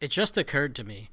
It 0.00 0.10
just 0.10 0.38
occurred 0.38 0.74
to 0.76 0.84
me 0.84 1.10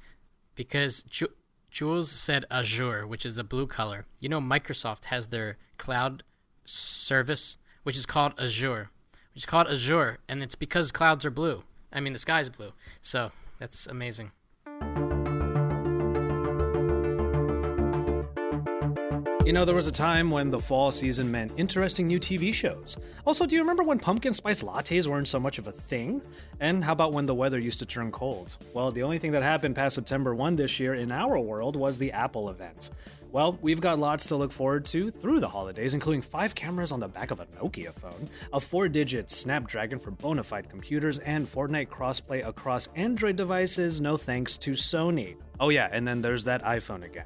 because 0.54 1.02
Ju- 1.02 1.34
Jules 1.70 2.10
said 2.10 2.46
Azure, 2.50 3.06
which 3.06 3.26
is 3.26 3.38
a 3.38 3.44
blue 3.44 3.66
color. 3.66 4.06
You 4.18 4.28
know, 4.30 4.40
Microsoft 4.40 5.06
has 5.06 5.28
their 5.28 5.58
cloud 5.76 6.22
service, 6.64 7.58
which 7.82 7.96
is 7.96 8.06
called 8.06 8.32
Azure, 8.38 8.90
which 9.34 9.42
is 9.42 9.46
called 9.46 9.68
Azure, 9.68 10.18
and 10.28 10.42
it's 10.42 10.54
because 10.54 10.90
clouds 10.90 11.26
are 11.26 11.30
blue. 11.30 11.64
I 11.92 12.00
mean, 12.00 12.14
the 12.14 12.18
sky's 12.18 12.48
blue. 12.48 12.72
So 13.02 13.30
that's 13.58 13.86
amazing. 13.86 14.32
You 19.48 19.54
know, 19.54 19.64
there 19.64 19.74
was 19.74 19.86
a 19.86 19.92
time 19.92 20.30
when 20.30 20.50
the 20.50 20.60
fall 20.60 20.90
season 20.90 21.30
meant 21.30 21.52
interesting 21.56 22.06
new 22.06 22.20
TV 22.20 22.52
shows. 22.52 22.98
Also, 23.26 23.46
do 23.46 23.56
you 23.56 23.62
remember 23.62 23.82
when 23.82 23.98
pumpkin 23.98 24.34
spice 24.34 24.62
lattes 24.62 25.06
weren't 25.06 25.26
so 25.26 25.40
much 25.40 25.56
of 25.56 25.66
a 25.66 25.72
thing? 25.72 26.20
And 26.60 26.84
how 26.84 26.92
about 26.92 27.14
when 27.14 27.24
the 27.24 27.34
weather 27.34 27.58
used 27.58 27.78
to 27.78 27.86
turn 27.86 28.12
cold? 28.12 28.58
Well, 28.74 28.90
the 28.90 29.04
only 29.04 29.18
thing 29.18 29.32
that 29.32 29.42
happened 29.42 29.74
past 29.74 29.94
September 29.94 30.34
1 30.34 30.56
this 30.56 30.78
year 30.78 30.92
in 30.92 31.10
our 31.10 31.38
world 31.38 31.76
was 31.76 31.96
the 31.96 32.12
Apple 32.12 32.50
event. 32.50 32.90
Well, 33.32 33.58
we've 33.62 33.80
got 33.80 33.98
lots 33.98 34.26
to 34.26 34.36
look 34.36 34.52
forward 34.52 34.84
to 34.86 35.10
through 35.10 35.40
the 35.40 35.48
holidays, 35.48 35.94
including 35.94 36.20
five 36.20 36.54
cameras 36.54 36.92
on 36.92 37.00
the 37.00 37.08
back 37.08 37.30
of 37.30 37.40
a 37.40 37.46
Nokia 37.46 37.94
phone, 37.94 38.28
a 38.52 38.60
four 38.60 38.86
digit 38.86 39.30
Snapdragon 39.30 39.98
for 39.98 40.10
bona 40.10 40.42
fide 40.42 40.68
computers, 40.68 41.20
and 41.20 41.46
Fortnite 41.46 41.88
crossplay 41.88 42.46
across 42.46 42.88
Android 42.96 43.36
devices, 43.36 43.98
no 43.98 44.18
thanks 44.18 44.58
to 44.58 44.72
Sony. 44.72 45.36
Oh, 45.58 45.70
yeah, 45.70 45.88
and 45.90 46.06
then 46.06 46.20
there's 46.20 46.44
that 46.44 46.62
iPhone 46.64 47.02
again. 47.02 47.24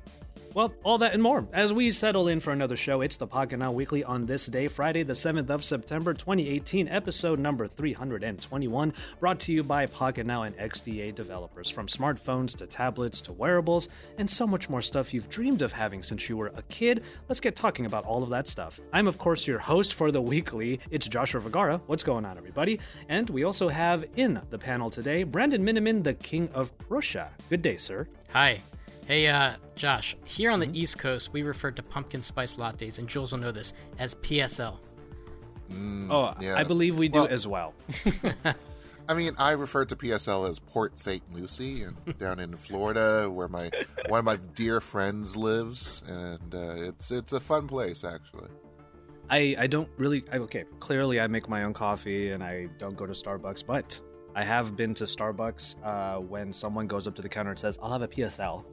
Well, 0.55 0.75
all 0.85 0.99
that 0.99 1.15
and 1.15 1.23
more. 1.23 1.47
As 1.55 1.73
we 1.73 1.91
settle 1.93 2.29
in 2.29 2.39
for 2.39 2.53
another 2.53 2.77
show, 2.77 3.01
it's 3.01 3.17
the 3.17 3.27
Pocket 3.27 3.57
Now 3.57 3.73
Weekly 3.73 4.05
on 4.05 4.27
this 4.27 4.47
day, 4.47 4.69
Friday, 4.69 5.03
the 5.03 5.15
7th 5.15 5.49
of 5.49 5.65
September, 5.65 6.13
2018, 6.13 6.89
episode 6.89 7.39
number 7.39 7.67
321, 7.67 8.93
brought 9.19 9.41
to 9.41 9.53
you 9.53 9.63
by 9.63 9.87
Pocket 9.87 10.27
Now 10.27 10.43
and 10.43 10.55
XDA 10.59 11.15
developers. 11.15 11.71
From 11.71 11.87
smartphones 11.87 12.55
to 12.59 12.67
tablets 12.67 13.23
to 13.23 13.33
wearables, 13.33 13.89
and 14.19 14.31
so 14.31 14.47
much 14.47 14.69
more 14.69 14.83
stuff 14.83 15.15
you've 15.15 15.31
dreamed 15.31 15.63
of 15.63 15.73
having 15.73 16.03
since 16.03 16.29
you 16.29 16.37
were 16.37 16.53
a 16.55 16.63
kid. 16.69 17.03
Let's 17.31 17.41
get 17.41 17.57
talking 17.57 17.87
about 17.87 18.05
all 18.05 18.23
of 18.23 18.29
that 18.29 18.47
stuff. 18.47 18.79
I'm, 18.93 19.07
of 19.07 19.17
course, 19.17 19.47
your 19.47 19.59
host 19.59 19.95
for 19.95 20.11
the 20.11 20.21
weekly. 20.21 20.81
It's 20.91 21.09
Joshua 21.09 21.41
Vergara. 21.41 21.81
What's 21.87 22.03
going 22.03 22.27
on, 22.27 22.37
everybody? 22.37 22.79
And 23.09 23.31
we 23.31 23.45
also 23.45 23.71
have 23.71 24.05
in 24.17 24.43
the 24.51 24.59
panel 24.59 24.91
today 24.91 25.23
Brandon 25.23 25.65
Miniman, 25.65 26.05
the 26.05 26.15
King 26.15 26.51
of 26.53 26.77
Prussia. 26.77 27.31
Good 27.49 27.63
day, 27.63 27.79
sir. 27.79 28.07
Hi. 28.35 28.61
Hey, 29.07 29.27
uh, 29.27 29.55
Josh, 29.75 30.17
here 30.25 30.51
on 30.51 30.61
the 30.61 30.71
East 30.79 30.99
Coast, 30.99 31.33
we 31.33 31.43
refer 31.43 31.71
to 31.73 31.83
pumpkin 31.83 32.23
spice 32.23 32.55
lattes, 32.55 32.99
and 32.99 33.09
Jules 33.09 33.33
will 33.33 33.41
know 33.41 33.51
this, 33.51 33.73
as 33.99 34.15
PSL. 34.17 34.79
Oh, 36.11 36.35
yeah. 36.41 36.57
I 36.57 36.65
believe 36.65 36.99
we 36.99 37.09
do 37.09 37.21
Well- 37.21 37.29
as 37.29 37.47
well. 37.47 37.75
I 39.09 39.15
mean, 39.15 39.35
I 39.37 39.51
refer 39.53 39.85
to 39.87 39.97
PSL 39.97 40.49
as 40.49 40.61
Port 40.61 40.99
St. 40.99 41.23
Lucie, 41.35 41.83
and 41.83 41.97
down 42.19 42.39
in 42.39 42.57
Florida, 42.57 43.29
where 43.29 43.49
my 43.49 43.71
one 44.09 44.21
of 44.21 44.25
my 44.25 44.37
dear 44.55 44.81
friends 44.81 45.37
lives, 45.37 46.05
and 46.07 46.55
uh, 46.55 46.75
it's 46.77 47.11
it's 47.11 47.33
a 47.33 47.41
fun 47.41 47.67
place 47.67 48.05
actually. 48.05 48.49
I, 49.29 49.57
I 49.59 49.67
don't 49.67 49.89
really 49.99 50.25
I, 50.33 50.39
okay 50.39 50.65
clearly 50.79 51.21
i 51.21 51.27
make 51.27 51.49
my 51.49 51.63
own 51.63 51.73
coffee 51.73 52.33
and 52.33 52.43
i 52.43 52.67
don't 52.79 52.97
go 52.97 53.07
to 53.07 53.13
starbucks 53.13 53.65
but 53.65 53.99
i 54.35 54.45
have 54.45 54.77
been 54.77 54.95
to 54.95 55.05
starbucks 55.05 55.77
uh, 55.85 56.21
when 56.21 56.53
someone 56.53 56.87
goes 56.87 57.07
up 57.07 57.15
to 57.15 57.23
the 57.23 57.29
counter 57.29 57.51
and 57.51 57.59
says 57.59 57.79
i'll 57.83 57.93
have 57.93 58.03
a 58.03 58.09
psl 58.09 58.65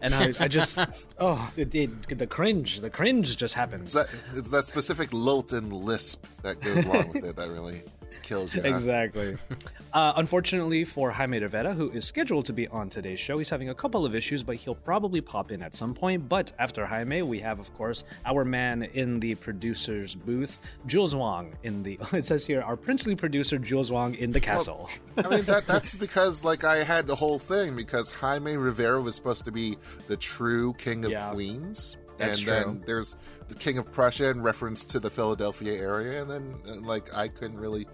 and 0.00 0.14
i, 0.14 0.32
I 0.40 0.48
just 0.48 0.78
oh 1.18 1.50
it, 1.56 1.74
it, 1.74 2.18
the 2.18 2.26
cringe 2.26 2.80
the 2.80 2.90
cringe 2.90 3.36
just 3.36 3.54
happens. 3.54 3.92
That 3.94 4.08
it's 4.34 4.50
that 4.50 4.64
specific 4.64 5.12
lilt 5.12 5.52
and 5.52 5.72
lisp 5.72 6.26
that 6.42 6.60
goes 6.60 6.84
along 6.84 7.12
with 7.12 7.24
it 7.24 7.36
that 7.36 7.50
really 7.50 7.82
kills 8.24 8.54
you. 8.54 8.62
huh? 8.62 8.68
Exactly. 8.68 9.36
uh, 9.92 10.12
unfortunately 10.16 10.84
for 10.84 11.10
Jaime 11.12 11.38
Rivera, 11.38 11.74
who 11.74 11.90
is 11.90 12.04
scheduled 12.04 12.46
to 12.46 12.52
be 12.52 12.66
on 12.68 12.88
today's 12.88 13.20
show, 13.20 13.38
he's 13.38 13.50
having 13.50 13.68
a 13.68 13.74
couple 13.74 14.04
of 14.04 14.14
issues, 14.14 14.42
but 14.42 14.56
he'll 14.56 14.74
probably 14.74 15.20
pop 15.20 15.50
in 15.52 15.62
at 15.62 15.74
some 15.74 15.94
point. 15.94 16.28
But 16.28 16.52
after 16.58 16.86
Jaime, 16.86 17.22
we 17.22 17.40
have, 17.40 17.58
of 17.60 17.72
course, 17.74 18.04
our 18.24 18.44
man 18.44 18.82
in 18.82 19.20
the 19.20 19.34
producer's 19.36 20.14
booth, 20.14 20.58
Jules 20.86 21.14
Wong. 21.14 21.54
In 21.62 21.82
the 21.82 21.98
it 22.12 22.24
says 22.24 22.46
here, 22.46 22.62
our 22.62 22.76
princely 22.76 23.14
producer, 23.14 23.58
Jules 23.58 23.92
Wong, 23.92 24.14
in 24.14 24.32
the 24.32 24.40
castle. 24.40 24.88
I 25.16 25.28
mean 25.28 25.42
that 25.42 25.66
that's 25.66 25.94
because 25.94 26.42
like 26.44 26.64
I 26.64 26.82
had 26.82 27.06
the 27.06 27.14
whole 27.14 27.38
thing 27.38 27.76
because 27.76 28.10
Jaime 28.10 28.56
Rivera 28.56 29.00
was 29.00 29.14
supposed 29.14 29.44
to 29.44 29.52
be 29.52 29.76
the 30.08 30.16
true 30.16 30.72
king 30.74 31.04
of 31.04 31.10
Yeah. 31.10 31.30
queens. 31.32 31.96
That's 32.16 32.38
and 32.40 32.48
then 32.48 32.82
there's 32.86 33.16
the 33.48 33.56
king 33.56 33.76
of 33.76 33.90
Prussia 33.90 34.30
in 34.30 34.40
reference 34.40 34.84
to 34.86 35.00
the 35.00 35.10
Philadelphia 35.10 35.74
area, 35.80 36.22
and 36.22 36.30
then 36.30 36.54
uh, 36.68 36.76
like 36.80 37.12
I 37.12 37.26
couldn't 37.28 37.58
really 37.58 37.86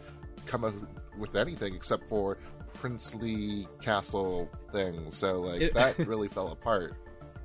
come 0.47 0.65
up 0.65 0.75
with 1.19 1.37
anything 1.37 1.75
except 1.75 2.09
for 2.09 2.39
princely 2.75 3.67
castle 3.83 4.49
things. 4.73 5.17
So 5.17 5.41
like 5.41 5.61
It- 5.61 5.75
that 5.75 5.99
really 6.07 6.29
fell 6.29 6.49
apart. 6.49 6.95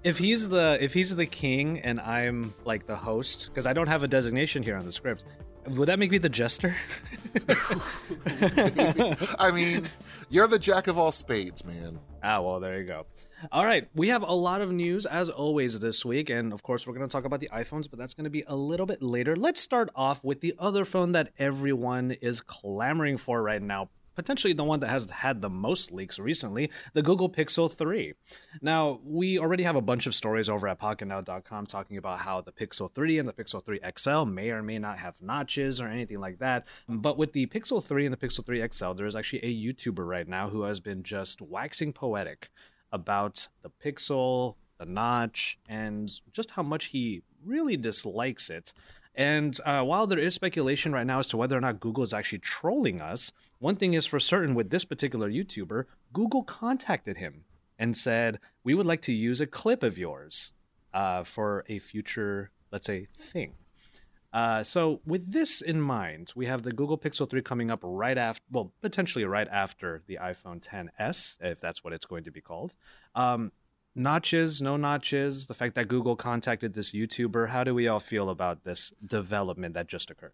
if 0.03 0.17
he's 0.17 0.50
the 0.50 0.78
if 0.81 0.94
he's 0.94 1.16
the 1.16 1.25
king 1.25 1.79
and 1.79 2.00
I'm 2.00 2.53
like 2.63 2.85
the 2.85 2.95
host, 2.95 3.50
because 3.50 3.66
I 3.66 3.73
don't 3.73 3.88
have 3.88 4.03
a 4.03 4.07
designation 4.07 4.61
here 4.63 4.78
on 4.78 4.85
the 4.85 4.91
script, 4.91 5.25
would 5.67 5.88
that 5.89 5.97
make 6.00 6.11
me 6.11 6.19
the 6.19 6.29
jester? 6.29 6.75
I 9.39 9.51
mean, 9.53 9.88
you're 10.29 10.47
the 10.47 10.59
jack 10.59 10.88
of 10.88 10.97
all 10.97 11.11
spades, 11.11 11.63
man. 11.66 12.00
Ah, 12.23 12.41
well, 12.41 12.59
there 12.59 12.79
you 12.79 12.85
go. 12.85 13.05
All 13.51 13.66
right, 13.66 13.88
we 13.94 14.07
have 14.07 14.23
a 14.23 14.33
lot 14.33 14.61
of 14.61 14.72
news 14.72 15.06
as 15.06 15.29
always 15.29 15.79
this 15.79 16.06
week, 16.06 16.29
and 16.29 16.53
of 16.53 16.63
course, 16.63 16.88
we're 16.88 16.94
going 16.94 17.07
to 17.07 17.11
talk 17.11 17.25
about 17.25 17.41
the 17.41 17.50
iPhones, 17.50 17.89
but 17.89 18.00
that's 18.00 18.13
going 18.13 18.23
to 18.23 18.29
be 18.29 18.44
a 18.47 18.56
little 18.56 18.85
bit 18.85 19.01
later. 19.01 19.35
Let's 19.35 19.59
start 19.59 19.89
off 19.94 20.23
with 20.23 20.41
the 20.41 20.56
other 20.57 20.85
phone 20.85 21.11
that 21.11 21.31
everyone 21.38 22.11
is 22.22 22.41
clamoring 22.41 23.17
for 23.17 23.41
right 23.44 23.61
now. 23.61 23.89
Potentially 24.16 24.53
the 24.53 24.63
one 24.63 24.79
that 24.79 24.89
has 24.89 25.09
had 25.09 25.41
the 25.41 25.50
most 25.50 25.91
leaks 25.91 26.17
recently, 26.17 26.72
the 26.94 27.01
Google 27.01 27.29
Pixel 27.29 27.72
3. 27.72 28.13
Now, 28.61 29.01
we 29.03 29.38
already 29.38 29.63
have 29.63 29.75
a 29.75 29.81
bunch 29.81 30.07
of 30.07 30.16
stories 30.16 30.47
over 30.47 30.69
at 30.69 30.79
PocketNow.com 30.79 31.66
talking 31.66 31.97
about 31.97 32.19
how 32.19 32.39
the 32.39 32.53
Pixel 32.53 32.89
3 32.89 33.19
and 33.19 33.28
the 33.28 33.34
Pixel 33.34 33.63
3 33.63 33.81
XL 33.97 34.23
may 34.23 34.51
or 34.51 34.63
may 34.63 34.79
not 34.79 35.00
have 35.00 35.22
notches 35.22 35.81
or 35.81 35.88
anything 35.88 36.22
like 36.22 36.39
that. 36.39 36.66
But 36.88 37.17
with 37.17 37.34
the 37.34 37.47
Pixel 37.47 37.84
3 37.84 38.05
and 38.05 38.13
the 38.13 38.28
Pixel 38.28 38.45
3 38.45 38.66
XL, 38.72 38.94
there 38.94 39.05
is 39.05 39.17
actually 39.17 39.44
a 39.44 39.53
YouTuber 39.53 40.07
right 40.07 40.28
now 40.28 40.47
who 40.47 40.61
has 40.61 40.79
been 40.79 41.03
just 41.03 41.41
waxing 41.41 41.91
poetic 41.91 42.50
about 42.95 43.47
the 43.61 43.69
pixel, 43.69 44.56
the 44.79 44.85
notch, 44.85 45.59
and 45.69 46.19
just 46.31 46.51
how 46.51 46.63
much 46.63 46.85
he 46.85 47.22
really 47.44 47.78
dislikes 47.78 48.50
it. 48.50 48.73
And 49.13 49.57
uh, 49.66 49.83
while 49.83 50.07
there 50.07 50.19
is 50.19 50.33
speculation 50.33 50.91
right 50.91 51.05
now 51.05 51.19
as 51.19 51.28
to 51.29 51.38
whether 51.38 51.57
or 51.57 51.61
not 51.61 51.79
Google 51.79 52.03
is 52.03 52.13
actually 52.13 52.39
trolling 52.39 53.00
us, 53.00 53.31
one 53.59 53.75
thing 53.75 53.94
is 53.94 54.05
for 54.05 54.19
certain 54.19 54.55
with 54.55 54.72
this 54.72 54.84
particular 54.84 55.29
YouTuber, 55.29 55.85
Google 56.11 56.44
contacted 56.44 57.17
him 57.17 57.45
and 57.79 57.95
said, 57.95 58.39
We 58.63 58.73
would 58.73 58.85
like 58.85 59.01
to 59.03 59.13
use 59.13 59.39
a 59.39 59.47
clip 59.47 59.84
of 59.84 59.97
yours 59.97 60.51
uh, 60.94 61.23
for 61.23 61.63
a 61.69 61.79
future, 61.79 62.51
let's 62.72 62.88
say, 62.88 63.07
thing. 63.13 63.53
Uh, 64.35 64.62
so 64.62 65.00
with 65.06 65.31
this 65.31 65.62
in 65.62 65.79
mind, 65.79 66.34
we 66.35 66.46
have 66.46 66.63
the 66.63 66.73
Google 66.73 66.97
Pixel 66.97 67.28
3 67.28 67.41
coming 67.41 67.72
up 67.72 67.79
right 67.81 68.18
after, 68.18 68.44
well, 68.51 68.73
potentially 68.81 69.23
right 69.23 69.47
after 69.50 70.01
the 70.07 70.19
iPhone 70.22 70.62
10s, 70.62 71.38
if 71.40 71.62
that's 71.62 71.85
what 71.85 71.94
it's 71.94 72.06
going 72.06 72.25
to 72.25 72.31
be 72.31 72.41
called. 72.41 72.75
Um, 73.16 73.53
notches, 73.96 74.62
no 74.62 74.75
notches, 74.75 75.47
the 75.47 75.53
fact 75.53 75.73
that 75.75 75.88
Google 75.88 76.18
contacted 76.18 76.73
this 76.73 76.91
YouTuber. 76.91 77.47
How 77.47 77.63
do 77.63 77.73
we 77.73 77.88
all 77.88 78.01
feel 78.01 78.29
about 78.29 78.66
this 78.66 78.91
development 79.07 79.73
that 79.75 79.88
just 79.88 80.12
occurred? 80.12 80.34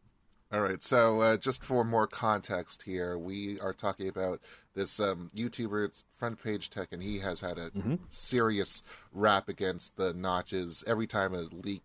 All 0.52 0.62
right, 0.62 0.84
so 0.84 1.22
uh, 1.22 1.38
just 1.38 1.64
for 1.64 1.84
more 1.84 2.08
context 2.08 2.82
here, 2.82 3.20
we 3.20 3.60
are 3.60 3.72
talking 3.72 4.08
about 4.08 4.42
this 4.74 5.00
um, 5.00 5.30
YouTuber. 5.36 5.86
It's 5.86 6.06
Front 6.16 6.44
Page 6.44 6.72
Tech, 6.72 6.88
and 6.92 7.04
he 7.04 7.20
has 7.20 7.40
had 7.40 7.60
a 7.60 7.70
serious 8.10 8.82
rap 9.14 9.48
against 9.48 9.96
the 9.96 10.12
notches. 10.16 10.84
Every 10.88 11.06
time 11.06 11.36
a 11.36 11.44
leak 11.52 11.84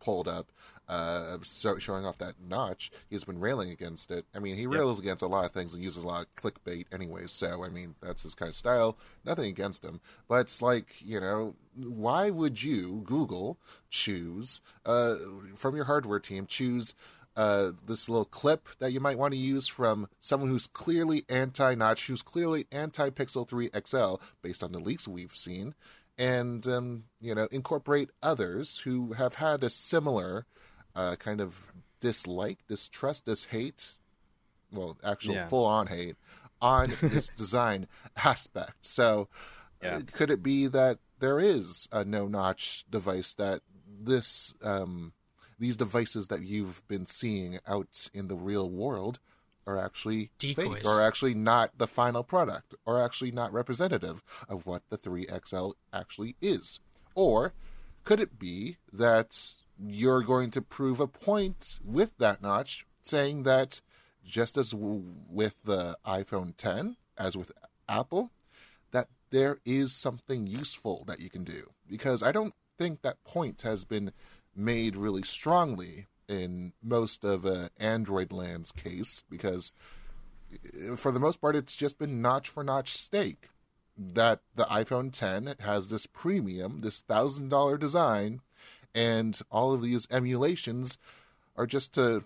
pulled 0.00 0.28
up, 0.28 0.50
uh, 0.88 1.38
so- 1.42 1.78
showing 1.78 2.04
off 2.04 2.18
that 2.18 2.34
notch, 2.40 2.90
he's 3.10 3.24
been 3.24 3.40
railing 3.40 3.70
against 3.70 4.10
it. 4.10 4.26
I 4.34 4.38
mean, 4.38 4.56
he 4.56 4.66
rails 4.66 4.98
against 4.98 5.22
a 5.22 5.26
lot 5.26 5.44
of 5.44 5.52
things 5.52 5.74
and 5.74 5.82
uses 5.82 6.04
a 6.04 6.06
lot 6.06 6.26
of 6.26 6.34
clickbait, 6.34 6.86
anyway. 6.92 7.26
So, 7.26 7.64
I 7.64 7.68
mean, 7.68 7.94
that's 8.00 8.22
his 8.22 8.34
kind 8.34 8.48
of 8.48 8.56
style. 8.56 8.96
Nothing 9.24 9.46
against 9.46 9.84
him, 9.84 10.00
but 10.28 10.40
it's 10.40 10.62
like 10.62 10.94
you 11.00 11.20
know, 11.20 11.54
why 11.76 12.30
would 12.30 12.62
you 12.62 13.02
Google 13.04 13.58
choose 13.90 14.60
uh, 14.86 15.16
from 15.54 15.76
your 15.76 15.84
hardware 15.84 16.20
team 16.20 16.46
choose? 16.46 16.94
uh, 17.38 17.70
this 17.86 18.08
little 18.08 18.24
clip 18.24 18.68
that 18.80 18.90
you 18.90 18.98
might 18.98 19.16
want 19.16 19.32
to 19.32 19.38
use 19.38 19.68
from 19.68 20.08
someone 20.18 20.50
who's 20.50 20.66
clearly 20.66 21.24
anti 21.28 21.76
notch, 21.76 22.08
who's 22.08 22.20
clearly 22.20 22.66
anti 22.72 23.10
Pixel 23.10 23.48
3 23.48 23.70
XL, 23.86 24.16
based 24.42 24.64
on 24.64 24.72
the 24.72 24.80
leaks 24.80 25.06
we've 25.06 25.36
seen, 25.36 25.72
and, 26.18 26.66
um, 26.66 27.04
you 27.20 27.36
know, 27.36 27.46
incorporate 27.52 28.10
others 28.24 28.78
who 28.78 29.12
have 29.12 29.34
had 29.34 29.62
a 29.62 29.70
similar 29.70 30.46
uh, 30.98 31.16
kind 31.16 31.40
of 31.40 31.72
dislike, 32.00 32.58
distrust, 32.66 33.24
dis 33.26 33.44
hate, 33.44 33.92
well, 34.72 34.98
actual 35.04 35.34
Yeah. 35.36 35.46
full 35.46 35.64
on 35.64 35.86
hate 35.86 36.16
on 36.60 36.88
this 37.02 37.28
design 37.30 37.86
aspect. 38.16 38.84
So, 38.84 39.28
Yeah. 39.82 39.96
uh, 39.98 40.00
could 40.12 40.30
it 40.30 40.42
be 40.42 40.66
that 40.66 40.98
there 41.20 41.38
is 41.38 41.88
a 41.92 42.04
no 42.04 42.26
notch 42.26 42.84
device 42.90 43.32
that 43.34 43.62
this 43.86 44.54
um, 44.62 45.12
these 45.58 45.76
devices 45.76 46.28
that 46.28 46.42
you've 46.42 46.86
been 46.88 47.06
seeing 47.06 47.58
out 47.66 48.08
in 48.12 48.28
the 48.28 48.36
real 48.36 48.68
world 48.70 49.18
are 49.66 49.76
actually 49.76 50.30
fake, 50.56 50.66
or 50.86 51.02
actually 51.02 51.34
not 51.34 51.76
the 51.78 51.86
final 51.86 52.22
product, 52.24 52.74
or 52.86 53.00
actually 53.00 53.30
not 53.32 53.52
representative 53.52 54.22
of 54.48 54.66
what 54.66 54.82
the 54.88 54.96
3XL 54.98 55.74
actually 55.92 56.36
is? 56.40 56.80
Or 57.14 57.52
could 58.04 58.20
it 58.20 58.38
be 58.38 58.78
that 58.92 59.54
you're 59.78 60.22
going 60.22 60.50
to 60.52 60.62
prove 60.62 61.00
a 61.00 61.06
point 61.06 61.78
with 61.84 62.16
that 62.18 62.42
notch, 62.42 62.86
saying 63.02 63.44
that 63.44 63.80
just 64.24 64.58
as 64.58 64.74
with 64.74 65.56
the 65.64 65.96
iPhone 66.06 66.54
10, 66.56 66.96
as 67.16 67.36
with 67.36 67.52
Apple, 67.88 68.30
that 68.90 69.08
there 69.30 69.58
is 69.64 69.94
something 69.94 70.46
useful 70.46 71.04
that 71.06 71.20
you 71.20 71.30
can 71.30 71.44
do? 71.44 71.70
Because 71.88 72.22
I 72.22 72.32
don't 72.32 72.54
think 72.76 73.02
that 73.02 73.22
point 73.24 73.62
has 73.62 73.84
been 73.84 74.12
made 74.54 74.96
really 74.96 75.22
strongly 75.22 76.06
in 76.28 76.72
most 76.82 77.24
of 77.24 77.46
uh, 77.46 77.68
Android 77.78 78.32
land's 78.32 78.72
case, 78.72 79.24
because 79.30 79.72
uh, 80.52 80.96
for 80.96 81.10
the 81.10 81.20
most 81.20 81.40
part, 81.40 81.56
it's 81.56 81.76
just 81.76 81.98
been 81.98 82.20
notch 82.20 82.48
for 82.48 82.62
notch 82.62 82.94
steak. 82.96 83.48
That 84.00 84.42
the 84.54 84.64
iPhone 84.64 85.10
10 85.12 85.56
has 85.60 85.88
this 85.88 86.06
premium, 86.06 86.82
this 86.82 87.00
thousand 87.00 87.48
dollar 87.48 87.76
design, 87.76 88.42
and 88.98 89.40
all 89.50 89.72
of 89.72 89.82
these 89.82 90.08
emulations 90.10 90.98
are 91.56 91.66
just 91.66 91.94
to 91.94 92.24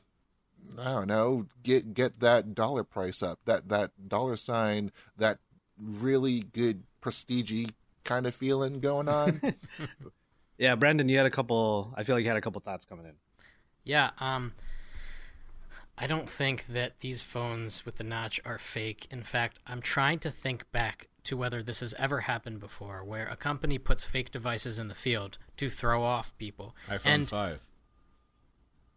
I 0.78 0.92
don't 0.92 1.08
know 1.08 1.46
get 1.62 1.92
get 1.92 2.20
that 2.20 2.54
dollar 2.54 2.82
price 2.82 3.22
up, 3.22 3.40
that 3.44 3.68
that 3.68 4.08
dollar 4.08 4.36
sign, 4.36 4.90
that 5.18 5.38
really 5.78 6.40
good 6.40 6.84
prestige 7.00 7.66
kind 8.04 8.26
of 8.26 8.34
feeling 8.34 8.80
going 8.80 9.08
on. 9.08 9.40
Yeah, 10.58 10.76
Brandon, 10.76 11.08
you 11.08 11.16
had 11.16 11.26
a 11.26 11.30
couple. 11.30 11.92
I 11.96 12.04
feel 12.04 12.14
like 12.14 12.22
you 12.22 12.28
had 12.28 12.36
a 12.36 12.40
couple 12.40 12.60
thoughts 12.60 12.84
coming 12.84 13.04
in. 13.04 13.14
Yeah, 13.82 14.10
um, 14.20 14.52
I 15.98 16.06
don't 16.06 16.30
think 16.30 16.66
that 16.66 17.00
these 17.00 17.22
phones 17.22 17.84
with 17.84 17.96
the 17.96 18.04
notch 18.04 18.40
are 18.44 18.58
fake. 18.58 19.08
In 19.10 19.24
fact, 19.24 19.58
I'm 19.66 19.80
trying 19.82 20.20
to 20.20 20.30
think 20.30 20.70
back 20.70 21.08
to 21.24 21.36
whether 21.36 21.62
this 21.62 21.80
has 21.80 21.94
ever 21.94 22.20
happened 22.20 22.60
before, 22.60 23.04
where 23.04 23.26
a 23.28 23.36
company 23.36 23.78
puts 23.78 24.04
fake 24.04 24.30
devices 24.30 24.78
in 24.78 24.88
the 24.88 24.94
field 24.94 25.38
to 25.56 25.68
throw 25.68 26.02
off 26.02 26.36
people. 26.38 26.74
iPhone 26.88 27.06
and 27.06 27.28
five. 27.28 27.60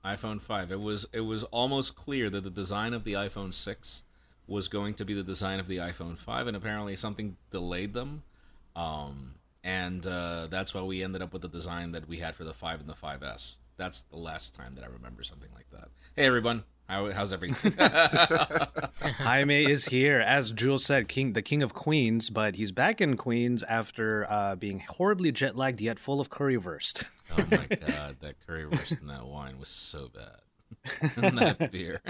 iPhone 0.04 0.42
five. 0.42 0.72
It 0.72 0.80
was 0.80 1.07
it 1.13 1.22
was 1.22 1.44
almost 1.45 1.95
clear 1.95 2.30
that 2.30 2.44
the 2.44 2.50
design 2.50 2.94
of 2.94 3.04
the 3.04 3.13
iPhone 3.13 3.54
six 3.54 4.04
was 4.48 4.68
going 4.68 4.94
to 4.95 5.06
be 5.06 5.13
the 5.13 5.24
design 5.24 5.60
of 5.60 5.68
the 5.68 5.77
iPhone 5.77 6.18
five, 6.18 6.48
and 6.48 6.56
apparently 6.56 6.95
something 6.95 7.38
delayed 7.51 7.94
them. 7.94 8.24
Um, 8.75 9.36
and 9.63 10.06
uh, 10.06 10.48
that's 10.48 10.74
why 10.75 10.81
we 10.83 11.04
ended 11.04 11.24
up 11.24 11.33
with 11.33 11.42
the 11.42 11.48
design 11.50 11.94
that 11.94 12.07
we 12.07 12.19
had 12.19 12.36
for 12.36 12.44
the 12.44 12.54
five 12.54 12.80
and 12.80 12.88
the 12.88 12.94
5S. 12.94 13.56
That's 13.78 14.04
the 14.04 14.18
last 14.18 14.54
time 14.54 14.74
that 14.75 14.83
I 14.83 14.88
remember 14.88 15.24
something 15.24 15.50
like 15.56 15.69
that. 15.71 15.89
Hey 16.16 16.25
everyone, 16.25 16.63
how's 16.87 17.33
everything? 17.33 17.73
Jaime 19.01 19.65
is 19.65 19.85
here, 19.85 20.19
as 20.19 20.51
Jules 20.51 20.85
said, 20.85 21.07
king, 21.07 21.33
the 21.33 21.41
king 21.41 21.63
of 21.63 21.73
Queens, 21.73 22.29
but 22.29 22.55
he's 22.55 22.71
back 22.71 23.01
in 23.01 23.17
Queens 23.17 23.63
after 23.63 24.29
uh, 24.29 24.55
being 24.55 24.83
horribly 24.87 25.31
jet 25.31 25.55
lagged 25.55 25.81
yet 25.81 25.99
full 25.99 26.19
of 26.19 26.29
curry 26.29 26.57
currywurst. 26.57 27.05
oh 27.37 27.45
my 27.51 27.65
god, 27.75 28.17
that 28.21 28.35
curry 28.45 28.65
currywurst 28.65 28.99
and 29.01 29.09
that 29.09 29.25
wine 29.25 29.59
was 29.59 29.69
so 29.69 30.09
bad. 30.13 31.17
and 31.17 31.37
that 31.37 31.71
beer. 31.71 32.01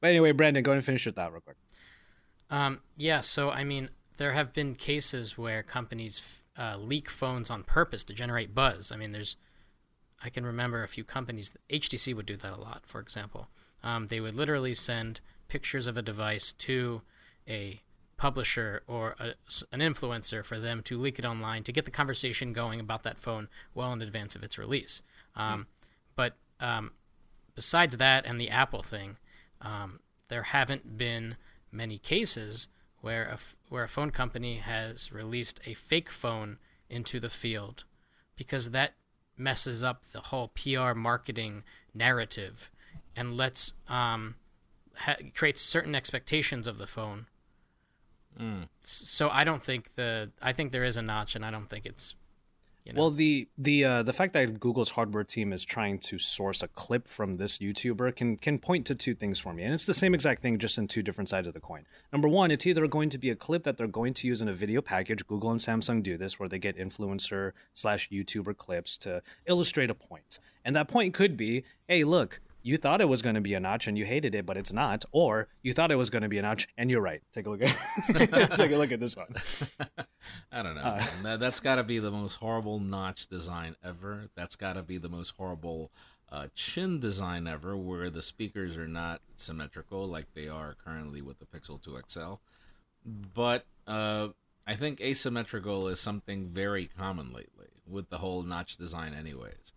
But 0.00 0.08
anyway, 0.08 0.32
Brandon, 0.32 0.62
go 0.62 0.72
ahead 0.72 0.78
and 0.78 0.84
finish 0.84 1.04
your 1.04 1.12
thought 1.12 1.32
real 1.32 1.40
quick. 1.40 1.56
Um, 2.50 2.80
yeah, 2.96 3.20
so 3.20 3.50
I 3.50 3.64
mean, 3.64 3.90
there 4.16 4.32
have 4.32 4.52
been 4.52 4.74
cases 4.74 5.38
where 5.38 5.62
companies 5.62 6.42
uh, 6.58 6.76
leak 6.78 7.08
phones 7.08 7.50
on 7.50 7.62
purpose 7.62 8.04
to 8.04 8.14
generate 8.14 8.54
buzz. 8.54 8.92
I 8.92 8.96
mean, 8.96 9.12
there's, 9.12 9.36
I 10.22 10.28
can 10.28 10.44
remember 10.44 10.82
a 10.82 10.88
few 10.88 11.04
companies. 11.04 11.56
HTC 11.70 12.14
would 12.14 12.26
do 12.26 12.36
that 12.36 12.52
a 12.52 12.60
lot. 12.60 12.82
For 12.86 13.00
example, 13.00 13.48
um, 13.82 14.06
they 14.06 14.20
would 14.20 14.34
literally 14.34 14.74
send 14.74 15.20
pictures 15.48 15.86
of 15.86 15.96
a 15.96 16.02
device 16.02 16.52
to 16.52 17.02
a 17.48 17.80
publisher 18.16 18.82
or 18.86 19.16
a, 19.18 19.34
an 19.72 19.80
influencer 19.80 20.44
for 20.44 20.58
them 20.58 20.82
to 20.82 20.98
leak 20.98 21.18
it 21.18 21.24
online 21.24 21.62
to 21.62 21.72
get 21.72 21.86
the 21.86 21.90
conversation 21.90 22.52
going 22.52 22.78
about 22.78 23.02
that 23.02 23.18
phone 23.18 23.48
well 23.74 23.92
in 23.92 24.02
advance 24.02 24.34
of 24.34 24.42
its 24.42 24.58
release. 24.58 25.02
Um, 25.34 25.66
But 26.16 26.36
um, 26.60 26.92
besides 27.54 27.96
that 27.96 28.26
and 28.26 28.40
the 28.40 28.50
Apple 28.50 28.82
thing, 28.82 29.16
um, 29.62 30.00
there 30.28 30.42
haven't 30.42 30.98
been 30.98 31.36
many 31.72 31.96
cases 31.98 32.68
where 33.00 33.24
a, 33.24 33.38
where 33.70 33.84
a 33.84 33.88
phone 33.88 34.10
company 34.10 34.56
has 34.56 35.10
released 35.10 35.60
a 35.64 35.72
fake 35.74 36.10
phone 36.10 36.58
into 36.90 37.20
the 37.20 37.30
field 37.30 37.84
because 38.36 38.70
that 38.70 38.92
messes 39.38 39.82
up 39.82 40.04
the 40.12 40.20
whole 40.20 40.48
PR 40.48 40.92
marketing 40.92 41.62
narrative 41.94 42.70
and 43.16 43.36
lets 43.36 43.72
um, 43.88 44.36
ha- 44.96 45.16
creates 45.34 45.60
certain 45.60 45.94
expectations 45.94 46.66
of 46.66 46.78
the 46.78 46.86
phone. 46.86 47.26
S- 48.38 48.62
So 48.82 49.28
I 49.28 49.44
don't 49.44 49.62
think 49.62 49.94
the 49.96 50.30
I 50.40 50.52
think 50.52 50.72
there 50.72 50.84
is 50.84 50.96
a 50.96 51.02
notch, 51.02 51.34
and 51.36 51.44
I 51.44 51.50
don't 51.50 51.68
think 51.68 51.84
it's 51.84 52.14
you 52.86 52.94
know. 52.94 53.00
Well, 53.02 53.10
the 53.10 53.48
the 53.58 53.84
uh, 53.84 54.02
the 54.02 54.14
fact 54.14 54.32
that 54.32 54.58
Google's 54.58 54.92
hardware 54.92 55.24
team 55.24 55.52
is 55.52 55.62
trying 55.62 55.98
to 55.98 56.18
source 56.18 56.62
a 56.62 56.68
clip 56.68 57.06
from 57.06 57.34
this 57.34 57.58
YouTuber 57.58 58.16
can 58.16 58.36
can 58.36 58.58
point 58.58 58.86
to 58.86 58.94
two 58.94 59.12
things 59.14 59.38
for 59.38 59.52
me, 59.52 59.62
and 59.62 59.74
it's 59.74 59.84
the 59.84 59.92
same 59.92 60.14
exact 60.14 60.40
thing, 60.40 60.58
just 60.58 60.78
in 60.78 60.88
two 60.88 61.02
different 61.02 61.28
sides 61.28 61.46
of 61.46 61.52
the 61.52 61.60
coin. 61.60 61.84
Number 62.12 62.28
one, 62.28 62.50
it's 62.50 62.66
either 62.66 62.86
going 62.86 63.10
to 63.10 63.18
be 63.18 63.28
a 63.28 63.36
clip 63.36 63.64
that 63.64 63.76
they're 63.76 63.86
going 63.86 64.14
to 64.14 64.26
use 64.26 64.40
in 64.40 64.48
a 64.48 64.54
video 64.54 64.80
package. 64.80 65.26
Google 65.26 65.50
and 65.50 65.60
Samsung 65.60 66.02
do 66.02 66.16
this, 66.16 66.40
where 66.40 66.48
they 66.48 66.58
get 66.58 66.78
influencer 66.78 67.52
slash 67.74 68.08
YouTuber 68.08 68.56
clips 68.56 68.96
to 68.98 69.22
illustrate 69.44 69.90
a 69.90 69.94
point, 69.94 70.38
and 70.64 70.74
that 70.74 70.88
point 70.88 71.12
could 71.12 71.36
be, 71.36 71.64
hey, 71.86 72.04
look. 72.04 72.40
You 72.62 72.76
thought 72.76 73.00
it 73.00 73.08
was 73.08 73.22
going 73.22 73.34
to 73.34 73.40
be 73.40 73.54
a 73.54 73.60
notch 73.60 73.86
and 73.86 73.96
you 73.96 74.04
hated 74.04 74.34
it, 74.34 74.44
but 74.44 74.56
it's 74.56 74.72
not. 74.72 75.04
Or 75.12 75.48
you 75.62 75.72
thought 75.72 75.90
it 75.90 75.96
was 75.96 76.10
going 76.10 76.22
to 76.22 76.28
be 76.28 76.38
a 76.38 76.42
notch 76.42 76.68
and 76.76 76.90
you're 76.90 77.00
right. 77.00 77.22
Take 77.32 77.46
a 77.46 77.50
look 77.50 77.62
at 77.62 77.76
take 78.56 78.70
a 78.70 78.76
look 78.76 78.92
at 78.92 79.00
this 79.00 79.16
one. 79.16 79.34
I 80.52 80.62
don't 80.62 80.74
know. 80.74 80.82
man. 80.82 81.22
that, 81.22 81.40
that's 81.40 81.60
got 81.60 81.76
to 81.76 81.84
be 81.84 81.98
the 81.98 82.10
most 82.10 82.34
horrible 82.34 82.78
notch 82.78 83.26
design 83.28 83.76
ever. 83.82 84.28
That's 84.34 84.56
got 84.56 84.74
to 84.74 84.82
be 84.82 84.98
the 84.98 85.08
most 85.08 85.34
horrible 85.36 85.90
uh, 86.30 86.48
chin 86.54 87.00
design 87.00 87.46
ever, 87.46 87.76
where 87.76 88.10
the 88.10 88.22
speakers 88.22 88.76
are 88.76 88.86
not 88.88 89.20
symmetrical 89.34 90.06
like 90.06 90.32
they 90.34 90.48
are 90.48 90.76
currently 90.84 91.22
with 91.22 91.38
the 91.38 91.46
Pixel 91.46 91.82
2 91.82 92.00
XL. 92.08 92.34
But 93.34 93.64
uh, 93.86 94.28
I 94.66 94.74
think 94.74 95.00
asymmetrical 95.00 95.88
is 95.88 95.98
something 95.98 96.46
very 96.46 96.86
common 96.86 97.32
lately 97.32 97.66
with 97.86 98.10
the 98.10 98.18
whole 98.18 98.42
notch 98.42 98.76
design, 98.76 99.14
anyways. 99.14 99.72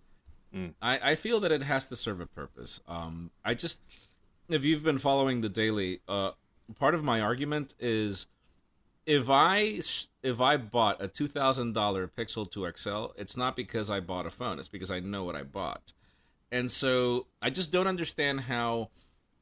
I, 0.82 1.12
I 1.12 1.16
feel 1.16 1.40
that 1.40 1.52
it 1.52 1.64
has 1.64 1.88
to 1.88 1.96
serve 1.96 2.22
a 2.22 2.28
purpose. 2.28 2.80
Um, 2.88 3.32
I 3.44 3.54
just, 3.54 3.82
if 4.50 4.64
you've 4.64 4.84
been 4.84 5.00
following 5.00 5.42
the 5.42 5.50
daily, 5.50 6.02
uh, 6.08 6.32
part 6.78 6.94
of 6.96 7.04
my 7.04 7.22
argument 7.22 7.74
is 7.80 8.28
if 9.06 9.30
I 9.30 9.80
if 10.22 10.40
I 10.40 10.58
bought 10.58 11.02
a 11.02 11.08
two 11.08 11.28
thousand 11.28 11.74
dollar 11.74 12.08
Pixel 12.08 12.50
2 12.50 12.72
XL, 12.78 13.06
it's 13.18 13.36
not 13.36 13.56
because 13.56 13.90
I 13.90 14.00
bought 14.00 14.26
a 14.26 14.30
phone. 14.30 14.60
It's 14.60 14.68
because 14.68 14.92
I 14.92 15.00
know 15.00 15.24
what 15.24 15.36
I 15.36 15.44
bought, 15.44 15.94
and 16.52 16.72
so 16.72 17.28
I 17.42 17.50
just 17.50 17.72
don't 17.72 17.88
understand 17.88 18.42
how 18.42 18.90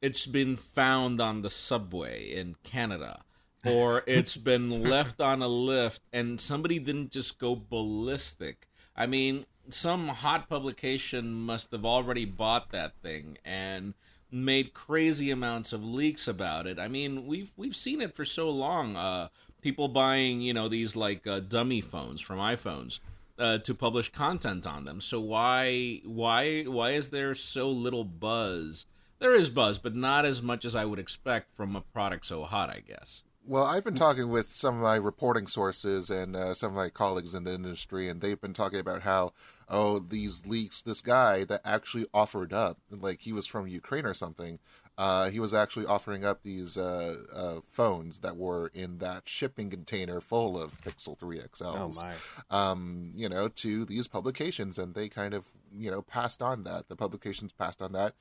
it's 0.01 0.25
been 0.25 0.55
found 0.55 1.21
on 1.21 1.41
the 1.41 1.49
subway 1.49 2.31
in 2.31 2.55
Canada, 2.63 3.21
or 3.65 4.03
it's 4.07 4.35
been 4.37 4.83
left 4.83 5.21
on 5.21 5.41
a 5.41 5.47
lift, 5.47 6.01
and 6.11 6.39
somebody 6.39 6.79
didn't 6.79 7.11
just 7.11 7.37
go 7.37 7.55
ballistic. 7.55 8.67
I 8.95 9.05
mean, 9.05 9.45
some 9.73 10.09
hot 10.09 10.49
publication 10.49 11.33
must 11.33 11.71
have 11.71 11.85
already 11.85 12.25
bought 12.25 12.71
that 12.71 12.93
thing 13.01 13.37
and 13.43 13.93
made 14.31 14.73
crazy 14.73 15.29
amounts 15.29 15.73
of 15.73 15.85
leaks 15.85 16.27
about 16.27 16.65
it. 16.67 16.79
I 16.79 16.87
mean, 16.87 17.25
we've 17.25 17.51
we've 17.57 17.75
seen 17.75 18.01
it 18.01 18.15
for 18.15 18.25
so 18.25 18.49
long. 18.49 18.95
Uh, 18.95 19.27
people 19.61 19.87
buying 19.87 20.41
you 20.41 20.53
know 20.53 20.67
these 20.67 20.95
like 20.95 21.27
uh, 21.27 21.39
dummy 21.39 21.81
phones 21.81 22.21
from 22.21 22.39
iPhones 22.39 22.99
uh, 23.37 23.57
to 23.59 23.73
publish 23.73 24.09
content 24.09 24.65
on 24.65 24.85
them. 24.85 25.01
So 25.01 25.19
why 25.19 26.01
why 26.05 26.63
why 26.63 26.91
is 26.91 27.09
there 27.09 27.35
so 27.35 27.69
little 27.69 28.03
buzz? 28.05 28.85
There 29.19 29.35
is 29.35 29.49
buzz, 29.49 29.77
but 29.77 29.95
not 29.95 30.25
as 30.25 30.41
much 30.41 30.65
as 30.65 30.75
I 30.75 30.85
would 30.85 30.97
expect 30.97 31.51
from 31.51 31.75
a 31.75 31.81
product 31.81 32.25
so 32.25 32.43
hot. 32.43 32.69
I 32.69 32.81
guess. 32.87 33.23
Well, 33.45 33.63
I've 33.63 33.83
been 33.83 33.95
talking 33.95 34.29
with 34.29 34.55
some 34.55 34.75
of 34.75 34.81
my 34.81 34.95
reporting 34.95 35.47
sources 35.47 36.09
and 36.09 36.35
uh, 36.35 36.53
some 36.53 36.69
of 36.69 36.75
my 36.75 36.89
colleagues 36.89 37.33
in 37.33 37.43
the 37.43 37.53
industry, 37.53 38.07
and 38.07 38.21
they've 38.21 38.39
been 38.39 38.53
talking 38.53 38.79
about 38.79 39.01
how, 39.01 39.33
oh, 39.67 39.99
these 39.99 40.45
leaks, 40.45 40.81
this 40.81 41.01
guy 41.01 41.43
that 41.45 41.61
actually 41.65 42.05
offered 42.13 42.53
up, 42.53 42.77
like 42.91 43.21
he 43.21 43.33
was 43.33 43.47
from 43.47 43.67
Ukraine 43.67 44.05
or 44.05 44.13
something, 44.13 44.59
uh, 44.97 45.31
he 45.31 45.39
was 45.39 45.53
actually 45.53 45.85
offering 45.87 46.23
up 46.23 46.43
these 46.43 46.77
uh, 46.77 47.17
uh, 47.33 47.59
phones 47.65 48.19
that 48.19 48.37
were 48.37 48.69
in 48.75 48.99
that 48.99 49.27
shipping 49.27 49.69
container 49.69 50.21
full 50.21 50.61
of 50.61 50.79
Pixel 50.81 51.17
3 51.17 51.39
XLs. 51.39 52.03
Oh 52.03 52.05
my. 52.05 52.69
um, 52.71 53.11
you 53.15 53.27
know, 53.27 53.47
to 53.47 53.85
these 53.85 54.07
publications, 54.07 54.77
and 54.77 54.93
they 54.93 55.09
kind 55.09 55.33
of, 55.33 55.47
you 55.73 55.89
know, 55.89 56.03
passed 56.03 56.43
on 56.43 56.63
that. 56.63 56.89
The 56.89 56.95
publications 56.95 57.53
passed 57.53 57.81
on 57.81 57.93
that. 57.93 58.13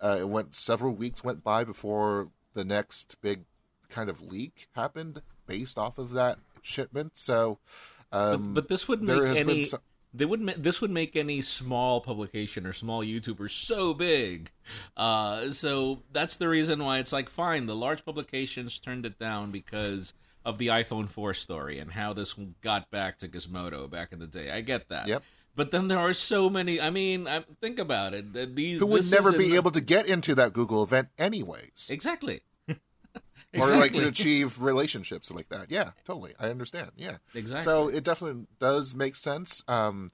Uh, 0.00 0.18
it 0.20 0.28
went 0.28 0.54
several 0.54 0.94
weeks 0.94 1.22
went 1.22 1.44
by 1.44 1.64
before 1.64 2.28
the 2.54 2.64
next 2.64 3.20
big 3.20 3.44
kind 3.92 4.08
of 4.10 4.20
leak 4.20 4.68
happened 4.74 5.22
based 5.46 5.78
off 5.78 5.98
of 5.98 6.12
that 6.12 6.38
shipment. 6.62 7.12
So, 7.16 7.58
But, 8.10 8.34
um, 8.34 8.54
but 8.54 8.68
this 8.68 8.88
would 8.88 9.02
make 9.02 9.22
any 9.36 9.64
some- 9.64 9.80
they 10.14 10.26
would 10.26 10.40
ma- 10.42 10.52
this 10.58 10.80
would 10.82 10.90
make 10.90 11.16
any 11.16 11.40
small 11.40 12.00
publication 12.02 12.66
or 12.66 12.72
small 12.74 13.02
YouTuber 13.02 13.50
so 13.50 13.94
big. 13.94 14.50
Uh, 14.96 15.50
so 15.50 16.02
that's 16.12 16.36
the 16.36 16.48
reason 16.48 16.84
why 16.84 16.98
it's 16.98 17.12
like 17.12 17.28
fine. 17.30 17.66
The 17.66 17.74
large 17.76 18.04
publications 18.04 18.78
turned 18.78 19.06
it 19.06 19.18
down 19.18 19.50
because 19.50 20.12
of 20.44 20.58
the 20.58 20.66
iPhone 20.68 21.08
4 21.08 21.32
story 21.34 21.78
and 21.78 21.92
how 21.92 22.12
this 22.12 22.34
got 22.60 22.90
back 22.90 23.18
to 23.20 23.28
Gizmodo 23.28 23.88
back 23.88 24.12
in 24.12 24.18
the 24.18 24.26
day. 24.26 24.50
I 24.50 24.60
get 24.60 24.88
that. 24.90 25.06
Yep. 25.08 25.22
But 25.54 25.70
then 25.70 25.88
there 25.88 25.98
are 25.98 26.12
so 26.14 26.50
many. 26.50 26.80
I 26.80 26.90
mean, 26.90 27.28
I, 27.28 27.44
think 27.60 27.78
about 27.78 28.12
it. 28.14 28.32
These, 28.56 28.80
Who 28.80 28.86
would 28.86 29.10
never 29.10 29.32
be 29.32 29.50
in- 29.50 29.54
able 29.54 29.70
to 29.70 29.80
get 29.80 30.06
into 30.08 30.34
that 30.34 30.52
Google 30.52 30.82
event 30.82 31.08
anyways. 31.18 31.88
exactly. 31.90 32.40
Or 33.54 33.66
like 33.66 33.92
Exactly. 33.94 34.04
achieve 34.04 34.60
relationships 34.60 35.30
like 35.30 35.48
that. 35.50 35.70
Yeah, 35.70 35.90
totally. 36.06 36.34
I 36.40 36.48
understand. 36.48 36.90
Yeah, 36.96 37.16
Exactly. 37.34 37.64
So 37.64 37.88
it 37.88 38.04
definitely 38.04 38.46
does 38.58 38.94
make 38.94 39.16
sense. 39.16 39.62
Um, 39.68 40.12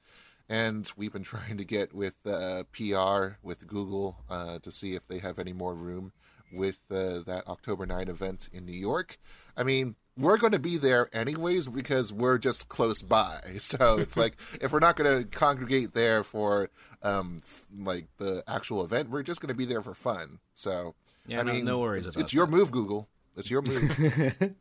and 0.49 0.91
we've 0.97 1.13
been 1.13 1.23
trying 1.35 1.57
to 1.59 1.65
get 1.65 1.95
with 1.95 2.15
uh, 2.27 2.65
PR 2.73 3.37
with 3.43 3.67
Google 3.67 4.19
uh, 4.31 4.59
to 4.61 4.73
see 4.73 4.95
if 4.95 5.07
they 5.09 5.19
have 5.19 5.39
any 5.39 5.53
more 5.53 5.75
room 5.75 6.13
with 6.53 6.79
uh, 6.91 7.21
that 7.27 7.45
October 7.47 7.85
9 7.87 8.09
event 8.09 8.49
in 8.53 8.65
New 8.65 8.73
York. 8.73 9.19
I 9.57 9.63
mean, 9.65 9.97
we're 10.17 10.39
going 10.39 10.53
to 10.53 10.59
be 10.59 10.79
there 10.79 11.09
anyways 11.13 11.69
because 11.69 12.13
we're 12.13 12.39
just 12.39 12.69
close 12.69 13.03
by. 13.03 13.41
So 13.61 13.99
it's 13.99 14.17
like 14.17 14.37
if 14.61 14.73
we're 14.73 14.79
not 14.81 14.97
going 14.97 15.23
to 15.23 15.29
congregate 15.29 15.93
there 15.95 16.25
for 16.25 16.71
um, 17.03 17.43
like 17.77 18.07
the 18.17 18.43
actual 18.49 18.83
event, 18.83 19.11
we're 19.11 19.23
just 19.23 19.41
going 19.41 19.49
to 19.49 19.55
be 19.55 19.67
there 19.67 19.83
for 19.83 19.95
fun. 19.95 20.39
So 20.55 20.95
Yeah, 21.27 21.41
I 21.41 21.43
no- 21.43 21.53
mean, 21.53 21.65
no 21.67 21.79
worries 21.81 22.07
it's, 22.07 22.17
about 22.17 22.25
it's 22.25 22.33
your 22.33 22.47
that. 22.47 22.53
move, 22.57 22.71
Google. 22.73 23.09
It's 23.39 23.51
your 23.51 23.63
move. 23.63 24.41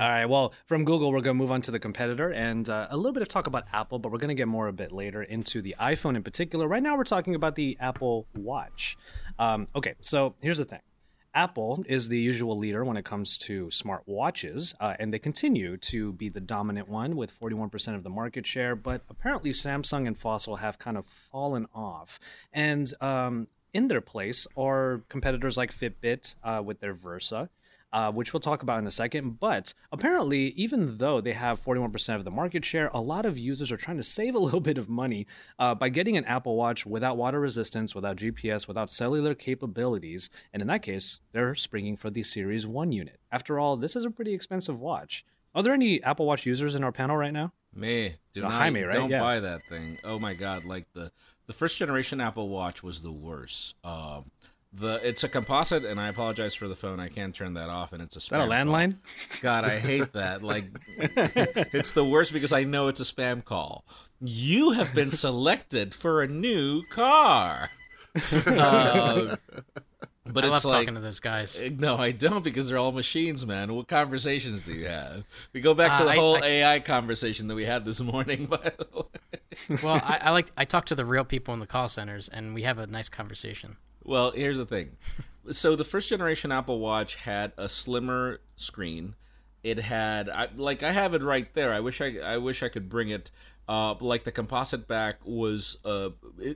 All 0.00 0.08
right. 0.08 0.24
Well, 0.24 0.54
from 0.66 0.84
Google, 0.84 1.12
we're 1.12 1.20
going 1.20 1.36
to 1.36 1.42
move 1.42 1.52
on 1.52 1.60
to 1.62 1.70
the 1.70 1.78
competitor 1.78 2.30
and 2.32 2.68
uh, 2.68 2.86
a 2.90 2.96
little 2.96 3.12
bit 3.12 3.22
of 3.22 3.28
talk 3.28 3.46
about 3.46 3.64
Apple, 3.72 3.98
but 3.98 4.10
we're 4.10 4.18
going 4.18 4.28
to 4.28 4.34
get 4.34 4.48
more 4.48 4.66
a 4.66 4.72
bit 4.72 4.92
later 4.92 5.22
into 5.22 5.60
the 5.60 5.76
iPhone 5.78 6.16
in 6.16 6.22
particular. 6.22 6.66
Right 6.66 6.82
now, 6.82 6.96
we're 6.96 7.04
talking 7.04 7.34
about 7.34 7.54
the 7.54 7.76
Apple 7.78 8.26
Watch. 8.34 8.96
Um, 9.38 9.68
okay. 9.76 9.94
So 10.00 10.36
here's 10.40 10.58
the 10.58 10.64
thing. 10.64 10.80
Apple 11.34 11.84
is 11.86 12.08
the 12.08 12.18
usual 12.18 12.56
leader 12.56 12.84
when 12.84 12.96
it 12.96 13.04
comes 13.04 13.36
to 13.38 13.70
smart 13.70 14.04
watches, 14.06 14.74
uh, 14.80 14.94
and 15.00 15.12
they 15.12 15.18
continue 15.18 15.76
to 15.76 16.12
be 16.12 16.28
the 16.28 16.40
dominant 16.40 16.88
one 16.88 17.16
with 17.16 17.38
41% 17.38 17.94
of 17.94 18.04
the 18.04 18.10
market 18.10 18.46
share. 18.46 18.76
But 18.76 19.02
apparently, 19.10 19.50
Samsung 19.50 20.06
and 20.06 20.16
Fossil 20.16 20.56
have 20.56 20.78
kind 20.78 20.96
of 20.96 21.04
fallen 21.04 21.66
off. 21.74 22.20
And 22.52 22.90
um, 23.02 23.48
in 23.74 23.88
their 23.88 24.00
place 24.00 24.46
are 24.56 25.02
competitors 25.08 25.56
like 25.56 25.74
Fitbit 25.74 26.36
uh, 26.44 26.62
with 26.64 26.80
their 26.80 26.94
Versa 26.94 27.50
uh, 27.94 28.12
which 28.12 28.32
we'll 28.34 28.40
talk 28.40 28.62
about 28.62 28.78
in 28.80 28.86
a 28.86 28.90
second. 28.90 29.38
But 29.40 29.72
apparently, 29.90 30.48
even 30.50 30.98
though 30.98 31.20
they 31.22 31.32
have 31.32 31.62
41% 31.62 32.14
of 32.16 32.24
the 32.24 32.30
market 32.30 32.64
share, 32.64 32.90
a 32.92 33.00
lot 33.00 33.24
of 33.24 33.38
users 33.38 33.72
are 33.72 33.76
trying 33.78 33.96
to 33.96 34.02
save 34.02 34.34
a 34.34 34.38
little 34.46 34.60
bit 34.60 34.76
of 34.76 34.88
money 34.90 35.26
uh, 35.58 35.74
by 35.74 35.88
getting 35.88 36.16
an 36.16 36.24
Apple 36.26 36.56
Watch 36.56 36.84
without 36.84 37.16
water 37.16 37.40
resistance, 37.40 37.94
without 37.94 38.16
GPS, 38.16 38.68
without 38.68 38.90
cellular 38.90 39.34
capabilities. 39.34 40.28
And 40.52 40.60
in 40.60 40.68
that 40.68 40.82
case, 40.82 41.20
they're 41.32 41.54
springing 41.54 41.96
for 41.96 42.10
the 42.10 42.22
Series 42.22 42.66
1 42.66 42.92
unit. 42.92 43.18
After 43.32 43.58
all, 43.58 43.76
this 43.76 43.96
is 43.96 44.04
a 44.04 44.10
pretty 44.10 44.34
expensive 44.34 44.78
watch. 44.78 45.24
Are 45.54 45.62
there 45.62 45.72
any 45.72 46.02
Apple 46.02 46.26
Watch 46.26 46.44
users 46.46 46.74
in 46.74 46.82
our 46.84 46.92
panel 46.92 47.16
right 47.16 47.32
now? 47.32 47.52
Me, 47.72 48.16
do 48.32 48.40
No, 48.42 48.48
not 48.48 48.58
Jaime, 48.58 48.82
right? 48.82 48.94
don't 48.96 49.10
Yeah. 49.10 49.20
buy 49.20 49.40
that 49.40 49.62
thing. 49.68 49.98
Oh 50.04 50.18
my 50.18 50.34
god, 50.34 50.64
like 50.64 50.86
the 50.94 51.12
the 51.46 51.52
first 51.52 51.76
generation 51.78 52.20
Apple 52.20 52.48
Watch 52.48 52.82
was 52.82 53.02
the 53.02 53.12
worst. 53.12 53.74
Um, 53.84 54.30
the 54.74 55.00
it's 55.06 55.22
a 55.24 55.28
composite, 55.28 55.84
and 55.84 56.00
I 56.00 56.08
apologize 56.08 56.54
for 56.54 56.66
the 56.68 56.74
phone. 56.74 56.98
I 57.00 57.08
can't 57.08 57.34
turn 57.34 57.54
that 57.54 57.68
off, 57.68 57.92
and 57.92 58.02
it's 58.02 58.16
a 58.16 58.18
Is 58.18 58.28
that 58.28 58.40
a 58.40 58.44
spam 58.44 58.66
call. 58.66 58.74
landline? 58.74 58.96
God, 59.40 59.64
I 59.64 59.78
hate 59.78 60.12
that. 60.14 60.42
Like, 60.42 60.64
it's 61.72 61.92
the 61.92 62.04
worst 62.04 62.32
because 62.32 62.52
I 62.52 62.64
know 62.64 62.88
it's 62.88 63.00
a 63.00 63.04
spam 63.04 63.44
call. 63.44 63.84
You 64.20 64.72
have 64.72 64.94
been 64.94 65.10
selected 65.10 65.94
for 65.94 66.22
a 66.22 66.26
new 66.28 66.82
car. 66.86 67.70
Uh, 68.46 69.36
but 70.26 70.44
I 70.44 70.46
it's 70.48 70.64
love 70.64 70.72
like, 70.72 70.82
talking 70.86 70.94
to 70.94 71.00
those 71.00 71.20
guys. 71.20 71.60
no, 71.78 71.96
I 71.96 72.12
don't 72.12 72.42
because 72.44 72.68
they're 72.68 72.78
all 72.78 72.92
machines, 72.92 73.44
man. 73.44 73.74
What 73.74 73.88
conversations 73.88 74.66
do 74.66 74.72
you 74.74 74.86
have? 74.86 75.24
We 75.52 75.60
go 75.60 75.74
back 75.74 75.96
to 75.98 76.02
Uh, 76.02 76.04
the 76.06 76.10
I- 76.12 76.16
whole 76.16 76.36
I- 76.36 76.46
AI 76.46 76.80
conversation 76.80 77.48
that 77.48 77.54
we 77.54 77.64
had 77.64 77.84
this 77.84 78.00
morning. 78.00 78.46
By 78.50 78.56
the 78.78 78.86
way. 78.94 79.78
well, 79.82 80.00
I, 80.04 80.18
I 80.22 80.30
like 80.30 80.50
I 80.56 80.64
talk 80.64 80.86
to 80.86 80.94
the 80.94 81.04
real 81.04 81.24
people 81.24 81.52
in 81.54 81.60
the 81.60 81.66
call 81.66 81.88
centers, 81.88 82.28
and 82.28 82.54
we 82.54 82.62
have 82.62 82.78
a 82.78 82.86
nice 82.86 83.08
conversation. 83.08 83.76
Well, 84.04 84.32
here's 84.32 84.58
the 84.58 84.66
thing. 84.66 84.96
So 85.50 85.76
the 85.76 85.84
first 85.84 86.08
generation 86.08 86.52
Apple 86.52 86.78
Watch 86.78 87.16
had 87.16 87.52
a 87.56 87.68
slimmer 87.68 88.40
screen. 88.56 89.14
It 89.62 89.78
had 89.78 90.28
I, 90.28 90.48
like 90.56 90.82
I 90.82 90.92
have 90.92 91.14
it 91.14 91.22
right 91.22 91.52
there. 91.54 91.72
I 91.72 91.80
wish 91.80 92.00
I 92.00 92.18
I 92.18 92.38
wish 92.38 92.62
I 92.62 92.68
could 92.68 92.88
bring 92.88 93.10
it. 93.10 93.30
Uh, 93.66 93.94
like 94.00 94.24
the 94.24 94.32
composite 94.32 94.86
back 94.86 95.16
was 95.24 95.78
uh, 95.86 96.10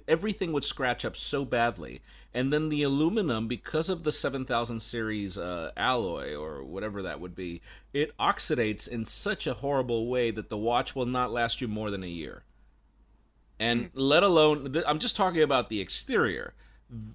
everything 0.07 0.53
would 0.53 0.65
scratch 0.65 1.07
up 1.07 1.17
so 1.17 1.45
badly, 1.45 2.03
and 2.35 2.53
then 2.53 2.69
the 2.69 2.83
aluminum 2.83 3.49
because 3.49 3.89
of 3.89 4.05
the 4.05 4.13
7000 4.13 4.81
series 4.81 5.39
uh, 5.39 5.71
alloy 5.75 6.35
or 6.35 6.63
whatever 6.63 7.01
that 7.03 7.19
would 7.19 7.35
be, 7.35 7.63
it 7.95 8.15
oxidates 8.19 8.87
in 8.87 9.07
such 9.07 9.47
a 9.47 9.55
horrible 9.55 10.07
way 10.07 10.31
that 10.31 10.51
the 10.51 10.59
watch 10.59 10.95
will 10.95 11.07
not 11.07 11.33
last 11.33 11.63
you 11.63 11.69
more 11.69 11.91
than 11.91 12.03
a 12.03 12.09
year 12.09 12.45
and 13.59 13.91
let 13.95 14.23
alone 14.23 14.73
th- 14.73 14.85
I'm 14.87 14.99
just 14.99 15.17
talking 15.17 15.43
about 15.43 15.69
the 15.69 15.81
exterior. 15.81 16.55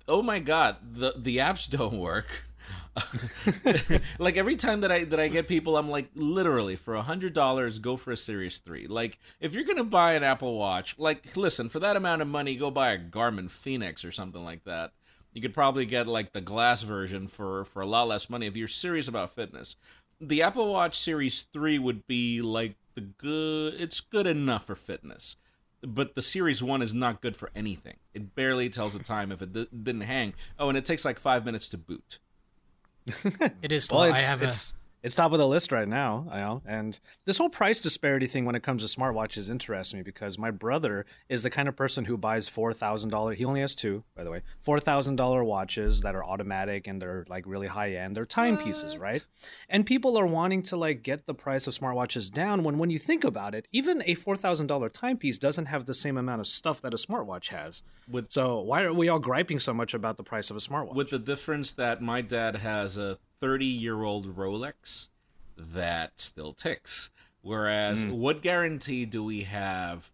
Oh 0.08 0.22
my 0.22 0.40
god, 0.40 0.78
the 0.94 1.14
the 1.18 1.38
apps 1.38 1.70
don't 1.70 1.98
work. 2.00 2.46
like 4.20 4.38
every 4.38 4.56
time 4.56 4.82
that 4.82 4.92
I 4.92 5.04
that 5.06 5.20
I 5.20 5.28
get 5.28 5.48
people, 5.48 5.78
I'm 5.78 5.90
like 5.90 6.10
literally 6.14 6.76
for 6.76 6.94
a 6.94 7.02
hundred 7.02 7.34
dollars, 7.34 7.80
go 7.80 7.98
for 7.98 8.12
a 8.12 8.18
Series 8.18 8.60
Three. 8.60 8.86
Like 8.86 9.18
if 9.40 9.54
you're 9.54 9.64
gonna 9.64 9.84
buy 9.84 10.14
an 10.14 10.24
Apple 10.24 10.58
Watch, 10.58 10.98
like 11.00 11.36
listen 11.36 11.70
for 11.70 11.80
that 11.80 11.96
amount 11.96 12.22
of 12.22 12.28
money, 12.28 12.56
go 12.56 12.70
buy 12.70 12.92
a 12.92 13.00
Garmin 13.00 13.50
Fenix 13.50 14.06
or 14.06 14.12
something 14.12 14.44
like 14.44 14.64
that. 14.66 14.92
You 15.34 15.42
could 15.42 15.54
probably 15.54 15.88
get 15.88 16.06
like 16.06 16.34
the 16.34 16.42
glass 16.42 16.84
version 16.84 17.28
for 17.28 17.66
for 17.66 17.82
a 17.82 17.88
lot 17.88 18.08
less 18.08 18.30
money 18.30 18.46
if 18.46 18.56
you're 18.56 18.68
serious 18.68 19.08
about 19.08 19.34
fitness. 19.34 19.76
The 20.22 20.44
Apple 20.44 20.72
Watch 20.72 20.98
Series 20.98 21.42
Three 21.52 21.80
would 21.80 22.06
be 22.06 22.42
like 22.44 22.76
the 22.94 23.02
good. 23.02 23.74
It's 23.80 24.02
good 24.02 24.28
enough 24.28 24.68
for 24.68 24.76
fitness 24.76 25.36
but 25.86 26.16
the 26.16 26.22
series 26.22 26.64
one 26.64 26.82
is 26.82 26.94
not 26.94 27.22
good 27.22 27.36
for 27.36 27.50
anything. 27.56 27.98
It 28.14 28.36
barely 28.36 28.70
tells 28.70 28.98
the 28.98 29.04
time 29.04 29.32
if 29.32 29.42
it 29.42 29.54
d- 29.54 29.68
didn't 29.72 30.02
hang. 30.02 30.34
Oh, 30.58 30.70
and 30.70 30.78
it 30.78 30.86
takes 30.86 31.04
like 31.06 31.20
five 31.20 31.46
minutes 31.46 31.70
to 31.70 31.78
boot. 31.78 32.20
It 33.62 33.72
is 33.72 33.86
slow. 33.86 34.02
Well, 34.02 34.10
I 34.10 34.14
it's 34.14 34.24
have 34.24 34.42
it's 34.44 34.74
it's 35.04 35.16
top 35.16 35.34
of 35.34 35.38
the 35.38 35.48
list 35.48 35.72
right 35.72 35.88
now, 35.88 36.24
you 36.32 36.38
know. 36.38 36.62
And 36.66 37.00
this 37.26 37.38
whole 37.38 37.50
price 37.50 37.82
disparity 37.82 38.26
thing 38.26 38.46
when 38.46 38.56
it 38.56 38.64
comes 38.64 38.90
to 38.90 39.00
smartwatches 39.00 39.52
interests 39.52 39.94
me 39.94 40.02
because 40.02 40.40
my 40.40 40.50
brother 40.50 41.06
is 41.28 41.44
the 41.44 41.50
kind 41.50 41.68
of 41.68 41.76
person 41.76 42.06
who 42.06 42.18
buys 42.18 42.48
four 42.48 42.72
thousand 42.74 43.10
dollar. 43.10 43.34
He 43.34 43.44
only 43.44 43.60
has 43.62 43.76
two, 43.76 44.04
by 44.16 44.24
the 44.24 44.32
way, 44.32 44.42
four 44.62 44.80
thousand 44.80 45.18
dollar 45.18 45.44
watches 45.44 46.02
that 46.02 46.16
are 46.16 46.24
automatic 46.24 46.88
and 46.88 47.02
they're 47.02 47.26
like 47.28 47.44
really 47.46 47.68
high 47.68 47.92
end. 47.92 48.16
They're 48.16 48.26
timepieces, 48.26 48.98
right? 48.98 49.26
And 49.70 49.86
people 49.86 50.18
are 50.18 50.26
wanting 50.26 50.64
to 50.64 50.78
like 50.78 51.04
get 51.04 51.26
the 51.26 51.34
price 51.34 51.68
of 51.68 51.74
smartwatches 51.74 52.32
down. 52.32 52.64
When 52.64 52.78
when 52.78 52.90
you 52.90 53.00
think 53.00 53.24
about 53.24 53.54
it, 53.54 53.68
even 53.72 54.02
a 54.06 54.16
four 54.16 54.38
thousand 54.38 54.68
dollar 54.68 54.88
timepiece 54.90 55.38
doesn't 55.38 55.66
have 55.66 55.86
the 55.86 55.94
same 55.94 56.18
amount 56.18 56.40
of 56.40 56.48
stuff 56.48 56.82
that 56.82 56.94
a 56.94 56.98
smartwatch 56.98 57.50
has. 57.50 57.84
With- 58.10 58.32
so 58.32 58.62
why 58.62 58.84
are 58.84 58.94
we 58.94 59.10
all 59.10 59.20
griping 59.20 59.60
so 59.60 59.74
much 59.74 59.94
about 59.94 60.16
the 60.18 60.24
price 60.24 60.50
of 60.50 60.56
a 60.56 60.60
smartwatch? 60.60 60.96
With 60.96 61.10
the 61.10 61.20
difference 61.20 61.74
that 61.74 62.02
my 62.02 62.22
dad 62.22 62.58
has 62.58 62.98
a 62.98 63.18
30 63.44 63.66
year 63.66 64.04
old 64.04 64.38
Rolex 64.38 65.10
that 65.58 66.18
still 66.18 66.54
ticks. 66.54 67.12
Whereas, 67.42 68.06
what 68.06 68.42
guarantee 68.42 69.06
do 69.06 69.22
we 69.22 69.44
have? 69.44 70.10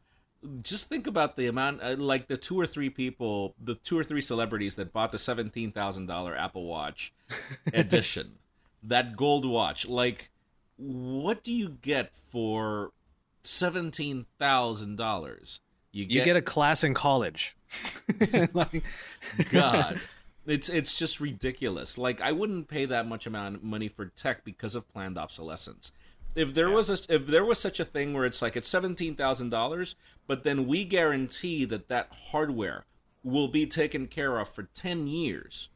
Just 0.64 0.90
think 0.90 1.06
about 1.06 1.36
the 1.36 1.46
amount, 1.46 1.84
uh, 1.84 1.96
like 1.96 2.28
the 2.28 2.38
two 2.38 2.60
or 2.60 2.66
three 2.66 2.90
people, 2.90 3.54
the 3.62 3.76
two 3.76 4.00
or 4.00 4.04
three 4.04 4.22
celebrities 4.22 4.74
that 4.76 4.92
bought 4.92 5.12
the 5.12 5.20
$17,000 5.20 6.40
Apple 6.40 6.66
Watch 6.66 7.14
edition, 7.74 8.40
that 8.82 9.16
gold 9.16 9.46
watch. 9.46 9.88
Like, 9.88 10.32
what 10.78 11.44
do 11.44 11.54
you 11.54 11.70
get 11.70 12.16
for 12.16 12.94
$17,000? 13.44 15.60
you 15.92 16.24
get 16.24 16.36
a 16.36 16.42
class 16.42 16.84
in 16.84 16.96
college. 16.96 17.56
like, 18.54 18.84
God. 19.52 20.02
It's 20.50 20.68
it's 20.68 20.96
just 20.96 21.20
ridiculous. 21.20 21.98
Like 21.98 22.22
I 22.22 22.32
wouldn't 22.32 22.68
pay 22.68 22.86
that 22.86 23.08
much 23.08 23.28
amount 23.28 23.56
of 23.56 23.64
money 23.64 23.88
for 23.88 24.06
tech 24.08 24.44
because 24.44 24.74
of 24.74 24.92
planned 24.92 25.18
obsolescence. 25.18 25.92
If 26.36 26.54
there 26.54 26.70
was 26.70 26.90
a, 26.90 27.14
if 27.14 27.28
there 27.28 27.46
was 27.46 27.60
such 27.60 27.80
a 27.80 27.86
thing 27.86 28.14
where 28.14 28.26
it's 28.26 28.42
like 28.42 28.56
it's 28.56 28.68
seventeen 28.68 29.16
thousand 29.16 29.50
dollars, 29.50 29.96
but 30.28 30.44
then 30.44 30.68
we 30.68 30.86
guarantee 30.86 31.66
that 31.66 31.88
that 31.90 32.12
hardware 32.32 32.86
will 33.24 33.48
be 33.48 33.66
taken 33.66 34.08
care 34.08 34.40
of 34.40 34.50
for 34.50 34.64
ten 34.64 35.08
years 35.08 35.70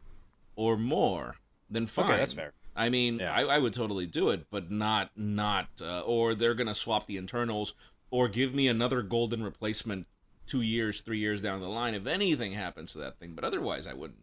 or 0.55 0.77
more, 0.77 1.35
then 1.69 1.85
fine. 1.85 2.17
that's 2.17 2.33
fair. 2.33 2.53
I 2.75 2.89
mean, 2.89 3.19
Yeah. 3.19 3.33
I, 3.33 3.41
I 3.43 3.59
would 3.59 3.73
totally 3.73 4.07
do 4.07 4.29
it, 4.29 4.47
but 4.49 4.71
not 4.71 5.11
not 5.15 5.67
uh, 5.81 6.01
or 6.01 6.33
they're 6.33 6.55
gonna 6.55 6.73
swap 6.73 7.05
the 7.05 7.17
internals 7.17 7.73
or 8.09 8.27
give 8.27 8.53
me 8.53 8.67
another 8.67 9.01
golden 9.01 9.43
replacement 9.43 10.07
two 10.45 10.61
years, 10.61 11.01
three 11.01 11.19
years 11.19 11.41
down 11.41 11.59
the 11.61 11.67
line 11.69 11.93
if 11.93 12.05
anything 12.05 12.53
happens 12.53 12.93
to 12.93 12.99
that 12.99 13.17
thing. 13.17 13.33
But 13.33 13.43
otherwise, 13.43 13.87
I 13.87 13.93
wouldn't. 13.93 14.22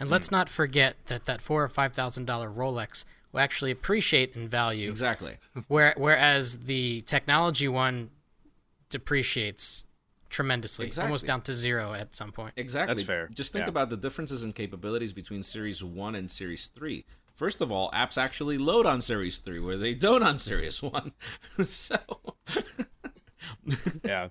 And 0.00 0.08
let's 0.10 0.30
not 0.30 0.48
forget 0.48 0.96
that 1.06 1.26
that 1.26 1.40
four 1.42 1.62
or 1.64 1.68
five 1.68 1.92
thousand 1.92 2.26
dollar 2.26 2.50
Rolex 2.50 3.04
will 3.32 3.40
actually 3.40 3.70
appreciate 3.70 4.34
in 4.36 4.48
value, 4.48 4.88
Exactly. 4.90 5.36
where 5.68 5.92
whereas 5.96 6.58
the 6.60 7.00
technology 7.02 7.68
one 7.68 8.10
depreciates 8.90 9.86
tremendously, 10.30 10.86
Exactly. 10.86 11.08
almost 11.08 11.26
down 11.26 11.40
to 11.42 11.54
zero 11.54 11.94
at 11.94 12.14
some 12.14 12.32
point. 12.32 12.52
Exactly. 12.56 12.94
That's 12.94 13.06
fair. 13.06 13.28
Just 13.32 13.52
think 13.52 13.64
Yeah. 13.66 13.70
about 13.70 13.90
the 13.90 13.96
differences 13.96 14.42
in 14.44 14.52
capabilities 14.52 15.12
between 15.12 15.42
Series 15.42 15.82
1 15.82 16.14
and 16.14 16.30
Series 16.30 16.68
3. 16.68 17.04
First 17.34 17.60
of 17.60 17.70
all, 17.72 17.90
apps 17.92 18.18
actually 18.18 18.58
load 18.58 18.84
on 18.86 19.00
Series 19.00 19.38
3 19.38 19.58
where 19.60 19.76
they 19.76 19.94
don't 19.94 20.22
on 20.22 20.38
Series 20.38 20.82
1. 20.82 21.12
so, 21.64 21.96
yeah. 24.04 24.28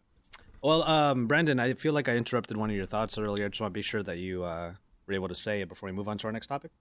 Well, 0.62 0.83
um, 0.83 1.27
Brandon, 1.27 1.59
I 1.59 1.74
feel 1.74 1.93
like 1.93 2.09
I 2.09 2.15
interrupted 2.15 2.57
one 2.57 2.69
of 2.69 2.75
your 2.75 2.86
thoughts 2.86 3.17
earlier. 3.17 3.45
I 3.45 3.50
just 3.50 3.62
want 3.62 3.71
to 3.74 3.77
be 3.77 3.81
sure 3.81 4.03
that 4.03 4.17
you 4.17 4.43
uh, 4.43 4.74
were 5.07 5.13
able 5.13 5.27
to 5.27 5.35
say 5.35 5.61
it 5.61 5.69
before 5.69 5.87
we 5.87 5.93
move 5.93 6.07
on 6.07 6.17
to 6.19 6.27
our 6.27 6.33
next 6.33 6.47
topic. 6.47 6.71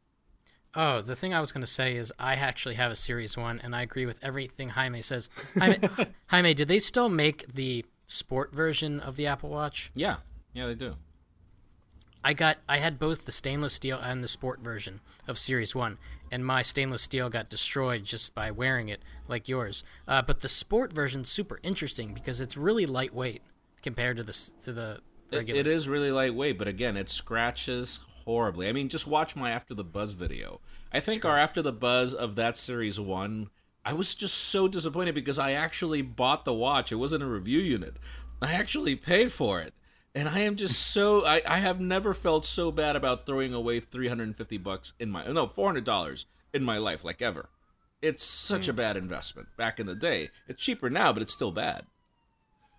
Oh, 0.75 1.00
the 1.00 1.14
thing 1.16 1.33
I 1.33 1.40
was 1.40 1.52
going 1.52 1.62
to 1.62 1.66
say 1.66 1.97
is 1.97 2.12
I 2.18 2.35
actually 2.35 2.75
have 2.75 2.92
a 2.92 2.97
Series 2.97 3.37
1, 3.37 3.61
and 3.62 3.75
I 3.75 3.80
agree 3.83 4.04
with 4.04 4.23
everything 4.23 4.71
Jaime 4.71 5.00
says. 5.00 5.30
Jaime, 5.59 5.78
Jaime, 6.26 6.54
did 6.54 6.68
they 6.68 6.78
still 6.80 7.09
make 7.09 7.47
the 7.54 7.85
sport 8.06 8.52
version 8.54 9.00
of 9.00 9.16
the 9.16 9.26
Apple 9.26 9.50
Watch? 9.50 9.90
yeah. 9.95 10.16
Yeah, 10.52 10.66
they 10.68 10.75
do. 10.75 10.95
I 12.25 12.33
got 12.33 12.56
I 12.66 12.78
had 12.78 12.99
both 12.99 13.26
the 13.26 13.30
stainless 13.30 13.75
steel 13.75 13.99
and 14.02 14.25
the 14.25 14.28
sport 14.28 14.61
version 14.61 15.00
of 15.28 15.38
Series 15.38 15.75
One, 15.75 15.99
and 16.33 16.47
my 16.47 16.62
stainless 16.62 17.02
steel 17.02 17.28
got 17.28 17.50
destroyed 17.50 18.04
just 18.04 18.35
by 18.35 18.50
wearing 18.50 18.88
it, 18.88 19.00
like 19.28 19.50
yours. 19.50 19.85
Uh, 20.09 20.23
but 20.23 20.40
the 20.40 20.49
sport 20.49 20.95
version's 20.95 21.28
super 21.28 21.61
interesting 21.62 22.14
because 22.14 22.40
it's 22.40 22.56
really 22.56 22.87
lightweight 22.87 23.42
compared 23.83 24.16
to 24.16 24.23
the 24.23 24.33
to 24.62 24.73
the 24.73 25.00
It, 25.30 25.37
regular. 25.37 25.61
it 25.61 25.66
is 25.66 25.90
really 25.90 26.11
lightweight, 26.11 26.56
but 26.56 26.68
again, 26.68 26.97
it 26.97 27.11
scratches 27.11 28.00
horribly. 28.26 28.68
I 28.68 28.73
mean, 28.73 28.88
just 28.88 29.06
watch 29.06 29.37
my 29.37 29.50
After 29.50 29.73
the 29.73 29.85
Buzz 29.85 30.12
video. 30.12 30.61
I 30.92 31.00
think 31.00 31.25
our 31.25 31.38
After 31.38 31.62
the 31.62 31.73
Buzz 31.73 32.12
of 32.12 32.35
that 32.35 32.56
Series 32.56 33.00
1, 33.00 33.49
I 33.85 33.92
was 33.92 34.14
just 34.14 34.37
so 34.37 34.66
disappointed 34.68 35.14
because 35.14 35.38
I 35.38 35.52
actually 35.52 36.02
bought 36.02 36.45
the 36.45 36.52
watch. 36.52 36.90
It 36.90 36.97
wasn't 36.97 37.23
a 37.23 37.26
review 37.26 37.61
unit. 37.61 37.97
I 38.42 38.52
actually 38.52 38.97
paid 38.97 39.33
for 39.33 39.61
it. 39.61 39.73
And 40.14 40.28
I 40.28 40.40
am 40.40 40.56
just 40.56 40.80
so 40.92 41.25
I, 41.25 41.40
I 41.49 41.59
have 41.59 41.80
never 41.80 42.12
felt 42.12 42.45
so 42.45 42.71
bad 42.73 42.97
about 42.97 43.25
throwing 43.25 43.54
away 43.54 43.80
350 43.80 44.59
bucks 44.59 44.95
in 44.99 45.11
my 45.11 45.25
no, 45.26 45.47
$400 45.47 46.25
in 46.52 46.64
my 46.64 46.78
life 46.78 47.04
like 47.04 47.23
ever. 47.23 47.49
It's 48.02 48.23
such 48.23 48.68
a 48.68 48.73
hmm. 48.73 48.76
bad 48.76 48.97
investment 48.97 49.49
back 49.56 49.80
in 49.80 49.87
the 49.87 49.95
day. 49.95 50.30
It's 50.49 50.62
cheaper 50.62 50.90
now, 50.90 51.12
but 51.12 51.23
it's 51.23 51.33
still 51.33 51.52
bad. 51.52 51.87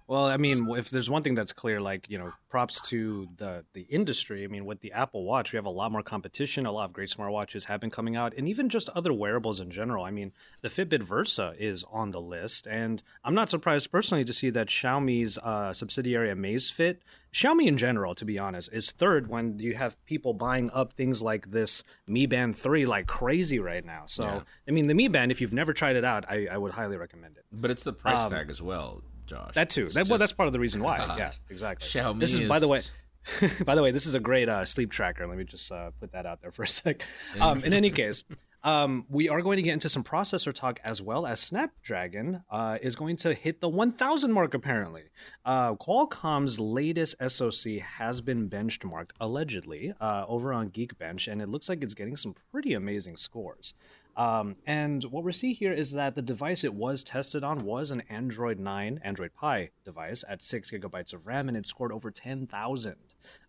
Well, 0.07 0.25
I 0.25 0.37
mean, 0.37 0.69
if 0.71 0.89
there's 0.89 1.09
one 1.09 1.21
thing 1.21 1.35
that's 1.35 1.51
clear, 1.51 1.81
like 1.81 2.09
you 2.09 2.17
know, 2.17 2.31
props 2.49 2.79
to 2.89 3.27
the 3.35 3.65
the 3.73 3.81
industry. 3.81 4.45
I 4.45 4.47
mean, 4.47 4.65
with 4.65 4.79
the 4.79 4.93
Apple 4.93 5.25
Watch, 5.25 5.51
we 5.51 5.57
have 5.57 5.65
a 5.65 5.69
lot 5.69 5.91
more 5.91 6.01
competition. 6.01 6.65
A 6.65 6.71
lot 6.71 6.85
of 6.85 6.93
great 6.93 7.09
smartwatches 7.09 7.65
have 7.65 7.81
been 7.81 7.89
coming 7.89 8.15
out, 8.15 8.33
and 8.37 8.47
even 8.47 8.69
just 8.69 8.87
other 8.89 9.11
wearables 9.11 9.59
in 9.59 9.69
general. 9.69 10.05
I 10.05 10.11
mean, 10.11 10.31
the 10.61 10.69
Fitbit 10.69 11.03
Versa 11.03 11.53
is 11.59 11.83
on 11.91 12.11
the 12.11 12.21
list, 12.21 12.67
and 12.67 13.03
I'm 13.25 13.35
not 13.35 13.49
surprised 13.49 13.91
personally 13.91 14.23
to 14.23 14.31
see 14.31 14.49
that 14.51 14.67
Xiaomi's 14.67 15.37
uh, 15.39 15.73
subsidiary 15.73 16.29
Amazfit, 16.29 16.99
Xiaomi 17.33 17.67
in 17.67 17.77
general, 17.77 18.15
to 18.15 18.23
be 18.23 18.39
honest, 18.39 18.71
is 18.71 18.91
third 18.91 19.27
when 19.27 19.59
you 19.59 19.75
have 19.75 20.03
people 20.05 20.33
buying 20.33 20.71
up 20.71 20.93
things 20.93 21.21
like 21.21 21.51
this 21.51 21.83
Mi 22.07 22.25
Band 22.25 22.55
Three 22.55 22.85
like 22.85 23.07
crazy 23.07 23.59
right 23.59 23.85
now. 23.85 24.03
So, 24.05 24.23
Yeah. 24.23 24.41
I 24.67 24.71
mean, 24.71 24.87
the 24.87 24.93
Mi 24.95 25.09
Band, 25.09 25.31
if 25.33 25.41
you've 25.41 25.53
never 25.53 25.73
tried 25.73 25.97
it 25.97 26.05
out, 26.05 26.23
I, 26.29 26.47
I 26.49 26.57
would 26.57 26.71
highly 26.71 26.95
recommend 26.95 27.35
it. 27.35 27.43
But 27.51 27.71
it's 27.71 27.83
the 27.83 27.93
price 27.93 28.29
tag 28.29 28.49
as 28.49 28.61
well, 28.61 29.01
Josh. 29.27 29.53
That 29.53 29.69
too. 29.69 29.87
That, 29.87 30.07
well, 30.07 30.17
that's 30.17 30.33
part 30.33 30.47
of 30.47 30.53
the 30.53 30.59
reason 30.59 30.81
why. 30.81 30.97
God. 30.97 31.17
Yeah, 31.17 31.31
exactly. 31.49 31.87
Xiaomi 31.87 32.19
this 32.19 32.33
is, 32.39 32.47
by 32.47 32.59
the 32.59 32.67
way, 32.67 32.81
by 33.65 33.75
the 33.75 33.83
way, 33.83 33.91
this 33.91 34.05
is 34.05 34.15
a 34.15 34.19
great 34.19 34.49
uh, 34.49 34.65
sleep 34.65 34.91
tracker. 34.91 35.27
Let 35.27 35.37
me 35.37 35.43
just 35.43 35.71
uh, 35.71 35.91
put 35.99 36.11
that 36.13 36.25
out 36.25 36.41
there 36.41 36.51
for 36.51 36.63
a 36.63 36.67
sec. 36.67 37.03
Um, 37.39 37.63
in 37.63 37.73
any 37.73 37.89
case, 38.01 38.23
um, 38.63 39.05
we 39.09 39.29
are 39.29 39.41
going 39.41 39.57
to 39.57 39.61
get 39.61 39.73
into 39.73 39.89
some 39.89 40.03
processor 40.03 40.53
talk 40.53 40.79
as 40.83 41.01
well 41.01 41.25
as 41.25 41.39
Snapdragon 41.39 42.43
uh, 42.49 42.77
is 42.81 42.95
going 42.95 43.15
to 43.17 43.33
hit 43.33 43.61
the 43.61 43.69
1,000 43.69 44.31
mark. 44.31 44.53
Apparently, 44.53 45.03
uh, 45.45 45.75
Qualcomm's 45.75 46.59
latest 46.59 47.15
SoC 47.25 47.79
has 47.79 48.21
been 48.21 48.49
benchmarked 48.49 49.11
allegedly 49.19 49.93
uh, 50.01 50.25
over 50.27 50.51
on 50.53 50.69
Geekbench, 50.69 51.31
and 51.31 51.41
it 51.41 51.49
looks 51.49 51.69
like 51.69 51.83
it's 51.83 51.93
getting 51.93 52.17
some 52.17 52.35
pretty 52.51 52.73
amazing 52.73 53.17
scores. 53.17 53.73
Um, 54.17 54.55
and 54.65 55.03
what 55.05 55.23
we 55.23 55.31
see 55.31 55.53
here 55.53 55.71
is 55.71 55.91
that 55.91 56.15
the 56.15 56.23
device 56.23 56.63
it 56.63 56.73
was 56.73 57.03
tested 57.03 57.43
on 57.43 57.63
was 57.63 57.91
an 57.91 58.01
Android 58.09 58.59
9, 58.59 58.99
Android 59.03 59.35
Pie 59.35 59.69
device 59.85 60.23
at 60.27 60.41
6 60.41 60.71
gigabytes 60.71 61.13
of 61.13 61.27
RAM, 61.27 61.47
and 61.47 61.55
it 61.55 61.67
scored 61.67 61.91
over 61.91 62.09
10,000. 62.09 62.95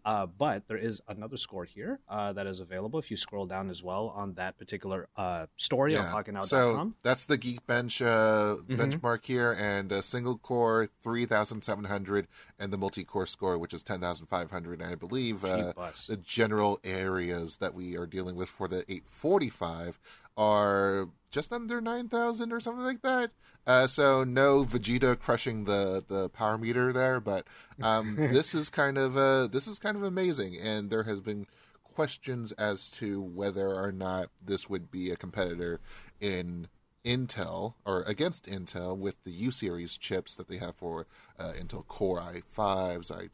Uh, 0.05 0.27
but 0.27 0.67
there 0.69 0.79
is 0.79 1.03
another 1.07 1.37
score 1.37 1.65
here 1.65 2.01
uh, 2.09 2.33
that 2.33 2.47
is 2.47 2.61
available 2.61 2.99
if 2.99 3.11
you 3.11 3.17
scroll 3.17 3.45
down 3.45 3.69
as 3.69 3.83
well 3.83 4.09
on 4.17 4.33
that 4.35 4.57
particular 4.57 5.09
uh, 5.17 5.47
story 5.57 5.97
on 5.97 6.07
PocketNow.com. 6.07 6.43
So 6.43 6.93
that's 7.03 7.27
the 7.27 7.37
Geekbench 7.37 8.05
uh, 8.05 8.57
benchmark 8.63 9.27
here, 9.27 9.53
and 9.53 9.93
a 9.93 10.03
single 10.03 10.39
core 10.39 10.89
three 11.03 11.27
thousand 11.27 11.63
seven 11.63 11.85
hundred, 11.85 12.27
and 12.59 12.73
the 12.73 12.79
multi 12.79 13.05
core 13.05 13.27
score, 13.27 13.59
which 13.59 13.75
is 13.75 13.83
ten 13.83 14.01
thousand 14.01 14.27
five 14.29 14.51
hundred. 14.51 14.81
And 14.81 14.91
I 14.91 14.95
believe 14.95 15.45
uh, 15.45 15.75
the 16.09 16.19
general 16.25 16.81
areas 16.85 17.59
that 17.59 17.75
we 17.75 17.97
are 17.97 18.07
dealing 18.07 18.35
with 18.37 18.49
for 18.49 18.67
the 18.67 18.91
eight 18.91 19.05
forty 19.11 19.51
five 19.51 19.99
are 20.39 21.09
just 21.31 21.53
under 21.53 21.81
nine 21.81 22.09
thousand 22.09 22.53
or 22.53 22.61
something 22.61 22.85
like 22.85 23.03
that. 23.03 23.31
Uh, 23.67 23.87
so 23.87 24.25
no 24.25 24.65
Vegeta 24.65 25.19
crushing 25.19 25.65
the 25.65 26.03
the 26.09 26.31
power 26.31 26.57
meter 26.57 26.93
there, 26.93 27.21
but 27.21 27.47
um, 27.83 28.17
this 28.19 28.55
is 28.55 28.71
kind 28.71 28.97
of 28.97 29.19
uh, 29.19 29.49
this 29.49 29.67
is 29.67 29.79
kind 29.79 29.97
of 29.97 30.03
amazing, 30.03 30.57
and 30.57 30.89
there 30.89 31.03
has 31.03 31.21
been 31.21 31.47
questions 31.83 32.53
as 32.53 32.89
to 32.89 33.21
whether 33.21 33.75
or 33.75 33.91
not 33.91 34.31
this 34.43 34.71
would 34.71 34.91
be 34.91 35.11
a 35.11 35.17
competitor 35.17 35.81
in 36.21 36.69
Intel 37.05 37.75
or 37.85 38.03
against 38.03 38.47
Intel 38.47 38.97
with 38.97 39.23
the 39.25 39.33
U 39.33 39.51
series 39.51 39.99
chips 39.99 40.35
that 40.37 40.49
they 40.49 40.59
have 40.59 40.77
for 40.77 41.07
uh, 41.39 41.53
Intel 41.61 41.87
Core 41.87 42.21
i5s, 42.21 43.31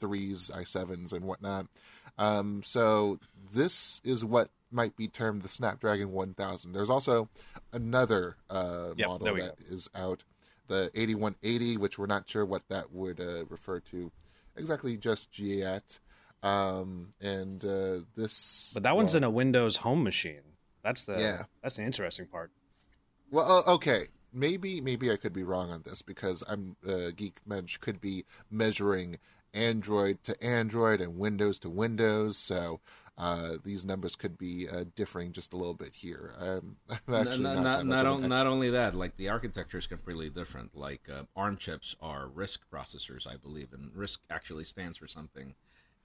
i3s, 0.00 0.50
i7s, 0.50 1.12
and 1.12 1.24
whatnot. 1.26 1.66
Um, 2.18 2.62
so 2.64 3.18
this 3.52 4.00
is 4.02 4.24
what 4.24 4.48
might 4.76 4.94
be 4.96 5.08
termed 5.08 5.42
the 5.42 5.48
Snapdragon 5.48 6.12
1000. 6.12 6.72
There's 6.72 6.90
also 6.90 7.28
another 7.72 8.36
uh, 8.48 8.90
Yep, 8.96 9.08
model 9.08 9.34
that 9.36 9.54
is 9.68 9.88
out, 9.94 10.22
the 10.68 10.90
8180, 10.94 11.78
which 11.78 11.98
we're 11.98 12.06
not 12.06 12.28
sure 12.28 12.44
what 12.44 12.62
that 12.68 12.92
would 12.92 13.18
uh, 13.20 13.46
refer 13.46 13.80
to 13.90 14.12
exactly 14.54 14.96
just 14.96 15.38
yet. 15.38 15.98
Um, 16.42 17.08
and 17.20 17.64
uh, 17.64 18.00
this, 18.14 18.70
But 18.74 18.84
that 18.84 18.94
one's 18.94 19.14
well, 19.14 19.18
in 19.18 19.24
a 19.24 19.30
Windows 19.30 19.78
home 19.78 20.04
machine. 20.04 20.42
That's 20.82 21.04
the 21.04 21.18
Yeah. 21.18 21.44
that's 21.62 21.76
the 21.76 21.82
interesting 21.82 22.26
part. 22.26 22.52
Well, 23.30 23.64
uh, 23.66 23.74
okay. 23.74 24.08
Maybe 24.32 24.80
maybe 24.82 25.10
I 25.10 25.16
could 25.16 25.32
be 25.32 25.42
wrong 25.42 25.70
on 25.70 25.82
this 25.82 26.02
because 26.02 26.44
I'm 26.46 26.76
uh, 26.86 27.10
Geekbench 27.16 27.80
could 27.80 28.00
be 28.02 28.24
measuring 28.50 29.18
Android 29.54 30.22
to 30.24 30.40
Android 30.44 31.00
and 31.00 31.16
Windows 31.18 31.58
to 31.60 31.70
Windows, 31.70 32.36
so 32.36 32.80
uh, 33.18 33.56
these 33.64 33.84
numbers 33.84 34.14
could 34.14 34.36
be 34.36 34.68
uh, 34.68 34.84
differing 34.94 35.32
just 35.32 35.52
a 35.54 35.56
little 35.56 35.74
bit 35.74 35.94
here. 35.94 36.34
Um, 36.38 36.76
actually 36.90 37.38
not, 37.38 37.56
not, 37.56 37.62
not, 37.62 37.86
not, 37.86 38.06
of 38.06 38.12
on- 38.16 38.28
not 38.28 38.46
only 38.46 38.70
that, 38.70 38.94
like 38.94 39.16
the 39.16 39.30
architecture 39.30 39.78
is 39.78 39.86
completely 39.86 40.28
different. 40.28 40.76
Like 40.76 41.08
uh, 41.10 41.22
ARM 41.34 41.56
chips 41.56 41.96
are 42.00 42.26
RISC 42.26 42.58
processors, 42.72 43.26
I 43.26 43.36
believe, 43.36 43.72
and 43.72 43.90
RISC 43.92 44.18
actually 44.30 44.64
stands 44.64 44.98
for 44.98 45.08
something. 45.08 45.54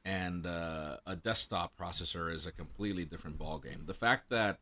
And 0.06 0.47
uh, 0.47 0.97
a 1.06 1.15
desktop 1.15 1.78
processor 1.78 2.34
is 2.34 2.45
a 2.45 2.52
completely 2.52 3.06
different 3.06 3.38
ballgame. 3.38 3.86
The 3.86 3.93
fact 3.93 4.30
that 4.30 4.60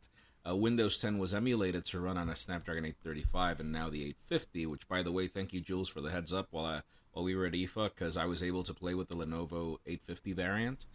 uh, 0.47 0.55
Windows 0.55 0.97
10 0.97 1.17
was 1.17 1.33
emulated 1.33 1.85
to 1.85 1.99
run 1.99 2.17
on 2.17 2.29
a 2.29 2.35
Snapdragon 2.35 2.85
835 2.85 3.59
and 3.59 3.71
now 3.71 3.89
the 3.89 4.01
850, 4.01 4.65
which, 4.65 4.87
by 4.87 5.03
the 5.03 5.11
way, 5.11 5.27
thank 5.27 5.53
you, 5.53 5.61
Jules, 5.61 5.87
for 5.87 6.01
the 6.01 6.11
heads 6.11 6.33
up 6.33 6.47
while 6.51 6.65
I, 6.65 6.81
while 7.13 7.23
we 7.23 7.35
were 7.35 7.45
at 7.45 7.53
IFA, 7.53 7.91
because 7.93 8.17
I 8.17 8.25
was 8.25 8.41
able 8.41 8.63
to 8.63 8.73
play 8.73 8.95
with 8.95 9.07
the 9.07 9.15
Lenovo 9.15 9.77
850 9.85 10.33
variant. 10.33 10.85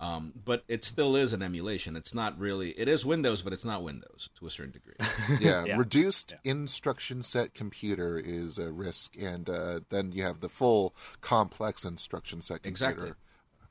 Um, 0.00 0.32
but 0.44 0.64
it 0.68 0.82
still 0.84 1.14
is 1.16 1.32
an 1.32 1.42
emulation. 1.42 1.96
It's 1.96 2.14
not 2.14 2.38
really. 2.38 2.70
It 2.72 2.88
is 2.88 3.06
Windows, 3.06 3.42
but 3.42 3.52
it's 3.52 3.64
not 3.64 3.82
Windows 3.82 4.28
to 4.38 4.46
a 4.46 4.50
certain 4.50 4.72
degree. 4.72 4.94
yeah, 5.40 5.64
Yeah. 5.64 5.76
reduced 5.76 6.34
instruction 6.44 7.22
set 7.22 7.54
computer 7.54 8.18
is 8.18 8.58
a 8.58 8.72
risk, 8.72 9.16
and 9.18 9.48
uh, 9.48 9.80
then 9.90 10.12
you 10.12 10.24
have 10.24 10.40
the 10.40 10.48
full 10.48 10.94
complex 11.20 11.84
instruction 11.84 12.40
set 12.40 12.62
computer. 12.62 12.90
Exactly. 12.90 13.12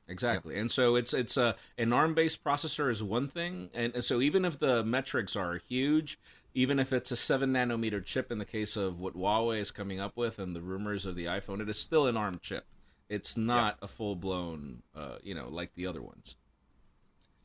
Exactly, 0.06 0.58
and 0.58 0.70
so 0.70 0.96
it's 0.96 1.14
it's 1.14 1.38
a 1.38 1.56
an 1.78 1.90
ARM-based 1.92 2.44
processor 2.44 2.90
is 2.90 3.02
one 3.02 3.26
thing, 3.26 3.70
and, 3.72 3.94
and 3.94 4.04
so 4.04 4.20
even 4.20 4.44
if 4.44 4.58
the 4.58 4.84
metrics 4.84 5.34
are 5.34 5.56
huge, 5.56 6.18
even 6.52 6.78
if 6.78 6.92
it's 6.92 7.10
a 7.10 7.16
seven 7.16 7.54
nanometer 7.54 8.04
chip 8.04 8.30
in 8.30 8.36
the 8.38 8.44
case 8.44 8.76
of 8.76 9.00
what 9.00 9.16
Huawei 9.16 9.60
is 9.60 9.70
coming 9.70 10.00
up 10.00 10.14
with 10.14 10.38
and 10.38 10.54
the 10.54 10.60
rumors 10.60 11.06
of 11.06 11.16
the 11.16 11.24
iPhone, 11.24 11.60
it 11.62 11.70
is 11.70 11.78
still 11.78 12.06
an 12.06 12.18
ARM 12.18 12.38
chip. 12.42 12.66
It's 13.08 13.36
not 13.36 13.76
a 13.82 13.88
full 13.88 14.16
blown, 14.16 14.82
uh, 14.94 15.16
you 15.22 15.34
know, 15.34 15.46
like 15.48 15.74
the 15.74 15.86
other 15.86 16.02
ones. 16.02 16.36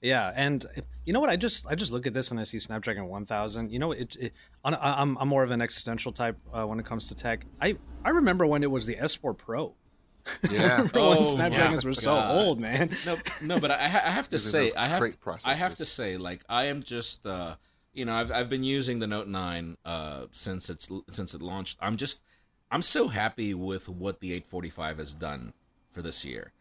Yeah, 0.01 0.31
and 0.33 0.65
you 1.05 1.11
know 1.11 1.19
what? 1.19 1.29
I 1.29 1.35
just 1.35 1.67
I 1.67 1.75
just 1.75 1.91
look 1.91 2.07
at 2.07 2.13
this 2.13 2.31
and 2.31 2.39
I 2.39 2.43
see 2.43 2.57
Snapdragon 2.59 3.07
1000. 3.09 3.69
You 3.71 3.79
know, 3.79 3.91
it, 3.91 4.15
it 4.17 4.33
on, 4.63 4.73
I'm 4.79 5.17
I'm 5.17 5.27
more 5.27 5.43
of 5.43 5.51
an 5.51 5.61
existential 5.61 6.13
type 6.13 6.37
uh, 6.53 6.63
when 6.65 6.79
it 6.79 6.85
comes 6.85 7.07
to 7.09 7.15
tech. 7.15 7.45
I 7.59 7.75
I 8.05 8.09
remember 8.11 8.45
when 8.45 8.63
it 8.63 8.71
was 8.71 8.85
the 8.85 8.95
S4 8.95 9.37
Pro. 9.37 9.73
Yeah, 10.51 10.81
when 10.83 10.91
Oh, 10.95 11.23
Snapdragons 11.25 11.83
my 11.83 11.89
were 11.89 11.93
so 11.93 12.13
God. 12.13 12.37
old, 12.45 12.59
man. 12.59 12.91
no, 13.05 13.17
no, 13.41 13.59
but 13.59 13.71
I, 13.71 13.77
I 13.85 14.11
have 14.11 14.29
to 14.29 14.37
say, 14.39 14.71
I 14.77 14.87
have, 14.87 15.03
I 15.45 15.55
have 15.55 15.75
to 15.77 15.85
say, 15.85 16.17
like, 16.17 16.43
I 16.47 16.65
am 16.65 16.83
just, 16.83 17.25
uh, 17.25 17.55
you 17.93 18.05
know, 18.05 18.13
I've 18.13 18.31
I've 18.31 18.49
been 18.49 18.61
using 18.63 18.99
the 18.99 19.07
Note 19.07 19.27
Nine 19.27 19.77
uh, 19.85 20.25
since 20.31 20.69
it's 20.69 20.87
since 21.09 21.33
it 21.33 21.41
launched. 21.41 21.77
I'm 21.81 21.97
just, 21.97 22.21
I'm 22.71 22.81
so 22.81 23.07
happy 23.07 23.53
with 23.53 23.89
what 23.89 24.19
the 24.19 24.31
845 24.33 24.97
has 24.99 25.13
done 25.15 25.53
for 25.89 26.01
this 26.01 26.23
year. 26.23 26.51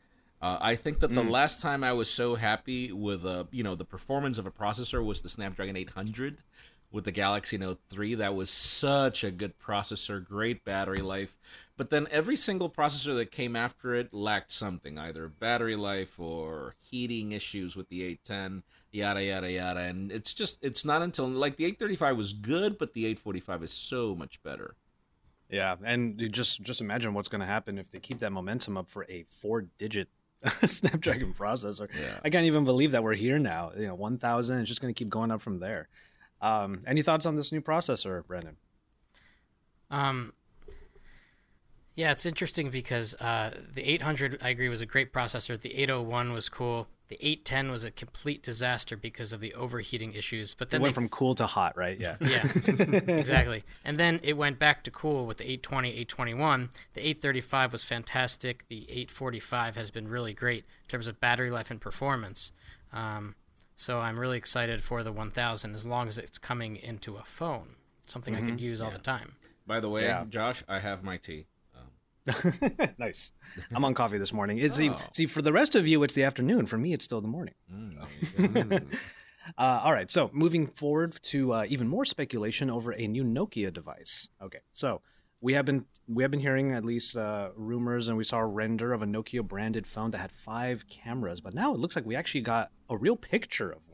Uh, 0.41 0.57
I 0.61 0.75
think 0.77 1.01
that 1.01 1.15
the 1.15 1.23
Mm. 1.23 1.31
last 1.31 1.61
time 1.61 1.83
I 1.83 1.93
was 1.93 2.09
so 2.09 2.37
happy 2.37 2.93
with 2.93 3.27
uh, 3.27 3.45
you 3.51 3.63
know 3.65 3.75
the 3.75 3.85
performance 3.85 4.39
of 4.39 4.47
a 4.47 4.51
processor 4.51 5.05
was 5.05 5.21
the 5.23 5.29
Snapdragon 5.29 5.77
800 5.77 6.39
with 6.91 7.05
the 7.05 7.11
Galaxy 7.13 7.59
Note 7.59 7.81
3. 7.91 8.15
That 8.15 8.35
was 8.35 8.49
such 8.49 9.23
a 9.25 9.31
good 9.31 9.59
processor, 9.59 10.25
great 10.25 10.65
battery 10.65 11.03
life. 11.03 11.37
But 11.77 11.91
then 11.91 12.07
every 12.11 12.37
single 12.37 12.71
processor 12.71 13.15
that 13.17 13.31
came 13.31 13.55
after 13.57 13.95
it 13.95 14.13
lacked 14.15 14.51
something, 14.53 14.97
either 14.99 15.29
battery 15.29 15.77
life 15.77 16.19
or 16.19 16.75
heating 16.81 17.33
issues 17.33 17.77
with 17.77 17.89
the 17.89 18.03
810, 18.03 18.63
yada 18.93 19.23
yada 19.25 19.51
yada. 19.51 19.81
And 19.81 20.11
it's 20.11 20.33
just 20.33 20.59
it's 20.65 20.85
not 20.85 21.03
until 21.03 21.27
like 21.29 21.57
the 21.57 21.65
835 21.67 22.17
was 22.17 22.33
good, 22.33 22.79
but 22.79 22.95
the 22.95 23.05
845 23.07 23.65
is 23.65 23.73
so 23.73 24.15
much 24.15 24.43
better. 24.43 24.77
Yeah, 25.51 25.77
and 25.83 26.21
you 26.21 26.29
just 26.29 26.63
just 26.63 26.81
imagine 26.81 27.15
what's 27.15 27.29
going 27.29 27.41
to 27.41 27.47
happen 27.47 27.79
if 27.79 27.91
they 27.91 28.01
keep 28.01 28.19
that 28.19 28.31
momentum 28.31 28.77
up 28.77 28.91
for 28.91 29.05
a 29.09 29.25
four-digit 29.31 30.09
Snapdragon 30.67 31.33
processor. 31.33 31.89
Yeah. 31.99 32.21
I 32.23 32.29
can't 32.29 32.45
even 32.45 32.65
believe 32.65 32.93
that 32.93 33.03
we're 33.03 33.15
here 33.15 33.39
now. 33.39 33.73
You 33.77 33.87
know, 33.87 33.95
one 33.95 34.19
thousand. 34.19 34.59
It's 34.61 34.69
just 34.69 34.81
going 34.81 34.93
to 34.93 34.99
keep 34.99 35.09
going 35.09 35.31
up 35.31 35.41
from 35.41 35.61
there. 35.61 35.89
Um, 36.41 36.83
any 36.87 37.03
thoughts 37.03 37.27
on 37.27 37.37
this 37.37 37.51
new 37.51 37.61
processor, 37.61 38.25
Brandon? 38.27 38.57
Um, 39.91 40.33
yeah, 41.95 42.13
it's 42.13 42.27
interesting 42.27 42.71
because 42.71 43.15
uh, 43.15 43.51
the 43.73 43.83
800, 43.83 44.39
I 44.41 44.51
agree, 44.51 44.69
was 44.69 44.81
a 44.81 44.87
great 44.87 45.13
processor. 45.13 45.59
The 45.59 45.75
801 45.75 46.33
was 46.33 46.49
cool. 46.49 46.87
The 47.09 47.17
810 47.17 47.71
was 47.71 47.85
a 47.85 47.91
complete 47.91 48.43
disaster 48.43 48.97
because 48.97 49.33
of 49.33 49.41
the 49.41 49.55
overheating 49.55 50.13
issues. 50.13 50.55
But 50.55 50.71
then 50.71 50.81
It 50.81 50.83
went 50.83 50.95
they 50.95 51.01
from 51.01 51.09
cool 51.09 51.35
to 51.37 51.47
hot, 51.47 51.77
right? 51.77 51.99
Yeah. 51.99 52.17
yeah, 52.21 52.45
exactly. 53.09 53.65
And 53.85 53.99
then 53.99 54.21
it 54.23 54.37
went 54.37 54.59
back 54.59 54.85
to 54.85 54.91
cool 54.91 55.27
with 55.27 55.39
the 55.39 55.45
820, 55.45 55.89
821. 55.89 56.71
The 56.93 57.01
835 57.01 57.73
was 57.73 57.85
fantastic. 57.85 58.69
The 58.69 58.83
845 58.91 59.77
has 59.77 59.91
been 59.91 60.09
really 60.09 60.35
great 60.35 60.65
in 60.65 60.89
terms 60.89 61.09
of 61.09 61.19
battery 61.19 61.51
life 61.51 61.71
and 61.71 61.81
performance. 61.81 62.53
Um, 62.93 63.35
so 63.75 64.01
I'm 64.01 64.19
really 64.21 64.37
excited 64.37 64.83
for 64.83 65.03
the 65.03 65.13
1000 65.13 65.75
as 65.75 65.87
long 65.87 66.09
as 66.09 66.19
it's 66.19 66.37
coming 66.37 66.77
into 66.77 67.17
a 67.17 67.23
phone, 67.25 67.77
something 68.07 68.35
I 68.35 68.41
could 68.41 68.61
use 68.61 68.81
all 68.81 68.91
the 68.91 68.99
time. 68.99 69.37
By 69.67 69.81
the 69.81 69.89
way, 69.89 70.05
Yeah. 70.05 70.25
Josh, 70.29 70.65
I 70.69 70.81
have 70.81 71.03
my 71.03 71.17
tea. 71.17 71.47
nice. 72.99 73.33
I'm 73.75 73.85
on 73.85 73.95
coffee 73.95 74.19
this 74.19 74.33
morning. 74.33 74.59
It's 74.59 74.77
see, 74.77 74.91
Oh. 74.91 75.01
see 75.13 75.27
for 75.27 75.43
the 75.43 75.53
rest 75.53 75.75
of 75.75 75.87
you, 75.87 76.03
it's 76.03 76.15
the 76.15 76.25
afternoon. 76.25 76.67
For 76.67 76.77
me, 76.79 76.93
it's 76.93 77.05
still 77.05 77.21
the 77.21 77.29
morning. 77.29 77.55
Uh, 79.57 79.81
all 79.83 79.95
right, 79.95 80.11
so 80.11 80.29
moving 80.35 80.67
forward 80.67 81.17
to 81.23 81.55
uh, 81.55 81.65
even 81.71 81.89
more 81.89 82.05
speculation 82.05 82.69
over 82.69 82.93
a 82.93 83.07
new 83.07 83.25
Nokia 83.25 83.73
device. 83.73 84.29
Okay, 84.43 84.59
so 84.75 85.01
we 85.41 85.55
have 85.55 85.65
been 85.65 85.87
we 86.07 86.23
have 86.23 86.31
been 86.31 86.41
hearing 86.41 86.73
at 86.75 86.85
least 86.85 87.17
uh, 87.17 87.49
rumors, 87.57 88.09
and 88.09 88.19
we 88.19 88.25
saw 88.25 88.41
a 88.41 88.47
render 88.47 88.93
of 88.93 89.01
a 89.01 89.07
Nokia 89.07 89.43
branded 89.43 89.87
phone 89.87 90.11
that 90.11 90.19
had 90.19 90.33
five 90.33 90.87
cameras, 90.91 91.41
but 91.41 91.55
now 91.55 91.73
it 91.73 91.81
looks 91.81 91.97
like 91.97 92.05
we 92.05 92.15
actually 92.15 92.43
got 92.43 92.71
a 92.91 92.97
real 92.99 93.17
picture 93.17 93.71
of. 93.71 93.88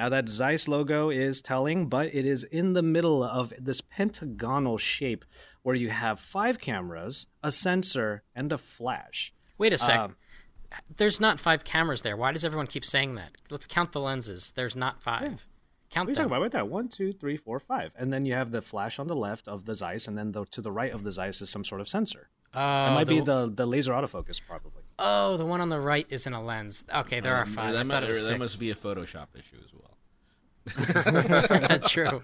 Now 0.00 0.08
that 0.08 0.30
Zeiss 0.30 0.66
logo 0.66 1.10
is 1.10 1.42
telling, 1.42 1.86
but 1.86 2.06
it 2.14 2.24
is 2.24 2.42
in 2.44 2.72
the 2.72 2.80
middle 2.82 3.22
of 3.22 3.52
this 3.58 3.82
pentagonal 3.82 4.78
shape 4.78 5.26
where 5.62 5.74
you 5.74 5.90
have 5.90 6.18
five 6.18 6.58
cameras, 6.58 7.26
a 7.42 7.52
sensor, 7.52 8.22
and 8.34 8.50
a 8.50 8.56
flash. 8.56 9.34
Wait 9.58 9.74
a 9.74 9.78
sec. 9.78 9.98
Um, 9.98 10.16
There's 10.96 11.20
not 11.20 11.38
five 11.38 11.64
cameras 11.64 12.00
there. 12.00 12.16
Why 12.16 12.32
does 12.32 12.46
everyone 12.46 12.66
keep 12.66 12.82
saying 12.82 13.16
that? 13.16 13.32
Let's 13.50 13.66
count 13.66 13.92
the 13.92 14.00
lenses. 14.00 14.52
There's 14.56 14.74
not 14.74 15.02
five. 15.02 15.46
Count 15.90 16.08
What 16.08 16.08
are 16.08 16.10
you 16.12 16.14
them. 16.14 16.14
talking 16.14 16.26
about? 16.28 16.40
Right 16.40 16.50
there. 16.52 16.64
One, 16.64 16.88
two, 16.88 17.12
three, 17.12 17.36
four, 17.36 17.58
five. 17.60 17.92
And 17.98 18.10
then 18.10 18.24
you 18.24 18.32
have 18.32 18.52
the 18.52 18.62
flash 18.62 18.98
on 18.98 19.06
the 19.06 19.14
left 19.16 19.48
of 19.48 19.66
the 19.66 19.74
Zeiss, 19.74 20.08
and 20.08 20.16
then 20.16 20.32
the, 20.32 20.46
to 20.46 20.62
the 20.62 20.72
right 20.72 20.92
of 20.94 21.02
the 21.02 21.10
Zeiss 21.10 21.42
is 21.42 21.50
some 21.50 21.62
sort 21.62 21.82
of 21.82 21.90
sensor. 21.90 22.30
Oh, 22.54 22.58
it 22.86 22.90
might 22.94 23.06
the, 23.06 23.14
be 23.16 23.20
the, 23.20 23.52
the 23.54 23.66
laser 23.66 23.92
autofocus, 23.92 24.40
probably. 24.44 24.82
oh, 24.98 25.36
the 25.36 25.44
one 25.44 25.60
on 25.60 25.68
the 25.68 25.78
right 25.78 26.06
isn't 26.08 26.32
a 26.32 26.42
lens. 26.42 26.84
Okay, 26.92 27.20
there 27.20 27.36
are 27.36 27.42
Um, 27.42 27.48
five. 27.48 27.74
That, 27.74 27.80
I 27.80 27.82
mu- 27.82 27.94
it 28.06 28.08
was 28.08 28.22
that 28.22 28.26
six. 28.28 28.38
must 28.38 28.58
be 28.58 28.70
a 28.70 28.74
Photoshop 28.74 29.26
issue 29.38 29.56
as 29.64 29.72
well. 29.72 29.79
True. 31.88 32.22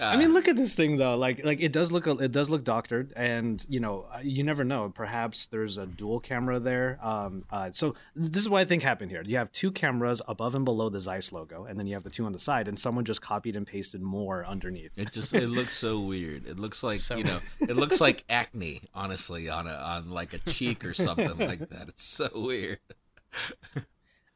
I 0.00 0.16
mean, 0.16 0.34
look 0.34 0.48
at 0.48 0.56
this 0.56 0.74
thing 0.74 0.96
though. 0.96 1.16
Like, 1.16 1.44
like 1.44 1.60
it 1.60 1.72
does 1.72 1.92
look 1.92 2.06
it 2.06 2.32
does 2.32 2.50
look 2.50 2.64
doctored, 2.64 3.12
and 3.16 3.64
you 3.68 3.78
know, 3.80 4.06
uh, 4.12 4.18
you 4.22 4.42
never 4.42 4.64
know. 4.64 4.90
Perhaps 4.94 5.46
there's 5.46 5.78
a 5.78 5.86
dual 5.86 6.18
camera 6.20 6.58
there. 6.58 6.98
Um, 7.00 7.44
uh, 7.50 7.70
so 7.70 7.94
this 8.14 8.42
is 8.42 8.48
what 8.48 8.60
I 8.60 8.64
think 8.64 8.82
happened 8.82 9.10
here. 9.12 9.22
You 9.24 9.36
have 9.36 9.52
two 9.52 9.70
cameras 9.70 10.20
above 10.26 10.54
and 10.56 10.64
below 10.64 10.88
the 10.90 11.00
Zeiss 11.00 11.32
logo, 11.32 11.64
and 11.64 11.78
then 11.78 11.86
you 11.86 11.94
have 11.94 12.02
the 12.02 12.10
two 12.10 12.26
on 12.26 12.32
the 12.32 12.38
side, 12.40 12.66
and 12.68 12.78
someone 12.78 13.04
just 13.04 13.22
copied 13.22 13.54
and 13.56 13.66
pasted 13.66 14.02
more 14.02 14.44
underneath. 14.44 14.98
It 14.98 15.12
just 15.12 15.32
it 15.34 15.48
looks 15.48 15.74
so 15.74 16.00
weird. 16.00 16.46
It 16.46 16.58
looks 16.58 16.82
like 16.82 16.98
So- 16.98 17.16
you 17.16 17.24
know, 17.24 17.40
it 17.60 17.76
looks 17.76 18.00
like 18.00 18.24
acne, 18.28 18.82
honestly, 18.92 19.48
on 19.48 19.66
a 19.68 19.72
on 19.74 20.10
like 20.10 20.34
a 20.34 20.38
cheek 20.50 20.84
or 20.84 20.94
something 20.94 21.38
like 21.38 21.68
that. 21.70 21.88
It's 21.88 22.04
so 22.04 22.28
weird. 22.34 22.80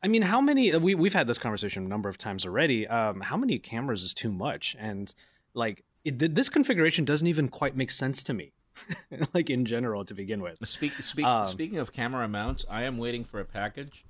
I 0.02 0.08
mean, 0.08 0.22
how 0.22 0.40
many? 0.40 0.74
We 0.76 0.94
we've 0.94 1.12
had 1.14 1.26
this 1.26 1.38
conversation 1.38 1.84
a 1.84 1.88
number 1.88 2.08
of 2.08 2.16
times 2.18 2.46
already. 2.46 2.86
Um, 2.86 3.20
how 3.20 3.36
many 3.36 3.58
cameras 3.58 4.02
is 4.02 4.14
too 4.14 4.32
much? 4.32 4.74
And 4.78 5.12
like, 5.54 5.84
it, 6.04 6.18
th- 6.18 6.32
this 6.32 6.48
configuration 6.48 7.04
doesn't 7.04 7.26
even 7.26 7.48
quite 7.48 7.76
make 7.76 7.90
sense 7.90 8.24
to 8.24 8.32
me. 8.32 8.52
like 9.34 9.50
in 9.50 9.64
general, 9.66 10.04
to 10.06 10.14
begin 10.14 10.40
with. 10.40 10.56
Speak, 10.66 10.92
speak, 11.02 11.26
Um, 11.26 11.44
speaking 11.44 11.78
of 11.78 11.92
camera 11.92 12.26
mounts, 12.28 12.64
I 12.70 12.84
am 12.84 12.96
waiting 12.98 13.24
for 13.24 13.40
a 13.40 13.44
package, 13.44 14.04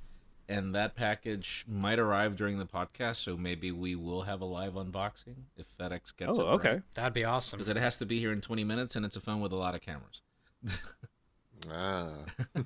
and 0.49 0.75
that 0.77 0.95
package 0.95 1.65
might 1.67 1.99
arrive 1.99 2.37
during 2.37 2.59
the 2.59 2.67
podcast. 2.67 3.17
So 3.17 3.37
maybe 3.37 3.73
we 3.73 3.97
will 3.97 4.23
have 4.23 4.41
a 4.41 4.45
live 4.45 4.75
unboxing 4.75 5.47
if 5.57 5.67
FedEx 5.77 6.17
gets 6.17 6.39
Oh, 6.39 6.43
it. 6.47 6.51
okay. 6.53 6.81
That'd 6.95 7.15
be 7.15 7.25
awesome. 7.25 7.57
Because 7.59 7.69
it 7.71 7.79
has 7.79 7.97
to 7.97 8.07
be 8.07 8.21
here 8.21 8.31
in 8.33 8.41
20 8.41 8.63
minutes, 8.63 8.95
and 8.95 9.05
it's 9.05 9.17
a 9.17 9.21
phone 9.21 9.41
with 9.41 9.51
a 9.51 9.57
lot 9.57 9.75
of 9.75 9.81
cameras. 9.81 10.23
Ah. 11.71 12.11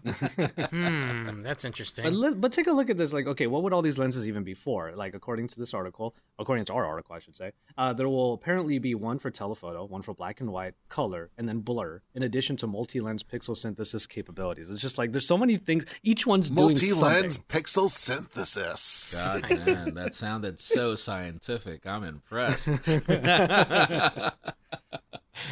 Hmm, 0.70 1.42
that's 1.42 1.64
interesting. 1.64 2.04
But 2.04 2.12
li- 2.12 2.34
but 2.34 2.52
take 2.52 2.66
a 2.66 2.72
look 2.72 2.90
at 2.90 2.96
this. 2.96 3.12
Like, 3.12 3.26
okay, 3.26 3.46
what 3.46 3.62
would 3.62 3.72
all 3.72 3.82
these 3.82 3.98
lenses 3.98 4.26
even 4.28 4.44
be 4.44 4.54
for? 4.54 4.92
Like, 4.94 5.14
according 5.14 5.48
to 5.48 5.58
this 5.58 5.74
article, 5.74 6.14
according 6.38 6.64
to 6.66 6.74
our 6.74 6.84
article, 6.84 7.14
I 7.14 7.18
should 7.18 7.36
say, 7.36 7.52
uh, 7.78 7.92
there 7.92 8.08
will 8.08 8.34
apparently 8.34 8.78
be 8.78 8.94
one 8.94 9.18
for 9.18 9.30
telephoto, 9.30 9.84
one 9.84 10.02
for 10.02 10.14
black 10.14 10.40
and 10.40 10.50
white, 10.50 10.74
color, 10.88 11.30
and 11.38 11.48
then 11.48 11.60
blur. 11.60 12.02
In 12.14 12.22
addition 12.22 12.56
to 12.56 12.66
multi-lens 12.66 13.22
pixel 13.22 13.56
synthesis 13.56 14.06
capabilities. 14.06 14.70
It's 14.70 14.82
just 14.82 14.98
like 14.98 15.12
there's 15.12 15.26
so 15.26 15.38
many 15.38 15.56
things. 15.56 15.84
Each 16.02 16.26
one's 16.26 16.50
doing 16.50 16.68
Multi-lens 16.68 17.38
pixel 17.38 17.90
synthesis. 17.90 19.14
God, 19.16 19.48
man, 19.66 19.94
that 19.94 20.14
sounded 20.14 20.60
so 20.60 20.94
scientific. 20.94 21.86
I'm 21.86 22.04
impressed. 22.04 22.70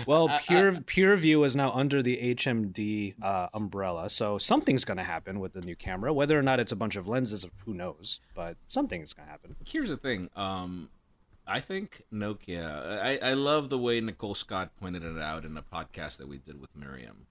Well, 0.06 0.28
Pure 0.46 0.72
PureView 0.72 1.44
is 1.46 1.56
now 1.56 1.72
under 1.72 2.02
the 2.02 2.34
HMD 2.34 3.14
uh, 3.22 3.48
umbrella, 3.52 4.08
so 4.08 4.38
something's 4.38 4.84
going 4.84 4.98
to 4.98 5.04
happen 5.04 5.40
with 5.40 5.52
the 5.52 5.60
new 5.60 5.76
camera. 5.76 6.12
Whether 6.12 6.38
or 6.38 6.42
not 6.42 6.60
it's 6.60 6.72
a 6.72 6.76
bunch 6.76 6.96
of 6.96 7.08
lenses, 7.08 7.46
who 7.64 7.74
knows? 7.74 8.20
But 8.34 8.56
something's 8.68 9.12
going 9.12 9.26
to 9.26 9.30
happen. 9.30 9.56
Here's 9.66 9.90
the 9.90 9.96
thing. 9.96 10.30
Um, 10.36 10.90
I 11.46 11.60
think 11.60 12.02
Nokia. 12.12 13.00
I, 13.02 13.30
I 13.30 13.34
love 13.34 13.68
the 13.68 13.78
way 13.78 14.00
Nicole 14.00 14.34
Scott 14.34 14.70
pointed 14.80 15.04
it 15.04 15.18
out 15.18 15.44
in 15.44 15.56
a 15.56 15.62
podcast 15.62 16.18
that 16.18 16.28
we 16.28 16.38
did 16.38 16.60
with 16.60 16.74
Miriam 16.76 17.26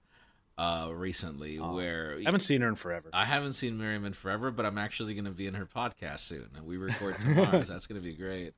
uh, 0.57 0.89
recently, 0.91 1.57
where 1.57 2.17
I 2.19 2.23
haven't 2.23 2.41
seen 2.41 2.61
her 2.61 2.67
in 2.67 2.75
forever. 2.75 3.09
I 3.13 3.25
haven't 3.25 3.53
seen 3.53 3.77
Miriam 3.79 4.05
in 4.05 4.13
forever, 4.13 4.51
but 4.51 4.65
I'm 4.65 4.77
actually 4.77 5.13
going 5.13 5.25
to 5.25 5.31
be 5.31 5.47
in 5.47 5.53
her 5.55 5.65
podcast 5.65 6.19
soon, 6.19 6.49
and 6.55 6.65
we 6.65 6.77
record 6.77 7.17
tomorrow, 7.19 7.63
so 7.63 7.73
that's 7.73 7.87
going 7.87 7.99
to 7.99 8.05
be 8.05 8.13
great. 8.13 8.53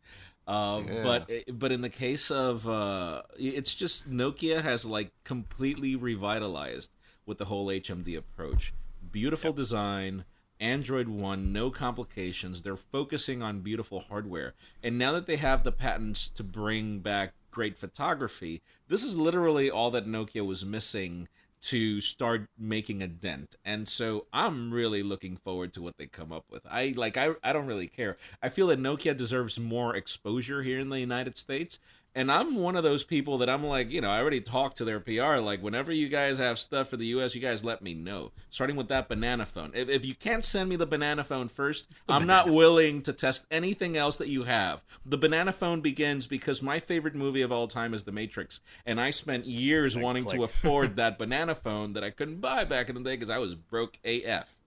Uh, 0.47 0.81
But 1.03 1.29
but 1.53 1.71
in 1.71 1.81
the 1.81 1.89
case 1.89 2.29
of 2.29 2.67
uh, 2.67 3.21
it's 3.37 3.73
just 3.73 4.09
Nokia 4.09 4.61
has 4.61 4.85
like 4.85 5.11
completely 5.23 5.95
revitalized 5.95 6.91
with 7.25 7.37
the 7.37 7.45
whole 7.45 7.67
HMD 7.67 8.17
approach. 8.17 8.73
Beautiful 9.11 9.53
design, 9.53 10.25
Android 10.59 11.07
One, 11.07 11.53
no 11.53 11.69
complications. 11.69 12.61
They're 12.61 12.75
focusing 12.75 13.41
on 13.41 13.61
beautiful 13.61 14.01
hardware, 14.01 14.53
and 14.83 14.97
now 14.97 15.13
that 15.13 15.27
they 15.27 15.37
have 15.37 15.63
the 15.63 15.71
patents 15.71 16.29
to 16.29 16.43
bring 16.43 16.99
back 16.99 17.33
great 17.51 17.77
photography, 17.77 18.61
this 18.87 19.03
is 19.03 19.15
literally 19.15 19.69
all 19.69 19.91
that 19.91 20.07
Nokia 20.07 20.45
was 20.45 20.65
missing 20.65 21.27
to 21.63 22.01
start 22.01 22.49
making 22.57 23.01
a 23.01 23.07
dent. 23.07 23.55
And 23.63 23.87
so 23.87 24.27
I'm 24.33 24.73
really 24.73 25.01
looking 25.01 25.37
forward 25.37 25.73
to 25.73 25.81
what 25.81 25.97
they 25.97 26.07
come 26.07 26.31
up 26.31 26.45
with. 26.49 26.65
I 26.69 26.93
like 26.97 27.17
I 27.17 27.31
I 27.43 27.53
don't 27.53 27.67
really 27.67 27.87
care. 27.87 28.17
I 28.41 28.49
feel 28.49 28.67
that 28.67 28.79
Nokia 28.79 29.15
deserves 29.15 29.59
more 29.59 29.95
exposure 29.95 30.61
here 30.61 30.79
in 30.79 30.89
the 30.89 30.99
United 30.99 31.37
States. 31.37 31.79
And 32.15 32.31
I'm 32.31 32.55
one 32.55 32.75
of 32.75 32.83
those 32.83 33.03
people 33.03 33.39
that 33.39 33.49
I'm 33.49 33.63
like, 33.63 33.89
you 33.89 34.01
know, 34.01 34.09
I 34.09 34.19
already 34.19 34.41
talked 34.41 34.77
to 34.77 34.85
their 34.85 34.99
PR. 34.99 35.37
Like, 35.37 35.63
whenever 35.63 35.91
you 35.91 36.09
guys 36.09 36.37
have 36.37 36.59
stuff 36.59 36.89
for 36.89 36.97
the 36.97 37.07
US, 37.07 37.33
you 37.33 37.41
guys 37.41 37.65
let 37.65 37.81
me 37.81 37.93
know. 37.93 38.31
Starting 38.49 38.75
with 38.75 38.87
that 38.89 39.09
banana 39.09 39.45
phone. 39.45 39.71
If, 39.73 39.89
if 39.89 40.05
you 40.05 40.13
can't 40.13 40.45
send 40.45 40.69
me 40.69 40.75
the 40.75 40.85
banana 40.85 41.23
phone 41.23 41.47
first, 41.47 41.91
I'm 42.07 42.27
not 42.27 42.49
willing 42.49 43.01
to 43.03 43.13
test 43.13 43.47
anything 43.49 43.97
else 43.97 44.17
that 44.17 44.27
you 44.27 44.43
have. 44.43 44.83
The 45.05 45.17
banana 45.17 45.51
phone 45.51 45.81
begins 45.81 46.27
because 46.27 46.61
my 46.61 46.79
favorite 46.79 47.15
movie 47.15 47.41
of 47.41 47.51
all 47.51 47.67
time 47.67 47.93
is 47.93 48.03
The 48.03 48.11
Matrix. 48.11 48.61
And 48.85 49.01
I 49.01 49.09
spent 49.09 49.45
years 49.45 49.97
wanting 49.97 50.25
to 50.25 50.43
afford 50.43 50.95
that 50.97 51.17
banana 51.17 51.55
phone 51.55 51.93
that 51.93 52.03
I 52.03 52.11
couldn't 52.11 52.41
buy 52.41 52.63
back 52.63 52.89
in 52.89 52.95
the 52.95 53.01
day 53.01 53.15
because 53.15 53.29
I 53.29 53.39
was 53.39 53.55
broke 53.55 53.97
AF. 54.03 54.62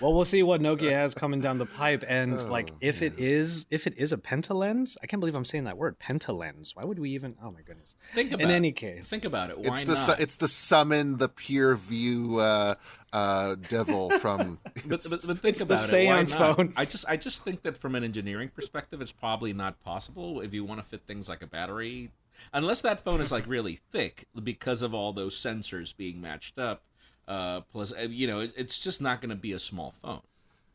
well, 0.00 0.14
we'll 0.14 0.24
see 0.24 0.42
what 0.42 0.60
Nokia 0.60 0.90
has 0.90 1.14
coming 1.14 1.40
down 1.40 1.58
the 1.58 1.66
pipe, 1.66 2.04
and 2.06 2.40
like 2.48 2.72
if 2.80 3.02
it 3.02 3.18
is 3.18 3.66
if 3.70 3.86
it 3.86 3.94
is 3.96 4.12
a 4.12 4.16
pentalens, 4.16 4.96
I 5.02 5.06
can't 5.06 5.20
believe 5.20 5.34
I'm 5.34 5.44
saying 5.44 5.64
that 5.64 5.76
word 5.76 5.98
pentalens. 5.98 6.74
Why 6.74 6.84
would 6.84 6.98
we 6.98 7.10
even? 7.10 7.36
Oh 7.42 7.50
my 7.50 7.62
goodness. 7.62 7.96
Think 8.14 8.32
about 8.32 8.44
In 8.44 8.50
any 8.50 8.72
case, 8.72 9.08
Think 9.08 9.24
about 9.24 9.50
it. 9.50 9.58
Why 9.58 9.80
It's 9.80 9.82
the 9.82 9.94
not? 9.94 10.06
su- 10.06 10.22
it's 10.22 10.36
the 10.36 10.48
summon 10.48 11.18
the 11.18 11.28
PureView 11.28 12.38
uh, 12.40 12.74
uh, 13.12 13.54
devil 13.68 14.10
from. 14.10 14.58
but, 14.86 15.04
but, 15.10 15.26
but 15.26 15.38
think 15.38 15.56
the 15.56 15.64
about 15.64 15.74
it. 15.74 16.06
Why 16.06 16.24
seance 16.24 16.38
not? 16.38 16.56
phone. 16.56 16.72
I 16.76 16.84
just 16.84 17.04
I 17.08 17.16
just 17.16 17.44
think 17.44 17.62
that 17.62 17.76
from 17.76 17.94
an 17.94 18.04
engineering 18.04 18.50
perspective, 18.54 19.00
it's 19.00 19.12
probably 19.12 19.52
not 19.52 19.80
possible 19.80 20.40
if 20.40 20.54
you 20.54 20.64
want 20.64 20.80
to 20.80 20.86
fit 20.86 21.02
things 21.06 21.28
like 21.28 21.42
a 21.42 21.46
battery, 21.46 22.10
unless 22.52 22.80
that 22.82 23.00
phone 23.00 23.20
is 23.20 23.32
like 23.32 23.46
really 23.46 23.80
thick 23.90 24.26
because 24.42 24.82
of 24.82 24.94
all 24.94 25.12
those 25.12 25.36
sensors 25.36 25.96
being 25.96 26.20
matched 26.20 26.58
up. 26.58 26.82
Uh, 27.30 27.60
plus, 27.70 27.92
uh, 27.92 28.08
you 28.10 28.26
know, 28.26 28.40
it, 28.40 28.52
it's 28.56 28.76
just 28.76 29.00
not 29.00 29.20
going 29.20 29.30
to 29.30 29.36
be 29.36 29.52
a 29.52 29.58
small 29.58 29.92
phone. 29.92 30.20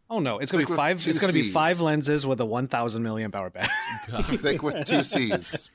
oh 0.09 0.19
no, 0.19 0.39
it's 0.39 0.51
gonna 0.53 0.65
be 0.65 0.73
five. 0.73 1.05
It's 1.05 1.19
gonna 1.19 1.33
be 1.33 1.49
five 1.51 1.81
lenses 1.81 2.25
with 2.25 2.39
a 2.39 2.45
1,000 2.45 3.03
milliamp 3.03 3.35
hour 3.35 3.49
battery. 3.49 4.37
Thick 4.37 4.63
with 4.63 4.85
two 4.85 5.03
C's. 5.03 5.67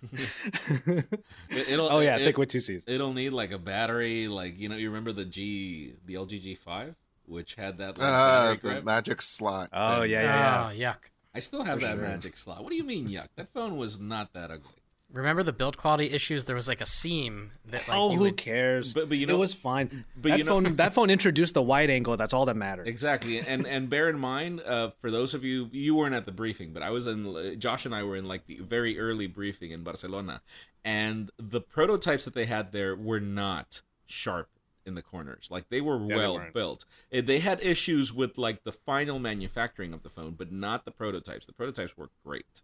It, 0.86 1.68
it'll, 1.68 1.92
oh 1.92 1.98
yeah, 2.00 2.16
it, 2.16 2.24
thick 2.24 2.38
with 2.38 2.48
two 2.48 2.60
C's. 2.60 2.84
It'll 2.86 3.12
need 3.12 3.30
like 3.30 3.50
a 3.52 3.58
battery, 3.58 4.28
like 4.28 4.58
you 4.58 4.68
know, 4.70 4.76
you 4.76 4.88
remember 4.88 5.12
the 5.12 5.24
G, 5.26 5.94
the 6.06 6.14
LG 6.14 6.56
G5, 6.64 6.94
which 7.26 7.56
had 7.56 7.76
that 7.78 7.98
like, 7.98 8.08
Ah, 8.08 8.50
the 8.52 8.56
grip. 8.56 8.84
magic 8.84 9.20
slot. 9.20 9.68
Oh 9.72 10.02
yeah, 10.02 10.22
yeah, 10.22 10.70
yeah. 10.70 10.70
Oh, 10.70 10.94
yuck. 10.96 11.10
I 11.34 11.40
still 11.40 11.62
have 11.64 11.80
that 11.82 11.98
magic 11.98 12.36
slot. 12.36 12.62
What 12.62 12.70
do 12.70 12.76
you 12.76 12.84
mean, 12.84 13.08
yuck? 13.08 13.28
That 13.36 13.48
phone 13.52 13.76
was 13.76 14.00
not 14.00 14.32
that 14.32 14.50
ugly. 14.50 14.79
Remember 15.12 15.42
the 15.42 15.52
build 15.52 15.76
quality 15.76 16.10
issues? 16.10 16.44
There 16.44 16.54
was 16.54 16.68
like 16.68 16.80
a 16.80 16.86
seam 16.86 17.50
that 17.66 17.88
like 17.88 17.96
oh, 17.98 18.10
you 18.12 18.18
who 18.18 18.22
would 18.24 18.36
cares? 18.36 18.94
But- 18.94 19.08
but 19.08 19.18
you 19.18 19.26
know- 19.26 19.34
it 19.34 19.38
was 19.38 19.52
fine. 19.54 20.04
but 20.16 20.30
that 20.30 20.38
you 20.38 20.44
know- 20.44 20.50
phone, 20.60 20.76
that 20.76 20.94
phone 20.94 21.10
introduced 21.10 21.54
the 21.54 21.62
wide 21.62 21.90
angle. 21.90 22.16
That's 22.16 22.32
all 22.32 22.46
that 22.46 22.56
mattered. 22.56 22.86
Exactly, 22.86 23.38
and 23.40 23.66
and 23.66 23.90
bear 23.90 24.08
in 24.08 24.18
mind, 24.18 24.60
uh, 24.60 24.90
for 25.00 25.10
those 25.10 25.34
of 25.34 25.42
you, 25.44 25.68
you 25.72 25.94
weren't 25.96 26.14
at 26.14 26.26
the 26.26 26.32
briefing, 26.32 26.72
but 26.72 26.82
I 26.82 26.90
was 26.90 27.06
in. 27.06 27.58
Josh 27.58 27.84
and 27.86 27.94
I 27.94 28.02
were 28.04 28.16
in 28.16 28.28
like 28.28 28.46
the 28.46 28.58
very 28.60 28.98
early 28.98 29.26
briefing 29.26 29.72
in 29.72 29.82
Barcelona, 29.82 30.42
and 30.84 31.30
the 31.38 31.60
prototypes 31.60 32.24
that 32.24 32.34
they 32.34 32.46
had 32.46 32.70
there 32.72 32.94
were 32.94 33.20
not 33.20 33.82
sharp 34.06 34.48
in 34.86 34.94
the 34.94 35.02
corners. 35.02 35.48
Like 35.50 35.68
they 35.70 35.80
were 35.80 35.98
they 35.98 36.14
well 36.14 36.34
weren't. 36.34 36.54
built. 36.54 36.84
Eh, 37.12 37.20
They 37.20 37.40
had 37.40 37.60
issues 37.62 38.12
with 38.12 38.38
like 38.38 38.62
the 38.64 38.72
final 38.72 39.18
manufacturing 39.18 39.92
of 39.92 40.02
the 40.02 40.08
phone, 40.08 40.32
but 40.32 40.52
not 40.52 40.84
the 40.84 40.90
prototypes. 40.92 41.46
The 41.46 41.52
prototypes 41.52 41.96
were 41.96 42.10
great. 42.24 42.62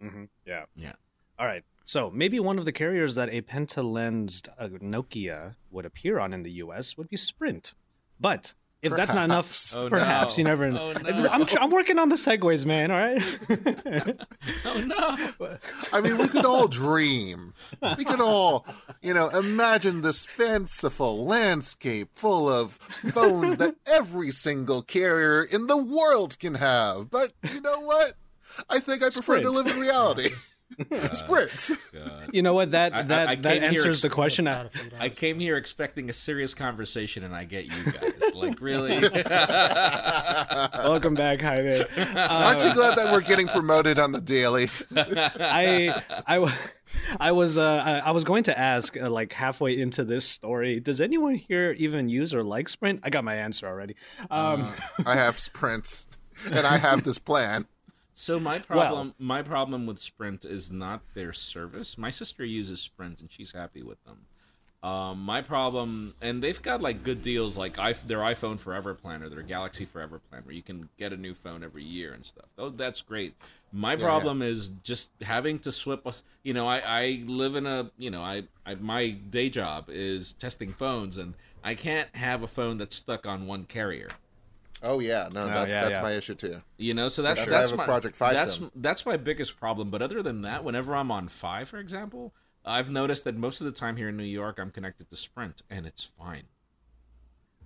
hmm 0.00 0.24
Yeah. 0.44 0.64
Yeah. 0.76 0.92
All 1.38 1.46
right. 1.46 1.62
So 1.84 2.10
maybe 2.10 2.38
one 2.38 2.58
of 2.58 2.64
the 2.66 2.72
carriers 2.72 3.14
that 3.14 3.30
a 3.30 3.40
pentalensed 3.40 4.48
uh, 4.58 4.68
Nokia 4.68 5.54
would 5.70 5.86
appear 5.86 6.18
on 6.18 6.32
in 6.34 6.42
the 6.42 6.50
U.S. 6.52 6.96
would 6.98 7.08
be 7.08 7.16
Sprint, 7.16 7.74
but. 8.20 8.54
If 8.80 8.94
that's 8.94 9.12
not 9.12 9.24
enough, 9.24 9.46
Perhaps. 9.48 9.74
Oh, 9.76 9.88
perhaps 9.88 10.36
no. 10.36 10.40
you 10.40 10.44
never. 10.44 10.66
Oh, 10.66 10.92
no. 10.92 11.28
I'm, 11.32 11.44
tr- 11.46 11.58
I'm 11.58 11.70
working 11.70 11.98
on 11.98 12.10
the 12.10 12.14
segues, 12.14 12.64
man. 12.64 12.92
All 12.92 13.00
right. 13.00 14.16
Oh 14.64 14.80
no! 14.84 15.56
I 15.92 16.00
mean, 16.00 16.16
we 16.16 16.28
could 16.28 16.44
all 16.44 16.68
dream. 16.68 17.54
We 17.96 18.04
could 18.04 18.20
all, 18.20 18.64
you 19.02 19.14
know, 19.14 19.28
imagine 19.30 20.02
this 20.02 20.24
fanciful 20.24 21.24
landscape 21.26 22.10
full 22.14 22.48
of 22.48 22.72
phones 23.12 23.56
that 23.56 23.74
every 23.86 24.30
single 24.30 24.82
carrier 24.82 25.42
in 25.42 25.66
the 25.66 25.76
world 25.76 26.38
can 26.38 26.54
have. 26.54 27.10
But 27.10 27.32
you 27.52 27.60
know 27.60 27.80
what? 27.80 28.14
I 28.70 28.78
think 28.78 29.02
I 29.02 29.10
prefer 29.10 29.40
to 29.40 29.50
live 29.50 29.66
in 29.66 29.80
reality. 29.80 30.30
Sprint. 31.12 31.70
God. 31.92 32.30
you 32.32 32.42
know 32.42 32.54
what? 32.54 32.70
That 32.72 32.94
I- 32.94 32.98
I- 32.98 33.02
that 33.02 33.28
I 33.28 33.34
that 33.36 33.42
came 33.52 33.62
here 33.62 33.68
answers 33.70 34.02
the 34.02 34.10
question. 34.10 34.46
I, 34.46 34.68
I 34.98 35.08
came 35.08 35.40
here 35.40 35.56
expecting 35.56 36.08
a 36.10 36.12
serious 36.12 36.54
conversation, 36.54 37.24
and 37.24 37.34
I 37.34 37.44
get 37.44 37.64
you 37.66 37.84
guys. 37.92 38.34
Like, 38.34 38.60
really? 38.60 38.92
welcome 40.78 41.14
back, 41.14 41.40
Jaime. 41.40 41.82
Aren't 42.16 42.62
you 42.64 42.74
glad 42.74 42.96
that 42.96 43.10
we're 43.12 43.20
getting 43.20 43.48
promoted 43.48 43.98
on 43.98 44.12
the 44.12 44.20
daily? 44.20 44.70
I 44.94 46.02
I 46.26 46.34
w- 46.36 46.54
I 47.18 47.32
was 47.32 47.58
uh 47.58 47.82
I, 47.84 47.98
I 48.08 48.10
was 48.12 48.24
going 48.24 48.44
to 48.44 48.58
ask 48.58 48.96
uh, 48.96 49.10
like 49.10 49.32
halfway 49.32 49.78
into 49.78 50.04
this 50.04 50.24
story, 50.26 50.80
does 50.80 51.00
anyone 51.00 51.34
here 51.34 51.72
even 51.78 52.08
use 52.08 52.34
or 52.34 52.42
like 52.44 52.68
Sprint? 52.68 53.00
I 53.02 53.10
got 53.10 53.24
my 53.24 53.34
answer 53.34 53.66
already. 53.66 53.96
Um, 54.30 54.72
I 55.04 55.16
have 55.16 55.38
Sprint, 55.38 56.06
and 56.50 56.66
I 56.66 56.78
have 56.78 57.04
this 57.04 57.18
plan. 57.18 57.66
So 58.20 58.40
my 58.40 58.58
problem, 58.58 59.14
my 59.16 59.42
problem 59.42 59.86
with 59.86 60.00
Sprint 60.00 60.44
is 60.44 60.72
not 60.72 61.02
their 61.14 61.32
service. 61.32 61.96
My 61.96 62.10
sister 62.10 62.44
uses 62.44 62.80
Sprint 62.80 63.20
and 63.20 63.30
she's 63.30 63.52
happy 63.52 63.80
with 63.84 64.02
them. 64.02 64.26
Um, 64.82 65.22
my 65.22 65.40
problem, 65.40 66.14
and 66.20 66.42
they've 66.42 66.60
got 66.60 66.82
like 66.82 67.04
good 67.04 67.22
deals, 67.22 67.56
like 67.56 67.78
I, 67.78 67.92
their 67.92 68.18
iPhone 68.18 68.58
Forever 68.58 68.92
plan 68.94 69.22
or 69.22 69.28
their 69.28 69.42
Galaxy 69.42 69.84
Forever 69.84 70.18
plan, 70.18 70.42
where 70.42 70.52
you 70.52 70.62
can 70.62 70.88
get 70.98 71.12
a 71.12 71.16
new 71.16 71.32
phone 71.32 71.62
every 71.62 71.84
year 71.84 72.12
and 72.12 72.26
stuff. 72.26 72.46
Oh, 72.58 72.70
that's 72.70 73.02
great. 73.02 73.34
My 73.72 73.94
problem 73.94 74.42
is 74.42 74.70
just 74.82 75.12
having 75.22 75.60
to 75.60 75.70
swip 75.70 76.04
us. 76.04 76.24
You 76.42 76.54
know, 76.54 76.66
I, 76.66 76.82
I 76.84 77.22
live 77.24 77.54
in 77.54 77.66
a, 77.66 77.92
you 77.98 78.10
know, 78.10 78.22
I, 78.22 78.42
I 78.66 78.74
my 78.74 79.10
day 79.10 79.48
job 79.48 79.84
is 79.90 80.32
testing 80.32 80.72
phones, 80.72 81.18
and 81.18 81.34
I 81.62 81.76
can't 81.76 82.08
have 82.16 82.42
a 82.42 82.48
phone 82.48 82.78
that's 82.78 82.96
stuck 82.96 83.28
on 83.28 83.46
one 83.46 83.62
carrier. 83.64 84.08
Oh 84.82 85.00
yeah, 85.00 85.28
no, 85.32 85.42
that's 85.42 85.74
yeah, 85.74 85.82
that's 85.82 85.96
yeah. 85.96 86.02
my 86.02 86.12
issue 86.12 86.34
too. 86.34 86.62
You 86.76 86.94
know, 86.94 87.08
so 87.08 87.22
that's 87.22 87.40
That's 87.40 87.50
I 87.50 87.58
that's 87.58 87.70
have 87.70 87.78
a 87.78 87.82
my 87.82 87.84
Project 87.84 88.16
Fi 88.16 88.32
that's 88.32 88.54
Sim. 88.56 88.70
that's 88.76 89.04
my 89.04 89.16
biggest 89.16 89.58
problem. 89.58 89.90
But 89.90 90.02
other 90.02 90.22
than 90.22 90.42
that, 90.42 90.62
whenever 90.64 90.94
I'm 90.94 91.10
on 91.10 91.28
Fi, 91.28 91.64
for 91.64 91.78
example, 91.78 92.34
I've 92.64 92.90
noticed 92.90 93.24
that 93.24 93.36
most 93.36 93.60
of 93.60 93.64
the 93.64 93.72
time 93.72 93.96
here 93.96 94.08
in 94.08 94.16
New 94.16 94.24
York, 94.24 94.58
I'm 94.60 94.70
connected 94.70 95.10
to 95.10 95.16
Sprint, 95.16 95.62
and 95.68 95.84
it's 95.86 96.04
fine. 96.04 96.44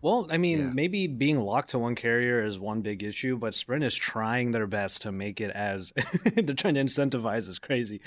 well, 0.01 0.27
I 0.31 0.37
mean, 0.37 0.59
Yeah. 0.59 0.71
maybe 0.73 1.07
being 1.07 1.39
locked 1.41 1.71
to 1.71 1.79
one 1.79 1.95
carrier 1.95 2.45
is 2.45 2.59
one 2.59 2.81
big 2.83 3.05
issue, 3.05 3.37
but 3.39 3.55
Sprint 3.55 3.85
is 3.85 3.95
trying 3.95 4.51
their 4.51 4.67
best 4.67 5.03
to 5.03 5.13
make 5.13 5.41
it 5.41 5.51
as 5.53 5.93
they're 6.35 6.57
trying 6.57 6.75
to 6.75 6.81
incentivize 6.83 7.49
is 7.49 7.61
crazy. 7.61 8.01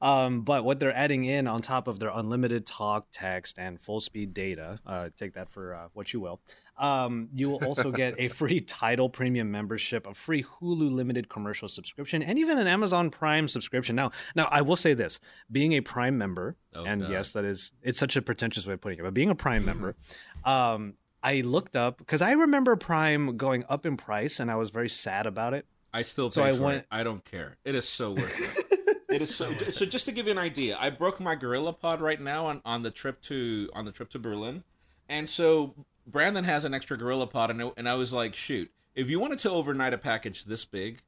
Um, 0.00 0.42
but 0.42 0.64
what 0.64 0.78
they're 0.78 0.94
adding 0.94 1.24
in 1.24 1.48
on 1.48 1.60
top 1.60 1.88
of 1.88 1.98
their 1.98 2.10
unlimited 2.14 2.66
talk, 2.66 3.08
text, 3.10 3.58
and 3.58 3.80
full 3.80 3.98
speed 3.98 4.32
data, 4.32 4.78
uh, 4.86 5.08
take 5.18 5.34
that 5.34 5.50
for 5.50 5.74
uh, 5.74 5.88
what 5.92 6.12
you 6.12 6.20
will. 6.20 6.40
Um, 6.80 7.28
you 7.34 7.50
will 7.50 7.62
also 7.64 7.90
get 7.92 8.14
a 8.18 8.28
free 8.28 8.60
Tidal 8.60 9.10
Premium 9.10 9.50
membership, 9.50 10.06
a 10.06 10.14
free 10.14 10.42
Hulu 10.42 10.90
limited 10.90 11.28
commercial 11.28 11.68
subscription, 11.68 12.22
and 12.22 12.38
even 12.38 12.58
an 12.58 12.66
Amazon 12.66 13.10
Prime 13.10 13.48
subscription. 13.48 13.94
Now, 13.94 14.12
now 14.34 14.48
I 14.50 14.62
will 14.62 14.76
say 14.76 14.94
this: 14.94 15.20
being 15.52 15.72
a 15.74 15.82
Prime 15.82 16.16
member, 16.16 16.56
Oh, 16.74 16.84
and 16.84 17.02
God. 17.02 17.10
yes, 17.10 17.32
that 17.32 17.44
is 17.44 17.72
it's 17.82 17.98
such 17.98 18.16
a 18.16 18.22
pretentious 18.22 18.66
way 18.66 18.72
of 18.74 18.80
putting 18.80 18.98
it, 18.98 19.02
but 19.02 19.12
being 19.12 19.28
a 19.30 19.34
Prime 19.34 19.64
member, 19.66 19.94
um, 20.44 20.94
I 21.22 21.42
looked 21.42 21.76
up 21.76 21.98
because 21.98 22.22
I 22.22 22.32
remember 22.32 22.74
Prime 22.76 23.36
going 23.36 23.64
up 23.68 23.84
in 23.84 23.98
price, 23.98 24.40
and 24.40 24.50
I 24.50 24.56
was 24.56 24.70
very 24.70 24.88
sad 24.88 25.26
about 25.26 25.52
it. 25.52 25.66
I 25.92 26.00
still 26.02 26.28
pay 26.28 26.34
So 26.34 26.42
I 26.44 26.52
went- 26.52 26.78
it. 26.78 26.86
I 26.90 27.02
don't 27.02 27.24
care. 27.24 27.58
It 27.64 27.74
is 27.74 27.86
so 27.86 28.12
worth 28.12 28.70
it. 28.72 28.96
it 29.10 29.20
is 29.22 29.34
so. 29.34 29.52
So 29.52 29.84
just 29.84 30.06
to 30.06 30.12
give 30.12 30.26
you 30.26 30.32
an 30.32 30.38
idea, 30.38 30.78
I 30.80 30.88
broke 30.88 31.20
my 31.20 31.36
GorillaPod 31.36 32.00
right 32.00 32.20
now 32.20 32.46
on, 32.46 32.62
on 32.64 32.84
the 32.84 32.90
trip 32.90 33.20
to 33.22 33.68
on 33.74 33.84
the 33.84 33.92
trip 33.92 34.08
to 34.10 34.18
Berlin, 34.18 34.64
and 35.10 35.28
so 35.28 35.74
Brandon 36.10 36.44
has 36.44 36.64
an 36.64 36.74
extra 36.74 36.98
GorillaPod, 36.98 37.50
and, 37.50 37.60
it- 37.62 37.72
and 37.76 37.88
I 37.88 37.94
was 37.94 38.12
like, 38.12 38.34
shoot, 38.34 38.70
if 38.94 39.08
you 39.10 39.20
wanted 39.20 39.38
to 39.40 39.50
overnight 39.50 39.94
a 39.94 39.98
package 39.98 40.44
this 40.44 40.64
big, 40.64 41.00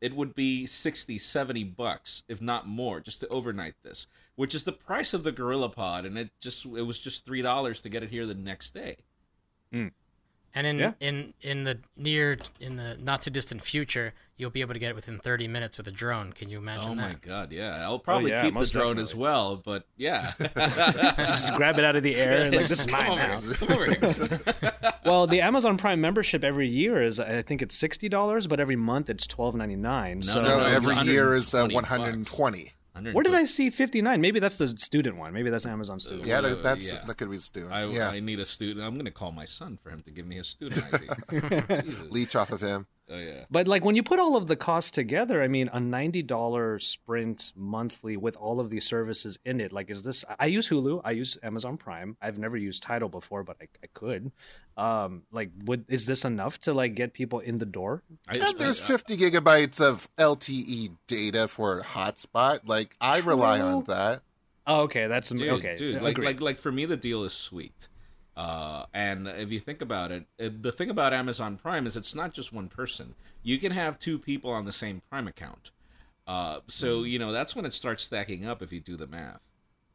it 0.00 0.14
would 0.14 0.34
be 0.34 0.64
60 0.66 1.18
70 1.18 1.64
bucks 1.64 2.22
if 2.28 2.40
not 2.40 2.66
more 2.68 3.00
just 3.00 3.18
to 3.20 3.28
overnight 3.28 3.74
this 3.82 4.06
which 4.36 4.54
is 4.54 4.62
the 4.62 4.70
price 4.70 5.12
of 5.12 5.24
the 5.24 5.32
GorillaPod 5.32 6.06
and 6.06 6.16
it 6.16 6.30
just 6.38 6.64
it 6.64 6.82
was 6.86 7.00
just 7.00 7.24
three 7.24 7.42
dollars 7.42 7.80
to 7.80 7.88
get 7.88 8.04
it 8.04 8.10
here 8.10 8.24
the 8.24 8.32
next 8.34 8.72
day 8.74 8.98
hmm. 9.72 9.88
And 10.58 10.66
in 10.66 10.78
Yeah. 10.78 10.92
in 10.98 11.34
in 11.40 11.62
the 11.62 11.78
near 11.96 12.36
in 12.58 12.74
the 12.74 12.96
not 13.00 13.22
too 13.22 13.30
distant 13.30 13.62
future, 13.62 14.12
you'll 14.36 14.50
be 14.50 14.60
able 14.60 14.74
to 14.74 14.80
get 14.80 14.90
it 14.90 14.96
within 14.96 15.20
30 15.20 15.46
minutes 15.46 15.78
with 15.78 15.86
a 15.86 15.92
drone. 15.92 16.32
Can 16.32 16.48
you 16.48 16.58
imagine 16.58 16.90
oh 16.92 16.94
that? 16.96 17.12
my 17.12 17.14
god 17.20 17.52
yeah 17.52 17.84
i'll 17.84 18.00
probably 18.00 18.30
yeah, 18.32 18.42
keep 18.42 18.54
the 18.54 18.58
most 18.58 18.72
drone 18.72 18.98
as 18.98 19.14
well 19.14 19.56
but 19.56 19.84
yeah 19.96 20.32
Just 20.56 21.54
grab 21.54 21.78
it 21.78 21.84
out 21.84 21.94
of 21.94 22.02
the 22.02 22.16
air 22.16 22.38
and 22.42 22.50
like 22.50 22.60
this 22.66 22.70
is 22.72 22.90
mine 22.90 23.16
now. 23.16 23.38
here. 23.40 23.54
Come 23.54 23.70
over 23.72 23.84
here. 23.94 24.72
Well, 25.04 25.26
the 25.26 25.40
Amazon 25.40 25.78
Prime 25.78 26.00
membership 26.02 26.44
every 26.44 26.68
year 26.68 27.02
is 27.02 27.18
I 27.18 27.40
think 27.42 27.62
it's 27.62 27.74
sixty 27.74 28.08
dollars, 28.10 28.46
but 28.46 28.58
every 28.60 28.76
month 28.76 29.08
it's 29.08 29.26
twelve 29.26 29.54
ninety 29.54 29.76
nine. 29.76 30.22
So 30.22 30.42
No, 30.42 30.58
no, 30.58 30.66
every 30.66 30.96
year 30.98 31.34
is 31.34 31.54
uh, 31.54 31.64
120 31.68 31.74
one 31.74 31.84
hundred 31.84 32.14
and 32.14 32.26
twenty. 32.26 32.72
Where 33.12 33.22
did 33.22 33.34
I 33.34 33.44
see 33.44 33.70
fifty 33.70 34.02
nine? 34.02 34.20
Maybe 34.20 34.40
that's 34.40 34.56
the 34.56 34.68
student 34.68 35.16
one. 35.16 35.32
Maybe 35.32 35.50
that's 35.50 35.66
Amazon 35.66 36.00
student. 36.00 36.26
Yeah, 36.26 36.40
that, 36.40 36.62
that's 36.62 36.86
yeah. 36.86 37.04
that 37.06 37.16
could 37.16 37.30
be 37.30 37.38
student. 37.38 37.72
I, 37.72 37.84
yeah, 37.84 38.10
I 38.10 38.20
need 38.20 38.40
a 38.40 38.44
student. 38.44 38.84
I'm 38.84 38.96
gonna 38.96 39.10
call 39.10 39.32
my 39.32 39.44
son 39.44 39.78
for 39.82 39.90
him 39.90 40.02
to 40.02 40.10
give 40.10 40.26
me 40.26 40.38
a 40.38 40.44
student 40.44 40.84
ID. 40.92 41.82
Jesus. 41.84 42.10
leech 42.10 42.36
off 42.36 42.50
of 42.50 42.60
him. 42.60 42.86
Oh 43.10 43.18
yeah. 43.18 43.44
But 43.50 43.66
like 43.66 43.84
when 43.84 43.96
you 43.96 44.02
put 44.02 44.18
all 44.18 44.36
of 44.36 44.48
the 44.48 44.56
costs 44.56 44.90
together, 44.90 45.42
I 45.42 45.48
mean, 45.48 45.70
a 45.72 45.80
ninety 45.80 46.22
dollar 46.22 46.78
Sprint 46.78 47.52
monthly 47.56 48.16
with 48.16 48.36
all 48.36 48.60
of 48.60 48.68
these 48.70 48.84
services 48.84 49.38
in 49.44 49.60
it. 49.60 49.72
Like, 49.72 49.88
is 49.90 50.02
this? 50.02 50.24
I 50.38 50.46
use 50.46 50.68
Hulu. 50.68 51.00
I 51.04 51.12
use 51.12 51.38
Amazon 51.42 51.76
Prime. 51.78 52.16
I've 52.20 52.38
never 52.38 52.56
used 52.56 52.82
Tidal 52.82 53.08
before, 53.08 53.42
but 53.44 53.56
I, 53.62 53.68
I 53.82 53.86
could. 53.94 54.30
Um, 54.76 55.22
like, 55.32 55.50
would 55.64 55.84
is 55.88 56.06
this 56.06 56.24
enough 56.24 56.58
to 56.60 56.74
like 56.74 56.94
get 56.94 57.12
people 57.14 57.40
in 57.40 57.58
the 57.58 57.66
door? 57.66 58.02
I, 58.28 58.36
And 58.36 58.58
there's 58.58 58.80
I- 58.80 58.84
50 58.84 59.16
gigabytes 59.16 59.80
of 59.80 60.08
LTE 60.18 60.92
data 61.06 61.48
for 61.48 61.80
hotspot. 61.82 62.60
Like 62.66 62.94
I 63.00 63.20
rely 63.20 63.60
on 63.60 63.84
that. 63.84 64.20
Oh, 64.66 64.82
okay, 64.82 65.06
that's 65.06 65.30
dude, 65.30 65.48
okay. 65.48 65.76
dude, 65.76 66.02
like, 66.02 66.12
agreed. 66.12 66.26
like, 66.26 66.40
like 66.42 66.58
for 66.58 66.70
me, 66.70 66.84
the 66.84 66.98
deal 66.98 67.24
is 67.24 67.32
sweet. 67.32 67.88
Uh, 68.38 68.86
and 68.94 69.26
if 69.26 69.50
you 69.50 69.58
think 69.58 69.82
about 69.82 70.12
it, 70.12 70.24
it, 70.38 70.62
the 70.62 70.70
thing 70.70 70.88
about 70.88 71.12
Amazon 71.12 71.56
Prime 71.56 71.88
is 71.88 71.96
it's 71.96 72.14
not 72.14 72.32
just 72.32 72.52
one 72.52 72.68
person. 72.68 73.16
You 73.42 73.58
can 73.58 73.72
have 73.72 73.98
two 73.98 74.16
people 74.16 74.52
on 74.52 74.64
the 74.64 74.70
same 74.70 75.02
Prime 75.10 75.26
account. 75.26 75.72
Uh, 76.24 76.60
so 76.68 77.02
you 77.02 77.18
know 77.18 77.32
that's 77.32 77.56
when 77.56 77.64
it 77.64 77.72
starts 77.72 78.04
stacking 78.04 78.46
up 78.46 78.62
if 78.62 78.72
you 78.72 78.78
do 78.78 78.96
the 78.96 79.08
math. 79.08 79.44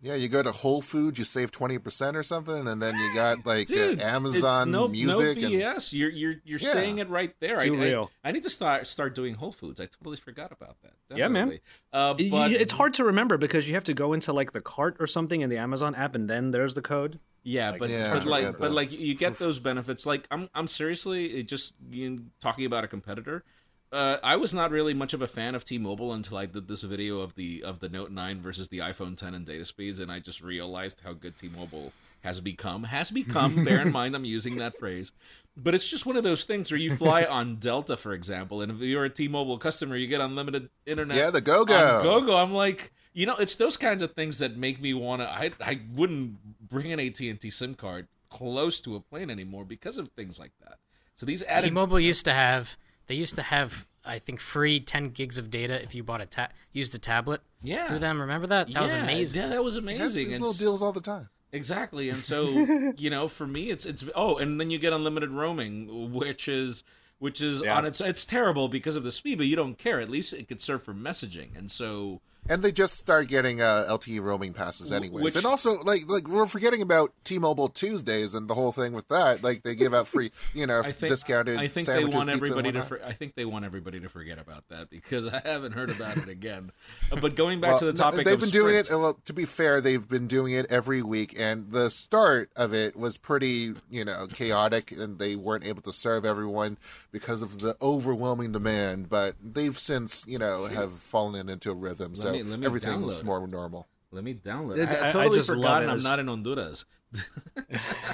Yeah, 0.02 0.16
you 0.16 0.28
go 0.28 0.44
to 0.44 0.52
Whole 0.52 0.82
Foods, 0.82 1.18
you 1.18 1.24
save 1.24 1.52
twenty 1.52 1.78
percent 1.78 2.18
or 2.18 2.24
something, 2.24 2.68
and 2.68 2.82
then 2.82 2.94
you 2.94 3.14
got 3.14 3.38
like 3.46 3.68
Dude, 3.68 4.02
uh, 4.02 4.06
Amazon 4.06 4.64
it's 4.68 4.72
no, 4.74 4.90
Music. 4.90 5.38
No 5.38 5.48
and, 5.48 5.54
BS. 5.54 5.94
You're 5.94 6.10
you're 6.10 6.36
you're 6.44 6.60
Yeah. 6.60 6.74
saying 6.74 6.98
it 6.98 7.08
right 7.08 7.34
there. 7.40 7.60
Too 7.60 7.76
I, 7.76 7.78
I- 7.78 7.82
real. 7.82 8.12
I, 8.26 8.34
need 8.34 8.44
to 8.44 8.50
start 8.50 8.88
start 8.88 9.16
doing 9.16 9.36
Whole 9.36 9.54
Foods. 9.54 9.80
I 9.80 9.86
totally 9.86 10.18
forgot 10.18 10.52
about 10.52 10.76
that. 10.82 11.18
Yeah, 11.18 11.30
man. 11.30 11.60
Uh, 11.94 12.14
but 12.14 12.52
it's 12.52 12.74
hard 12.74 12.94
to 12.96 13.06
remember 13.06 13.38
because 13.38 13.70
you 13.70 13.76
have 13.76 13.86
to 13.86 13.94
go 13.94 14.12
into 14.12 14.34
like 14.34 14.52
the 14.52 14.60
cart 14.60 14.98
or 15.00 15.08
something 15.08 15.40
in 15.40 15.50
the 15.50 15.58
Amazon 15.58 15.96
app, 15.96 16.14
and 16.14 16.30
then 16.30 16.52
there's 16.52 16.74
the 16.74 16.82
code. 16.82 17.22
Yeah, 17.44 17.76
but 17.78 17.90
Yeah, 17.90 18.14
but 18.14 18.26
like 18.26 18.58
but 18.58 18.72
like 18.72 18.92
you 18.92 19.16
get 19.16 19.38
those 19.40 19.60
benefits. 19.60 20.06
Like 20.06 20.28
I'm 20.32 20.50
I'm 20.56 20.68
seriously 20.68 21.44
just 21.44 21.74
you 21.92 22.10
know, 22.10 22.22
talking 22.40 22.66
about 22.66 22.84
a 22.84 22.88
competitor. 22.88 23.44
Uh, 23.92 24.18
I 24.24 24.38
was 24.38 24.56
not 24.56 24.72
really 24.72 24.96
much 24.96 25.14
of 25.14 25.22
a 25.22 25.28
fan 25.28 25.54
of 25.54 25.64
T-Mobile 25.64 26.14
until 26.14 26.38
I 26.38 26.48
did 26.48 26.68
this 26.68 26.82
video 26.82 27.20
of 27.20 27.36
the 27.36 27.64
of 27.64 27.80
the 27.80 27.90
Note 27.90 28.10
9 28.10 28.42
versus 28.42 28.70
the 28.70 28.80
iPhone 28.80 29.16
10 29.16 29.36
in 29.36 29.44
data 29.44 29.66
speeds, 29.66 30.00
and 30.00 30.12
I 30.12 30.18
just 30.18 30.42
realized 30.42 31.02
how 31.02 31.14
good 31.14 31.38
T-Mobile 31.38 31.94
has 32.24 32.40
become. 32.40 32.86
Has 32.86 33.12
become. 33.12 33.64
bear 33.64 33.82
in 33.82 33.92
mind, 34.00 34.16
I'm 34.16 34.26
using 34.26 34.58
that 34.58 34.76
phrase, 34.76 35.12
but 35.56 35.76
it's 35.76 35.88
just 35.88 36.08
one 36.08 36.18
of 36.18 36.24
those 36.24 36.44
things 36.44 36.72
where 36.72 36.80
you 36.80 36.96
fly 36.96 37.24
on 37.30 37.58
Delta, 37.58 37.96
for 37.96 38.14
example, 38.14 38.64
and 38.64 38.72
if 38.72 38.80
you're 38.80 39.06
a 39.06 39.12
T-Mobile 39.12 39.60
customer, 39.60 39.96
you 39.96 40.08
get 40.08 40.22
unlimited 40.22 40.70
internet. 40.88 41.16
Yeah, 41.16 41.30
the 41.30 41.42
Gogo. 41.42 42.02
Gogo. 42.02 42.36
I'm 42.36 42.52
like, 42.52 42.92
you 43.14 43.28
know, 43.28 43.36
it's 43.36 43.58
those 43.58 43.78
kinds 43.78 44.02
of 44.02 44.14
things 44.14 44.40
that 44.40 44.58
make 44.58 44.82
me 44.82 44.96
want 44.96 45.22
to. 45.22 45.30
I 45.30 45.52
I 45.64 45.82
wouldn't 45.94 46.63
bring 46.74 46.92
an 46.92 47.00
AT 47.00 47.20
and 47.22 47.40
T 47.40 47.50
SIM 47.50 47.76
card 47.76 48.08
close 48.30 48.80
to 48.82 48.96
a 48.96 49.00
plane 49.00 49.30
anymore 49.30 49.64
because 49.64 49.98
of 49.98 50.10
things 50.10 50.40
like 50.40 50.52
that. 50.62 50.80
So 51.16 51.26
these 51.26 51.44
added 51.44 51.68
T-Mobile 51.68 52.00
used 52.00 52.26
to 52.26 52.34
have 52.34 52.78
they 53.08 53.16
used 53.16 53.36
to 53.36 53.44
have 53.44 53.88
I 54.06 54.20
think 54.20 54.40
free 54.42 54.80
10 54.82 55.10
gigs 55.10 55.38
of 55.38 55.50
data 55.50 55.82
if 55.82 55.96
you 55.96 56.04
bought 56.04 56.20
a 56.20 56.26
ta- 56.26 56.50
used 56.74 56.94
a 56.96 57.00
tablet 57.00 57.42
Yeah. 57.62 57.88
through 57.88 58.00
them. 58.00 58.20
Remember 58.20 58.48
that? 58.48 58.74
That 58.74 58.82
was 58.84 58.94
amazing. 58.94 59.42
Yeah, 59.42 59.48
that 59.50 59.64
was 59.64 59.78
It 59.78 59.84
has 59.84 59.84
amazing. 60.00 60.26
these 60.26 60.34
And 60.36 60.44
little 60.44 60.58
deals 60.58 60.82
all 60.82 60.92
the 60.92 61.00
time. 61.02 61.30
Exactly, 61.54 62.10
and 62.10 62.24
so 62.24 62.50
you 62.98 63.10
know, 63.12 63.28
for 63.28 63.46
me, 63.46 63.70
it's 63.70 63.86
it's 63.86 64.04
oh, 64.16 64.38
and 64.38 64.60
then 64.60 64.72
you 64.72 64.80
get 64.80 64.92
unlimited 64.92 65.30
roaming, 65.30 66.12
which 66.12 66.48
is 66.48 66.84
which 67.20 67.40
is 67.42 67.62
Yeah. 67.62 67.78
on 67.78 67.86
its 67.86 68.02
it's 68.02 68.26
terrible 68.26 68.68
because 68.68 68.96
of 68.96 69.04
the 69.04 69.12
speed, 69.12 69.38
but 69.38 69.46
you 69.48 69.56
don't 69.56 69.78
care. 69.78 70.02
At 70.02 70.10
least 70.10 70.34
it 70.34 70.48
could 70.48 70.60
serve 70.60 70.82
for 70.82 70.94
messaging, 70.96 71.56
and 71.56 71.70
so 71.70 72.22
And 72.50 72.62
they 72.62 72.72
just 72.74 72.98
start 72.98 73.30
getting 73.30 73.62
uh, 73.62 73.86
LTE 73.90 74.22
roaming 74.22 74.54
passes 74.54 74.92
anyways. 74.92 75.24
which- 75.24 75.36
and 75.38 75.46
also, 75.46 75.82
like, 75.84 76.02
like 76.10 76.28
we're 76.28 76.46
forgetting 76.46 76.82
about 76.82 77.14
T-Mobile 77.24 77.70
Tuesdays 77.70 78.34
and 78.34 78.50
the 78.50 78.54
whole 78.54 78.74
thing 78.74 78.92
with 78.92 79.08
that. 79.08 79.42
Like, 79.44 79.64
they 79.64 79.76
give 79.76 79.94
out 79.94 80.08
free, 80.10 80.32
you 80.54 80.68
know, 80.68 80.82
I 80.82 80.92
think 80.92 81.10
discounted. 81.10 81.58
I 81.58 81.68
think 81.68 81.88
they 81.88 82.04
want 82.04 82.30
everybody 82.30 82.74
to. 82.74 82.82
For, 82.82 83.04
I 83.04 83.14
think 83.14 83.36
they 83.36 83.46
want 83.46 83.64
everybody 83.64 84.02
to 84.02 84.10
forget 84.10 84.40
about 84.40 84.68
that 84.70 84.90
because 84.90 85.26
I 85.32 85.42
haven't 85.46 85.72
heard 85.72 85.90
about 85.90 86.18
it 86.18 86.28
again. 86.28 86.72
Uh, 87.12 87.16
But 87.22 87.36
going 87.36 87.62
back 87.62 87.80
to 87.80 87.86
the 87.86 87.92
Well, 87.94 88.12
topic, 88.12 88.26
they've 88.26 88.40
been 88.40 88.50
doing 88.50 88.76
it. 88.76 88.90
Well, 88.90 89.20
to 89.26 89.34
be 89.34 89.46
fair, 89.46 89.80
they've 89.80 90.08
been 90.08 90.28
doing 90.28 90.54
it 90.54 90.66
every 90.70 91.02
week, 91.02 91.36
and 91.40 91.72
the 91.72 91.90
start 91.90 92.50
of 92.58 92.74
it 92.74 92.98
was 92.98 93.18
pretty, 93.18 93.74
you 93.90 94.04
know, 94.04 94.28
chaotic, 94.28 94.92
and 94.92 95.18
they 95.18 95.38
weren't 95.38 95.66
able 95.66 95.82
to 95.84 95.94
serve 95.94 96.26
everyone 96.26 96.78
because 97.14 97.42
of 97.42 97.60
the 97.60 97.78
overwhelming 97.82 98.52
demand. 98.52 99.08
But 99.10 99.36
they've 99.42 99.78
since, 99.80 100.26
you 100.28 100.40
know, 100.40 100.66
have 100.66 101.00
fallen 101.00 101.48
into 101.48 101.72
a 101.72 101.76
rhythm, 101.76 102.16
so 102.16 102.33
me- 102.34 102.44
let 102.44 102.60
me 102.60 102.66
everything's 102.66 102.96
download 103.14 103.20
it. 103.20 103.26
more 103.26 103.48
normal. 103.48 103.88
Let 104.12 104.24
me 104.24 104.34
download. 104.34 104.78
It. 104.78 104.90
I, 104.90 104.96
I- 104.96 105.08
I 105.08 105.12
totally 105.12 105.38
just 105.38 105.50
love 105.50 105.60
forgotten 105.60 105.90
it 105.90 105.94
I'm 105.94 106.04
not 106.04 106.20
in 106.20 106.28
Honduras. 106.28 106.86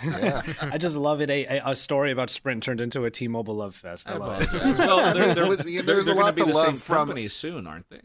Yeah, 0.05 0.41
I 0.61 0.77
just 0.77 0.97
love 0.97 1.21
it. 1.21 1.29
A, 1.29 1.45
a, 1.45 1.61
a 1.71 1.75
story 1.75 2.11
about 2.11 2.29
Sprint 2.29 2.63
turned 2.63 2.81
into 2.81 3.05
a 3.05 3.11
T-Mobile 3.11 3.55
love 3.55 3.75
fest. 3.75 4.09
I, 4.09 4.13
I 4.13 4.17
love 4.17 4.41
it. 4.41 4.47
apologize. 4.53 4.77
well, 4.79 5.13
they're, 5.13 5.33
they're, 5.35 5.47
With- 5.49 5.59
they're, 5.65 5.81
there's 5.83 6.07
a 6.07 6.13
they're 6.13 6.15
lot 6.15 6.35
going 6.35 6.35
to 6.35 6.45
be 6.45 6.51
the 6.51 6.57
love 6.57 6.65
same 6.67 6.75
from- 6.77 6.95
company 6.97 7.27
soon, 7.27 7.67
aren't 7.67 7.89
they? 7.89 8.01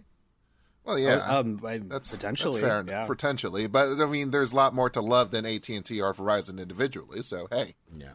well, 0.85 0.99
yeah. 0.99 1.15
Um, 1.17 1.61
I- 1.67 1.79
That's 1.79 2.11
potentially. 2.13 2.61
that's 2.61 2.69
fair 2.71 2.85
yeah. 2.87 2.97
enough, 2.99 3.07
potentially, 3.09 3.67
but 3.67 4.01
I 4.01 4.07
mean, 4.07 4.31
there's 4.31 4.53
a 4.53 4.57
lot 4.57 4.75
more 4.75 4.91
to 4.91 5.01
love 5.01 5.31
than 5.31 5.47
AT 5.47 5.69
and 5.69 5.85
T 5.85 6.01
or 6.01 6.13
Verizon 6.15 6.61
individually. 6.61 7.23
So 7.23 7.49
hey, 7.51 7.75
Yeah, 7.97 8.09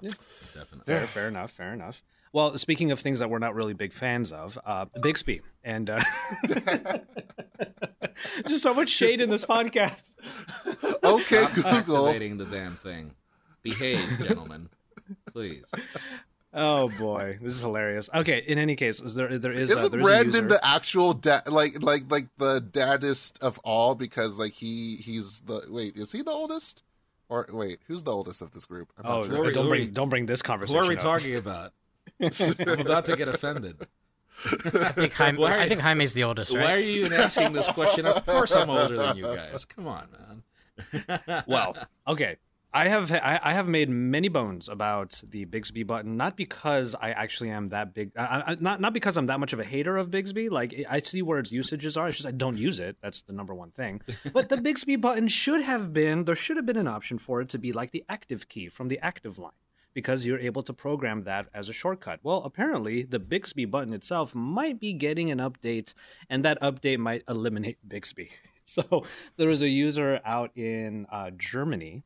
definitely. 0.53 0.83
Fair, 0.85 1.07
fair 1.07 1.27
enough. 1.27 1.51
Fair 1.51 1.73
enough. 1.73 2.03
Well, 2.31 2.57
speaking 2.57 2.91
of 2.91 2.99
things 2.99 3.19
that 3.19 3.29
we're 3.29 3.39
not 3.39 3.55
really 3.55 3.73
big 3.73 3.91
fans 3.93 4.31
of, 4.31 4.57
uh, 4.65 4.85
Bixby 5.01 5.41
and 5.63 5.89
uh, 5.89 5.99
just 8.47 8.61
so 8.63 8.73
much 8.73 8.89
shade 8.89 9.21
in 9.21 9.29
this 9.29 9.45
podcast. 9.45 10.15
okay, 11.03 11.43
Stop 11.45 11.53
Google. 11.85 12.07
activating 12.07 12.37
the 12.37 12.45
damn 12.45 12.73
thing. 12.73 13.13
Behave, 13.63 14.07
gentlemen, 14.21 14.69
please. 15.33 15.65
Oh 16.53 16.89
boy, 16.97 17.37
this 17.41 17.53
is 17.53 17.61
hilarious. 17.61 18.09
Okay, 18.13 18.43
in 18.47 18.57
any 18.57 18.75
case, 18.75 18.99
is 19.01 19.15
there 19.15 19.37
there 19.37 19.51
is 19.51 19.69
uh, 19.71 19.75
Isn't 19.75 19.91
there's 19.91 20.03
a 20.03 20.05
Brandon 20.05 20.33
user. 20.45 20.47
the 20.47 20.59
actual 20.65 21.13
dad, 21.13 21.47
like 21.49 21.81
like 21.83 22.03
like 22.09 22.27
the 22.37 22.59
daddest 22.59 23.37
of 23.41 23.59
all? 23.59 23.95
Because 23.95 24.39
like 24.39 24.53
he 24.53 24.95
he's 24.95 25.41
the 25.41 25.65
wait, 25.69 25.95
is 25.97 26.11
he 26.11 26.21
the 26.21 26.31
oldest? 26.31 26.83
Or 27.27 27.45
wait, 27.51 27.79
who's 27.87 28.01
the 28.03 28.11
oldest 28.11 28.41
of 28.41 28.51
this 28.51 28.65
group? 28.65 28.91
I'm 28.97 29.05
not 29.05 29.17
Oh, 29.19 29.23
sure. 29.23 29.45
Who 29.45 29.51
don't 29.51 29.63
who 29.65 29.69
bring 29.69 29.91
don't 29.91 30.09
bring 30.09 30.25
this 30.25 30.41
conversation. 30.41 30.79
Who 30.79 30.85
are 30.85 30.89
we 30.89 30.95
up. 30.95 31.01
talking 31.01 31.35
about? 31.35 31.73
I'm 32.19 32.79
about 32.79 33.05
to 33.05 33.15
get 33.15 33.27
offended. 33.27 33.87
I 34.45 34.91
think 34.91 35.13
Jaime, 35.13 35.37
Why 35.37 35.59
I 35.59 35.67
think 35.67 35.81
Jaime's 35.81 36.13
the 36.13 36.23
oldest, 36.23 36.53
Why 36.53 36.73
are 36.73 36.79
you 36.79 37.05
even 37.05 37.13
asking 37.13 37.53
this 37.53 37.67
question? 37.69 38.05
Of 38.05 38.25
course, 38.25 38.55
I'm 38.55 38.69
older 38.69 38.95
than 38.95 39.17
you 39.17 39.23
guys. 39.23 39.65
Come 39.65 39.87
on, 39.87 40.07
man. 40.11 41.43
well, 41.47 41.75
okay. 42.07 42.37
I 42.71 42.87
have 42.87 43.11
I, 43.11 43.39
I 43.41 43.53
have 43.53 43.67
made 43.67 43.89
many 43.89 44.27
bones 44.27 44.69
about 44.69 45.23
the 45.27 45.45
Bixby 45.45 45.81
button, 45.81 46.17
not 46.17 46.37
because 46.37 46.93
I 46.93 47.09
actually 47.09 47.49
am 47.49 47.69
that 47.69 47.95
big, 47.95 48.11
I, 48.15 48.43
I, 48.45 48.57
not 48.59 48.79
not 48.79 48.93
because 48.93 49.17
I'm 49.17 49.25
that 49.25 49.39
much 49.39 49.53
of 49.53 49.59
a 49.59 49.63
hater 49.63 49.97
of 49.97 50.11
Bixby. 50.11 50.49
Like 50.49 50.85
I 50.87 50.99
see 50.99 51.23
where 51.23 51.39
its 51.39 51.51
usages 51.51 51.97
are. 51.97 52.07
It's 52.07 52.17
just 52.17 52.27
I 52.27 52.31
don't 52.31 52.57
use 52.57 52.79
it. 52.79 52.97
That's 53.01 53.23
the 53.23 53.33
number 53.33 53.55
one 53.55 53.71
thing. 53.71 54.01
But 54.31 54.49
the 54.49 54.57
Bixby 54.57 54.97
button 54.97 55.29
should 55.29 55.63
have 55.63 55.93
been 55.93 56.25
there 56.25 56.35
should 56.35 56.57
have 56.57 56.67
been 56.67 56.77
an 56.77 56.87
option 56.87 57.17
for 57.17 57.41
it 57.41 57.49
to 57.49 57.57
be 57.57 57.71
like 57.71 57.89
the 57.89 58.05
active 58.07 58.47
key 58.47 58.69
from 58.69 58.87
the 58.87 58.99
active 58.99 59.39
line 59.39 59.51
because 59.93 60.25
you're 60.25 60.39
able 60.39 60.63
to 60.63 60.73
program 60.73 61.23
that 61.23 61.47
as 61.53 61.69
a 61.69 61.73
shortcut. 61.73 62.19
Well, 62.23 62.43
apparently 62.43 63.03
the 63.03 63.19
Bixby 63.19 63.65
button 63.65 63.93
itself 63.93 64.35
might 64.35 64.79
be 64.79 64.93
getting 64.93 65.31
an 65.31 65.39
update, 65.39 65.93
and 66.29 66.43
that 66.45 66.59
update 66.61 66.99
might 66.99 67.23
eliminate 67.27 67.77
Bixby. 67.87 68.31
So 68.69 69.03
there 69.35 69.49
was 69.49 69.63
a 69.63 69.67
user 69.67 70.19
out 70.23 70.55
in 70.55 71.07
uh, 71.11 71.31
Germany 71.35 72.03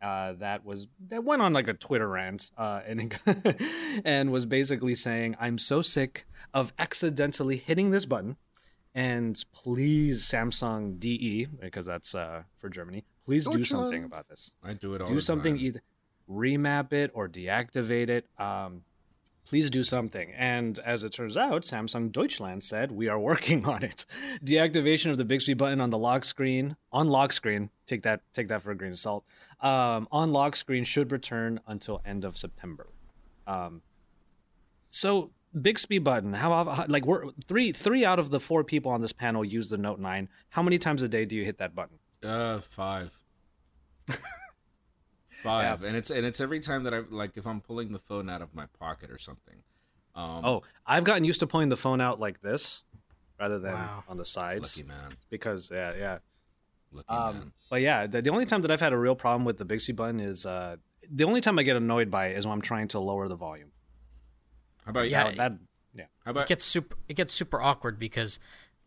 uh, 0.00 0.32
that 0.38 0.64
was 0.64 0.88
that 1.08 1.24
went 1.24 1.42
on 1.42 1.52
like 1.52 1.68
a 1.68 1.74
Twitter 1.74 2.08
rant 2.08 2.50
uh, 2.56 2.80
and 2.86 3.14
and 4.04 4.32
was 4.32 4.46
basically 4.46 4.94
saying, 4.94 5.36
"I'm 5.38 5.58
so 5.58 5.82
sick 5.82 6.26
of 6.54 6.72
accidentally 6.78 7.58
hitting 7.58 7.90
this 7.90 8.06
button." 8.06 8.36
And 8.94 9.42
please, 9.52 10.24
Samsung 10.24 10.98
DE, 10.98 11.48
because 11.60 11.84
that's 11.84 12.14
uh, 12.14 12.44
for 12.56 12.70
Germany, 12.70 13.04
please 13.26 13.44
do 13.44 13.58
Deutschland. 13.58 13.66
something 13.84 14.04
about 14.04 14.28
this 14.28 14.52
I 14.64 14.72
do 14.72 14.94
it 14.94 15.02
all. 15.02 15.08
do 15.08 15.20
something 15.20 15.58
either 15.58 15.82
remap 16.30 16.92
it 16.92 17.10
or 17.14 17.28
deactivate 17.28 18.08
it 18.08 18.26
um, 18.38 18.82
please 19.46 19.70
do 19.70 19.84
something. 19.84 20.32
And 20.32 20.78
as 20.80 21.04
it 21.04 21.12
turns 21.12 21.36
out 21.36 21.62
samsung 21.62 22.10
deutschland 22.12 22.64
said 22.64 22.92
we 22.92 23.08
are 23.08 23.18
working 23.18 23.64
on 23.74 23.82
it. 23.82 24.04
Deactivation 24.44 25.10
of 25.10 25.16
the 25.16 25.24
bixby 25.24 25.54
button 25.54 25.80
on 25.80 25.90
the 25.90 25.98
lock 25.98 26.24
screen 26.24 26.76
on 26.92 27.08
lock 27.08 27.32
screen 27.32 27.70
take 27.86 28.02
that 28.02 28.20
take 28.34 28.48
that 28.48 28.62
for 28.62 28.70
a 28.70 28.76
grain 28.76 28.92
of 28.92 28.98
salt 28.98 29.24
um, 29.60 30.08
on 30.10 30.32
lock 30.32 30.56
screen 30.56 30.84
should 30.84 31.10
return 31.12 31.60
until 31.66 32.02
end 32.04 32.24
of 32.24 32.36
september. 32.36 32.88
Um, 33.46 33.82
so 34.90 35.30
bixby 35.60 35.98
button 35.98 36.34
how, 36.34 36.64
how 36.64 36.84
like 36.88 37.06
we're 37.06 37.30
three 37.46 37.72
three 37.72 38.04
out 38.04 38.18
of 38.18 38.30
the 38.30 38.40
four 38.40 38.64
people 38.64 38.90
on 38.90 39.00
this 39.00 39.12
panel 39.12 39.44
use 39.44 39.68
the 39.68 39.78
note 39.78 39.98
9 39.98 40.28
how 40.50 40.62
many 40.62 40.78
times 40.78 41.02
a 41.02 41.08
day 41.08 41.24
do 41.24 41.36
you 41.36 41.44
hit 41.44 41.58
that 41.58 41.74
button? 41.74 41.98
Uh, 42.22 42.60
five. 42.60 43.12
Five, 45.46 45.82
and 45.84 45.96
it's 45.96 46.10
and 46.10 46.26
it's 46.26 46.40
every 46.40 46.60
time 46.60 46.84
that 46.84 46.92
I 46.94 47.00
like 47.10 47.36
if 47.36 47.46
I'm 47.46 47.60
pulling 47.60 47.92
the 47.92 47.98
phone 47.98 48.28
out 48.30 48.42
of 48.42 48.54
my 48.54 48.66
pocket 48.78 49.10
or 49.10 49.18
something. 49.18 49.62
Um, 50.14 50.44
Oh, 50.44 50.62
I've 50.86 51.04
gotten 51.04 51.24
used 51.24 51.40
to 51.40 51.46
pulling 51.46 51.68
the 51.68 51.76
phone 51.76 52.00
out 52.00 52.18
like 52.20 52.40
this 52.40 52.84
rather 53.38 53.58
than 53.58 53.74
Wow. 53.74 54.04
on 54.08 54.16
the 54.16 54.24
sides 54.24 54.76
lucky 54.78 54.88
man, 54.88 55.10
because 55.30 55.70
yeah, 55.70 55.92
yeah. 55.98 56.18
lucky 56.92 57.06
Um, 57.08 57.34
man. 57.38 57.52
but 57.70 57.82
yeah, 57.82 58.06
the, 58.06 58.22
the 58.22 58.30
only 58.30 58.46
time 58.46 58.62
that 58.62 58.70
I've 58.70 58.80
had 58.80 58.92
a 58.94 58.98
real 58.98 59.14
problem 59.14 59.44
with 59.44 59.58
the 59.58 59.64
Bixby 59.66 59.92
button 59.92 60.20
is 60.20 60.46
uh, 60.46 60.76
the 61.10 61.24
only 61.24 61.40
time 61.42 61.58
I 61.58 61.62
get 61.64 61.76
annoyed 61.76 62.10
by 62.10 62.28
it 62.28 62.36
is 62.38 62.46
when 62.46 62.54
I'm 62.54 62.62
trying 62.62 62.88
to 62.88 62.98
lower 62.98 63.28
the 63.28 63.36
volume. 63.36 63.72
How 64.84 64.90
about 64.90 65.10
Yeah, 65.10 65.28
you? 65.30 65.36
That 65.36 65.52
yeah. 65.94 66.04
How 66.24 66.30
about 66.30 66.42
it 66.44 66.48
gets 66.48 66.64
super 66.64 66.96
it 67.08 67.14
gets 67.14 67.32
super 67.32 67.60
awkward 67.60 67.98
because 67.98 68.38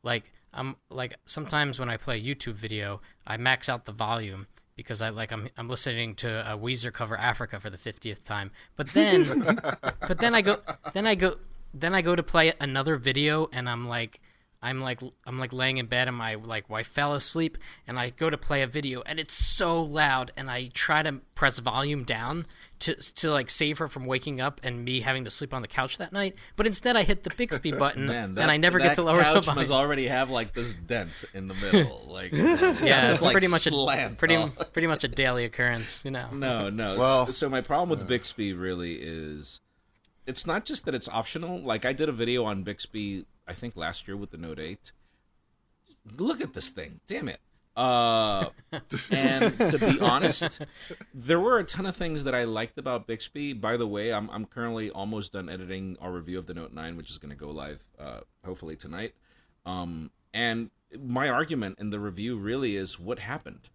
like 0.03 0.31
I'm 0.53 0.77
like 0.89 1.13
sometimes 1.25 1.79
when 1.79 1.89
I 1.89 1.97
play 1.97 2.17
a 2.17 2.21
YouTube 2.21 2.53
video, 2.55 3.01
I 3.27 3.37
max 3.37 3.69
out 3.69 3.85
the 3.85 3.91
volume 3.91 4.47
because 4.79 5.01
I 5.01 5.09
like 5.09 5.33
I'm 5.33 5.49
I'm 5.57 5.67
listening 5.67 6.15
to 6.15 6.39
a 6.49 6.57
Weezer 6.57 6.93
cover 6.93 7.17
Africa 7.17 7.59
for 7.59 7.69
the 7.69 7.77
50th 7.77 8.23
time. 8.23 8.51
But 8.77 8.87
then 8.93 9.43
but 10.07 10.19
then 10.19 10.33
I 10.33 10.41
go 10.41 10.59
then 10.93 11.05
I 11.05 11.15
go 11.15 11.35
then 11.73 11.93
I 11.93 12.01
go 12.01 12.15
to 12.15 12.23
play 12.23 12.53
another 12.61 12.95
video 12.95 13.49
and 13.51 13.67
I'm 13.67 13.89
like 13.89 14.21
I'm 14.61 14.79
like 14.79 15.01
I'm 15.27 15.37
like 15.37 15.51
laying 15.51 15.79
in 15.79 15.87
bed 15.87 16.07
and 16.07 16.15
my 16.15 16.35
like 16.35 16.69
wife 16.69 16.87
fell 16.87 17.13
asleep 17.13 17.57
and 17.85 17.99
I 17.99 18.11
go 18.11 18.29
to 18.29 18.37
play 18.37 18.61
a 18.61 18.67
video 18.67 19.01
and 19.05 19.19
it's 19.19 19.33
so 19.33 19.83
loud 19.83 20.31
and 20.37 20.49
I 20.49 20.69
try 20.73 21.03
to 21.03 21.19
press 21.35 21.59
volume 21.59 22.05
down 22.05 22.45
to 22.79 22.95
to 22.95 23.31
like 23.31 23.49
save 23.49 23.77
her 23.77 23.87
from 23.87 24.05
waking 24.05 24.39
up 24.39 24.59
and 24.63 24.83
me 24.83 25.01
having 25.01 25.25
to 25.25 25.29
sleep 25.29 25.53
on 25.53 25.61
the 25.61 25.67
couch 25.67 25.97
that 25.97 26.13
night. 26.13 26.35
But 26.55 26.65
instead 26.65 26.95
I 26.95 27.03
hit 27.03 27.23
the 27.23 27.31
Bixby 27.35 27.71
button 27.71 28.07
Man, 28.07 28.35
that, 28.35 28.41
and 28.41 28.51
I 28.51 28.57
never 28.57 28.79
get 28.79 28.95
to 28.95 29.01
lower 29.01 29.17
the 29.17 29.23
couch 29.23 29.45
volume. 29.45 29.59
must 29.59 29.71
already 29.71 30.07
have 30.07 30.29
like 30.29 30.53
this 30.53 30.73
dent 30.73 31.25
in 31.33 31.47
the 31.47 31.53
middle, 31.55 32.05
like 32.07 32.31
yeah, 32.31 33.09
it's 33.09 33.21
like 33.21 33.33
pretty 33.33 33.47
much 33.47 33.67
a 33.67 34.15
pretty 34.17 34.35
oh. 34.35 34.43
off. 34.43 34.73
pretty 34.73 34.87
much 34.87 35.03
a 35.03 35.07
daily 35.07 35.45
occurrence, 35.45 36.03
you 36.05 36.11
know. 36.11 36.29
No, 36.31 36.69
no. 36.69 36.97
Well- 36.97 37.25
so, 37.27 37.31
so 37.31 37.49
my 37.49 37.61
problem 37.61 37.89
with 37.89 38.07
Bixby 38.07 38.53
really 38.53 38.95
is 38.95 39.61
it's 40.25 40.45
not 40.45 40.63
just 40.63 40.85
that 40.85 40.95
it's 40.95 41.09
optional. 41.09 41.59
Like 41.59 41.85
I 41.85 41.93
did 41.93 42.07
a 42.07 42.13
video 42.13 42.45
on 42.45 42.63
Bixby, 42.63 43.25
I 43.47 43.53
think 43.53 43.75
last 43.75 44.07
year 44.07 44.15
with 44.15 44.31
the 44.31 44.37
Note 44.37 44.59
8. 44.59 44.91
Look 46.17 46.39
at 46.39 46.53
this 46.53 46.69
thing. 46.69 47.01
Damn 47.07 47.27
it. 47.27 47.39
Uh, 47.79 48.49
and 49.09 49.57
to 49.57 49.77
be 49.79 50.01
honest, 50.01 50.61
there 51.13 51.39
were 51.39 51.59
a 51.59 51.63
ton 51.63 51.85
of 51.85 51.95
things 51.95 52.25
that 52.25 52.35
I 52.35 52.43
liked 52.43 52.77
about 52.77 53.07
Bixby. 53.07 53.53
By 53.53 53.77
the 53.77 53.87
way, 53.87 54.11
I'm 54.11 54.29
I'm 54.31 54.45
currently 54.45 54.89
almost 54.89 55.31
done 55.31 55.47
editing 55.47 55.95
our 56.01 56.11
review 56.11 56.37
of 56.37 56.45
the 56.45 56.53
Note 56.53 56.73
9, 56.73 56.97
which 56.97 57.09
is 57.09 57.17
going 57.17 57.29
to 57.29 57.37
go 57.37 57.51
live 57.51 57.81
uh, 57.97 58.19
hopefully 58.43 58.75
tonight. 58.75 59.13
Um, 59.65 60.11
and 60.33 60.71
my 61.01 61.29
argument 61.29 61.79
in 61.79 61.89
the 61.89 62.01
review 62.01 62.37
really 62.37 62.75
is 62.75 62.99
what 62.99 63.19
happened. 63.19 63.69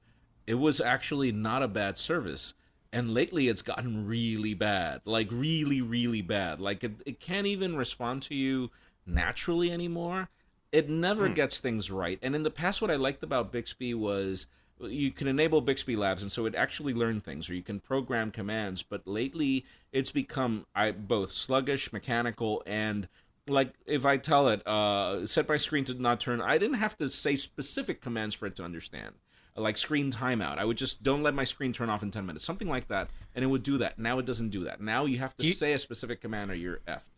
It 0.47 0.57
was 0.57 0.83
actually 0.83 1.33
not 1.33 1.63
a 1.63 1.69
bad 1.69 1.97
service. 1.97 2.53
And 2.93 3.15
lately 3.15 3.49
it's 3.49 3.63
gotten 3.63 4.07
really 4.07 4.53
bad. 4.53 5.01
Like 5.07 5.29
really, 5.31 5.81
really 5.81 6.21
bad. 6.21 6.61
Like 6.61 6.85
it, 6.85 6.93
it 7.07 7.21
can't 7.21 7.47
even 7.47 7.75
respond 7.75 8.21
to 8.25 8.35
you 8.35 8.71
naturally 9.07 9.73
anymore. 9.73 10.29
It 10.75 10.89
never 10.89 11.29
gets 11.29 11.61
things 11.61 11.89
right. 11.91 12.19
And 12.21 12.35
in 12.35 12.43
the 12.43 12.51
past 12.51 12.83
what 12.83 12.91
I 12.91 12.97
liked 12.97 13.23
about 13.23 13.53
Bixby 13.53 13.95
was 13.95 14.49
you 14.81 15.13
can 15.13 15.29
enable 15.29 15.61
Bixby 15.61 15.95
Labs 15.95 16.21
and 16.21 16.33
so 16.33 16.47
it 16.47 16.55
actually 16.57 16.93
learned 16.93 17.23
things 17.23 17.49
or 17.49 17.55
you 17.55 17.63
can 17.63 17.79
program 17.79 18.33
commands, 18.33 18.83
but 18.83 19.07
lately 19.07 19.65
it's 19.93 20.11
become 20.11 20.67
I 20.75 20.91
both 20.91 21.33
sluggish, 21.33 21.93
mechanical 21.93 22.63
and 22.67 23.07
like 23.47 23.75
if 23.87 24.05
I 24.05 24.17
tell 24.17 24.49
it 24.49 24.67
uh, 24.67 25.27
set 25.27 25.49
my 25.49 25.59
screen 25.59 25.85
to 25.85 25.95
not 25.95 26.19
turn, 26.19 26.41
I 26.41 26.59
didn't 26.59 26.79
have 26.79 26.99
to 26.99 27.09
say 27.09 27.37
specific 27.37 28.01
commands 28.01 28.35
for 28.35 28.47
it 28.47 28.57
to 28.57 28.65
understand. 28.65 29.15
Like 29.57 29.77
screen 29.77 30.11
timeout, 30.11 30.59
I 30.59 30.65
would 30.65 30.77
just 30.77 31.05
don't 31.05 31.23
let 31.23 31.35
my 31.35 31.45
screen 31.45 31.73
turn 31.73 31.89
off 31.89 32.03
in 32.03 32.11
ten 32.11 32.27
minutes, 32.27 32.45
something 32.45 32.69
like 32.69 32.89
that, 32.89 33.11
and 33.33 33.45
it 33.45 33.47
would 33.47 33.63
do 33.63 33.79
that. 33.79 33.97
Now 34.01 34.19
it 34.19 34.27
doesn't 34.27 34.49
do 34.49 34.65
that. 34.65 34.81
Now 34.81 35.05
you 35.05 35.19
have 35.19 35.37
to 35.37 35.47
you- 35.47 35.53
say 35.53 35.73
a 35.73 35.79
specific 35.79 36.21
command 36.21 36.51
or 36.51 36.57
you're 36.57 36.81
effed. 36.89 37.11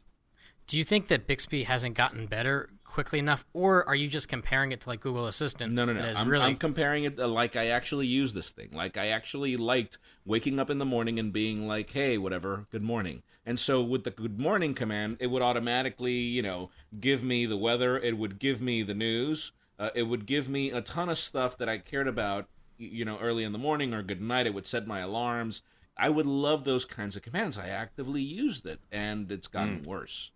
Do 0.67 0.77
you 0.77 0.85
think 0.85 1.07
that 1.07 1.27
Bixby 1.27 1.63
hasn't 1.63 1.95
gotten 1.95 2.27
better 2.27 2.69
quickly 2.97 3.19
enough, 3.19 3.45
or 3.53 3.87
are 3.87 3.95
you 3.95 4.09
just 4.09 4.27
comparing 4.27 4.73
it 4.73 4.81
to 4.81 4.89
like 4.89 5.01
Google 5.01 5.27
Assistant? 5.27 5.71
No, 5.71 5.85
no, 5.85 5.93
no. 5.93 6.01
I'm, 6.17 6.27
really 6.27 6.47
I'm 6.47 6.57
comparing 6.57 7.05
it 7.05 7.19
to, 7.19 7.27
like 7.27 7.55
I 7.55 7.67
actually 7.67 8.07
use 8.07 8.33
this 8.33 8.53
thing. 8.53 8.71
Like 8.73 8.97
I 8.97 9.09
actually 9.09 9.59
liked 9.59 9.99
waking 10.25 10.59
up 10.59 10.71
in 10.71 10.79
the 10.79 10.87
morning 10.87 11.19
and 11.19 11.31
being 11.31 11.69
like, 11.69 11.91
"Hey, 11.91 12.17
whatever, 12.17 12.67
good 12.71 12.83
morning." 12.83 13.23
And 13.45 13.59
so 13.59 13.83
with 13.83 14.05
the 14.05 14.11
good 14.11 14.41
morning 14.41 14.73
command, 14.73 15.19
it 15.21 15.27
would 15.27 15.43
automatically, 15.43 16.15
you 16.15 16.41
know, 16.41 16.71
give 16.99 17.23
me 17.23 17.45
the 17.45 17.59
weather. 17.59 17.99
It 17.99 18.17
would 18.17 18.39
give 18.39 18.63
me 18.63 18.83
the 18.83 18.95
news. 18.95 19.53
Uh, 19.79 19.91
it 19.95 20.05
would 20.05 20.25
give 20.25 20.49
me 20.49 20.71
a 20.71 20.81
ton 20.81 21.11
of 21.11 21.19
stuff 21.19 21.59
that 21.59 21.69
I 21.69 21.77
cared 21.77 22.09
about, 22.09 22.49
you 22.79 23.05
know, 23.05 23.19
early 23.19 23.45
in 23.45 23.53
the 23.53 23.59
morning 23.59 23.93
or 23.93 24.03
good 24.03 24.23
night. 24.23 24.47
It 24.47 24.55
would 24.55 24.67
set 24.67 24.87
my 24.87 25.01
alarms. 25.01 25.61
I 25.99 26.09
would 26.09 26.25
love 26.25 26.65
those 26.65 26.87
kinds 26.87 27.15
of 27.15 27.21
commands. 27.21 27.59
I 27.59 27.69
actively 27.69 28.23
used 28.23 28.65
it, 28.65 28.81
and 28.91 29.31
it's 29.31 29.49
gotten 29.49 29.83
worse. 29.83 30.31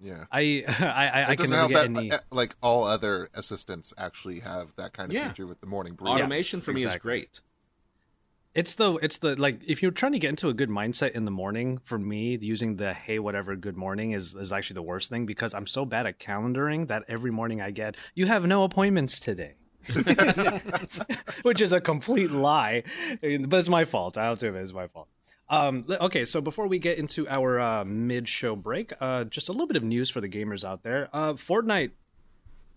Yeah. 0.00 0.24
I 0.32 0.64
I, 0.66 0.84
I, 0.86 1.22
I 1.30 1.36
can 1.36 1.44
doesn't 1.50 1.56
never 1.56 1.68
get 1.68 1.74
that, 1.94 1.98
any. 1.98 2.10
uh, 2.12 2.18
like 2.30 2.54
all 2.62 2.84
other 2.84 3.28
assistants 3.34 3.92
actually 3.96 4.40
have 4.40 4.74
that 4.76 4.92
kind 4.92 5.10
of 5.10 5.14
Yeah. 5.14 5.28
feature 5.28 5.46
with 5.46 5.60
the 5.60 5.66
morning 5.66 5.94
brief. 5.94 6.10
Automation 6.10 6.60
for 6.60 6.72
me 6.72 6.84
is 6.84 6.96
great. 6.96 7.40
It's 8.54 8.76
the 8.76 8.94
it's 8.96 9.18
the 9.18 9.34
like 9.34 9.60
if 9.66 9.82
you're 9.82 9.90
trying 9.90 10.12
to 10.12 10.18
get 10.20 10.30
into 10.30 10.48
a 10.48 10.54
good 10.54 10.68
mindset 10.70 11.10
in 11.10 11.24
the 11.24 11.32
morning, 11.32 11.80
for 11.82 11.98
me, 11.98 12.36
using 12.40 12.76
the 12.76 12.92
hey 12.94 13.18
whatever 13.18 13.56
good 13.56 13.76
morning 13.76 14.12
is 14.12 14.36
is 14.36 14.52
actually 14.52 14.74
the 14.74 14.82
worst 14.82 15.10
thing 15.10 15.26
because 15.26 15.54
I'm 15.54 15.66
so 15.66 15.84
bad 15.84 16.06
at 16.06 16.20
calendaring 16.20 16.86
that 16.86 17.02
every 17.08 17.32
morning 17.32 17.60
I 17.60 17.72
get 17.72 17.96
you 18.14 18.26
have 18.26 18.46
no 18.46 18.62
appointments 18.62 19.18
today. 19.18 19.54
Which 21.42 21.60
is 21.60 21.72
a 21.72 21.80
complete 21.80 22.30
lie. 22.30 22.84
But 23.20 23.58
it's 23.58 23.68
my 23.68 23.84
fault. 23.84 24.16
I'll 24.16 24.36
do 24.36 24.54
it. 24.54 24.60
It's 24.60 24.72
my 24.72 24.86
fault. 24.86 25.08
Um, 25.48 25.84
okay, 25.88 26.24
so 26.24 26.40
before 26.40 26.66
we 26.66 26.78
get 26.78 26.98
into 26.98 27.28
our 27.28 27.60
uh, 27.60 27.84
mid-show 27.84 28.56
break, 28.56 28.92
uh, 29.00 29.24
just 29.24 29.48
a 29.48 29.52
little 29.52 29.66
bit 29.66 29.76
of 29.76 29.84
news 29.84 30.08
for 30.08 30.20
the 30.20 30.28
gamers 30.28 30.64
out 30.64 30.82
there. 30.82 31.08
Uh, 31.12 31.34
Fortnite 31.34 31.90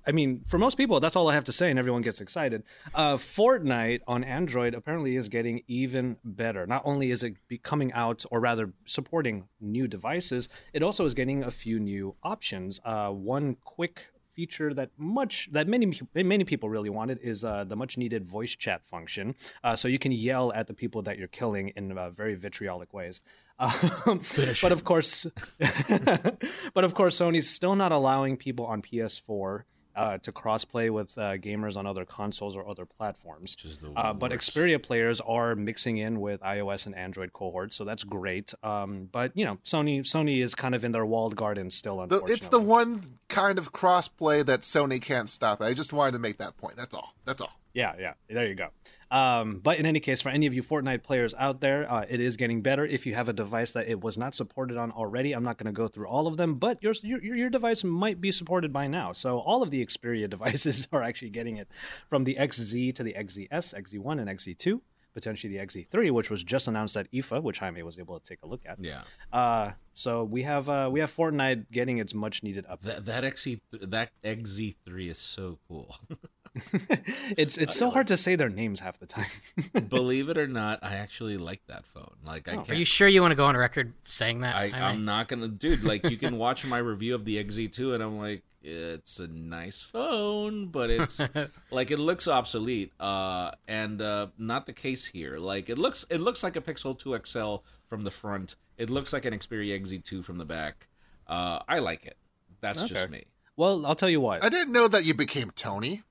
I 0.07 0.13
mean, 0.13 0.45
for 0.47 0.57
most 0.57 0.75
people, 0.75 1.01
that's 1.01 1.17
all 1.17 1.27
I 1.27 1.33
have 1.33 1.43
to 1.43 1.51
say, 1.51 1.69
and 1.69 1.77
everyone 1.77 2.01
gets 2.01 2.21
excited. 2.21 2.63
Uh, 2.95 3.17
Fortnite 3.17 3.99
on 4.07 4.23
Android 4.23 4.73
apparently 4.73 5.17
is 5.17 5.27
getting 5.27 5.63
even 5.67 6.15
better. 6.23 6.65
Not 6.65 6.81
only 6.85 7.11
is 7.11 7.23
it 7.23 7.35
coming 7.61 7.91
out, 7.91 8.23
or 8.31 8.39
rather 8.39 8.71
supporting 8.85 9.49
new 9.59 9.85
devices, 9.85 10.47
it 10.71 10.81
also 10.81 11.05
is 11.05 11.13
getting 11.13 11.43
a 11.43 11.51
few 11.51 11.77
new 11.77 12.15
options. 12.23 12.79
Uh, 12.85 13.09
one 13.09 13.57
quick 13.65 14.07
feature 14.37 14.71
that 14.71 14.91
much 14.97 15.49
that 15.51 15.67
many 15.67 15.91
many 16.13 16.43
people 16.43 16.69
really 16.69 16.91
wanted 16.91 17.17
is 17.23 17.43
uh, 17.43 17.63
the 17.63 17.75
much 17.75 17.97
needed 17.97 18.23
voice 18.23 18.55
chat 18.55 18.85
function. 18.85 19.33
Uh, 19.63 19.75
so 19.75 19.87
you 19.87 19.97
can 19.97 20.11
yell 20.11 20.53
at 20.53 20.67
the 20.67 20.75
people 20.75 21.01
that 21.01 21.17
you're 21.17 21.27
killing 21.27 21.69
in 21.69 21.97
uh, 21.97 22.11
very 22.11 22.35
vitriolic 22.35 22.93
ways. 22.93 23.21
Um, 23.59 24.21
but 24.61 24.71
of 24.71 24.83
course, 24.83 25.25
but 26.75 26.83
of 26.83 26.93
course, 26.93 27.19
Sony's 27.19 27.49
still 27.49 27.75
not 27.75 27.91
allowing 27.91 28.37
people 28.37 28.67
on 28.67 28.83
PS4 28.83 29.63
uh, 29.97 30.17
to 30.19 30.31
crossplay 30.31 30.89
with 30.89 31.17
uh, 31.17 31.37
gamers 31.37 31.75
on 31.75 31.87
other 31.87 32.05
consoles 32.05 32.55
or 32.55 32.67
other 32.69 32.85
platforms. 32.85 33.57
is 33.65 33.79
the 33.79 33.91
uh, 33.95 34.13
but 34.13 34.31
worst. 34.31 34.53
Xperia 34.53 34.81
players 34.81 35.19
are 35.21 35.55
mixing 35.55 35.97
in 35.97 36.21
with 36.21 36.39
iOS 36.41 36.85
and 36.85 36.95
Android 36.95 37.33
cohorts, 37.33 37.75
so 37.75 37.83
that's 37.83 38.03
great. 38.03 38.53
Um, 38.63 39.09
but 39.11 39.35
you 39.35 39.43
know, 39.43 39.57
Sony 39.65 40.01
Sony 40.01 40.41
is 40.41 40.55
kind 40.55 40.75
of 40.75 40.85
in 40.85 40.91
their 40.91 41.05
walled 41.05 41.35
garden 41.35 41.69
still. 41.71 41.99
Unfortunately, 42.01 42.33
it's 42.35 42.47
the 42.47 42.59
one 42.59 43.17
kind 43.27 43.57
of 43.57 43.73
crossplay 43.73 44.45
that 44.45 44.61
Sony 44.61 45.01
can't 45.01 45.29
stop. 45.29 45.61
I 45.61 45.73
just 45.73 45.91
wanted 45.91 46.11
to 46.13 46.19
make 46.19 46.37
that 46.37 46.55
point. 46.57 46.77
That's 46.77 46.93
all. 46.93 47.13
That's 47.25 47.41
all. 47.41 47.59
Yeah, 47.73 47.93
yeah. 47.99 48.13
There 48.29 48.47
you 48.47 48.55
go. 48.55 48.69
Um, 49.09 49.59
but 49.63 49.79
in 49.79 49.85
any 49.85 49.99
case, 49.99 50.21
for 50.21 50.29
any 50.29 50.45
of 50.47 50.53
you 50.53 50.61
Fortnite 50.61 51.03
players 51.03 51.33
out 51.35 51.61
there, 51.61 51.89
uh, 51.91 52.05
it 52.09 52.19
is 52.19 52.35
getting 52.35 52.61
better. 52.61 52.85
If 52.85 53.05
you 53.05 53.15
have 53.15 53.29
a 53.29 53.33
device 53.33 53.71
that 53.71 53.87
it 53.87 54.01
was 54.01 54.17
not 54.17 54.35
supported 54.35 54.77
on 54.77 54.91
already, 54.91 55.33
I'm 55.33 55.43
not 55.43 55.57
going 55.57 55.67
to 55.67 55.71
go 55.71 55.87
through 55.87 56.07
all 56.07 56.27
of 56.27 56.37
them, 56.37 56.55
but 56.55 56.81
your, 56.83 56.93
your 57.03 57.23
your 57.23 57.49
device 57.49 57.83
might 57.83 58.19
be 58.19 58.31
supported 58.31 58.73
by 58.73 58.87
now. 58.87 59.13
So 59.13 59.39
all 59.39 59.63
of 59.63 59.71
the 59.71 59.85
Xperia 59.85 60.29
devices 60.35 60.87
are 60.91 61.01
actually 61.03 61.29
getting 61.29 61.57
it, 61.57 61.69
from 62.09 62.25
the 62.25 62.35
XZ 62.35 62.93
to 62.95 63.03
the 63.03 63.13
XZS, 63.13 63.73
XZ1, 63.73 64.19
and 64.19 64.29
XZ2. 64.29 64.81
Potentially 65.13 65.57
the 65.57 65.65
XZ3, 65.65 66.11
which 66.11 66.29
was 66.29 66.43
just 66.43 66.67
announced 66.67 66.95
at 66.95 67.11
IFA, 67.11 67.41
which 67.41 67.57
Jaime 67.57 67.81
was 67.81 67.97
able 67.97 68.19
to 68.19 68.23
take 68.23 68.43
a 68.43 68.45
look 68.47 68.61
at. 68.67 68.77
Yeah. 68.79 69.01
Uh, 69.33 69.71
so 69.95 70.23
we 70.23 70.43
have 70.43 70.69
uh, 70.69 70.89
we 70.91 70.99
have 70.99 71.11
Fortnite 71.11 71.71
getting 71.71 71.97
its 71.97 72.13
much 72.13 72.43
needed 72.43 72.65
That 72.65 72.81
updates. 72.83 73.05
that 73.05 73.23
XE 73.23 73.59
that 73.81 74.11
XZ3 74.23 75.09
is 75.09 75.17
so 75.17 75.57
cool. 75.67 75.95
it's 77.37 77.57
it's 77.57 77.75
so 77.75 77.89
hard 77.89 78.07
to 78.07 78.17
say 78.17 78.35
their 78.35 78.49
names 78.49 78.79
half 78.79 78.99
the 78.99 79.05
time. 79.05 79.29
Believe 79.89 80.29
it 80.29 80.37
or 80.37 80.47
not, 80.47 80.79
I 80.83 80.95
actually 80.95 81.37
like 81.37 81.61
that 81.67 81.85
phone. 81.85 82.15
Like 82.25 82.47
I 82.47 82.55
Are 82.55 82.63
can't. 82.63 82.77
you 82.79 82.85
sure 82.85 83.07
you 83.07 83.21
want 83.21 83.31
to 83.31 83.35
go 83.35 83.45
on 83.45 83.55
record 83.57 83.93
saying 84.05 84.41
that? 84.41 84.55
I, 84.55 84.71
I'm 84.73 85.05
not 85.05 85.27
gonna, 85.27 85.47
dude. 85.47 85.83
Like 85.83 86.09
you 86.09 86.17
can 86.17 86.37
watch 86.37 86.65
my 86.65 86.77
review 86.77 87.15
of 87.15 87.25
the 87.25 87.43
XZ2, 87.43 87.93
and 87.95 88.03
I'm 88.03 88.17
like, 88.17 88.43
it's 88.61 89.19
a 89.19 89.27
nice 89.27 89.81
phone, 89.81 90.67
but 90.67 90.89
it's 90.89 91.21
like 91.71 91.91
it 91.91 91.99
looks 91.99 92.27
obsolete. 92.27 92.91
Uh, 92.99 93.51
and 93.67 94.01
uh, 94.01 94.27
not 94.37 94.65
the 94.65 94.73
case 94.73 95.05
here. 95.05 95.37
Like 95.37 95.69
it 95.69 95.77
looks, 95.77 96.05
it 96.09 96.19
looks 96.19 96.43
like 96.43 96.55
a 96.55 96.61
Pixel 96.61 96.97
2 96.97 97.19
XL 97.25 97.55
from 97.85 98.03
the 98.03 98.11
front. 98.11 98.55
It 98.77 98.89
looks 98.89 99.13
like 99.13 99.25
an 99.25 99.33
Xperia 99.33 99.79
XZ2 99.81 100.23
from 100.23 100.37
the 100.37 100.45
back. 100.45 100.87
Uh, 101.25 101.59
I 101.67 101.79
like 101.79 102.05
it. 102.05 102.17
That's 102.61 102.83
just 102.83 103.09
me. 103.09 103.25
well, 103.55 103.85
I'll 103.85 103.95
tell 103.95 104.09
you 104.09 104.19
what. 104.19 104.43
I 104.43 104.49
didn't 104.49 104.73
know 104.73 104.87
that 104.87 105.05
you 105.05 105.13
became 105.13 105.51
Tony. 105.51 106.03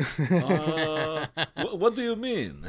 Uh, 0.00 1.26
wh- 1.56 1.78
what 1.78 1.94
do 1.94 2.02
you 2.02 2.16
mean? 2.16 2.64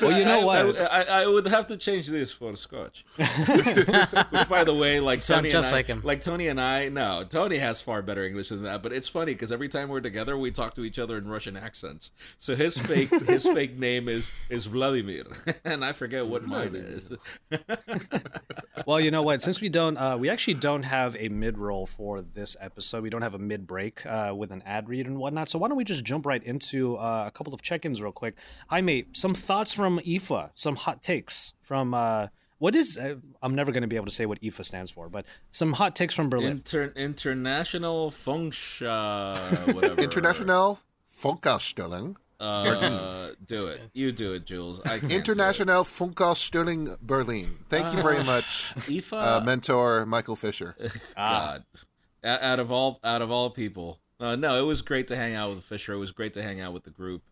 Well, 0.00 0.18
you 0.18 0.24
know 0.24 0.40
I, 0.40 0.64
what? 0.64 0.80
I, 0.80 1.02
I 1.22 1.26
would 1.26 1.46
have 1.46 1.66
to 1.68 1.76
change 1.76 2.08
this 2.08 2.32
for 2.32 2.56
Scotch. 2.56 3.04
Which, 3.16 4.48
by 4.48 4.64
the 4.64 4.74
way, 4.74 5.00
like 5.00 5.20
sound 5.20 5.42
Tony, 5.42 5.50
just 5.50 5.68
and 5.68 5.74
I, 5.74 5.78
like 5.78 5.86
him. 5.86 6.00
like 6.04 6.20
Tony 6.20 6.48
and 6.48 6.60
I, 6.60 6.88
no, 6.88 7.24
Tony 7.24 7.58
has 7.58 7.80
far 7.80 8.02
better 8.02 8.24
English 8.24 8.48
than 8.48 8.62
that. 8.62 8.82
But 8.82 8.92
it's 8.92 9.08
funny 9.08 9.34
because 9.34 9.52
every 9.52 9.68
time 9.68 9.88
we're 9.88 10.00
together, 10.00 10.36
we 10.36 10.50
talk 10.50 10.74
to 10.76 10.84
each 10.84 10.98
other 10.98 11.16
in 11.16 11.28
Russian 11.28 11.56
accents. 11.56 12.10
So 12.38 12.54
his 12.54 12.78
fake 12.78 13.10
his 13.26 13.44
fake 13.46 13.78
name 13.78 14.08
is 14.08 14.32
is 14.48 14.66
Vladimir, 14.66 15.24
and 15.64 15.84
I 15.84 15.92
forget 15.92 16.26
what 16.26 16.44
mine 16.46 16.74
is. 16.74 17.12
Well, 18.86 19.00
you 19.00 19.10
know 19.10 19.22
what? 19.22 19.42
Since 19.42 19.60
we 19.60 19.68
don't, 19.68 19.96
uh, 19.96 20.16
we 20.18 20.28
actually 20.30 20.54
don't 20.54 20.84
have 20.84 21.16
a 21.18 21.28
mid 21.28 21.58
roll 21.58 21.84
for 21.86 22.22
this 22.22 22.56
episode. 22.60 23.02
We 23.02 23.10
don't 23.10 23.22
have 23.28 23.34
a 23.34 23.38
mid 23.44 23.66
break 23.66 24.04
uh, 24.06 24.32
with 24.36 24.50
an 24.50 24.62
ad 24.64 24.88
read 24.88 25.06
and 25.06 25.18
whatnot. 25.18 25.48
So 25.50 25.58
why 25.58 25.68
don't 25.68 25.76
we 25.76 25.84
just 25.84 26.04
jump 26.04 26.24
right 26.26 26.42
into 26.42 26.96
uh, 26.96 27.24
a 27.26 27.30
couple 27.30 27.52
of 27.54 27.60
check 27.62 27.84
ins 27.84 28.00
real 28.00 28.12
quick? 28.12 28.34
Hi, 28.68 28.80
mate. 28.80 29.08
Some 29.12 29.34
thoughts 29.34 29.72
from 29.74 29.98
IFA, 30.00 30.50
some 30.54 30.76
hot 30.76 31.02
takes 31.02 31.54
from 31.60 31.92
uh, 31.94 32.28
What 32.58 32.74
is? 32.74 32.96
Uh, 32.96 33.16
I'm 33.42 33.54
never 33.54 33.70
going 33.70 33.82
to 33.82 33.88
be 33.88 33.96
able 33.96 34.06
to 34.06 34.12
say 34.12 34.26
what 34.26 34.40
IFA 34.40 34.64
stands 34.64 34.90
for, 34.90 35.08
but 35.08 35.24
some 35.50 35.74
hot 35.74 35.94
takes 35.94 36.14
from 36.14 36.28
Berlin. 36.30 36.52
Inter- 36.52 36.92
International 36.96 38.10
Funksha, 38.10 39.74
whatever. 39.74 40.00
International 40.00 40.80
Funkausstellung. 41.14 42.16
Uh, 42.40 43.30
do 43.46 43.66
it. 43.66 43.80
You 43.94 44.12
do 44.12 44.32
it, 44.34 44.44
Jules. 44.46 44.80
I 44.86 45.00
can't. 45.00 45.10
International 45.10 45.82
Funkausstellung 45.84 46.96
Berlin. 47.00 47.58
Thank 47.68 47.96
you 47.96 48.00
very 48.02 48.22
much, 48.22 48.72
IFA. 48.86 49.40
uh, 49.40 49.44
mentor 49.44 50.06
Michael 50.06 50.36
Fisher. 50.36 50.76
God, 51.16 51.64
O- 51.74 51.78
out 52.28 52.60
of 52.60 52.70
all 52.70 53.00
out 53.04 53.22
of 53.22 53.30
all 53.30 53.50
people, 53.50 53.98
uh, 54.20 54.36
no, 54.36 54.58
it 54.62 54.66
was 54.66 54.82
great 54.82 55.08
to 55.08 55.16
hang 55.16 55.34
out 55.34 55.50
with 55.54 55.64
Fisher. 55.64 55.92
It 55.94 55.98
was 55.98 56.10
great 56.12 56.34
to 56.34 56.42
hang 56.42 56.60
out 56.60 56.72
with 56.72 56.84
the 56.84 56.90
group. 56.90 57.22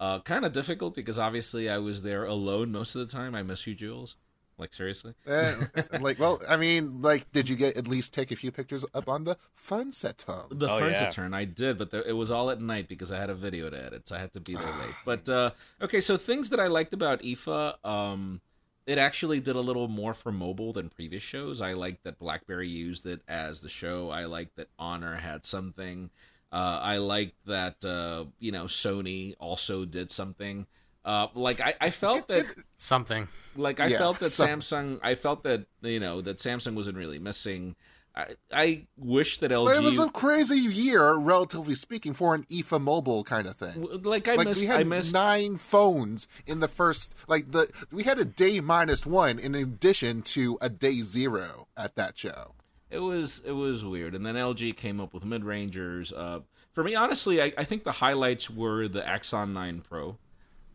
Uh, 0.00 0.18
kind 0.20 0.44
of 0.44 0.52
difficult 0.52 0.94
because 0.94 1.18
obviously 1.18 1.70
I 1.70 1.78
was 1.78 2.02
there 2.02 2.24
alone 2.24 2.72
most 2.72 2.94
of 2.94 3.06
the 3.06 3.12
time. 3.16 3.34
I 3.34 3.42
miss 3.42 3.66
you, 3.66 3.74
Jules. 3.74 4.16
Like 4.56 4.72
seriously. 4.72 5.14
Eh, 5.26 5.52
like, 6.00 6.20
well, 6.20 6.40
I 6.48 6.56
mean, 6.56 7.02
like, 7.02 7.30
did 7.32 7.48
you 7.48 7.56
get 7.56 7.76
at 7.76 7.88
least 7.88 8.14
take 8.14 8.30
a 8.30 8.36
few 8.36 8.52
pictures 8.52 8.84
up 8.94 9.08
on 9.08 9.24
the 9.24 9.36
fun 9.52 9.90
set 9.92 10.22
home? 10.28 10.46
The 10.50 10.70
Oh, 10.70 10.78
first 10.78 11.00
yeah. 11.02 11.08
turn 11.08 11.34
I 11.34 11.44
did, 11.44 11.76
but 11.76 11.90
there, 11.90 12.02
it 12.02 12.12
was 12.12 12.30
all 12.30 12.50
at 12.50 12.60
night 12.60 12.86
because 12.88 13.10
I 13.10 13.18
had 13.18 13.30
a 13.30 13.34
video 13.34 13.68
to 13.68 13.84
edit, 13.84 14.06
so 14.06 14.14
I 14.14 14.20
had 14.20 14.32
to 14.34 14.40
be 14.40 14.54
there 14.54 14.62
late. 14.64 14.94
But 15.04 15.28
uh, 15.28 15.50
okay, 15.82 16.00
so 16.00 16.16
things 16.16 16.50
that 16.50 16.60
I 16.60 16.68
liked 16.68 16.94
about 16.94 17.20
IFA, 17.22 17.84
um, 17.84 18.40
it 18.86 18.98
actually 18.98 19.40
did 19.40 19.56
a 19.56 19.60
little 19.60 19.88
more 19.88 20.14
for 20.14 20.30
mobile 20.32 20.72
than 20.72 20.90
previous 20.90 21.22
shows. 21.22 21.60
I 21.60 21.72
like 21.72 22.02
that 22.02 22.18
BlackBerry 22.18 22.68
used 22.68 23.06
it 23.06 23.22
as 23.28 23.60
the 23.60 23.68
show. 23.68 24.10
I 24.10 24.24
like 24.26 24.54
that 24.56 24.68
Honor 24.78 25.16
had 25.16 25.44
something. 25.44 26.10
Uh, 26.52 26.78
I 26.82 26.98
like 26.98 27.34
that 27.46 27.84
uh, 27.84 28.26
you 28.38 28.52
know 28.52 28.64
Sony 28.64 29.34
also 29.38 29.84
did 29.84 30.10
something. 30.10 30.66
Uh, 31.04 31.26
like 31.34 31.60
I, 31.60 31.74
I 31.80 31.90
felt 31.90 32.28
that 32.28 32.46
Something. 32.76 33.28
like 33.56 33.78
I 33.78 33.88
Yeah, 33.88 33.98
felt 33.98 34.20
that 34.20 34.30
so- 34.30 34.46
Samsung 34.46 35.00
I 35.02 35.14
felt 35.16 35.42
that 35.42 35.66
you 35.82 36.00
know 36.00 36.20
that 36.20 36.38
Samsung 36.38 36.74
wasn't 36.74 36.96
really 36.96 37.18
missing. 37.18 37.76
I 38.16 38.26
I 38.52 38.86
wish 38.96 39.38
that 39.38 39.50
But 39.50 39.76
it 39.76 39.82
was 39.82 39.98
a 39.98 40.08
crazy 40.10 40.56
year, 40.58 41.14
relatively 41.14 41.74
speaking, 41.74 42.14
for 42.14 42.34
an 42.34 42.44
IFA 42.44 42.80
mobile 42.80 43.24
kind 43.24 43.46
of 43.46 43.56
thing. 43.56 44.02
like 44.02 44.28
I 44.28 44.36
like 44.36 44.46
missed 44.48 44.62
we 44.64 44.70
I 44.70 44.78
had 44.78 44.86
missed 44.86 45.12
nine 45.14 45.56
phones 45.56 46.28
in 46.46 46.60
the 46.60 46.68
first 46.68 47.14
like 47.26 47.50
the 47.50 47.68
we 47.90 48.04
had 48.04 48.18
a 48.18 48.24
day 48.24 48.60
minus 48.60 49.04
one 49.04 49.38
in 49.38 49.54
addition 49.54 50.22
to 50.22 50.58
a 50.60 50.68
day 50.68 51.00
zero 51.00 51.66
at 51.76 51.96
that 51.96 52.16
show. 52.16 52.54
it 52.90 53.00
was 53.00 53.42
it 53.44 53.52
was 53.52 53.84
weird 53.84 54.14
and 54.14 54.24
then 54.24 54.36
lg 54.36 54.76
came 54.76 55.00
up 55.00 55.12
with 55.12 55.24
mid-rangers 55.24 56.12
uh 56.12 56.38
for 56.72 56.84
me 56.84 56.94
honestly 56.94 57.42
i, 57.42 57.52
I 57.58 57.64
think 57.64 57.82
the 57.82 57.92
highlights 57.92 58.48
were 58.48 58.86
the 58.86 59.06
axon 59.06 59.52
9 59.52 59.82
pro 59.88 60.16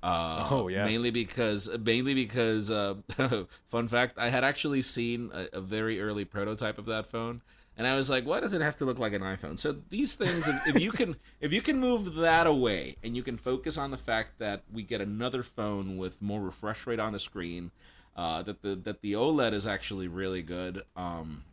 uh 0.04 0.48
Oh, 0.50 0.68
yeah. 0.68 0.86
mainly 0.86 1.12
because 1.12 1.70
mainly 1.80 2.14
because 2.14 2.72
uh 2.72 2.96
fun 3.68 3.88
fact 3.88 4.18
i 4.18 4.30
had 4.30 4.44
actually 4.44 4.82
seen 4.82 5.30
a, 5.34 5.58
a 5.58 5.62
very 5.62 6.00
early 6.02 6.26
prototype 6.26 6.78
of 6.78 6.86
that 6.86 7.06
phone 7.06 7.42
and 7.78 7.86
i 7.86 7.96
was 7.96 8.10
like 8.10 8.26
why 8.26 8.40
does 8.40 8.54
it 8.54 8.62
have 8.62 8.76
to 8.78 8.86
look 8.86 8.98
like 9.00 9.14
an 9.14 9.22
iphone 9.24 9.60
so 9.60 9.76
these 9.90 10.16
things 10.16 10.48
if, 10.48 10.76
if 10.76 10.80
you 10.82 10.92
can 10.92 11.16
if 11.42 11.52
you 11.52 11.62
can 11.62 11.80
move 11.80 12.16
that 12.16 12.48
away 12.48 12.96
and 13.04 13.16
you 13.16 13.24
can 13.24 13.36
focus 13.38 13.78
on 13.78 13.92
the 13.92 13.98
fact 13.98 14.40
that 14.40 14.64
we 14.72 14.84
get 14.84 15.02
another 15.02 15.44
phone 15.44 15.98
with 15.98 16.22
more 16.22 16.42
refresh 16.42 16.88
rate 16.88 17.00
on 17.00 17.12
the 17.14 17.20
screen 17.20 17.72
uh, 18.16 18.42
that 18.44 18.62
the 18.64 18.76
that 18.76 19.02
the 19.02 19.14
OLED 19.14 19.54
is 19.54 19.66
actually 19.66 20.10
really 20.10 20.42
good. 20.42 20.82
Um, 20.98 21.44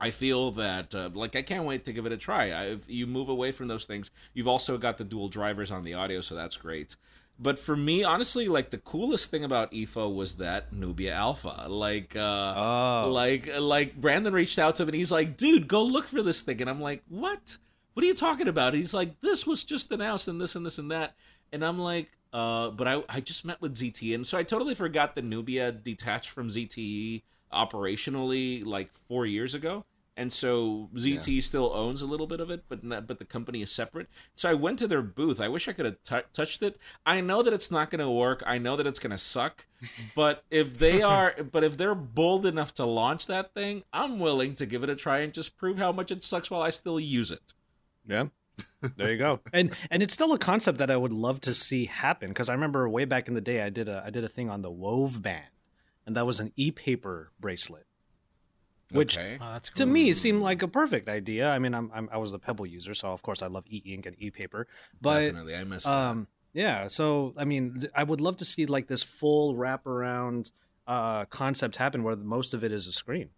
I 0.00 0.10
feel 0.10 0.52
that 0.52 0.94
uh, 0.94 1.10
like 1.12 1.34
I 1.34 1.42
can't 1.42 1.64
wait 1.64 1.84
to 1.86 1.92
give 1.92 2.06
it 2.06 2.12
a 2.12 2.16
try. 2.16 2.50
I, 2.52 2.64
if 2.66 2.88
you 2.88 3.08
move 3.08 3.28
away 3.28 3.50
from 3.50 3.66
those 3.66 3.86
things, 3.86 4.12
you've 4.32 4.46
also 4.46 4.78
got 4.78 4.98
the 4.98 5.04
dual 5.04 5.26
drivers 5.28 5.72
on 5.72 5.82
the 5.82 5.94
audio, 5.94 6.20
so 6.20 6.36
that's 6.36 6.56
great. 6.56 6.94
But 7.38 7.58
for 7.58 7.76
me, 7.76 8.02
honestly, 8.02 8.48
like 8.48 8.70
the 8.70 8.78
coolest 8.78 9.30
thing 9.30 9.44
about 9.44 9.70
IFA 9.72 10.14
was 10.14 10.36
that 10.36 10.72
Nubia 10.72 11.12
Alpha. 11.14 11.66
Like, 11.68 12.16
uh, 12.16 12.54
Oh. 12.56 13.10
like, 13.12 13.48
like 13.60 14.00
Brandon 14.00 14.32
reached 14.32 14.58
out 14.58 14.76
to 14.76 14.84
me 14.84 14.88
and 14.88 14.96
he's 14.96 15.12
like, 15.12 15.36
"Dude, 15.36 15.68
go 15.68 15.82
look 15.82 16.06
for 16.06 16.22
this 16.22 16.40
thing," 16.42 16.60
and 16.62 16.70
I'm 16.70 16.80
like, 16.80 17.02
"What? 17.08 17.58
What 17.92 18.04
are 18.04 18.06
you 18.08 18.14
talking 18.14 18.48
about?" 18.48 18.72
He's 18.74 18.94
like, 18.94 19.20
"This 19.20 19.46
was 19.46 19.64
just 19.64 19.92
announced 19.92 20.28
and 20.28 20.40
this 20.40 20.54
and 20.56 20.64
this 20.64 20.78
and 20.78 20.90
that," 20.90 21.14
and 21.52 21.62
I'm 21.64 21.78
like, 21.78 22.10
uh, 22.32 22.70
but 22.70 22.88
I, 22.88 23.02
I 23.08 23.20
just 23.20 23.44
met 23.44 23.60
with 23.60 23.74
ZTE, 23.76 24.14
and 24.14 24.26
so 24.26 24.36
I 24.38 24.42
totally 24.42 24.74
forgot 24.74 25.14
that 25.14 25.24
Nubia 25.24 25.72
detached 25.72 26.30
from 26.30 26.48
ZTE 26.48 27.22
operationally 27.52 28.64
like 28.64 28.90
four 29.08 29.26
years 29.26 29.54
ago, 29.54 29.84
and 30.16 30.32
so 30.32 30.88
ZTE 30.94 31.42
still 31.42 31.70
owns 31.74 32.00
a 32.00 32.06
little 32.06 32.26
bit 32.26 32.40
of 32.40 32.50
it, 32.50 32.64
but 32.68 32.82
not, 32.82 33.06
but 33.06 33.18
the 33.18 33.24
company 33.24 33.60
is 33.60 33.70
separate. 33.70 34.08
So 34.34 34.48
I 34.48 34.54
went 34.54 34.78
to 34.78 34.86
their 34.86 35.02
booth. 35.02 35.40
I 35.40 35.48
wish 35.48 35.68
I 35.68 35.72
could 35.72 35.84
have 35.84 36.02
t- 36.02 36.28
touched 36.32 36.62
it. 36.62 36.78
I 37.04 37.20
know 37.20 37.42
that 37.42 37.52
it's 37.52 37.70
not 37.70 37.90
going 37.90 38.02
to 38.02 38.10
work. 38.10 38.42
I 38.46 38.58
know 38.58 38.76
that 38.76 38.86
it's 38.86 38.98
going 38.98 39.10
to 39.10 39.18
suck, 39.18 39.66
but 40.14 40.44
if 40.50 40.78
they 40.78 41.02
are, 41.02 41.34
but 41.52 41.64
if 41.64 41.76
they're 41.76 41.94
bold 41.94 42.46
enough 42.46 42.72
to 42.74 42.86
launch 42.86 43.26
that 43.26 43.52
thing, 43.52 43.84
I'm 43.92 44.18
willing 44.18 44.54
to 44.54 44.66
give 44.66 44.82
it 44.82 44.90
a 44.90 44.96
try 44.96 45.18
and 45.18 45.32
just 45.32 45.56
prove 45.58 45.76
how 45.76 45.92
much 45.92 46.10
it 46.10 46.22
sucks 46.22 46.50
while 46.50 46.62
I 46.62 46.70
still 46.70 46.98
use 46.98 47.30
it. 47.30 47.54
Yeah. 48.08 48.26
There 48.96 49.12
you 49.12 49.18
go. 49.18 49.40
And 49.52 49.70
and 49.90 50.02
it's 50.02 50.14
still 50.14 50.32
a 50.32 50.38
concept 50.38 50.78
that 50.78 50.90
I 50.90 50.96
would 50.96 51.12
love 51.12 51.40
to 51.42 51.52
see 51.52 51.86
happen 51.86 52.28
because 52.28 52.48
I 52.48 52.54
remember 52.54 52.88
way 52.88 53.04
back 53.04 53.28
in 53.28 53.34
the 53.34 53.40
day 53.40 53.62
I 53.62 53.68
did 53.68 53.88
a 53.88 54.02
I 54.06 54.10
did 54.10 54.24
a 54.24 54.28
thing 54.28 54.48
on 54.48 54.62
the 54.62 54.70
Wove 54.70 55.20
band, 55.22 55.50
and 56.06 56.16
that 56.16 56.26
was 56.26 56.40
an 56.40 56.52
e-paper 56.56 57.32
bracelet, 57.38 57.86
which 58.92 59.16
Okay. 59.18 59.38
Oh, 59.40 59.52
that's 59.52 59.70
to 59.70 59.86
me 59.86 60.12
seemed 60.12 60.42
like 60.42 60.62
a 60.62 60.68
perfect 60.68 61.08
idea. 61.08 61.50
I 61.50 61.58
mean, 61.58 61.74
I'm, 61.74 61.90
I'm 61.94 62.08
I 62.12 62.16
was 62.18 62.32
the 62.32 62.38
Pebble 62.38 62.66
user, 62.66 62.94
so 62.94 63.12
of 63.12 63.22
course 63.22 63.42
I 63.42 63.46
love 63.48 63.64
e-ink 63.68 64.06
and 64.06 64.14
e-paper, 64.18 64.66
but 65.00 65.20
Definitely, 65.26 65.56
I 65.56 65.64
missed 65.64 65.86
that. 65.86 65.92
um 65.92 66.26
yeah 66.52 66.86
so 66.88 67.34
i 67.36 67.44
mean 67.44 67.80
th- 67.80 67.92
i 67.94 68.02
would 68.02 68.18
love 68.18 68.34
to 68.38 68.44
see 68.46 68.64
like 68.64 68.86
this 68.86 69.02
full 69.02 69.54
wraparound 69.54 70.52
uh 70.86 71.26
concept 71.26 71.76
happen 71.76 72.02
where 72.02 72.16
most 72.16 72.54
of 72.54 72.64
it 72.64 72.72
is 72.72 72.86
a 72.86 72.92
screen 72.92 73.28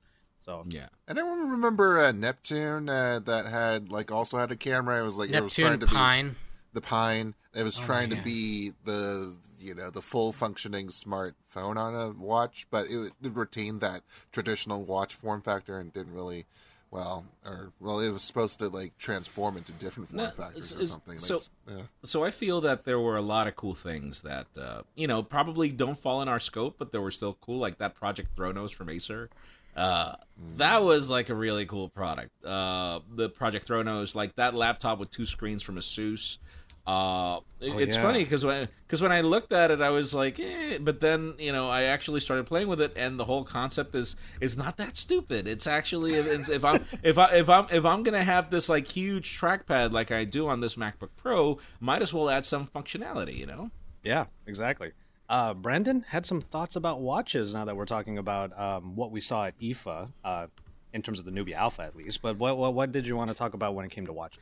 so 0.45 0.65
Yeah. 0.69 0.87
And 1.09 1.19
I 1.19 1.23
remember 1.23 1.99
uh, 1.99 2.13
Neptune 2.13 2.89
uh, 2.89 3.19
that 3.25 3.47
had 3.47 3.91
like 3.91 4.11
also 4.13 4.39
had 4.39 4.51
a 4.53 4.57
camera. 4.57 5.01
It 5.01 5.05
was 5.05 5.19
like 5.19 5.31
it 5.31 5.43
was 5.43 5.59
Neptune 5.59 5.67
trying 5.67 5.81
to 5.81 5.87
be 5.87 5.93
Pine. 5.93 6.37
the 6.73 6.81
Pine. 6.81 7.35
It 7.55 7.63
was 7.65 7.77
trying 7.79 8.11
to 8.11 8.17
be 8.23 8.73
the 8.85 9.35
you 9.61 9.75
know 9.75 9.91
the 9.91 10.03
full 10.03 10.33
functioning 10.33 10.89
smartphone 10.89 11.77
on 11.77 11.95
a 11.95 12.11
watch, 12.11 12.67
but 12.71 12.89
it, 12.91 13.13
it 13.23 13.33
retained 13.35 13.81
that 13.81 14.03
traditional 14.33 14.85
watch 14.85 15.15
form 15.15 15.43
factor 15.43 15.79
and 15.79 15.93
didn't 15.93 16.15
really. 16.15 16.47
Well, 16.91 17.27
or 17.45 17.71
well, 17.81 18.01
it 18.01 18.09
was 18.11 18.23
supposed 18.23 18.61
to 18.61 18.69
like 18.71 18.97
transform 18.97 19.59
into 19.59 19.73
different 19.73 20.09
form 20.09 20.23
No, 20.25 20.31
factors 20.31 20.75
or 20.75 20.87
something. 20.87 21.19
so- 21.19 21.35
Like, 21.67 21.77
yeah. 21.77 21.83
So 22.03 22.25
I 22.25 22.31
feel 22.31 22.63
that 22.63 22.87
there 22.87 22.99
were 22.99 23.17
a 23.17 23.21
lot 23.21 23.47
of 23.47 23.57
cool 23.57 23.75
things 23.75 24.23
that 24.23 24.47
uh, 24.59 24.83
you 24.95 25.07
know 25.07 25.23
probably 25.23 25.71
don't 25.71 25.99
fall 25.99 26.23
in 26.23 26.29
our 26.29 26.41
scope, 26.41 26.77
but 26.79 26.91
they 26.93 26.99
were 26.99 27.11
still 27.11 27.37
cool. 27.43 27.59
Like 27.59 27.77
that 27.77 27.95
Project 27.95 28.35
Thronos 28.35 28.73
from 28.73 28.89
Acer. 28.89 29.29
Uh, 29.77 30.15
that 30.57 30.83
was 30.83 31.11
like 31.11 31.29
a 31.29 31.35
really 31.35 31.67
cool 31.67 31.91
product. 31.91 32.31
Uh, 32.43 33.01
the 33.15 33.29
Project 33.29 33.69
Thronos, 33.69 34.15
like 34.15 34.35
that 34.37 34.55
laptop 34.55 34.99
with 34.99 35.11
two 35.11 35.27
screens 35.27 35.63
from 35.63 35.77
Asus. 35.77 36.39
Uh, 36.89 37.41
it- 37.61 37.79
it's 37.83 37.97
yeah. 37.97 38.03
funny 38.03 38.25
because 38.25 38.47
when 38.47 38.67
because 38.87 39.03
when 39.03 39.13
I 39.13 39.21
looked 39.21 39.53
at 39.53 39.71
it, 39.71 39.83
I 39.83 39.91
was 39.91 40.15
like, 40.15 40.41
eh, 40.41 40.79
but 40.81 41.01
then 41.01 41.35
you 41.39 41.53
know 41.53 41.69
I 41.69 41.83
actually 41.83 42.21
started 42.21 42.47
playing 42.47 42.69
with 42.69 42.81
it, 42.81 42.95
and 42.97 43.21
the 43.21 43.27
whole 43.27 43.45
concept 43.45 43.95
is 43.95 44.17
is 44.41 44.57
not 44.57 44.79
that 44.79 44.97
stupid. 44.97 45.47
It's 45.47 45.67
actually 45.67 46.13
it's, 46.15 46.49
if 46.49 46.65
I'm 46.65 46.85
if 47.03 47.19
I 47.19 47.27
if 47.37 47.51
I'm 47.51 47.67
if 47.71 47.85
I'm 47.85 48.03
gonna 48.03 48.25
have 48.25 48.49
this 48.51 48.71
like 48.71 48.87
huge 48.87 49.39
trackpad 49.39 49.93
like 49.93 50.11
I 50.11 50.25
do 50.25 50.49
on 50.49 50.61
this 50.61 50.77
MacBook 50.77 51.11
Pro, 51.17 51.59
might 51.79 52.01
as 52.01 52.15
well 52.15 52.31
add 52.31 52.47
some 52.47 52.67
functionality, 52.67 53.37
you 53.37 53.47
know. 53.47 53.71
yeah 54.03 54.25
exactly 54.47 54.93
uh 55.29 55.53
brandon 55.53 56.05
had 56.09 56.25
some 56.25 56.41
thoughts 56.41 56.75
about 56.77 57.01
watches 57.01 57.53
now 57.53 57.65
that 57.67 57.77
we're 57.77 57.85
talking 57.85 58.17
about 58.17 58.59
um 58.59 58.95
what 58.97 59.11
we 59.11 59.21
saw 59.21 59.45
at 59.45 59.59
ifa 59.61 60.09
uh 60.25 60.47
in 60.95 61.03
terms 61.03 61.19
of 61.19 61.25
the 61.27 61.31
nubia 61.31 61.57
alpha 61.57 61.83
at 61.83 61.95
least 61.95 62.23
but 62.23 62.39
what 62.39 62.57
what, 62.57 62.73
what 62.73 62.93
did 62.93 63.07
you 63.07 63.15
want 63.15 63.29
to 63.29 63.35
talk 63.35 63.53
about 63.53 63.75
when 63.75 63.85
it 63.85 63.91
came 63.91 64.07
to 64.07 64.13
watches 64.13 64.39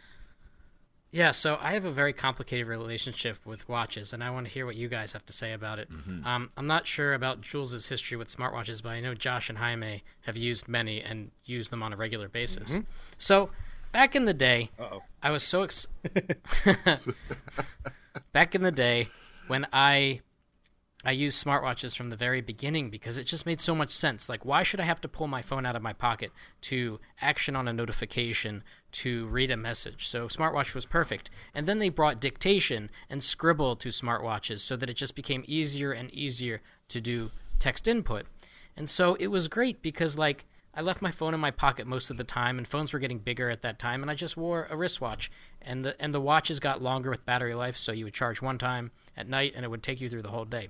Yeah, 1.12 1.30
so 1.30 1.57
I 1.62 1.72
have 1.72 1.84
a 1.86 1.90
very 1.90 2.12
complicated 2.12 2.66
relationship 2.66 3.38
with 3.46 3.66
watches, 3.68 4.12
and 4.12 4.22
I 4.22 4.30
want 4.30 4.46
to 4.48 4.52
hear 4.52 4.66
what 4.66 4.76
you 4.76 4.88
guys 4.88 5.12
have 5.12 5.24
to 5.26 5.32
say 5.32 5.52
about 5.52 5.78
it. 5.78 5.88
Um, 6.26 6.50
I'm 6.57 6.66
not 6.66 6.86
sure 6.86 7.14
about 7.14 7.40
Jules's 7.40 7.88
history 7.88 8.16
with 8.18 8.28
smartwatches, 8.28 8.82
but 8.82 8.90
I 8.90 9.00
know 9.00 9.14
Josh 9.14 9.48
and 9.48 9.59
Jaime 9.59 10.02
have 10.22 10.36
used 10.36 10.68
many 10.68 11.00
and 11.00 11.30
use 11.44 11.70
them 11.70 11.82
on 11.82 11.92
a 11.92 11.96
regular 11.96 12.28
basis. 12.28 12.80
So, 13.16 13.50
back 13.92 14.14
in 14.14 14.26
the 14.26 14.34
day, 14.34 14.70
I 15.22 15.30
was 15.30 15.42
so 15.42 15.62
ex- 15.62 15.86
back 18.32 18.54
in 18.54 18.62
the 18.62 18.72
day 18.72 19.09
when 19.46 19.66
I 19.72 20.20
I 21.04 21.12
used 21.12 21.44
smartwatches 21.44 21.96
from 21.96 22.11
the 22.11 22.16
very 22.16 22.40
beginning 22.40 22.90
because 22.90 23.16
it 23.16 23.24
just 23.24 23.46
made 23.46 23.61
so 23.61 23.76
much 23.76 23.92
sense. 23.92 24.28
Like, 24.28 24.44
why 24.44 24.64
should 24.64 24.80
I 24.80 24.84
have 24.84 25.00
to 25.02 25.09
pull 25.09 25.28
my 25.28 25.40
phone 25.40 25.64
out 25.64 25.76
of 25.76 25.82
my 25.82 25.92
pocket 25.92 26.32
to 26.62 26.98
action 27.20 27.54
on 27.54 27.68
a 27.68 27.72
notification, 27.72 28.64
to 29.03 29.26
read 29.26 29.51
a 29.51 29.57
message? 29.57 30.09
So, 30.09 30.28
smartwatch 30.28 30.74
was 30.74 30.86
perfect. 30.86 31.30
And 31.55 31.66
then 31.66 31.78
they 31.78 31.88
brought 31.88 32.20
dictation 32.20 32.90
and 33.09 33.22
scribble 33.22 33.76
to 33.76 33.88
smartwatches 33.88 34.61
so 34.61 34.76
that 34.76 34.90
it 34.90 34.94
just 34.94 35.14
became 35.14 35.44
easier 35.47 35.92
and 35.92 36.12
easier 36.12 36.61
to 36.88 37.01
do 37.01 37.30
text 37.59 37.88
input. 37.88 38.26
And 38.76 38.88
so 38.88 39.14
it 39.14 39.28
was 39.28 39.49
great 39.49 39.82
because, 39.82 40.18
like, 40.18 40.44
I 40.74 40.82
left 40.82 41.01
my 41.01 41.11
phone 41.11 41.32
in 41.32 41.40
my 41.40 41.51
pocket 41.51 41.86
most 41.86 42.11
of 42.11 42.18
the 42.18 42.24
time, 42.24 42.59
and 42.59 42.68
phones 42.68 42.92
were 42.92 42.99
getting 42.99 43.18
bigger 43.18 43.49
at 43.49 43.62
that 43.62 43.78
time, 43.78 44.03
and 44.03 44.11
I 44.11 44.14
just 44.14 44.36
wore 44.36 44.66
a 44.70 44.76
wristwatch. 44.76 45.30
And 45.62 45.84
the 45.84 46.01
and 46.01 46.12
the 46.12 46.20
watches 46.20 46.61
got 46.61 46.82
longer 46.82 47.09
with 47.09 47.24
battery 47.24 47.55
life, 47.55 47.76
so 47.78 47.92
you 47.92 48.05
would 48.05 48.14
charge 48.14 48.42
one 48.42 48.59
time 48.59 48.90
at 49.16 49.26
night, 49.26 49.55
and 49.57 49.64
it 49.64 49.68
would 49.68 49.82
take 49.82 50.03
you 50.03 50.09
through 50.11 50.22
the 50.22 50.28
whole 50.28 50.44
day. 50.44 50.68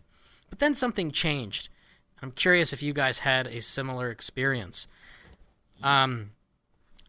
But 0.49 0.61
then 0.61 0.77
something 0.77 1.11
changed. 1.11 1.69
I'm 2.23 2.31
curious 2.31 2.73
if 2.73 2.83
you 2.83 2.93
guys 2.93 3.21
had 3.21 3.49
a 3.49 3.61
similar 3.61 4.11
experience. 4.11 4.87
Um, 5.83 6.31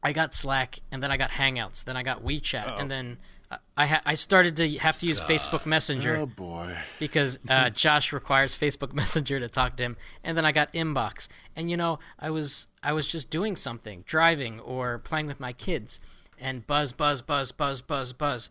I 0.04 0.12
got 0.14 0.34
Slack, 0.34 0.80
and 0.92 1.02
then 1.02 1.12
I 1.12 1.18
got 1.18 1.32
Hangouts, 1.32 1.84
then 1.84 1.98
I 1.98 2.04
got 2.04 2.24
WeChat, 2.24 2.80
and 2.80 2.90
then 2.92 3.18
I 3.52 3.58
I, 3.78 3.86
ha- 3.88 4.02
I 4.06 4.16
started 4.16 4.58
to 4.58 4.68
have 4.80 4.98
to 5.00 5.06
use 5.08 5.22
Facebook 5.22 5.66
Messenger 5.66 6.18
Oh 6.18 6.26
boy. 6.26 6.76
because 7.00 7.40
uh, 7.48 7.70
Josh 7.84 8.12
requires 8.12 8.56
Facebook 8.58 8.92
Messenger 9.02 9.40
to 9.40 9.48
talk 9.48 9.78
to 9.78 9.84
him, 9.84 9.98
and 10.24 10.38
then 10.38 10.46
I 10.46 10.52
got 10.52 10.74
Inbox. 10.74 11.28
And 11.56 11.72
you 11.72 11.78
know, 11.78 12.00
I 12.20 12.30
was 12.30 12.68
I 12.84 12.92
was 12.94 13.08
just 13.08 13.30
doing 13.30 13.56
something, 13.56 14.04
driving 14.06 14.60
or 14.60 15.00
playing 15.00 15.28
with 15.28 15.40
my 15.40 15.54
kids, 15.54 16.00
and 16.40 16.68
buzz, 16.68 16.92
buzz, 16.94 17.22
buzz, 17.22 17.52
buzz, 17.54 17.82
buzz, 17.82 18.12
buzz, 18.14 18.50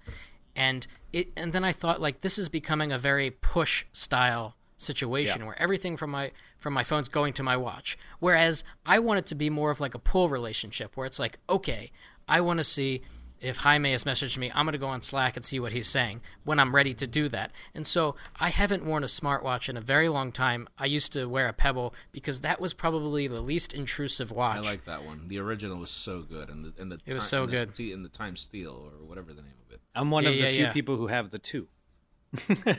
and 0.57 0.87
it. 1.13 1.29
And 1.37 1.53
then 1.53 1.63
I 1.65 1.73
thought 1.73 2.01
like 2.01 2.23
this 2.23 2.39
is 2.39 2.49
becoming 2.49 2.91
a 2.91 2.99
very 2.99 3.31
push 3.31 3.85
style 3.93 4.56
situation 4.77 5.41
Yeah. 5.41 5.47
where 5.47 5.61
everything 5.63 5.97
from 5.97 6.11
my 6.11 6.33
from 6.59 6.75
my 6.75 6.85
phone's 6.85 7.09
going 7.09 7.33
to 7.35 7.43
my 7.43 7.57
watch. 7.57 7.97
Whereas 8.19 8.65
I 8.85 8.99
want 8.99 9.19
it 9.19 9.27
to 9.27 9.35
be 9.35 9.51
more 9.51 9.71
of 9.71 9.81
like 9.81 9.95
a 9.95 9.99
pull 9.99 10.29
relationship 10.29 10.97
where 10.97 11.07
it's 11.07 11.19
like, 11.19 11.39
okay, 11.49 11.91
I 12.29 12.41
want 12.41 12.59
to 12.59 12.65
see 12.65 13.03
if 13.39 13.59
Jaime 13.59 13.93
has 13.93 14.05
messaged 14.05 14.39
me, 14.39 14.51
I'm 14.55 14.65
going 14.65 14.73
to 14.73 14.79
go 14.79 14.87
on 14.87 15.03
Slack 15.03 15.37
and 15.37 15.45
see 15.45 15.61
what 15.61 15.73
he's 15.73 15.87
saying 15.87 16.23
when 16.45 16.59
I'm 16.59 16.75
ready 16.75 16.95
to 16.95 17.07
do 17.07 17.29
that. 17.29 17.53
And 17.75 17.87
so 17.87 18.17
I 18.41 18.49
haven't 18.49 18.87
worn 18.87 19.03
a 19.05 19.07
smartwatch 19.07 19.69
in 19.69 19.77
a 19.77 19.81
very 19.83 20.09
long 20.09 20.33
time. 20.33 20.67
I 20.79 20.87
used 20.87 21.13
to 21.13 21.27
wear 21.27 21.47
a 21.47 21.53
Pebble 21.53 21.95
because 22.13 22.41
that 22.41 22.63
was 22.63 22.73
probably 22.73 23.29
the 23.29 23.43
least 23.43 23.75
intrusive 23.75 24.31
watch. 24.33 24.57
I 24.57 24.61
like 24.61 24.87
that 24.87 25.05
one. 25.05 25.29
The 25.29 25.39
original 25.39 25.77
was 25.77 25.91
so 25.91 26.23
good, 26.23 26.49
and 26.49 26.65
the 26.65 26.73
and 26.81 26.91
the 26.91 26.99
It 27.05 27.13
was 27.13 27.25
Ti- 27.25 27.29
so 27.29 27.43
and 27.43 27.53
the 27.53 27.57
good. 27.57 27.75
T- 27.75 27.93
and 27.93 28.03
the 28.03 28.09
Time 28.09 28.37
Steel 28.37 28.73
or 28.91 29.05
whatever 29.07 29.35
the 29.35 29.43
name 29.43 29.53
of 29.67 29.73
it. 29.75 29.83
I'm 29.95 30.11
one 30.11 30.25
Yeah, 30.25 30.31
of 30.31 30.37
the 30.37 30.43
yeah, 30.43 30.51
few 30.53 30.63
yeah. 30.65 30.73
people 30.73 30.97
who 30.97 31.09
have 31.09 31.29
the 31.29 31.39
two. 31.39 31.69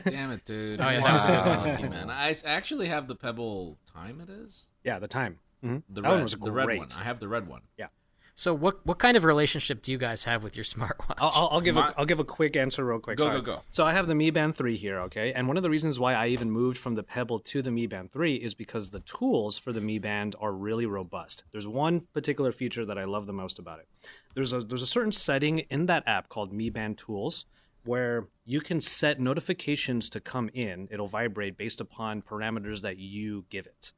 Damn 0.04 0.30
it, 0.32 0.44
dude! 0.44 0.80
Oh, 0.80 0.88
yeah, 0.88 1.00
that 1.00 1.12
was 1.12 1.24
a 1.24 1.28
good 1.28 1.36
one. 1.46 1.68
Lucky, 1.68 1.88
man. 1.88 2.10
I 2.10 2.30
s- 2.30 2.42
actually 2.44 2.88
have 2.88 3.08
the 3.08 3.14
Pebble 3.16 3.78
Time. 3.92 4.20
It 4.20 4.28
is 4.30 4.66
Yeah, 4.84 4.98
the 4.98 5.08
time. 5.08 5.38
hmm 5.62 5.78
the 5.88 6.00
that 6.00 6.02
red, 6.02 6.10
one 6.14 6.22
was 6.22 6.32
the 6.32 6.50
great. 6.50 6.66
red 6.66 6.78
one. 6.78 6.88
I 6.98 7.04
have 7.04 7.20
the 7.20 7.28
red 7.28 7.46
one. 7.48 7.62
Yeah. 7.76 7.86
So 8.34 8.54
what 8.54 8.86
what 8.86 9.00
kind 9.00 9.16
of 9.16 9.24
relationship 9.24 9.82
do 9.82 9.90
you 9.90 9.98
guys 9.98 10.22
have 10.22 10.44
with 10.44 10.54
your 10.54 10.64
smartwatch? 10.64 11.14
I'll, 11.18 11.32
I'll, 11.34 11.48
I'll 11.54 11.60
give 11.60 11.74
My- 11.74 11.88
a 11.88 11.94
I'll 11.98 12.06
give 12.06 12.20
a 12.20 12.24
quick 12.24 12.54
answer 12.54 12.84
real 12.84 13.00
quick. 13.00 13.18
Go, 13.18 13.24
Sorry. 13.24 13.40
go, 13.40 13.56
go. 13.56 13.62
So 13.72 13.84
I 13.84 13.92
have 13.92 14.06
the 14.06 14.14
Mi 14.14 14.30
Band 14.30 14.54
3 14.54 14.76
here, 14.76 15.00
okay? 15.00 15.32
And 15.32 15.48
one 15.48 15.56
of 15.56 15.64
the 15.64 15.70
reasons 15.70 15.98
why 15.98 16.14
I 16.14 16.28
even 16.28 16.48
moved 16.48 16.78
from 16.78 16.94
the 16.94 17.02
Pebble 17.02 17.40
to 17.40 17.62
the 17.62 17.72
Mi 17.72 17.88
Band 17.88 18.12
3 18.12 18.36
is 18.36 18.54
because 18.54 18.90
the 18.90 19.00
tools 19.00 19.58
for 19.58 19.72
the 19.72 19.80
Mi 19.80 19.98
Band 19.98 20.36
are 20.40 20.52
really 20.52 20.86
robust. 20.86 21.42
There's 21.50 21.66
one 21.66 22.02
particular 22.14 22.52
feature 22.52 22.84
that 22.84 22.96
I 22.96 23.02
love 23.04 23.26
the 23.26 23.32
most 23.32 23.58
about 23.58 23.80
it. 23.80 23.88
There's 24.34 24.52
a 24.52 24.60
there's 24.60 24.82
a 24.82 24.86
certain 24.86 25.10
setting 25.10 25.58
in 25.68 25.86
that 25.86 26.04
app 26.06 26.28
called 26.28 26.52
Mi 26.52 26.70
Band 26.70 26.96
Tools 26.96 27.44
where 27.88 28.28
you 28.44 28.60
can 28.60 28.80
set 28.80 29.18
notifications 29.18 30.10
to 30.10 30.20
come 30.20 30.50
in. 30.52 30.88
It'll 30.90 31.06
vibrate 31.08 31.56
based 31.56 31.80
upon 31.80 32.22
parameters 32.22 32.82
that 32.82 32.98
you 32.98 33.46
give 33.48 33.66
it. 33.66 33.92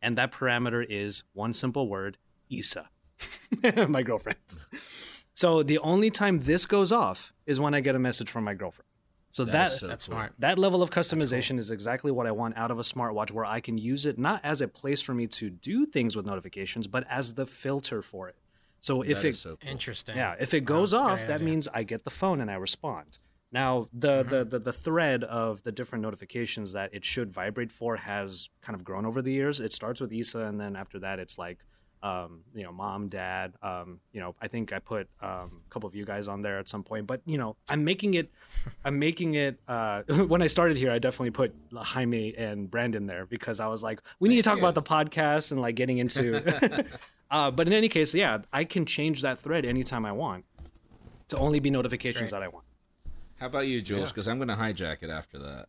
And 0.00 0.16
that 0.18 0.32
parameter 0.32 0.84
is 0.88 1.24
one 1.32 1.52
simple 1.52 1.88
word, 1.88 2.16
Isa. 2.48 2.88
my 3.88 4.02
girlfriend. 4.02 4.38
So 5.34 5.62
the 5.62 5.78
only 5.78 6.10
time 6.10 6.40
this 6.40 6.64
goes 6.66 6.90
off 6.92 7.32
is 7.46 7.60
when 7.60 7.74
I 7.74 7.80
get 7.80 7.94
a 7.94 7.98
message 7.98 8.30
from 8.30 8.44
my 8.44 8.54
girlfriend. 8.54 8.88
So 9.30 9.44
that, 9.46 9.72
is 9.72 9.80
so 9.80 9.88
That's 9.88 10.06
cool. 10.06 10.14
smart. 10.14 10.32
that 10.38 10.58
level 10.58 10.80
of 10.80 10.90
customization 10.90 11.58
is 11.58 11.70
exactly 11.70 12.12
what 12.12 12.26
I 12.26 12.30
want 12.30 12.56
out 12.56 12.70
of 12.70 12.78
a 12.78 12.82
smartwatch 12.82 13.30
where 13.32 13.44
I 13.44 13.60
can 13.60 13.76
use 13.78 14.06
it 14.06 14.16
not 14.16 14.40
as 14.44 14.60
a 14.60 14.68
place 14.68 15.02
for 15.02 15.12
me 15.12 15.26
to 15.26 15.50
do 15.50 15.86
things 15.86 16.14
with 16.16 16.24
notifications, 16.24 16.86
but 16.86 17.04
as 17.10 17.34
the 17.34 17.44
filter 17.44 18.00
for 18.00 18.28
it. 18.28 18.36
So 18.80 19.02
if 19.02 19.22
That 19.22 19.26
it 19.26 19.28
is 19.30 19.40
so 19.40 19.56
cool. 19.56 19.70
Interesting. 19.70 20.16
yeah, 20.16 20.36
if 20.38 20.54
it 20.54 20.60
goes 20.64 20.92
that's 20.92 21.02
off, 21.02 21.20
that 21.22 21.30
idea. 21.40 21.46
means 21.46 21.68
I 21.74 21.82
get 21.82 22.04
the 22.04 22.10
phone 22.10 22.40
and 22.40 22.48
I 22.50 22.54
respond. 22.54 23.18
Now, 23.54 23.86
the, 23.92 24.24
the, 24.24 24.44
the 24.44 24.58
the 24.58 24.72
thread 24.72 25.22
of 25.22 25.62
the 25.62 25.70
different 25.70 26.02
notifications 26.02 26.72
that 26.72 26.92
it 26.92 27.04
should 27.04 27.32
vibrate 27.32 27.70
for 27.70 27.94
has 27.94 28.50
kind 28.62 28.74
of 28.74 28.82
grown 28.82 29.06
over 29.06 29.22
the 29.22 29.30
years. 29.30 29.60
It 29.60 29.72
starts 29.72 30.00
with 30.00 30.12
Isa, 30.12 30.40
and 30.40 30.60
then 30.60 30.74
after 30.74 30.98
that, 30.98 31.20
it's 31.20 31.38
like, 31.38 31.60
um, 32.02 32.40
you 32.52 32.64
know, 32.64 32.72
mom, 32.72 33.06
dad. 33.06 33.52
Um, 33.62 34.00
you 34.12 34.20
know, 34.20 34.34
I 34.42 34.48
think 34.48 34.72
I 34.72 34.80
put 34.80 35.08
um, 35.22 35.62
a 35.68 35.70
couple 35.70 35.86
of 35.86 35.94
you 35.94 36.04
guys 36.04 36.26
on 36.26 36.42
there 36.42 36.58
at 36.58 36.68
some 36.68 36.82
point, 36.82 37.06
but 37.06 37.20
you 37.26 37.38
know, 37.38 37.54
I'm 37.70 37.84
making 37.84 38.14
it. 38.14 38.28
I'm 38.84 38.98
making 38.98 39.34
it. 39.34 39.60
Uh, 39.68 40.02
when 40.26 40.42
I 40.42 40.48
started 40.48 40.76
here, 40.76 40.90
I 40.90 40.98
definitely 40.98 41.30
put 41.30 41.54
Jaime 41.72 42.34
and 42.36 42.68
Brandon 42.68 43.06
there 43.06 43.24
because 43.24 43.60
I 43.60 43.68
was 43.68 43.84
like, 43.84 44.00
we 44.18 44.28
need 44.28 44.36
to 44.36 44.42
talk 44.42 44.58
about 44.58 44.74
the 44.74 44.82
podcast 44.82 45.52
and 45.52 45.60
like 45.60 45.76
getting 45.76 45.98
into. 45.98 46.42
uh, 47.30 47.52
but 47.52 47.68
in 47.68 47.72
any 47.72 47.88
case, 47.88 48.16
yeah, 48.16 48.38
I 48.52 48.64
can 48.64 48.84
change 48.84 49.22
that 49.22 49.38
thread 49.38 49.64
anytime 49.64 50.04
I 50.04 50.10
want 50.10 50.44
to 51.28 51.38
only 51.38 51.60
be 51.60 51.70
notifications 51.70 52.32
that 52.32 52.42
I 52.42 52.48
want. 52.48 52.63
How 53.44 53.48
about 53.48 53.66
you, 53.66 53.82
Jules? 53.82 54.10
Because 54.10 54.26
I'm 54.26 54.38
going 54.38 54.48
to 54.48 54.54
hijack 54.54 55.02
it 55.02 55.10
after 55.10 55.38
that. 55.40 55.66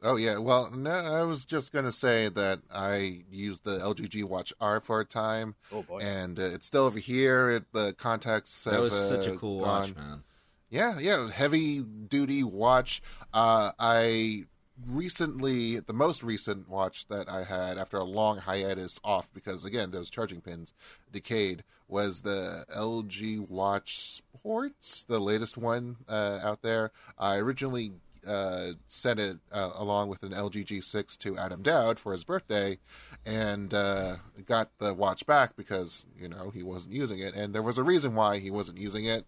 Oh 0.00 0.14
yeah, 0.14 0.38
well, 0.38 0.70
no, 0.70 0.92
I 0.92 1.24
was 1.24 1.44
just 1.44 1.72
gonna 1.72 1.90
say 1.90 2.28
that 2.28 2.60
I 2.72 3.24
used 3.32 3.64
the 3.64 3.80
LG 3.80 4.08
G 4.10 4.22
Watch 4.22 4.52
R 4.60 4.78
for 4.78 5.00
a 5.00 5.04
time, 5.04 5.56
Oh 5.72 5.82
boy. 5.82 5.98
and 5.98 6.38
uh, 6.38 6.44
it's 6.44 6.66
still 6.66 6.84
over 6.84 7.00
here. 7.00 7.50
It, 7.50 7.64
the 7.72 7.94
contacts 7.94 8.62
That 8.62 8.74
have, 8.74 8.82
was 8.82 8.92
such 9.08 9.26
a 9.26 9.34
uh, 9.34 9.36
cool 9.36 9.58
gone. 9.64 9.80
watch, 9.80 9.96
man. 9.96 10.22
Yeah, 10.70 11.00
yeah, 11.00 11.28
heavy 11.32 11.80
duty 11.80 12.44
watch. 12.44 13.02
Uh, 13.34 13.72
I 13.80 14.44
recently, 14.86 15.80
the 15.80 15.92
most 15.92 16.22
recent 16.22 16.68
watch 16.68 17.06
that 17.08 17.28
I 17.28 17.44
had 17.44 17.78
after 17.78 17.96
a 17.96 18.04
long 18.04 18.38
hiatus 18.38 19.00
off 19.02 19.32
because 19.32 19.64
again 19.64 19.90
those 19.90 20.10
charging 20.10 20.40
pins 20.40 20.72
decayed 21.12 21.64
was 21.88 22.20
the 22.20 22.64
LG 22.74 23.48
Watch 23.48 23.98
Sports, 23.98 25.04
the 25.04 25.18
latest 25.18 25.56
one 25.56 25.96
uh, 26.08 26.40
out 26.42 26.62
there. 26.62 26.92
I 27.18 27.36
originally 27.36 27.92
uh, 28.26 28.72
sent 28.86 29.18
it 29.18 29.38
uh, 29.52 29.70
along 29.74 30.08
with 30.08 30.22
an 30.22 30.32
LG 30.32 30.66
G6 30.66 31.16
to 31.18 31.38
Adam 31.38 31.62
Dowd 31.62 31.98
for 31.98 32.12
his 32.12 32.24
birthday, 32.24 32.78
and 33.24 33.72
uh, 33.72 34.16
got 34.46 34.70
the 34.78 34.92
watch 34.92 35.24
back 35.26 35.56
because 35.56 36.04
you 36.20 36.28
know 36.28 36.50
he 36.50 36.62
wasn't 36.62 36.92
using 36.92 37.18
it, 37.20 37.34
and 37.34 37.54
there 37.54 37.62
was 37.62 37.78
a 37.78 37.82
reason 37.82 38.14
why 38.14 38.38
he 38.38 38.50
wasn't 38.50 38.78
using 38.78 39.06
it, 39.06 39.24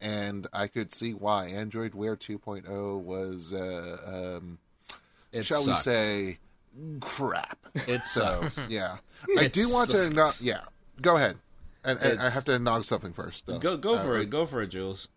and 0.00 0.46
I 0.52 0.68
could 0.68 0.92
see 0.92 1.14
why. 1.14 1.46
Android 1.46 1.94
Wear 1.94 2.16
2.0 2.16 3.00
was, 3.00 3.52
uh, 3.52 4.36
um, 4.38 4.58
It 5.34 5.44
shall 5.46 5.60
sucks. 5.62 5.86
we 5.86 5.92
say, 5.92 6.38
crap. 7.00 7.58
It 7.86 8.02
So 8.06 8.46
sucks. 8.46 8.70
yeah, 8.70 8.96
I 9.38 9.48
do 9.48 9.68
want 9.70 9.90
to. 9.90 10.10
No, 10.10 10.26
yeah, 10.40 10.60
go 11.02 11.16
ahead. 11.16 11.36
And, 11.84 11.98
and 12.00 12.18
I 12.20 12.30
have 12.30 12.44
to 12.46 12.58
nog 12.58 12.84
something 12.84 13.12
first. 13.12 13.46
Though. 13.46 13.58
Go 13.58 13.76
go 13.76 13.96
Uh, 13.96 14.02
for 14.02 14.18
it. 14.18 14.30
Go 14.30 14.46
for 14.46 14.62
it, 14.62 14.68
Jules. 14.68 15.08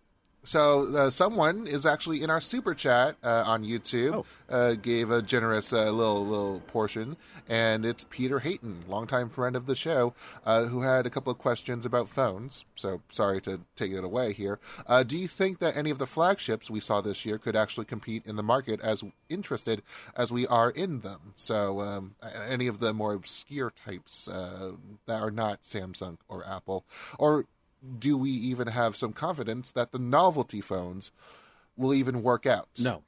So 0.47 0.95
uh, 0.95 1.09
someone 1.09 1.67
is 1.67 1.85
actually 1.85 2.23
in 2.23 2.29
our 2.29 2.39
super 2.39 2.73
chat 2.73 3.17
uh, 3.21 3.43
on 3.45 3.65
YouTube. 3.65 4.13
Oh. 4.13 4.25
Uh, 4.49 4.75
gave 4.75 5.11
a 5.11 5.21
generous 5.21 5.73
uh, 5.73 5.91
little 5.91 6.25
little 6.25 6.61
portion, 6.67 7.17
and 7.49 7.85
it's 7.85 8.05
Peter 8.09 8.39
Hayton, 8.39 8.85
longtime 8.87 9.27
friend 9.27 9.57
of 9.57 9.65
the 9.65 9.75
show, 9.75 10.13
uh, 10.45 10.63
who 10.63 10.83
had 10.83 11.05
a 11.05 11.09
couple 11.09 11.33
of 11.33 11.37
questions 11.37 11.85
about 11.85 12.07
phones. 12.07 12.63
So 12.75 13.01
sorry 13.09 13.41
to 13.41 13.59
take 13.75 13.91
it 13.91 14.05
away 14.05 14.31
here. 14.31 14.57
Uh, 14.85 15.03
do 15.03 15.17
you 15.17 15.27
think 15.27 15.59
that 15.59 15.75
any 15.75 15.89
of 15.89 15.97
the 15.97 16.07
flagships 16.07 16.71
we 16.71 16.79
saw 16.79 17.01
this 17.01 17.25
year 17.25 17.37
could 17.37 17.57
actually 17.57 17.83
compete 17.83 18.25
in 18.25 18.37
the 18.37 18.43
market 18.43 18.79
as 18.79 19.03
interested 19.27 19.81
as 20.15 20.31
we 20.31 20.47
are 20.47 20.69
in 20.69 21.01
them? 21.01 21.33
So 21.35 21.81
um, 21.81 22.15
any 22.47 22.67
of 22.67 22.79
the 22.79 22.93
more 22.93 23.13
obscure 23.13 23.71
types 23.71 24.29
uh, 24.29 24.71
that 25.07 25.21
are 25.21 25.31
not 25.31 25.63
Samsung 25.63 26.19
or 26.29 26.47
Apple, 26.47 26.85
or 27.19 27.47
do 27.99 28.17
we 28.17 28.29
even 28.29 28.67
have 28.67 28.95
some 28.95 29.13
confidence 29.13 29.71
that 29.71 29.91
the 29.91 29.99
novelty 29.99 30.61
phones 30.61 31.11
will 31.75 31.93
even 31.93 32.23
work 32.23 32.45
out? 32.45 32.69
No. 32.79 33.03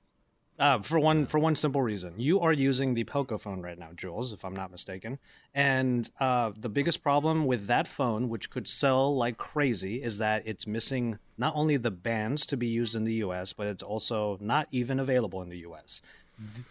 Uh, 0.60 0.80
for 0.80 1.00
one 1.00 1.26
for 1.26 1.40
one 1.40 1.56
simple 1.56 1.82
reason, 1.82 2.16
you 2.18 2.42
are 2.42 2.52
using 2.52 2.94
the 2.94 3.06
Poco 3.06 3.38
phone 3.38 3.62
right 3.62 3.80
now, 3.80 3.92
Jules, 3.96 4.34
if 4.34 4.44
I'm 4.44 4.54
not 4.54 4.72
mistaken. 4.72 5.18
And 5.56 6.12
uh, 6.20 6.52
the 6.58 6.68
biggest 6.68 7.02
problem 7.02 7.46
with 7.46 7.68
that 7.68 7.88
phone, 7.88 8.28
which 8.28 8.50
could 8.50 8.68
sell 8.68 9.16
like 9.16 9.38
crazy, 9.38 10.04
is 10.04 10.18
that 10.18 10.44
it's 10.46 10.68
missing 10.68 11.18
not 11.38 11.56
only 11.56 11.78
the 11.78 11.92
bands 11.92 12.46
to 12.48 12.58
be 12.58 12.68
used 12.68 12.94
in 12.94 13.06
the 13.06 13.14
U.S., 13.16 13.54
but 13.54 13.68
it's 13.68 13.82
also 13.82 14.38
not 14.42 14.68
even 14.70 15.00
available 15.00 15.42
in 15.42 15.48
the 15.48 15.60
U.S. 15.60 16.02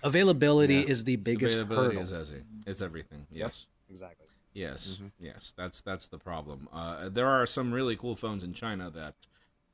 Availability 0.02 0.80
is 0.80 1.04
the 1.04 1.16
biggest 1.16 1.54
Availability 1.54 1.96
hurdle. 1.96 2.02
is 2.02 2.12
It's 2.66 2.82
everything. 2.82 3.26
Yes. 3.30 3.66
exactly. 3.90 4.26
Yes. 4.52 4.94
Mm-hmm. 4.96 5.06
Yes. 5.24 5.54
That's 5.56 5.80
that's 5.82 6.08
the 6.08 6.18
problem. 6.18 6.68
Uh, 6.72 7.08
there 7.08 7.28
are 7.28 7.46
some 7.46 7.72
really 7.72 7.96
cool 7.96 8.14
phones 8.16 8.42
in 8.42 8.52
China 8.54 8.90
that 8.90 9.14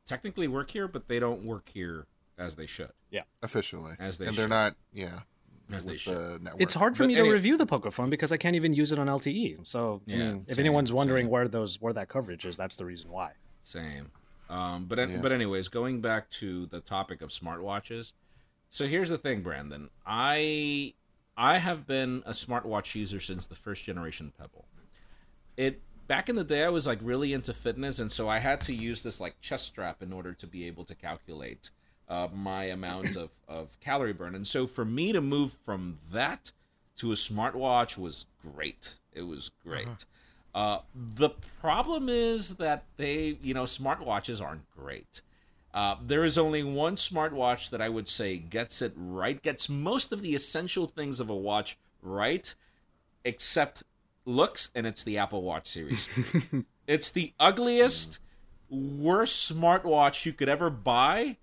technically 0.06 0.48
work 0.48 0.70
here, 0.70 0.86
but 0.88 1.08
they 1.08 1.18
don't 1.18 1.44
work 1.44 1.68
here 1.72 2.06
as 2.36 2.56
they 2.56 2.66
should. 2.66 2.90
Yeah, 3.10 3.22
officially, 3.42 3.94
As 3.98 4.18
they 4.18 4.26
and 4.26 4.34
they're 4.34 4.48
not. 4.48 4.74
Yeah, 4.92 5.20
As 5.72 5.84
they 5.84 5.96
should. 5.96 6.44
the. 6.44 6.52
It's 6.58 6.74
hard 6.74 6.96
for 6.96 7.04
But 7.04 7.08
me 7.08 7.14
anyway- 7.14 7.28
to 7.28 7.32
review 7.34 7.56
the 7.56 7.64
Poco 7.66 7.90
phone 7.90 8.10
because 8.10 8.32
I 8.32 8.36
can't 8.36 8.56
even 8.56 8.74
use 8.74 8.90
it 8.92 8.98
on 8.98 9.06
LTE. 9.06 9.60
So, 9.66 10.02
I 10.08 10.10
Yeah, 10.10 10.18
mean, 10.32 10.44
if 10.48 10.58
anyone's 10.58 10.92
wondering 10.92 11.26
same. 11.26 11.30
where 11.30 11.46
those 11.48 11.80
where 11.80 11.92
that 11.92 12.08
coverage 12.08 12.44
is, 12.44 12.56
that's 12.56 12.76
the 12.76 12.84
reason 12.84 13.10
why. 13.10 13.32
Same. 13.62 14.10
Um, 14.50 14.86
but 14.86 14.98
an- 14.98 15.22
but 15.22 15.30
anyways, 15.32 15.68
going 15.68 16.00
back 16.00 16.28
to 16.30 16.66
the 16.66 16.80
topic 16.80 17.22
of 17.22 17.30
smartwatches. 17.30 18.12
So 18.68 18.86
here's 18.88 19.08
the 19.08 19.16
thing, 19.18 19.40
Brandon. 19.42 19.88
I 20.04 20.94
I 21.36 21.58
have 21.58 21.86
been 21.86 22.22
a 22.26 22.30
smartwatch 22.30 22.94
user 22.94 23.20
since 23.20 23.46
the 23.46 23.54
first 23.54 23.84
generation 23.84 24.32
Pebble. 24.38 24.66
It 25.56 25.80
back 26.06 26.28
in 26.28 26.36
the 26.36 26.44
day, 26.44 26.64
I 26.64 26.68
was 26.68 26.86
like 26.86 26.98
really 27.02 27.32
into 27.32 27.52
fitness, 27.52 27.98
and 27.98 28.10
so 28.10 28.28
I 28.28 28.38
had 28.38 28.60
to 28.62 28.74
use 28.74 29.02
this 29.02 29.20
like 29.20 29.40
chest 29.40 29.66
strap 29.66 30.02
in 30.02 30.12
order 30.12 30.32
to 30.34 30.46
be 30.46 30.66
able 30.66 30.84
to 30.84 30.94
calculate 30.94 31.70
uh, 32.08 32.28
my 32.32 32.64
amount 32.64 33.16
of 33.16 33.30
of 33.48 33.78
calorie 33.80 34.12
burn. 34.12 34.34
And 34.34 34.46
so 34.46 34.66
for 34.66 34.84
me 34.84 35.12
to 35.12 35.20
move 35.20 35.52
from 35.52 35.98
that 36.12 36.52
to 36.96 37.10
a 37.10 37.16
smartwatch 37.16 37.98
was 37.98 38.26
great. 38.42 38.96
It 39.12 39.22
was 39.22 39.50
great. 39.64 40.04
Uh, 40.54 40.78
the 40.94 41.30
problem 41.60 42.08
is 42.08 42.58
that 42.58 42.84
they, 42.96 43.38
you 43.42 43.54
know, 43.54 43.64
smartwatches 43.64 44.40
aren't 44.40 44.70
great. 44.70 45.22
Uh, 45.74 45.96
there 46.00 46.22
is 46.22 46.38
only 46.38 46.62
one 46.62 46.94
smartwatch 46.94 47.68
that 47.70 47.82
I 47.82 47.88
would 47.88 48.06
say 48.06 48.38
gets 48.38 48.80
it 48.80 48.92
right, 48.96 49.42
gets 49.42 49.68
most 49.68 50.12
of 50.12 50.22
the 50.22 50.36
essential 50.36 50.86
things 50.86 51.18
of 51.18 51.28
a 51.28 51.34
watch 51.34 51.76
right, 52.00 52.54
except 53.24 53.82
looks, 54.24 54.70
and 54.76 54.86
it's 54.86 55.02
the 55.02 55.18
Apple 55.18 55.42
Watch 55.42 55.66
Series 55.66 56.10
it's 56.86 57.10
the 57.10 57.32
ugliest, 57.40 58.20
worst 58.68 59.52
smartwatch 59.52 60.24
you 60.24 60.32
could 60.32 60.48
ever 60.48 60.70
buy 60.70 61.38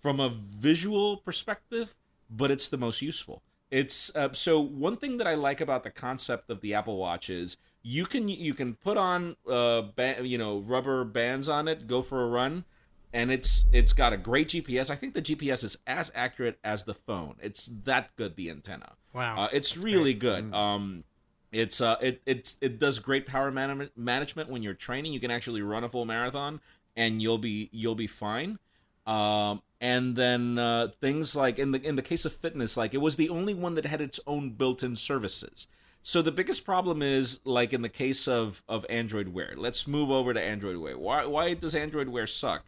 from 0.00 0.20
a 0.20 0.28
visual 0.28 1.16
perspective, 1.18 1.94
but 2.30 2.50
it's 2.50 2.68
the 2.68 2.76
most 2.76 3.02
useful. 3.02 3.42
It's 3.70 4.14
uh, 4.16 4.32
so 4.32 4.60
one 4.60 4.96
thing 4.96 5.18
that 5.18 5.26
I 5.26 5.34
like 5.34 5.60
about 5.60 5.82
the 5.82 5.90
concept 5.90 6.50
of 6.50 6.62
the 6.62 6.74
Apple 6.74 6.96
Watch 6.96 7.28
is 7.28 7.58
you 7.82 8.06
can 8.06 8.28
you 8.28 8.54
can 8.54 8.74
put 8.74 8.96
on 8.96 9.36
uh 9.48 9.82
ba- 9.94 10.26
you 10.26 10.38
know 10.38 10.58
rubber 10.58 11.04
bands 11.04 11.48
on 11.48 11.68
it, 11.68 11.86
go 11.86 12.00
for 12.00 12.24
a 12.24 12.28
run, 12.28 12.64
and 13.12 13.30
it's 13.30 13.66
it's 13.72 13.92
got 13.92 14.12
a 14.12 14.16
great 14.16 14.48
GPS. 14.48 14.90
I 14.90 14.94
think 14.94 15.14
the 15.14 15.22
GPS 15.22 15.64
is 15.64 15.78
as 15.86 16.12
accurate 16.14 16.58
as 16.62 16.84
the 16.84 16.94
phone. 16.94 17.36
It's 17.40 17.66
that 17.66 18.14
good 18.16 18.36
the 18.36 18.50
antenna. 18.50 18.92
Wow, 19.12 19.42
uh, 19.42 19.48
it's 19.52 19.76
really 19.76 20.14
good. 20.14 20.52
Um, 20.52 21.04
it's 21.50 21.80
uh 21.80 21.96
it 22.00 22.20
it's 22.26 22.58
it 22.60 22.78
does 22.78 22.98
great 22.98 23.26
power 23.26 23.50
man- 23.50 23.90
management 23.96 24.50
when 24.50 24.62
you're 24.62 24.74
training. 24.74 25.12
You 25.12 25.20
can 25.20 25.30
actually 25.30 25.62
run 25.62 25.84
a 25.84 25.88
full 25.88 26.04
marathon 26.04 26.60
and 26.96 27.22
you'll 27.22 27.38
be 27.38 27.70
you'll 27.72 27.94
be 27.94 28.06
fine. 28.06 28.58
Um, 29.06 29.62
and 29.80 30.16
then 30.16 30.58
uh, 30.58 30.88
things 31.00 31.34
like 31.34 31.58
in 31.58 31.72
the 31.72 31.80
in 31.80 31.96
the 31.96 32.02
case 32.02 32.26
of 32.26 32.34
fitness, 32.34 32.76
like 32.76 32.92
it 32.92 32.98
was 32.98 33.16
the 33.16 33.30
only 33.30 33.54
one 33.54 33.74
that 33.76 33.86
had 33.86 34.02
its 34.02 34.20
own 34.26 34.50
built-in 34.50 34.96
services. 34.96 35.68
So 36.02 36.20
the 36.20 36.32
biggest 36.32 36.64
problem 36.64 37.02
is 37.02 37.40
like 37.44 37.72
in 37.72 37.80
the 37.82 37.88
case 37.88 38.28
of 38.28 38.62
of 38.68 38.84
Android 38.90 39.28
Wear. 39.28 39.54
Let's 39.56 39.86
move 39.86 40.10
over 40.10 40.34
to 40.34 40.40
Android 40.40 40.76
Wear. 40.76 40.98
Why 40.98 41.24
why 41.24 41.54
does 41.54 41.74
Android 41.74 42.08
Wear 42.08 42.26
suck? 42.26 42.64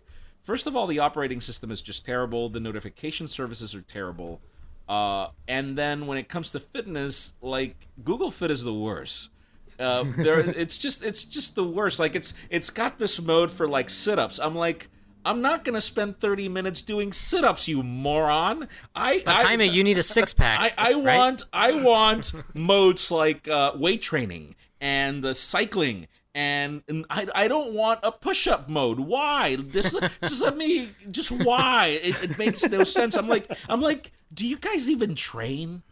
First 0.50 0.66
of 0.66 0.74
all, 0.74 0.88
the 0.88 0.98
operating 0.98 1.40
system 1.40 1.70
is 1.70 1.80
just 1.80 2.04
terrible. 2.04 2.48
The 2.48 2.58
notification 2.58 3.28
services 3.28 3.72
are 3.72 3.82
terrible. 3.82 4.40
Uh, 4.88 5.28
and 5.46 5.78
then 5.78 6.08
when 6.08 6.18
it 6.18 6.28
comes 6.28 6.50
to 6.50 6.58
fitness, 6.58 7.34
like 7.40 7.86
Google 8.02 8.32
Fit 8.32 8.50
is 8.50 8.64
the 8.64 8.74
worst. 8.74 9.30
Uh, 9.78 10.02
there, 10.16 10.40
it's 10.40 10.76
just 10.76 11.04
it's 11.04 11.24
just 11.24 11.54
the 11.54 11.62
worst. 11.62 12.00
Like 12.00 12.16
it's 12.16 12.34
it's 12.50 12.68
got 12.68 12.98
this 12.98 13.22
mode 13.22 13.52
for 13.52 13.68
like 13.68 13.88
sit-ups. 13.88 14.40
I'm 14.40 14.56
like, 14.56 14.88
I'm 15.24 15.40
not 15.40 15.64
gonna 15.64 15.80
spend 15.80 16.18
30 16.18 16.48
minutes 16.48 16.82
doing 16.82 17.12
sit-ups, 17.12 17.68
you 17.68 17.84
moron. 17.84 18.66
I, 18.92 19.22
but 19.24 19.32
I 19.32 19.42
Jaime, 19.44 19.66
you 19.66 19.84
need 19.84 19.98
a 19.98 20.02
six 20.02 20.34
pack. 20.42 20.74
I, 20.76 20.90
I 20.90 20.92
right? 20.94 21.16
want 21.16 21.44
I 21.52 21.80
want 21.80 22.32
modes 22.54 23.12
like 23.12 23.46
uh, 23.46 23.70
weight 23.76 24.02
training 24.02 24.56
and 24.80 25.22
the 25.22 25.36
cycling 25.36 26.08
and, 26.34 26.82
and 26.88 27.06
I, 27.10 27.26
I 27.34 27.48
don't 27.48 27.74
want 27.74 28.00
a 28.02 28.12
push-up 28.12 28.68
mode. 28.68 29.00
Why? 29.00 29.56
Just 29.56 29.98
just 30.22 30.42
let 30.42 30.56
me 30.56 30.88
just 31.10 31.30
why? 31.30 31.98
It, 32.02 32.30
it 32.30 32.38
makes 32.38 32.68
no 32.68 32.84
sense. 32.84 33.16
I'm 33.16 33.28
like 33.28 33.50
I'm 33.68 33.80
like, 33.80 34.12
do 34.32 34.46
you 34.46 34.56
guys 34.56 34.88
even 34.88 35.14
train? 35.14 35.82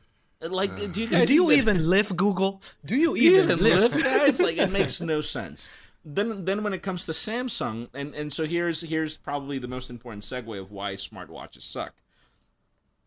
Like, 0.40 0.92
do 0.92 1.02
you 1.02 1.08
guys 1.08 1.26
Do 1.26 1.34
you 1.34 1.50
even 1.50 1.90
lift 1.90 2.14
Google? 2.14 2.62
Do 2.84 2.96
you 2.96 3.16
do 3.16 3.22
you 3.22 3.32
even 3.42 3.50
even 3.50 3.64
lift? 3.64 3.94
lift, 3.94 4.04
guys? 4.18 4.40
Like, 4.40 4.56
it 4.56 4.70
makes 4.70 5.00
no 5.00 5.20
sense. 5.20 5.68
Then, 6.04 6.44
then 6.44 6.62
when 6.62 6.72
it 6.72 6.82
comes 6.82 7.06
to 7.06 7.12
Samsung, 7.12 7.88
and 7.92 8.14
and 8.14 8.32
so 8.32 8.46
here's 8.46 8.82
here's 8.82 9.16
probably 9.16 9.58
the 9.58 9.66
most 9.68 9.90
important 9.90 10.22
segue 10.22 10.58
of 10.58 10.70
why 10.70 10.94
smartwatches 10.94 11.62
suck. 11.62 11.94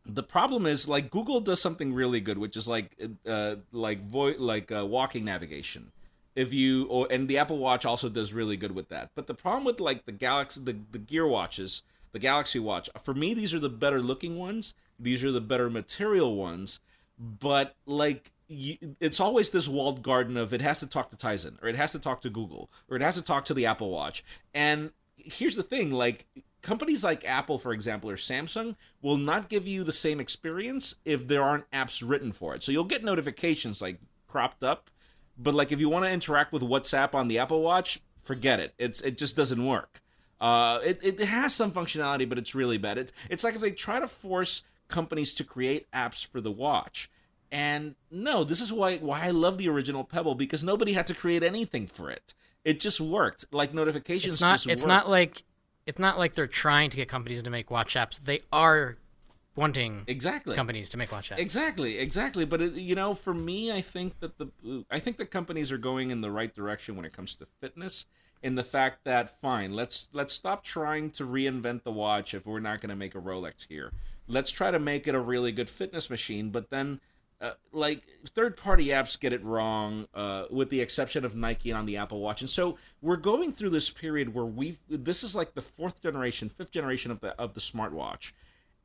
The 0.06 0.24
problem 0.24 0.66
is 0.66 0.90
like 0.90 1.10
Google 1.10 1.40
does 1.40 1.62
something 1.62 1.94
really 1.94 2.20
good, 2.20 2.38
which 2.38 2.58
is 2.58 2.68
like 2.68 2.98
uh 3.26 3.56
like 3.72 4.06
vo- 4.06 4.36
like 4.38 4.72
uh, 4.72 4.86
walking 4.86 5.24
navigation. 5.24 5.92
If 6.36 6.54
you 6.54 6.86
or 6.88 7.08
and 7.12 7.28
the 7.28 7.38
Apple 7.38 7.58
Watch 7.58 7.86
also 7.86 8.10
does 8.10 8.34
really 8.34 8.58
good 8.58 8.74
with 8.74 8.90
that. 8.90 9.12
But 9.16 9.28
the 9.28 9.34
problem 9.34 9.66
with 9.66 9.80
like 9.80 10.06
the 10.06 10.12
Galaxy 10.12 10.62
the 10.64 10.78
the 10.92 11.00
Gear 11.00 11.28
watches, 11.28 11.84
the 12.12 12.20
Galaxy 12.20 12.60
Watch, 12.60 12.90
for 13.04 13.14
me 13.14 13.34
these 13.34 13.54
are 13.54 13.60
the 13.60 13.70
better 13.70 14.02
looking 14.02 14.38
ones. 14.38 14.76
These 15.00 15.24
are 15.24 15.32
the 15.32 15.42
better 15.42 15.70
material 15.70 16.36
ones 16.36 16.80
but 17.22 17.76
like 17.86 18.32
you, 18.48 18.76
it's 19.00 19.20
always 19.20 19.52
this 19.52 19.68
walled 19.68 20.02
garden 20.02 20.36
of 20.36 20.54
it 20.54 20.62
has 20.62 20.80
to 20.80 20.90
talk 20.90 21.12
to 21.12 21.16
Tizen 21.16 21.62
or 21.62 21.70
it 21.70 21.76
has 21.76 21.92
to 21.92 22.00
talk 22.00 22.22
to 22.22 22.30
Google 22.30 22.70
or 22.90 22.98
it 22.98 23.04
has 23.04 23.16
to 23.16 23.22
talk 23.22 23.46
to 23.46 23.54
the 23.54 23.66
Apple 23.68 23.92
Watch. 23.92 24.24
And 24.54 24.92
here's 25.16 25.56
the 25.56 25.64
thing, 25.64 25.92
like 25.92 26.26
companies 26.62 27.04
like 27.04 27.24
Apple 27.26 27.60
for 27.60 27.74
example 27.74 28.10
or 28.10 28.16
Samsung 28.16 28.76
will 29.02 29.18
not 29.18 29.50
give 29.50 29.68
you 29.68 29.84
the 29.84 29.94
same 29.94 30.20
experience 30.20 30.96
if 31.06 31.28
there 31.28 31.44
aren't 31.44 31.70
apps 31.72 32.04
written 32.06 32.32
for 32.32 32.56
it. 32.56 32.64
So 32.64 32.72
you'll 32.72 32.84
get 32.84 33.04
notifications 33.04 33.82
like 33.82 34.00
cropped 34.28 34.64
up, 34.64 34.90
but 35.42 35.54
like 35.54 35.72
if 35.72 35.80
you 35.80 35.90
want 35.90 36.06
to 36.06 36.12
interact 36.12 36.52
with 36.54 36.62
WhatsApp 36.62 37.14
on 37.14 37.28
the 37.28 37.40
Apple 37.40 37.62
Watch, 37.62 38.00
forget 38.24 38.60
it. 38.60 38.74
It's 38.78 39.02
it 39.02 39.18
just 39.18 39.36
doesn't 39.36 39.66
work. 39.66 40.02
Uh, 40.40 40.80
it, 40.84 41.00
it 41.04 41.20
has 41.20 41.54
some 41.54 41.72
functionality, 41.72 42.28
but 42.28 42.38
it's 42.38 42.56
really 42.56 42.78
bad. 42.80 42.98
It, 42.98 43.12
it's 43.30 43.44
like 43.44 43.56
if 43.56 43.62
they 43.62 43.72
try 43.72 44.00
to 44.00 44.08
force 44.08 44.64
companies 44.88 45.34
to 45.36 45.44
create 45.44 45.90
apps 45.92 46.26
for 46.26 46.42
the 46.42 46.52
watch. 46.52 47.10
And 47.52 47.96
no, 48.10 48.44
this 48.44 48.62
is 48.62 48.72
why 48.74 48.98
why 48.98 49.22
I 49.26 49.32
love 49.32 49.58
the 49.58 49.70
original 49.70 50.04
Pebble 50.04 50.36
because 50.36 50.64
nobody 50.64 50.94
had 50.94 51.06
to 51.08 51.14
create 51.14 51.44
anything 51.44 51.86
for 51.86 52.10
it. 52.10 52.34
It 52.64 52.80
just 52.80 53.00
worked. 53.02 53.46
Like 53.52 53.74
notifications 53.74 54.36
It's 54.36 54.42
not. 54.42 54.54
just 54.54 54.68
It's 54.68 54.82
worked. 54.84 54.88
not 54.88 55.10
like. 55.10 55.44
It's 55.88 56.00
not 56.00 56.18
like 56.20 56.36
they're 56.36 56.46
trying 56.48 56.92
to 56.92 56.98
get 56.98 57.08
companies 57.08 57.42
to 57.44 57.50
make 57.50 57.70
watch 57.72 57.96
apps. 57.96 58.20
They 58.20 58.42
are 58.54 58.98
wanting 59.56 60.04
exactly 60.08 60.56
companies 60.56 60.90
to 60.90 60.98
make 60.98 61.12
watch 61.12 61.30
apps. 61.30 61.40
Exactly, 61.40 61.98
exactly. 61.98 62.46
But 62.46 62.62
it, 62.62 62.74
you 62.74 62.96
know, 62.96 63.14
for 63.14 63.34
me, 63.34 63.72
I 63.72 63.82
think 63.82 64.20
that 64.20 64.38
the 64.38 64.86
I 64.90 65.00
think 65.00 65.18
that 65.18 65.32
companies 65.32 65.72
are 65.72 65.78
going 65.78 66.12
in 66.12 66.22
the 66.22 66.32
right 66.32 66.54
direction 66.54 66.96
when 66.96 67.06
it 67.06 67.14
comes 67.14 67.36
to 67.38 67.46
fitness. 67.46 68.06
In 68.44 68.56
the 68.56 68.64
fact 68.64 69.04
that 69.04 69.30
fine, 69.30 69.74
let's 69.74 70.10
let's 70.14 70.34
stop 70.34 70.64
trying 70.64 71.12
to 71.12 71.24
reinvent 71.24 71.84
the 71.84 71.92
watch 71.92 72.34
if 72.34 72.48
we're 72.48 72.60
not 72.60 72.82
going 72.82 72.90
to 72.90 72.96
make 72.96 73.14
a 73.14 73.20
Rolex 73.20 73.68
here. 73.68 73.92
Let's 74.28 74.50
try 74.50 74.72
to 74.72 74.80
make 74.80 75.08
it 75.08 75.14
a 75.14 75.20
really 75.20 75.52
good 75.52 75.70
fitness 75.70 76.10
machine. 76.10 76.50
But 76.50 76.72
then, 76.72 77.02
uh, 77.40 77.52
like 77.72 78.02
third 78.34 78.58
party 78.58 78.88
apps 78.88 79.20
get 79.20 79.32
it 79.32 79.44
wrong, 79.44 80.08
uh, 80.16 80.46
with 80.50 80.72
the 80.72 80.82
exception 80.82 81.24
of 81.24 81.36
Nike 81.36 81.72
on 81.72 81.86
the 81.86 81.98
Apple 81.98 82.20
Watch. 82.20 82.42
And 82.42 82.50
so 82.50 82.80
we're 83.00 83.18
going 83.18 83.52
through 83.52 83.70
this 83.70 83.92
period 83.92 84.34
where 84.34 84.46
we 84.46 84.80
this 84.90 85.24
is 85.24 85.36
like 85.36 85.54
the 85.54 85.62
fourth 85.62 86.02
generation, 86.02 86.50
fifth 86.50 86.72
generation 86.72 87.12
of 87.12 87.20
the 87.20 87.40
of 87.40 87.54
the 87.54 87.62
smartwatch 87.62 88.32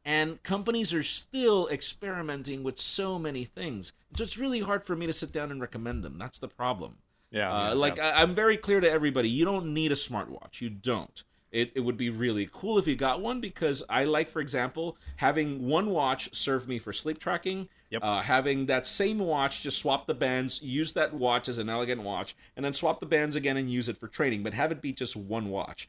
and 0.07 0.41
companies 0.45 0.95
are 0.95 1.03
still 1.03 1.69
experimenting 1.69 2.63
with 2.63 2.79
so 2.79 3.19
many 3.19 3.45
things. 3.45 3.93
So 4.15 4.23
it's 4.23 4.39
really 4.39 4.61
hard 4.61 4.85
for 4.85 4.95
me 4.95 5.07
to 5.07 5.13
sit 5.13 5.33
down 5.33 5.51
and 5.51 5.61
recommend 5.61 6.05
them. 6.05 6.17
That's 6.17 6.39
the 6.39 6.49
problem. 6.49 6.99
Yeah, 7.33 7.53
Uh, 7.53 7.69
yeah, 7.69 7.75
like 7.75 7.97
yeah. 7.97 8.15
I, 8.17 8.23
I'm 8.23 8.35
very 8.35 8.57
clear 8.57 8.81
to 8.81 8.91
everybody: 8.91 9.29
you 9.29 9.45
don't 9.45 9.75
need 9.75 9.91
a 9.91 9.97
smartwatch. 9.97 10.61
You 10.61 10.71
don't. 10.71 11.23
It, 11.51 11.73
it 11.75 11.81
would 11.81 11.97
be 11.97 12.11
really 12.11 12.49
cool 12.53 12.79
if 12.79 12.87
you 12.87 12.97
got 12.97 13.21
one 13.21 13.41
because 13.41 13.83
I 13.89 14.05
like, 14.05 14.29
for 14.29 14.41
example, 14.41 14.97
having 15.17 15.67
one 15.67 15.91
watch 15.91 16.35
serve 16.35 16.69
me 16.69 16.79
for 16.79 16.93
sleep 16.93 17.19
tracking. 17.19 17.69
Yep. 17.91 18.03
Uh, 18.03 18.21
having 18.23 18.67
that 18.67 18.85
same 18.85 19.19
watch, 19.19 19.63
just 19.63 19.79
swap 19.79 20.07
the 20.07 20.15
bands, 20.15 20.61
use 20.61 20.93
that 20.95 21.15
watch 21.15 21.49
as 21.49 21.59
an 21.59 21.69
elegant 21.69 22.03
watch, 22.03 22.35
and 22.57 22.65
then 22.65 22.73
swap 22.73 23.01
the 23.01 23.07
bands 23.07 23.37
again 23.37 23.57
and 23.57 23.71
use 23.71 23.89
it 23.89 23.97
for 23.97 24.09
trading, 24.09 24.43
but 24.43 24.55
have 24.55 24.73
it 24.73 24.83
be 24.83 24.93
just 24.93 25.17
one 25.17 25.49
watch 25.51 25.89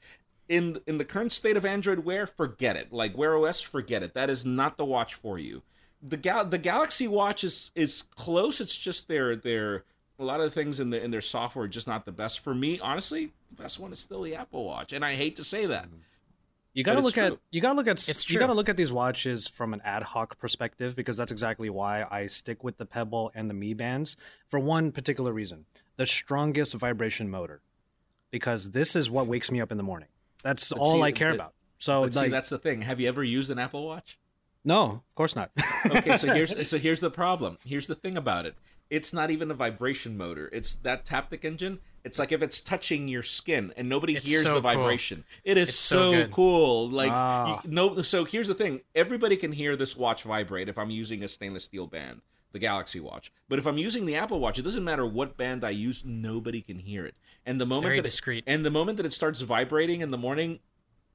in 0.49 0.79
in 0.87 0.97
the 0.97 1.05
current 1.05 1.31
state 1.31 1.57
of 1.57 1.65
Android 1.65 1.99
Wear, 1.99 2.27
forget 2.27 2.75
it. 2.75 2.91
Like 2.91 3.17
Wear 3.17 3.37
OS, 3.37 3.61
forget 3.61 4.03
it. 4.03 4.13
That 4.13 4.29
is 4.29 4.45
not 4.45 4.77
the 4.77 4.85
watch 4.85 5.13
for 5.13 5.37
you. 5.37 5.63
The 6.01 6.17
Gal- 6.17 6.45
the 6.45 6.57
Galaxy 6.57 7.07
Watch 7.07 7.43
is 7.43 7.71
is 7.75 8.03
close. 8.03 8.61
It's 8.61 8.77
just 8.77 9.07
their 9.07 9.35
their 9.35 9.83
a 10.19 10.23
lot 10.23 10.39
of 10.39 10.45
the 10.45 10.51
things 10.51 10.79
in 10.79 10.89
the 10.89 11.03
in 11.03 11.11
their 11.11 11.21
software 11.21 11.65
are 11.65 11.67
just 11.67 11.87
not 11.87 12.05
the 12.05 12.11
best 12.11 12.39
for 12.39 12.53
me. 12.55 12.79
Honestly, 12.79 13.31
the 13.49 13.61
best 13.61 13.79
one 13.79 13.91
is 13.91 13.99
still 13.99 14.21
the 14.23 14.35
Apple 14.35 14.63
Watch, 14.65 14.93
and 14.93 15.03
I 15.03 15.15
hate 15.15 15.35
to 15.37 15.43
say 15.43 15.65
that. 15.65 15.85
Mm-hmm. 15.85 15.95
You 16.73 16.83
gotta 16.83 17.01
But 17.01 17.07
it's 17.07 17.17
look 17.17 17.33
at 17.33 17.39
you 17.49 17.61
gotta 17.61 17.75
look 17.75 17.87
at 17.87 18.07
It's 18.07 18.29
you 18.29 18.33
true. 18.35 18.39
gotta 18.39 18.53
look 18.53 18.69
at 18.69 18.77
these 18.77 18.93
watches 18.93 19.47
from 19.47 19.73
an 19.73 19.81
ad 19.83 20.03
hoc 20.03 20.37
perspective 20.37 20.95
because 20.95 21.17
that's 21.17 21.31
exactly 21.31 21.71
why 21.71 22.05
I 22.09 22.27
stick 22.27 22.63
with 22.63 22.77
the 22.77 22.85
Pebble 22.85 23.31
and 23.33 23.49
the 23.49 23.55
Mi 23.55 23.73
bands 23.73 24.15
for 24.47 24.59
one 24.59 24.91
particular 24.91 25.33
reason: 25.33 25.65
the 25.95 26.05
strongest 26.05 26.75
vibration 26.75 27.31
motor, 27.31 27.61
because 28.29 28.71
this 28.71 28.95
is 28.95 29.09
what 29.09 29.25
wakes 29.25 29.49
me 29.51 29.59
up 29.59 29.71
in 29.71 29.77
the 29.77 29.83
morning. 29.83 30.09
That's 30.43 30.71
all 30.71 30.93
see, 30.95 31.01
I 31.01 31.11
care 31.11 31.29
but- 31.29 31.35
about. 31.35 31.53
So 31.79 32.01
But 32.01 32.13
see, 32.15 32.27
that's 32.29 32.49
the 32.49 32.57
thing. 32.57 32.81
Have 32.81 32.99
you 32.99 33.07
ever 33.07 33.23
used 33.23 33.51
an 33.51 33.59
Apple 33.59 33.85
Watch? 33.87 34.17
no, 34.65 35.03
of 35.07 35.15
course 35.15 35.35
not. 35.35 35.51
okay, 35.85 36.17
so 36.17 36.33
here's 36.33 36.67
so 36.69 36.77
here's 36.79 36.99
the 36.99 37.11
problem. 37.11 37.57
Here's 37.63 37.85
the 37.87 37.95
thing 37.95 38.17
about 38.17 38.45
it. 38.47 38.55
It's 38.89 39.13
not 39.13 39.29
even 39.31 39.51
a 39.51 39.53
vibration 39.53 40.17
motor. 40.17 40.49
It's 40.51 40.73
that 40.75 41.05
Taptic 41.05 41.43
engine. 41.45 41.79
It's 42.03 42.17
like 42.17 42.31
if 42.31 42.41
it's 42.41 42.61
touching 42.61 43.07
your 43.09 43.21
skin 43.21 43.73
and 43.77 43.87
nobody 43.89 44.15
It's 44.15 44.27
hears 44.27 44.43
so 44.43 44.55
the 44.55 44.61
cool. 44.61 44.61
vibration. 44.61 45.23
It 45.43 45.57
is 45.57 45.69
It's 45.69 45.77
so 45.77 46.13
so, 46.13 46.27
cool. 46.29 46.89
Like 46.89 47.11
Ah. 47.13 47.61
you, 47.63 47.69
no. 47.69 48.01
So 48.01 48.23
here's 48.25 48.47
the 48.47 48.53
thing. 48.55 48.81
Everybody 48.95 49.35
can 49.37 49.51
hear 49.51 49.75
this 49.75 49.95
watch 49.97 50.23
vibrate 50.23 50.69
if 50.69 50.77
I'm 50.77 50.89
using 50.89 51.21
a 51.23 51.27
stainless 51.27 51.65
steel 51.65 51.85
band, 51.85 52.21
the 52.53 52.59
Galaxy 52.59 52.99
Watch. 53.01 53.31
But 53.49 53.59
if 53.59 53.67
I'm 53.67 53.77
using 53.77 54.05
the 54.05 54.15
Apple 54.15 54.39
Watch, 54.39 54.57
it 54.57 54.63
doesn't 54.63 54.83
matter 54.85 55.05
what 55.05 55.35
band 55.37 55.63
I 55.65 55.71
use. 55.71 56.03
Nobody 56.05 56.61
can 56.61 56.79
hear 56.79 57.05
it. 57.05 57.15
And 57.47 57.59
the 57.59 57.65
moment 57.65 57.85
very 57.85 57.99
that 58.01 58.27
it- 58.27 58.43
and 58.45 58.63
the 58.63 58.69
moment 58.69 58.97
that 58.97 59.05
it 59.07 59.13
starts 59.13 59.41
vibrating 59.41 60.01
in 60.01 60.11
the 60.11 60.17
morning, 60.17 60.59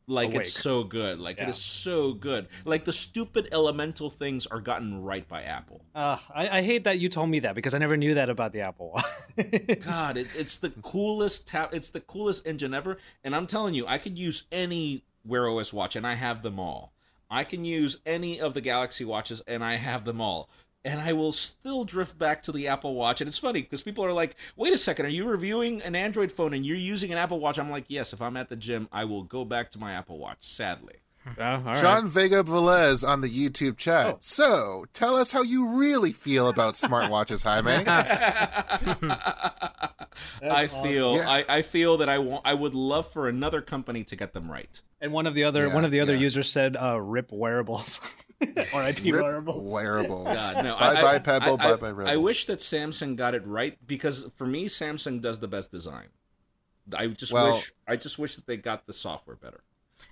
Like 0.08 0.30
Awake. 0.30 0.40
it's 0.40 0.52
so 0.52 0.82
good. 0.82 1.20
Like 1.20 1.36
Yeah. 1.38 1.44
it 1.44 1.50
is 1.50 1.58
so 1.58 2.12
good. 2.12 2.48
Like 2.64 2.84
the 2.86 2.92
stupid 2.92 3.46
elemental 3.52 4.10
things 4.10 4.46
are 4.48 4.60
gotten 4.60 5.00
right 5.00 5.26
by 5.28 5.42
Apple. 5.42 5.84
Uh, 5.94 6.16
I, 6.34 6.58
I 6.58 6.62
hate 6.62 6.82
that 6.84 6.98
you 6.98 7.08
told 7.08 7.30
me 7.30 7.38
that 7.40 7.54
because 7.54 7.72
I 7.72 7.78
never 7.78 7.96
knew 7.96 8.14
that 8.14 8.28
about 8.28 8.52
the 8.52 8.62
Apple 8.62 8.90
Watch. 8.94 9.04
God, 9.84 10.16
it's 10.16 10.34
it's 10.34 10.56
the 10.56 10.70
coolest 10.82 11.46
tap. 11.46 11.72
It's 11.72 11.88
the 11.90 12.00
coolest 12.00 12.44
engine 12.46 12.74
ever. 12.74 12.98
And 13.22 13.36
I'm 13.36 13.46
telling 13.46 13.74
you, 13.74 13.86
I 13.86 13.98
could 13.98 14.18
use 14.18 14.46
any 14.50 15.04
Wear 15.24 15.48
OS 15.48 15.72
watch, 15.72 15.94
and 15.94 16.04
I 16.04 16.14
have 16.14 16.42
them 16.42 16.58
all. 16.58 16.92
I 17.30 17.44
can 17.44 17.64
use 17.64 18.00
any 18.04 18.40
of 18.40 18.54
the 18.54 18.60
Galaxy 18.60 19.04
watches, 19.04 19.40
and 19.46 19.62
I 19.62 19.76
have 19.76 20.04
them 20.04 20.20
all. 20.20 20.50
And 20.84 21.00
I 21.00 21.12
will 21.12 21.32
still 21.32 21.84
drift 21.84 22.18
back 22.18 22.42
to 22.42 22.52
the 22.52 22.66
Apple 22.66 22.94
Watch. 22.94 23.20
And 23.20 23.28
it's 23.28 23.38
funny 23.38 23.62
because 23.62 23.82
people 23.82 24.04
are 24.04 24.12
like, 24.12 24.34
"Wait 24.56 24.72
a 24.72 24.78
second, 24.78 25.06
are 25.06 25.10
you 25.10 25.28
reviewing 25.28 25.80
an 25.82 25.94
Android 25.94 26.32
phone 26.32 26.52
and 26.52 26.66
you're 26.66 26.76
using 26.76 27.12
an 27.12 27.18
Apple 27.18 27.38
Watch?" 27.38 27.58
I'm 27.58 27.70
like, 27.70 27.84
"Yes. 27.88 28.12
If 28.12 28.20
I'm 28.20 28.36
at 28.36 28.48
the 28.48 28.56
gym, 28.56 28.88
I 28.90 29.04
will 29.04 29.22
go 29.22 29.44
back 29.44 29.70
to 29.72 29.78
my 29.78 29.92
Apple 29.92 30.18
Watch." 30.18 30.38
Sadly. 30.40 30.96
Oh, 31.38 31.42
all 31.44 31.58
right. 31.60 31.80
John 31.80 32.08
Vega 32.08 32.42
Velez 32.42 33.06
on 33.06 33.20
the 33.20 33.28
YouTube 33.28 33.76
chat. 33.76 34.06
Oh. 34.06 34.16
So, 34.20 34.86
tell 34.92 35.14
us 35.14 35.30
how 35.30 35.42
you 35.42 35.68
really 35.68 36.12
feel 36.12 36.48
about 36.48 36.74
smartwatches, 36.74 37.44
Jaime. 37.44 37.84
I 40.42 40.66
feel 40.66 41.16
Yeah. 41.16 41.28
I, 41.30 41.44
I 41.48 41.62
feel 41.62 41.98
that 41.98 42.08
I 42.08 42.18
want 42.18 42.42
I 42.44 42.54
would 42.54 42.74
love 42.74 43.10
for 43.10 43.28
another 43.28 43.60
company 43.60 44.04
to 44.04 44.16
get 44.16 44.32
them 44.32 44.50
right. 44.50 44.80
And 45.00 45.12
one 45.12 45.26
of 45.26 45.34
the 45.34 45.44
other 45.44 45.66
Yeah, 45.68 45.74
one 45.74 45.84
of 45.84 45.90
the 45.90 46.00
other 46.00 46.14
yeah. 46.14 46.20
users 46.20 46.50
said, 46.50 46.76
uh, 46.76 47.00
"Rip 47.00 47.32
wearables." 47.32 48.00
R.I.P. 48.74 49.12
Rip 49.12 49.22
wearables. 49.22 49.72
wearables. 49.72 50.36
God, 50.36 50.64
no, 50.64 50.76
bye 50.76 50.86
I, 50.96 51.02
bye 51.02 51.14
I- 51.14 51.18
Pebble, 51.20 51.54
I, 51.54 51.56
bye 51.56 51.76
bye 51.76 51.86
I, 51.88 51.90
Rebel. 51.90 52.12
I 52.12 52.16
wish 52.16 52.46
that 52.46 52.58
Samsung 52.58 53.16
got 53.16 53.34
it 53.34 53.46
right 53.46 53.78
because 53.86 54.28
for 54.36 54.46
me, 54.46 54.66
Samsung 54.66 55.20
does 55.20 55.38
the 55.38 55.48
best 55.48 55.70
design. 55.70 56.08
I 56.96 57.06
just 57.06 57.32
Well- 57.32 57.56
wish 57.56 57.72
I 57.86 57.96
just 57.96 58.18
wish 58.18 58.36
that 58.36 58.46
they 58.46 58.56
got 58.56 58.86
the 58.86 58.92
software 58.92 59.36
better. 59.36 59.62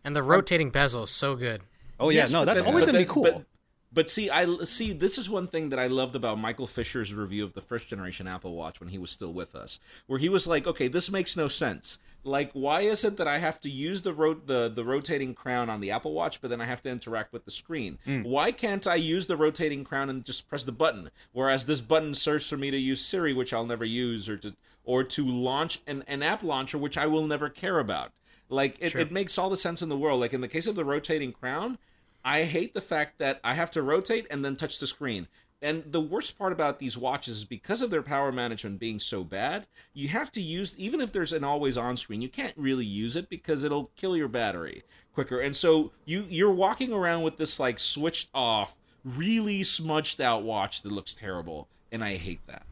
And 0.04 0.14
the 0.16 0.22
rotating 0.22 0.70
bezel 0.70 1.04
is 1.04 1.10
so 1.10 1.36
good. 1.36 1.62
Oh 1.98 2.08
yeah, 2.08 2.20
Yes, 2.20 2.32
no, 2.32 2.44
that's 2.44 2.60
then- 2.60 2.68
always 2.68 2.86
gonna 2.86 2.98
be 2.98 3.04
cool. 3.04 3.24
But, 3.24 3.44
but 3.92 4.08
see, 4.08 4.30
I 4.30 4.46
see. 4.64 4.92
This 4.92 5.18
is 5.18 5.28
one 5.28 5.48
thing 5.48 5.70
that 5.70 5.78
I 5.80 5.88
loved 5.88 6.14
about 6.14 6.38
Michael 6.38 6.68
Fisher's 6.68 7.12
review 7.12 7.42
of 7.44 7.54
the 7.54 7.60
first 7.60 7.88
generation 7.88 8.28
Apple 8.28 8.54
Watch 8.54 8.78
when 8.78 8.88
he 8.90 8.98
was 8.98 9.10
still 9.10 9.32
with 9.32 9.54
us, 9.56 9.80
where 10.06 10.20
he 10.20 10.28
was 10.28 10.46
like, 10.46 10.64
"Okay, 10.66 10.86
this 10.86 11.10
makes 11.10 11.36
no 11.36 11.48
sense. 11.48 11.98
Like, 12.22 12.52
why 12.52 12.82
is 12.82 13.02
it 13.04 13.16
that 13.16 13.26
I 13.26 13.38
have 13.38 13.58
to 13.62 13.70
use 13.70 14.02
the 14.02 14.12
ro- 14.14 14.34
the 14.46 14.68
the 14.72 14.84
rotating 14.84 15.34
crown 15.34 15.68
on 15.68 15.80
the 15.80 15.90
Apple 15.90 16.12
Watch, 16.12 16.40
but 16.40 16.50
then 16.50 16.60
I 16.60 16.66
have 16.66 16.80
to 16.82 16.88
interact 16.88 17.32
with 17.32 17.44
the 17.46 17.50
screen? 17.50 17.98
Mm. 18.06 18.24
Why 18.24 18.52
can't 18.52 18.86
I 18.86 18.94
use 18.94 19.26
the 19.26 19.36
rotating 19.36 19.82
crown 19.82 20.08
and 20.08 20.24
just 20.24 20.48
press 20.48 20.62
the 20.62 20.70
button? 20.72 21.10
Whereas 21.32 21.64
this 21.66 21.80
button 21.80 22.14
serves 22.14 22.48
for 22.48 22.56
me 22.56 22.70
to 22.70 22.78
use 22.78 23.04
Siri, 23.04 23.32
which 23.32 23.52
I'll 23.52 23.66
never 23.66 23.84
use, 23.84 24.28
or 24.28 24.36
to 24.38 24.54
or 24.84 25.02
to 25.02 25.26
launch 25.26 25.80
an, 25.88 26.04
an 26.06 26.22
app 26.22 26.44
launcher, 26.44 26.78
which 26.78 26.96
I 26.96 27.06
will 27.08 27.26
never 27.26 27.48
care 27.48 27.80
about." 27.80 28.12
Like 28.50 28.76
it, 28.80 28.94
it 28.94 29.12
makes 29.12 29.38
all 29.38 29.48
the 29.48 29.56
sense 29.56 29.80
in 29.80 29.88
the 29.88 29.96
world. 29.96 30.20
Like 30.20 30.34
in 30.34 30.40
the 30.40 30.48
case 30.48 30.66
of 30.66 30.74
the 30.74 30.84
rotating 30.84 31.32
crown, 31.32 31.78
I 32.24 32.44
hate 32.44 32.74
the 32.74 32.80
fact 32.80 33.18
that 33.18 33.40
I 33.42 33.54
have 33.54 33.70
to 33.72 33.82
rotate 33.82 34.26
and 34.30 34.44
then 34.44 34.56
touch 34.56 34.78
the 34.78 34.86
screen. 34.86 35.28
And 35.62 35.84
the 35.92 36.00
worst 36.00 36.38
part 36.38 36.52
about 36.52 36.78
these 36.78 36.96
watches 36.96 37.38
is 37.38 37.44
because 37.44 37.82
of 37.82 37.90
their 37.90 38.02
power 38.02 38.32
management 38.32 38.80
being 38.80 38.98
so 38.98 39.22
bad, 39.22 39.66
you 39.92 40.08
have 40.08 40.32
to 40.32 40.40
use 40.40 40.74
even 40.78 41.02
if 41.02 41.12
there's 41.12 41.34
an 41.34 41.44
always 41.44 41.76
on 41.76 41.98
screen, 41.98 42.22
you 42.22 42.30
can't 42.30 42.56
really 42.56 42.86
use 42.86 43.14
it 43.14 43.28
because 43.28 43.62
it'll 43.62 43.90
kill 43.94 44.16
your 44.16 44.28
battery 44.28 44.82
quicker. 45.12 45.38
And 45.38 45.54
so 45.54 45.92
you 46.06 46.24
you're 46.28 46.52
walking 46.52 46.92
around 46.92 47.22
with 47.22 47.36
this 47.36 47.60
like 47.60 47.78
switched 47.78 48.30
off, 48.34 48.76
really 49.04 49.62
smudged 49.62 50.20
out 50.20 50.42
watch 50.42 50.82
that 50.82 50.92
looks 50.92 51.14
terrible, 51.14 51.68
and 51.92 52.02
I 52.02 52.16
hate 52.16 52.46
that. 52.46 52.64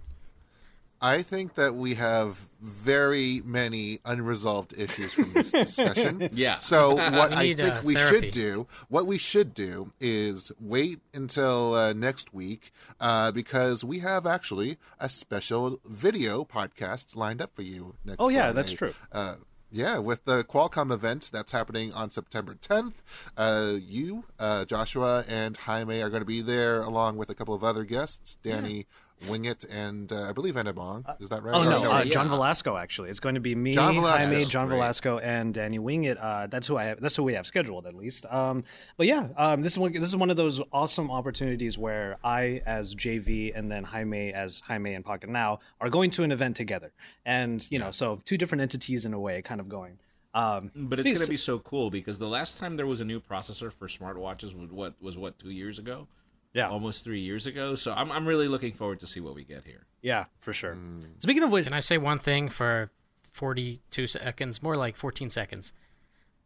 I 1.01 1.23
think 1.23 1.55
that 1.55 1.75
we 1.75 1.95
have 1.95 2.47
very 2.61 3.41
many 3.45 4.01
unresolved 4.05 4.75
issues 4.77 5.13
from 5.13 5.33
this 5.33 5.53
discussion. 5.53 6.29
Yeah. 6.33 6.59
So 6.59 6.95
what 7.11 7.31
We 7.31 7.37
I 7.37 7.53
think 7.55 7.75
uh, 7.75 7.81
we 7.85 7.95
therapy. 7.95 8.21
should 8.27 8.31
do, 8.33 8.67
what 8.89 9.07
we 9.07 9.17
should 9.19 9.55
do, 9.55 9.93
is 10.01 10.51
wait 10.61 11.01
until 11.15 11.75
uh, 11.75 11.93
next 11.93 12.35
week 12.35 12.73
uh, 13.01 13.31
because 13.33 13.85
we 13.85 14.01
have 14.01 14.27
actually 14.27 14.77
a 14.99 15.09
special 15.09 15.79
video 15.85 16.45
podcast 16.45 17.15
lined 17.15 17.41
up 17.41 17.55
for 17.55 17.63
you 17.63 17.95
next. 18.05 18.17
Oh, 18.19 18.29
yeah, 18.29 18.43
Friday. 18.47 18.55
that's 18.55 18.73
true. 18.73 18.95
Uh, 19.13 19.37
yeah, 19.71 19.99
with 19.99 20.25
the 20.25 20.45
Qualcomm 20.45 20.91
event 20.91 21.29
that's 21.33 21.53
happening 21.53 21.93
on 21.93 22.11
September 22.11 22.55
10th, 22.55 22.95
uh, 23.37 23.75
you, 23.79 24.25
uh, 24.39 24.65
Joshua, 24.65 25.25
and 25.29 25.57
Jaime 25.59 26.01
are 26.01 26.09
going 26.09 26.23
to 26.23 26.27
be 26.27 26.41
there 26.41 26.81
along 26.83 27.19
with 27.19 27.29
a 27.29 27.35
couple 27.35 27.53
of 27.55 27.63
other 27.63 27.85
guests, 27.85 28.39
Danny 28.43 28.87
Winget 29.25 29.65
and 29.71 30.11
uh, 30.13 30.29
I 30.29 30.33
believe 30.33 30.55
Endemong. 30.55 31.05
Is 31.21 31.29
that 31.31 31.43
right? 31.43 31.55
Oh 31.55 31.63
Or 31.63 31.65
no, 31.65 31.83
no, 31.83 31.93
uh, 31.93 32.03
yeah. 32.03 32.13
John 32.13 32.29
Velasco. 32.29 32.77
Actually, 32.77 33.11
it's 33.11 33.21
going 33.21 33.35
to 33.35 33.41
be 33.41 33.55
me, 33.55 33.73
John 33.75 33.95
Velasco. 33.95 34.31
Jaime, 34.31 34.45
John 34.45 34.69
Great. 34.69 34.77
Velasco, 34.77 35.19
and 35.19 35.53
Danny 35.53 35.79
Winget. 35.79 36.17
Uh, 36.23 36.47
that's 36.47 36.67
who 36.67 36.77
I 36.77 36.85
have. 36.85 37.01
That's 37.01 37.17
who 37.17 37.25
we 37.25 37.35
have 37.35 37.47
scheduled 37.47 37.87
at 37.87 37.95
least. 37.95 38.27
Um, 38.27 38.65
but 38.97 39.07
yeah, 39.07 39.29
um, 39.37 39.63
this 39.63 39.73
is 39.73 39.79
one. 39.79 39.93
This 39.93 40.09
is 40.09 40.17
one 40.17 40.31
of 40.31 40.37
those 40.37 40.61
awesome 40.73 41.11
opportunities 41.11 41.77
where 41.77 42.17
I, 42.23 42.63
as 42.65 42.95
JV, 42.95 43.53
and 43.55 43.71
then 43.71 43.85
Jaime 43.85 44.33
as 44.33 44.61
Jaime 44.61 44.95
and 44.95 45.05
Pocket 45.05 45.31
Now, 45.31 45.61
are 45.81 45.91
going 45.91 46.11
to 46.11 46.23
an 46.23 46.31
event 46.33 46.57
together, 46.57 46.93
and 47.27 47.67
you 47.71 47.79
know, 47.79 47.91
so 47.91 48.21
two 48.25 48.37
different 48.39 48.63
entities 48.63 49.05
in 49.05 49.13
a 49.15 49.21
way, 49.21 49.43
kind 49.43 49.61
of 49.61 49.69
going. 49.69 49.99
Um, 50.35 50.71
But 50.77 51.01
it's 51.01 51.09
going 51.11 51.25
to 51.25 51.31
be 51.31 51.37
so 51.39 51.59
cool 51.59 51.91
because 51.91 52.19
the 52.19 52.29
last 52.29 52.59
time 52.59 52.77
there 52.77 52.87
was 52.87 53.01
a 53.01 53.05
new 53.05 53.19
processor 53.19 53.73
for 53.73 53.89
smartwatches 53.89 54.55
was 54.57 54.71
what 54.71 54.95
was 55.01 55.17
what 55.17 55.39
two 55.39 55.51
years 55.51 55.79
ago, 55.79 56.07
yeah, 56.53 56.69
almost 56.69 57.05
three 57.05 57.21
years 57.21 57.47
ago. 57.47 57.75
So 57.75 57.93
I'm 57.97 58.11
I'm 58.13 58.27
really 58.27 58.49
looking 58.49 58.73
forward 58.73 59.01
to 59.01 59.07
see 59.07 59.21
what 59.21 59.35
we 59.35 59.45
get 59.45 59.65
here. 59.65 59.87
yeah, 60.03 60.27
for 60.39 60.53
sure. 60.53 60.77
Speaking 61.19 61.43
of 61.43 61.53
which, 61.53 61.65
Can 61.65 61.75
I 61.75 61.81
say 61.81 61.99
one 61.99 62.19
thing 62.19 62.49
for 62.49 62.91
42 63.33 64.07
seconds? 64.07 64.63
More 64.63 64.77
like 64.77 64.97
14 64.97 65.31
seconds. 65.31 65.73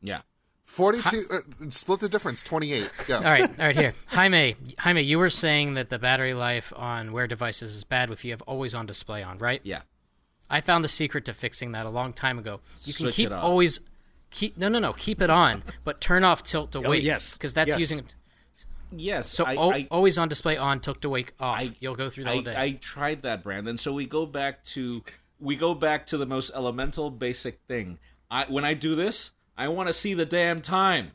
Yeah. 0.00 0.22
42, 0.64 1.24
uh, 1.30 1.40
split 1.68 2.00
the 2.00 2.08
difference, 2.08 2.42
28. 2.42 2.90
Go. 3.06 3.16
All 3.16 3.22
right, 3.24 3.42
all 3.42 3.66
right, 3.66 3.76
here. 3.76 3.94
Jaime, 4.06 4.54
Jaime, 4.78 5.02
you 5.02 5.18
were 5.18 5.28
saying 5.28 5.74
that 5.74 5.90
the 5.90 5.98
battery 5.98 6.32
life 6.32 6.72
on 6.74 7.12
Wear 7.12 7.26
devices 7.26 7.74
is 7.74 7.84
bad 7.84 8.10
if 8.10 8.24
you 8.24 8.30
have 8.30 8.40
always 8.42 8.74
on 8.74 8.86
display 8.86 9.22
on, 9.22 9.36
right? 9.38 9.60
Yeah. 9.64 9.82
I 10.48 10.60
found 10.62 10.82
the 10.82 10.88
secret 10.88 11.26
to 11.26 11.34
fixing 11.34 11.72
that 11.72 11.84
a 11.84 11.90
long 11.90 12.12
time 12.14 12.38
ago. 12.38 12.60
You 12.84 12.94
can 12.94 13.04
Switch 13.04 13.16
keep 13.16 13.26
it 13.26 13.32
off. 13.32 13.44
always 13.44 13.80
keep 14.30 14.56
no 14.56 14.68
no 14.68 14.78
no 14.78 14.92
keep 14.92 15.20
it 15.20 15.30
on, 15.30 15.62
but 15.84 16.00
turn 16.00 16.24
off 16.24 16.42
tilt 16.42 16.72
to 16.72 16.80
wake. 16.80 16.88
Oh, 16.88 16.92
yes, 17.04 17.34
because 17.34 17.52
that's 17.52 17.68
yes. 17.70 17.80
using 17.80 18.04
Yes. 18.96 19.28
so 19.28 19.44
I, 19.44 19.54
al- 19.54 19.72
I, 19.72 19.88
always 19.90 20.18
on 20.18 20.28
display 20.28 20.56
on 20.56 20.80
tilt 20.80 21.00
to 21.02 21.08
wake 21.08 21.32
off. 21.40 21.60
I- 21.60 21.70
You'll 21.80 21.94
go 21.94 22.08
through 22.08 22.24
whole 22.24 22.42
day. 22.42 22.54
I 22.56 22.72
tried 22.72 23.22
that, 23.22 23.42
Brandon. 23.42 23.78
So 23.78 23.92
we 23.92 24.06
go 24.06 24.26
back 24.26 24.62
to 24.64 25.02
we 25.40 25.56
go 25.56 25.74
back 25.74 26.06
to 26.06 26.16
the 26.16 26.26
most 26.26 26.52
elemental, 26.54 27.10
basic 27.10 27.60
thing. 27.68 27.98
I 28.30 28.44
when 28.44 28.64
I 28.64 28.74
do 28.74 28.94
this, 28.94 29.34
I 29.56 29.68
want 29.68 29.88
to 29.88 29.92
see 29.92 30.14
the 30.14 30.26
damn 30.26 30.60
time. 30.60 31.12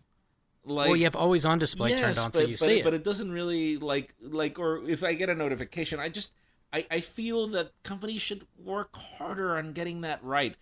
Like, 0.65 0.87
well, 0.87 0.97
you 0.97 1.05
have 1.05 1.15
always 1.15 1.45
on 1.45 1.59
display 1.59 1.91
yes, 1.91 2.01
turned 2.01 2.17
on, 2.17 2.31
but, 2.31 2.35
so 2.35 2.41
you 2.41 2.47
but, 2.49 2.59
see 2.59 2.79
it. 2.79 2.83
but 2.83 2.93
it. 2.93 2.97
it 2.97 3.03
doesn't 3.05 3.31
really 3.31 3.77
like 3.77 4.13
like 4.21 4.59
or 4.59 4.83
if 4.87 5.03
I 5.03 5.13
get 5.13 5.29
a 5.29 5.35
notification, 5.35 5.99
I 5.99 6.09
just 6.09 6.33
I, 6.73 6.85
I 6.91 6.99
feel 6.99 7.47
that 7.49 7.71
companies 7.83 8.21
should 8.21 8.45
work 8.61 8.95
harder 8.95 9.57
on 9.57 9.73
getting 9.73 10.01
that 10.01 10.23
right. 10.23 10.55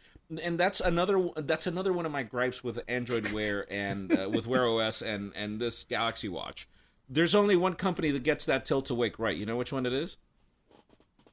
And 0.43 0.59
that's 0.59 0.79
another 0.79 1.29
that's 1.37 1.67
another 1.67 1.91
one 1.93 2.05
of 2.05 2.11
my 2.11 2.23
gripes 2.23 2.63
with 2.63 2.79
Android 2.87 3.31
Wear 3.31 3.65
and 3.71 4.17
uh, 4.17 4.29
with 4.29 4.47
Wear 4.47 4.67
OS 4.67 5.01
and 5.01 5.31
and 5.35 5.59
this 5.59 5.83
Galaxy 5.83 6.29
Watch. 6.29 6.67
There's 7.07 7.35
only 7.35 7.55
one 7.55 7.75
company 7.75 8.11
that 8.11 8.23
gets 8.23 8.45
that 8.45 8.65
tilt 8.65 8.89
awake 8.89 9.19
right. 9.19 9.35
You 9.35 9.45
know 9.45 9.57
which 9.57 9.71
one 9.71 9.85
it 9.85 9.93
is? 9.93 10.17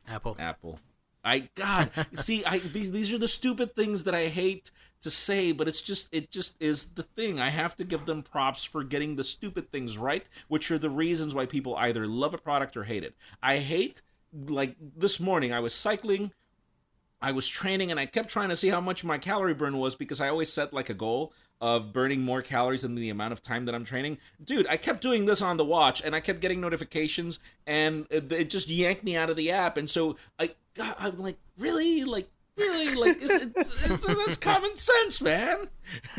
Apple. 0.09 0.37
Apple. 0.39 0.79
I 1.25 1.51
God, 1.55 1.91
see, 2.15 2.45
I 2.45 2.59
these 2.59 2.93
these 2.93 3.13
are 3.13 3.19
the 3.19 3.29
stupid 3.29 3.75
things 3.77 4.05
that 4.05 4.15
I 4.15 4.27
hate 4.27 4.71
to 5.03 5.11
say, 5.11 5.53
but 5.53 5.69
it's 5.69 5.81
just 5.81 6.13
it 6.15 6.31
just 6.31 6.61
is 6.61 6.91
the 6.95 7.05
thing. 7.05 7.41
I 7.41 7.51
have 7.51 7.77
to 7.77 7.85
give 7.85 8.07
them 8.07 8.23
props 8.23 8.65
for 8.65 8.83
getting 8.83 9.17
the 9.17 9.25
stupid 9.25 9.71
things 9.71 9.97
right, 9.97 10.29
which 10.49 10.71
are 10.71 10.79
the 10.79 10.91
reasons 10.91 11.35
why 11.35 11.47
people 11.47 11.77
either 11.77 12.07
love 12.07 12.35
a 12.35 12.39
product 12.39 12.77
or 12.77 12.85
hate 12.85 13.05
it. 13.05 13.15
I 13.43 13.59
hate 13.59 14.03
like 14.33 14.77
this 14.81 15.21
morning 15.21 15.53
I 15.53 15.61
was 15.61 15.75
cycling 15.75 16.33
I 17.23 17.31
was 17.31 17.49
training 17.49 17.91
and 17.91 18.01
I 18.01 18.07
kept 18.07 18.29
trying 18.29 18.49
to 18.49 18.57
see 18.57 18.69
how 18.69 18.81
much 18.81 19.05
my 19.05 19.17
calorie 19.17 19.55
burn 19.55 19.79
was 19.79 19.95
because 19.95 20.21
I 20.21 20.29
always 20.29 20.53
set 20.53 20.73
like 20.73 20.91
a 20.91 20.95
goal 20.95 21.33
of 21.63 21.93
burning 21.93 22.21
more 22.21 22.43
calories 22.43 22.83
than 22.83 22.97
the 22.97 23.09
amount 23.09 23.33
of 23.33 23.41
time 23.41 23.65
that 23.67 23.75
I'm 23.75 23.85
training. 23.85 24.19
Dude, 24.45 24.67
I 24.67 24.77
kept 24.77 25.01
doing 25.01 25.27
this 25.27 25.41
on 25.41 25.57
the 25.57 25.65
watch 25.65 26.03
and 26.05 26.15
I 26.15 26.21
kept 26.21 26.41
getting 26.41 26.61
notifications 26.61 27.39
and 27.67 28.05
it, 28.11 28.31
it 28.33 28.51
just 28.51 28.69
yanked 28.69 29.05
me 29.05 29.17
out 29.17 29.31
of 29.31 29.37
the 29.37 29.53
app. 29.53 29.77
And 29.77 29.89
so 29.89 30.17
I 30.41 30.51
I'm 30.99 31.19
like, 31.19 31.37
really? 31.59 32.05
Like, 32.05 32.29
really? 32.57 32.95
Like, 32.95 33.23
is 33.23 33.31
it, 33.31 33.55
that's 34.07 34.37
common 34.37 34.77
sense, 34.77 35.21
man. 35.23 35.69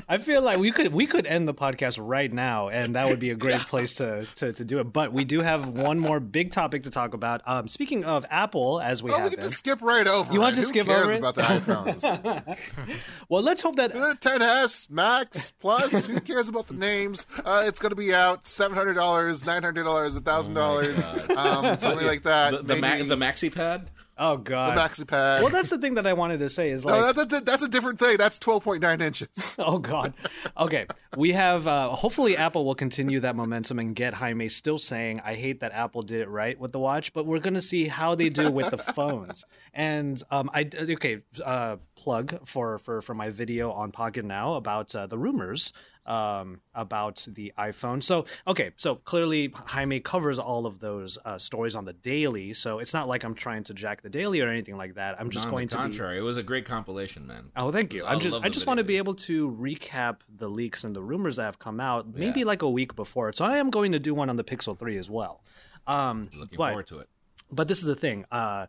I 0.08 0.18
feel 0.20 0.42
like 0.44 0.60
we 0.60 0.72
could 0.72 0.94
we 0.94 1.08
could 1.08 1.26
end 1.26 1.48
the 1.48 1.54
podcast 1.54 1.98
right 2.00 2.32
now, 2.32 2.70
and 2.70 2.96
that 2.96 3.08
would 3.08 3.18
be 3.20 3.32
a 3.32 3.36
great 3.36 3.62
place 3.68 3.96
to, 3.96 4.28
to 4.36 4.54
to 4.54 4.64
do 4.66 4.80
it. 4.80 4.86
But 4.94 5.14
we 5.14 5.24
do 5.26 5.42
have 5.42 5.68
one 5.70 5.98
more 6.00 6.20
big 6.20 6.52
topic 6.52 6.84
to 6.84 6.92
talk 6.92 7.14
about. 7.16 7.42
Um, 7.48 7.68
speaking 7.68 8.04
of 8.06 8.24
Apple, 8.30 8.80
as 8.82 9.02
we 9.02 9.10
Oh, 9.12 9.16
have 9.16 9.24
we 9.24 9.30
can 9.32 9.40
been, 9.40 9.50
just 9.50 9.58
skip 9.60 9.82
right 9.82 10.06
over. 10.08 10.32
You 10.32 10.42
want 10.42 10.54
it. 10.54 10.58
to 10.58 10.62
Who 10.64 10.68
skip 10.68 10.86
cares 10.86 11.04
over 11.06 11.12
it? 11.14 11.18
about 11.20 11.36
the 11.36 11.42
iPhones? 11.42 13.04
well, 13.30 13.42
let's 13.42 13.62
hope 13.64 13.78
that 13.78 13.96
Uh, 13.96 14.14
10s 14.16 14.90
Max 14.92 15.52
Plus. 15.60 16.06
Who 16.06 16.20
cares 16.20 16.50
about 16.50 16.68
the 16.68 16.76
names? 16.76 17.26
Uh, 17.44 17.64
it's 17.66 17.80
going 17.80 17.92
to 17.92 17.96
be 17.96 18.14
out 18.14 18.46
seven 18.46 18.78
hundred 18.78 18.94
dollars, 18.96 19.46
nine 19.46 19.64
hundred 19.64 19.84
dollars, 19.84 20.20
thousand 20.20 20.54
dollars, 20.54 21.08
um, 21.36 21.78
something 21.78 22.06
like 22.06 22.24
that. 22.24 22.52
The, 22.52 22.76
the, 22.76 22.76
ma- 22.76 22.98
the 22.98 23.16
maxi 23.18 23.54
pad? 23.54 23.90
Oh 24.18 24.38
god, 24.38 24.72
the 24.72 24.76
god. 24.76 24.92
maxi 24.92 25.08
pad. 25.08 25.42
Well, 25.42 25.52
that's 25.52 25.70
the 25.70 25.80
thing 25.80 25.96
that 25.96 26.06
I 26.06 26.14
wanted 26.14 26.38
to 26.40 26.50
say 26.50 26.70
is 26.70 26.86
like 26.86 26.96
no, 26.96 27.08
that, 27.08 27.16
that's, 27.16 27.34
a, 27.34 27.42
that's 27.42 27.64
a 27.64 27.68
different 27.68 28.00
thing. 28.00 28.18
That's 28.18 28.38
12.9 28.40 29.02
inches. 29.02 29.28
Oh 29.66 29.78
God. 29.78 30.14
Okay, 30.58 30.88
we 31.16 31.32
have. 31.32 31.68
Uh, 31.68 31.90
hopefully, 31.90 32.36
Apple 32.36 32.66
will 32.66 32.76
continue 32.76 33.20
that 33.22 33.36
momentum 33.36 33.80
and 33.80 33.96
get 33.96 34.14
Jaime 34.14 34.50
still 34.50 34.78
saying, 34.78 35.22
"I 35.24 35.36
hate 35.36 35.62
that 35.62 35.72
Apple 35.74 36.02
did 36.02 36.22
it 36.22 36.30
right 36.30 36.60
with 36.60 36.72
the 36.72 36.80
watch," 36.80 37.14
but 37.14 37.26
we're 37.26 37.40
gonna 37.40 37.62
see 37.62 37.88
how 37.88 38.16
they 38.16 38.30
do 38.30 38.52
with 38.52 38.72
the 38.72 38.78
phones. 38.78 39.46
And 39.76 40.22
um, 40.30 40.52
I 40.54 40.70
okay, 40.76 41.22
uh, 41.44 41.78
plug 41.96 42.46
for 42.46 42.78
for 42.78 43.02
for 43.02 43.14
my 43.14 43.30
video 43.30 43.72
on 43.72 43.92
Pocket 43.92 44.26
Now 44.26 44.54
about 44.54 44.94
uh, 44.96 45.08
the 45.08 45.18
rumors 45.18 45.74
um, 46.06 46.62
about 46.76 47.26
the 47.32 47.54
iPhone. 47.58 48.04
So, 48.04 48.26
okay, 48.48 48.72
so 48.78 48.96
clearly 48.96 49.52
Jaime 49.56 50.00
covers 50.00 50.40
all 50.40 50.66
of 50.66 50.80
those 50.80 51.18
uh, 51.26 51.38
stories 51.38 51.76
on 51.76 51.86
the 51.86 51.94
daily. 51.94 52.54
So 52.54 52.80
it's 52.80 52.94
not 52.94 53.08
like 53.08 53.24
I'm 53.24 53.34
trying 53.36 53.64
to 53.66 53.74
jack 53.74 54.02
the 54.02 54.10
daily 54.10 54.42
or 54.42 54.50
anything 54.50 54.76
like 54.78 54.96
that. 54.96 55.20
I'm 55.20 55.30
just 55.30 55.46
On 55.46 55.52
going 55.52 55.68
the 55.68 55.72
to 55.72 55.78
be. 55.78 55.82
contrary, 55.84 56.18
it 56.18 56.22
was 56.22 56.38
a 56.38 56.44
great 56.44 56.66
compilation, 56.66 57.26
man. 57.28 57.52
Oh, 57.56 57.72
thank 57.72 57.94
you. 57.94 58.04
I 58.06 58.14
I'm 58.14 58.20
just 58.20 58.38
I 58.44 58.50
just 58.50 58.68
want 58.68 58.80
to 58.80 58.84
be 58.84 58.98
able 58.98 59.14
to 59.16 59.52
recap 59.52 60.18
the 60.34 60.50
leaks 60.50 60.84
and 60.84 60.96
the 60.96 61.02
rumors 61.04 61.38
that 61.38 61.44
have 61.46 61.60
come 61.60 61.80
out, 61.80 62.14
maybe 62.14 62.42
Yeah. 62.42 62.46
like 62.46 62.62
a 62.62 62.70
week 62.70 62.96
before. 62.96 63.32
So 63.34 63.46
I 63.46 63.58
am 63.58 63.70
going 63.70 63.92
to 63.94 64.00
do 64.00 64.14
one 64.14 64.30
on 64.30 64.36
the 64.36 64.44
Pixel 64.44 64.78
3 64.78 64.98
as 64.98 65.10
well. 65.10 65.44
Um, 65.88 66.30
Looking 66.38 66.58
but, 66.58 66.68
forward 66.70 66.88
to 66.88 67.00
it. 67.00 67.10
but 67.52 67.68
this 67.68 67.80
is 67.80 67.86
the 67.86 67.96
thing. 67.96 68.26
Uh, 68.32 68.68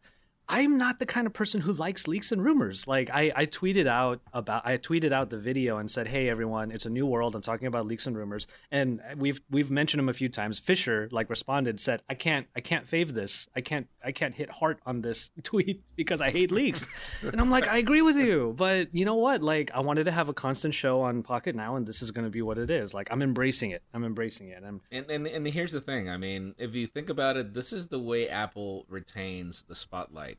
I'm 0.48 0.76
not 0.76 0.98
the 0.98 1.06
kind 1.06 1.26
of 1.26 1.32
person 1.32 1.62
who 1.62 1.72
likes 1.72 2.06
leaks 2.06 2.30
and 2.30 2.44
rumors. 2.44 2.86
Like 2.86 3.08
I, 3.12 3.32
I 3.34 3.46
tweeted 3.46 3.86
out 3.86 4.20
about 4.32 4.66
I 4.66 4.76
tweeted 4.76 5.10
out 5.10 5.30
the 5.30 5.38
video 5.38 5.78
and 5.78 5.90
said, 5.90 6.08
"Hey 6.08 6.28
everyone, 6.28 6.70
it's 6.70 6.84
a 6.84 6.90
new 6.90 7.06
world. 7.06 7.34
I'm 7.34 7.40
talking 7.40 7.66
about 7.66 7.86
leaks 7.86 8.06
and 8.06 8.16
rumors." 8.16 8.46
And 8.70 9.00
we've 9.16 9.40
we've 9.50 9.70
mentioned 9.70 10.00
them 10.00 10.08
a 10.08 10.12
few 10.12 10.28
times. 10.28 10.58
Fisher 10.58 11.08
like 11.10 11.30
responded, 11.30 11.80
said, 11.80 12.02
"I 12.10 12.14
can't 12.14 12.46
I 12.54 12.60
can't 12.60 12.86
fave 12.86 13.10
this. 13.10 13.48
I 13.56 13.62
can't 13.62 13.88
I 14.04 14.12
can't 14.12 14.34
hit 14.34 14.50
heart 14.50 14.80
on 14.84 15.00
this 15.00 15.30
tweet 15.42 15.82
because 15.96 16.20
I 16.20 16.30
hate 16.30 16.50
leaks." 16.52 16.86
and 17.22 17.40
I'm 17.40 17.50
like, 17.50 17.66
"I 17.66 17.78
agree 17.78 18.02
with 18.02 18.16
you, 18.16 18.54
but 18.56 18.94
you 18.94 19.06
know 19.06 19.16
what? 19.16 19.42
Like 19.42 19.70
I 19.74 19.80
wanted 19.80 20.04
to 20.04 20.12
have 20.12 20.28
a 20.28 20.34
constant 20.34 20.74
show 20.74 21.00
on 21.00 21.22
Pocket 21.22 21.56
now, 21.56 21.76
and 21.76 21.86
this 21.86 22.02
is 22.02 22.10
going 22.10 22.26
to 22.26 22.30
be 22.30 22.42
what 22.42 22.58
it 22.58 22.70
is. 22.70 22.92
Like 22.92 23.08
I'm 23.10 23.22
embracing 23.22 23.70
it. 23.70 23.82
I'm 23.94 24.04
embracing 24.04 24.48
it. 24.48 24.62
I'm 24.66 24.82
And, 24.92 25.10
and 25.10 25.26
and 25.26 25.46
here's 25.46 25.72
the 25.72 25.80
thing. 25.80 26.10
I 26.10 26.18
mean, 26.18 26.54
if 26.58 26.74
you 26.74 26.86
think 26.86 27.08
about 27.08 27.38
it, 27.38 27.54
this 27.54 27.72
is 27.72 27.86
the 27.86 27.98
way 27.98 28.28
Apple 28.28 28.84
retains 28.90 29.62
the 29.62 29.74
spotlight 29.74 30.33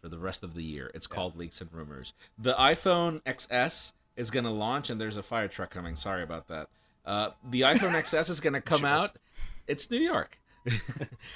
for 0.00 0.08
the 0.08 0.18
rest 0.18 0.42
of 0.42 0.54
the 0.54 0.62
year. 0.62 0.90
It's 0.94 1.06
called 1.06 1.36
leaks 1.36 1.60
and 1.60 1.72
rumors. 1.72 2.12
The 2.38 2.54
iPhone 2.54 3.22
XS 3.22 3.92
is 4.16 4.30
going 4.30 4.44
to 4.44 4.50
launch, 4.50 4.90
and 4.90 5.00
there's 5.00 5.16
a 5.16 5.22
fire 5.22 5.48
truck 5.48 5.70
coming. 5.70 5.94
Sorry 5.96 6.22
about 6.22 6.48
that. 6.48 6.68
Uh, 7.04 7.30
the 7.48 7.60
iPhone 7.72 7.92
XS 7.92 8.30
is 8.30 8.40
going 8.40 8.52
to 8.54 8.60
come 8.60 8.84
out. 8.84 9.12
It's 9.66 9.90
New 9.90 9.98
York. 10.00 10.38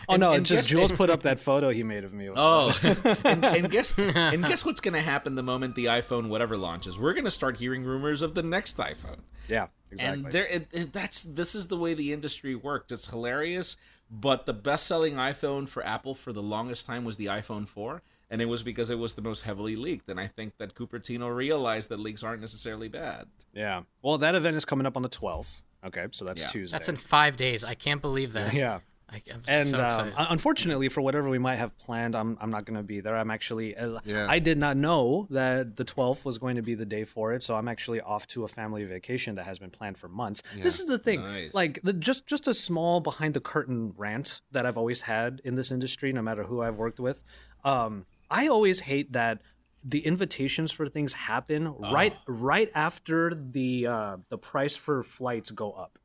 Oh 0.06 0.16
no! 0.16 0.32
and 0.32 0.44
just 0.44 0.62
guess- 0.62 0.68
Jules 0.68 0.92
put 0.92 1.08
up 1.08 1.22
that 1.28 1.40
photo 1.40 1.70
he 1.70 1.82
made 1.82 2.04
of 2.04 2.12
me. 2.12 2.28
Oh, 2.34 2.78
and, 3.24 3.42
and 3.42 3.70
guess 3.70 3.96
and 3.98 4.44
guess 4.44 4.66
what's 4.66 4.82
going 4.82 4.92
to 4.92 5.00
happen 5.00 5.34
the 5.34 5.42
moment 5.42 5.74
the 5.76 5.86
iPhone 5.86 6.28
whatever 6.28 6.58
launches? 6.58 6.98
We're 6.98 7.14
going 7.14 7.24
to 7.24 7.30
start 7.30 7.56
hearing 7.56 7.84
rumors 7.84 8.20
of 8.20 8.34
the 8.34 8.42
next 8.42 8.76
iPhone. 8.76 9.20
yeah, 9.48 9.68
exactly. 9.90 10.24
And 10.24 10.32
there, 10.32 10.46
it, 10.46 10.68
it, 10.72 10.92
that's 10.92 11.22
this 11.22 11.54
is 11.54 11.68
the 11.68 11.76
way 11.78 11.94
the 11.94 12.12
industry 12.12 12.54
worked. 12.54 12.92
It's 12.92 13.08
hilarious, 13.08 13.78
but 14.10 14.44
the 14.44 14.52
best-selling 14.52 15.14
iPhone 15.14 15.66
for 15.66 15.82
Apple 15.86 16.14
for 16.14 16.32
the 16.34 16.42
longest 16.42 16.86
time 16.86 17.04
was 17.06 17.16
the 17.16 17.26
iPhone 17.26 17.66
4, 17.66 18.02
and 18.34 18.42
it 18.42 18.46
was 18.46 18.64
because 18.64 18.90
it 18.90 18.98
was 18.98 19.14
the 19.14 19.22
most 19.22 19.42
heavily 19.42 19.76
leaked. 19.76 20.10
And 20.10 20.18
I 20.18 20.26
think 20.26 20.56
that 20.58 20.74
Cupertino 20.74 21.32
realized 21.32 21.88
that 21.90 22.00
leaks 22.00 22.24
aren't 22.24 22.40
necessarily 22.40 22.88
bad. 22.88 23.28
Yeah. 23.52 23.82
Well, 24.02 24.18
that 24.18 24.34
event 24.34 24.56
is 24.56 24.64
coming 24.64 24.86
up 24.86 24.96
on 24.96 25.04
the 25.04 25.08
12th. 25.08 25.62
Okay, 25.86 26.06
so 26.10 26.24
that's 26.24 26.42
Yeah. 26.42 26.48
Tuesday. 26.48 26.74
That's 26.74 26.88
in 26.88 26.96
five 26.96 27.36
days. 27.36 27.62
I 27.62 27.74
can't 27.74 28.02
believe 28.02 28.32
that. 28.32 28.52
yeah. 28.64 28.80
I, 29.08 29.22
I'm 29.32 29.40
And 29.46 29.68
so 29.68 29.84
um, 29.84 30.12
unfortunately, 30.16 30.88
for 30.88 31.00
whatever 31.00 31.28
we 31.28 31.38
might 31.38 31.60
have 31.60 31.78
planned, 31.78 32.16
I'm, 32.16 32.36
I'm 32.40 32.50
not 32.50 32.64
going 32.64 32.76
to 32.76 32.82
be 32.82 32.98
there. 32.98 33.16
I'm 33.16 33.30
actually, 33.30 33.76
uh, 33.76 34.00
Yeah. 34.04 34.26
I 34.28 34.40
did 34.40 34.58
not 34.58 34.76
know 34.76 35.28
that 35.30 35.76
the 35.76 35.84
12th 35.84 36.24
was 36.24 36.38
going 36.38 36.56
to 36.56 36.62
be 36.62 36.74
the 36.74 36.86
day 36.86 37.04
for 37.04 37.32
it. 37.34 37.44
So 37.44 37.54
I'm 37.54 37.68
actually 37.68 38.00
off 38.00 38.26
to 38.28 38.42
a 38.42 38.48
family 38.48 38.82
vacation 38.82 39.36
that 39.36 39.44
has 39.44 39.60
been 39.60 39.70
planned 39.70 39.96
for 39.96 40.08
months. 40.08 40.42
This 40.56 40.80
is 40.80 40.86
the 40.86 40.98
thing. 40.98 41.22
Nice. 41.22 41.54
Like, 41.54 41.78
the, 41.84 41.92
just, 41.92 42.26
just 42.26 42.48
a 42.48 42.54
small 42.54 42.98
behind 43.00 43.34
the 43.34 43.40
curtain 43.40 43.94
rant 43.96 44.40
that 44.50 44.66
I've 44.66 44.76
always 44.76 45.02
had 45.02 45.40
in 45.44 45.54
this 45.54 45.70
industry, 45.70 46.12
no 46.12 46.20
matter 46.20 46.42
who 46.42 46.62
I've 46.62 46.78
worked 46.78 46.98
with. 46.98 47.22
Um, 47.62 48.06
I 48.30 48.48
always 48.48 48.80
hate 48.80 49.12
that 49.12 49.40
the 49.84 50.00
invitations 50.06 50.72
for 50.72 50.88
things 50.88 51.12
happen 51.12 51.74
right 51.92 52.14
right 52.26 52.70
after 52.74 53.34
the 53.34 53.86
uh, 53.86 54.16
the 54.30 54.38
price 54.38 54.76
for 54.76 55.02
flights 55.02 55.50
go 55.50 55.72
up. 55.72 55.98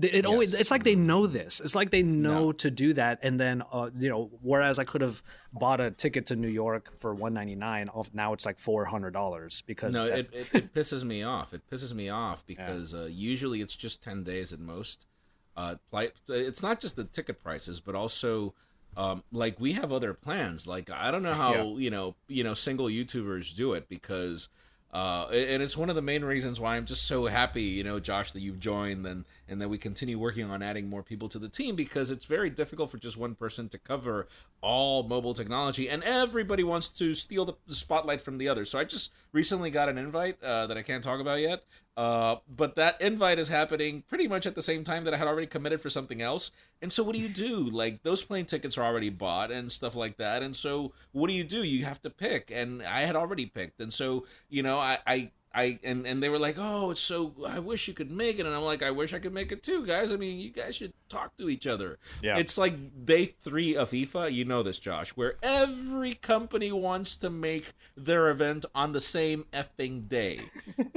It 0.00 0.14
it 0.14 0.26
always 0.26 0.54
it's 0.54 0.70
like 0.70 0.84
they 0.84 0.94
know 0.94 1.26
this. 1.26 1.60
It's 1.60 1.74
like 1.74 1.90
they 1.90 2.02
know 2.02 2.52
to 2.52 2.70
do 2.70 2.94
that, 2.94 3.18
and 3.22 3.38
then 3.38 3.62
uh, 3.72 3.90
you 3.94 4.08
know. 4.08 4.30
Whereas 4.40 4.78
I 4.78 4.84
could 4.84 5.02
have 5.02 5.22
bought 5.52 5.80
a 5.82 5.90
ticket 5.90 6.26
to 6.26 6.36
New 6.36 6.48
York 6.48 6.98
for 6.98 7.14
one 7.14 7.34
ninety 7.34 7.56
nine, 7.56 7.90
now 8.14 8.32
it's 8.32 8.46
like 8.46 8.58
four 8.58 8.86
hundred 8.86 9.12
dollars 9.12 9.62
because 9.66 9.94
No, 9.94 10.08
that- 10.08 10.18
it, 10.18 10.30
it, 10.32 10.54
it 10.54 10.74
pisses 10.74 11.04
me 11.04 11.22
off. 11.22 11.52
It 11.52 11.68
pisses 11.70 11.92
me 11.92 12.08
off 12.08 12.46
because 12.52 12.94
uh, 12.94 13.08
usually 13.10 13.60
it's 13.60 13.76
just 13.76 14.02
ten 14.02 14.24
days 14.24 14.52
at 14.52 14.60
most. 14.60 15.06
Uh, 15.54 15.74
flight. 15.90 16.12
It's 16.28 16.62
not 16.62 16.80
just 16.80 16.96
the 16.96 17.04
ticket 17.04 17.42
prices, 17.42 17.78
but 17.78 17.94
also 17.94 18.54
um, 18.96 19.22
like 19.32 19.58
we 19.60 19.72
have 19.72 19.92
other 19.92 20.14
plans. 20.14 20.66
Like 20.66 20.90
I 20.90 21.10
don't 21.10 21.22
know 21.22 21.34
how 21.34 21.52
Yeah. 21.54 21.64
you 21.76 21.90
know 21.90 22.14
you 22.28 22.44
know 22.44 22.54
single 22.54 22.86
YouTubers 22.86 23.54
do 23.54 23.72
it 23.74 23.88
because. 23.88 24.48
Uh, 24.94 25.26
and 25.32 25.62
it's 25.62 25.74
one 25.74 25.88
of 25.88 25.96
the 25.96 26.02
main 26.02 26.22
reasons 26.22 26.60
why 26.60 26.76
I'm 26.76 26.84
just 26.84 27.06
so 27.06 27.24
happy, 27.24 27.62
you 27.62 27.82
know, 27.82 27.98
Josh, 27.98 28.32
that 28.32 28.40
you've 28.40 28.60
joined 28.60 29.06
and 29.06 29.24
and 29.48 29.58
that 29.62 29.70
we 29.70 29.78
continue 29.78 30.18
working 30.18 30.50
on 30.50 30.62
adding 30.62 30.90
more 30.90 31.02
people 31.02 31.30
to 31.30 31.38
the 31.38 31.48
team 31.48 31.76
because 31.76 32.10
it's 32.10 32.26
very 32.26 32.50
difficult 32.50 32.90
for 32.90 32.98
just 32.98 33.16
one 33.16 33.34
person 33.34 33.70
to 33.70 33.78
cover 33.78 34.28
all 34.62 35.02
mobile 35.02 35.34
technology, 35.34 35.88
and 35.88 36.02
everybody 36.04 36.62
wants 36.62 36.88
to 36.88 37.14
steal 37.14 37.44
the, 37.44 37.54
the 37.66 37.74
spotlight 37.74 38.20
from 38.20 38.38
the 38.38 38.48
other. 38.48 38.64
So 38.64 38.78
I 38.78 38.84
just 38.84 39.12
recently 39.32 39.70
got 39.70 39.88
an 39.88 39.98
invite 39.98 40.42
uh, 40.42 40.66
that 40.68 40.78
I 40.78 40.82
can't 40.82 41.02
talk 41.02 41.20
about 41.20 41.40
yet, 41.40 41.64
uh, 41.96 42.36
but 42.48 42.76
that 42.76 43.00
invite 43.00 43.38
is 43.38 43.48
happening 43.48 44.02
pretty 44.08 44.28
much 44.28 44.46
at 44.46 44.54
the 44.54 44.62
same 44.62 44.84
time 44.84 45.04
that 45.04 45.12
I 45.12 45.16
had 45.18 45.26
already 45.26 45.46
committed 45.46 45.80
for 45.80 45.90
something 45.90 46.22
else. 46.22 46.50
And 46.80 46.92
so 46.92 47.02
what 47.02 47.14
do 47.14 47.20
you 47.20 47.28
do? 47.28 47.58
Like 47.68 48.02
those 48.02 48.22
plane 48.22 48.46
tickets 48.46 48.78
are 48.78 48.84
already 48.84 49.10
bought 49.10 49.50
and 49.50 49.70
stuff 49.70 49.96
like 49.96 50.16
that. 50.16 50.42
And 50.42 50.56
so 50.56 50.92
what 51.10 51.28
do 51.28 51.34
you 51.34 51.44
do? 51.44 51.62
You 51.62 51.84
have 51.84 52.00
to 52.02 52.10
pick, 52.10 52.50
and 52.50 52.82
I 52.82 53.00
had 53.02 53.16
already 53.16 53.46
picked, 53.46 53.80
and 53.80 53.92
so 53.92 54.26
you 54.48 54.62
know 54.62 54.78
I. 54.78 54.98
I 55.06 55.30
I 55.54 55.78
and, 55.84 56.06
and 56.06 56.22
they 56.22 56.28
were 56.28 56.38
like, 56.38 56.56
oh, 56.58 56.92
it's 56.92 57.00
so. 57.00 57.34
I 57.46 57.58
wish 57.58 57.86
you 57.86 57.94
could 57.94 58.10
make 58.10 58.38
it, 58.38 58.46
and 58.46 58.54
I'm 58.54 58.62
like, 58.62 58.82
I 58.82 58.90
wish 58.90 59.12
I 59.12 59.18
could 59.18 59.34
make 59.34 59.52
it 59.52 59.62
too, 59.62 59.84
guys. 59.84 60.10
I 60.10 60.16
mean, 60.16 60.40
you 60.40 60.50
guys 60.50 60.76
should 60.76 60.94
talk 61.10 61.36
to 61.36 61.50
each 61.50 61.66
other. 61.66 61.98
Yeah. 62.22 62.38
It's 62.38 62.56
like 62.56 63.04
day 63.04 63.26
three 63.26 63.76
of 63.76 63.90
IFA. 63.90 64.32
You 64.32 64.46
know 64.46 64.62
this, 64.62 64.78
Josh, 64.78 65.10
where 65.10 65.34
every 65.42 66.14
company 66.14 66.72
wants 66.72 67.16
to 67.16 67.28
make 67.28 67.72
their 67.96 68.30
event 68.30 68.64
on 68.74 68.92
the 68.92 69.00
same 69.00 69.44
effing 69.52 70.08
day, 70.08 70.40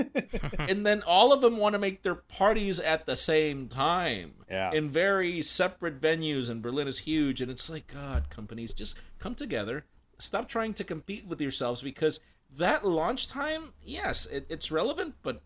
and 0.60 0.86
then 0.86 1.04
all 1.06 1.34
of 1.34 1.42
them 1.42 1.58
want 1.58 1.74
to 1.74 1.80
make 1.80 2.04
their 2.04 2.16
parties 2.16 2.80
at 2.80 3.06
the 3.06 3.16
same 3.16 3.68
time. 3.68 4.36
Yeah. 4.50 4.72
In 4.72 4.90
very 4.90 5.42
separate 5.42 6.00
venues, 6.00 6.50
and 6.50 6.62
Berlin 6.62 6.88
is 6.88 7.00
huge, 7.00 7.42
and 7.42 7.52
it's 7.52 7.70
like, 7.70 7.88
God, 7.88 8.30
companies 8.30 8.74
just 8.74 8.98
come 9.20 9.36
together. 9.36 9.86
Stop 10.18 10.48
trying 10.48 10.74
to 10.76 10.86
compete 10.86 11.26
with 11.26 11.42
yourselves 11.42 11.82
because 11.82 12.22
that 12.58 12.86
launch 12.86 13.28
time, 13.28 13.74
yes, 13.84 14.26
it, 14.26 14.46
it's 14.50 14.72
relevant, 14.72 15.16
but 15.24 15.42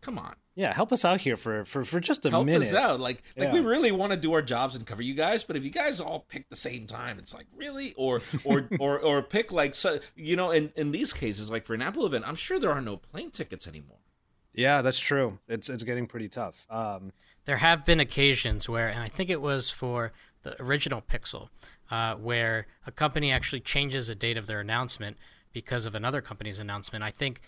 come 0.00 0.18
on, 0.18 0.34
yeah, 0.54 0.72
help 0.72 0.92
us 0.92 1.04
out 1.04 1.20
here 1.22 1.36
for 1.36 1.64
for, 1.64 1.84
for 1.84 2.00
just 2.00 2.24
a 2.24 2.30
help 2.30 2.46
minute. 2.46 2.62
us 2.62 2.72
out. 2.74 2.98
Like, 3.00 3.22
like 3.36 3.48
Yeah. 3.48 3.52
we 3.52 3.60
really 3.60 3.92
want 3.92 4.12
to 4.12 4.16
do 4.18 4.32
our 4.32 4.42
jobs 4.42 4.74
and 4.74 4.86
cover 4.86 5.02
you 5.02 5.14
guys, 5.14 5.44
but 5.44 5.56
if 5.56 5.64
you 5.64 5.70
guys 5.70 6.00
all 6.00 6.20
pick 6.28 6.48
the 6.48 6.56
same 6.56 6.86
time, 6.86 7.18
it's 7.18 7.34
like 7.34 7.46
really, 7.54 7.92
or 7.96 8.20
or 8.44 8.68
or 8.80 8.98
or 8.98 9.22
pick 9.22 9.52
like 9.52 9.74
so, 9.74 9.98
you 10.14 10.36
know, 10.36 10.50
in 10.50 10.72
in 10.76 10.92
these 10.92 11.12
cases, 11.12 11.50
like 11.50 11.64
for 11.66 11.74
an 11.74 11.82
Apple 11.82 12.06
event, 12.06 12.26
I'm 12.26 12.36
sure 12.36 12.58
there 12.58 12.72
are 12.72 12.80
no 12.80 12.96
plane 12.96 13.30
tickets 13.30 13.66
anymore. 13.68 13.98
Yeah, 14.54 14.80
that's 14.80 14.98
true. 15.00 15.38
It's 15.48 15.68
it's 15.68 15.82
getting 15.82 16.06
pretty 16.06 16.28
tough. 16.30 16.66
Um, 16.70 17.12
there 17.44 17.58
have 17.58 17.84
been 17.84 18.00
occasions 18.00 18.68
where, 18.68 18.88
and 18.88 19.00
I 19.00 19.08
think 19.08 19.28
it 19.28 19.42
was 19.42 19.68
for 19.70 20.12
the 20.42 20.60
original 20.62 21.02
Pixel, 21.02 21.50
uh, 21.90 22.14
where 22.14 22.66
a 22.86 22.90
company 22.90 23.30
actually 23.30 23.60
changes 23.60 24.08
the 24.08 24.14
date 24.14 24.38
of 24.38 24.46
their 24.46 24.60
announcement 24.60 25.18
because 25.56 25.86
of 25.86 25.94
another 25.94 26.20
company's 26.20 26.58
announcement. 26.58 27.02
I 27.02 27.10
think 27.10 27.40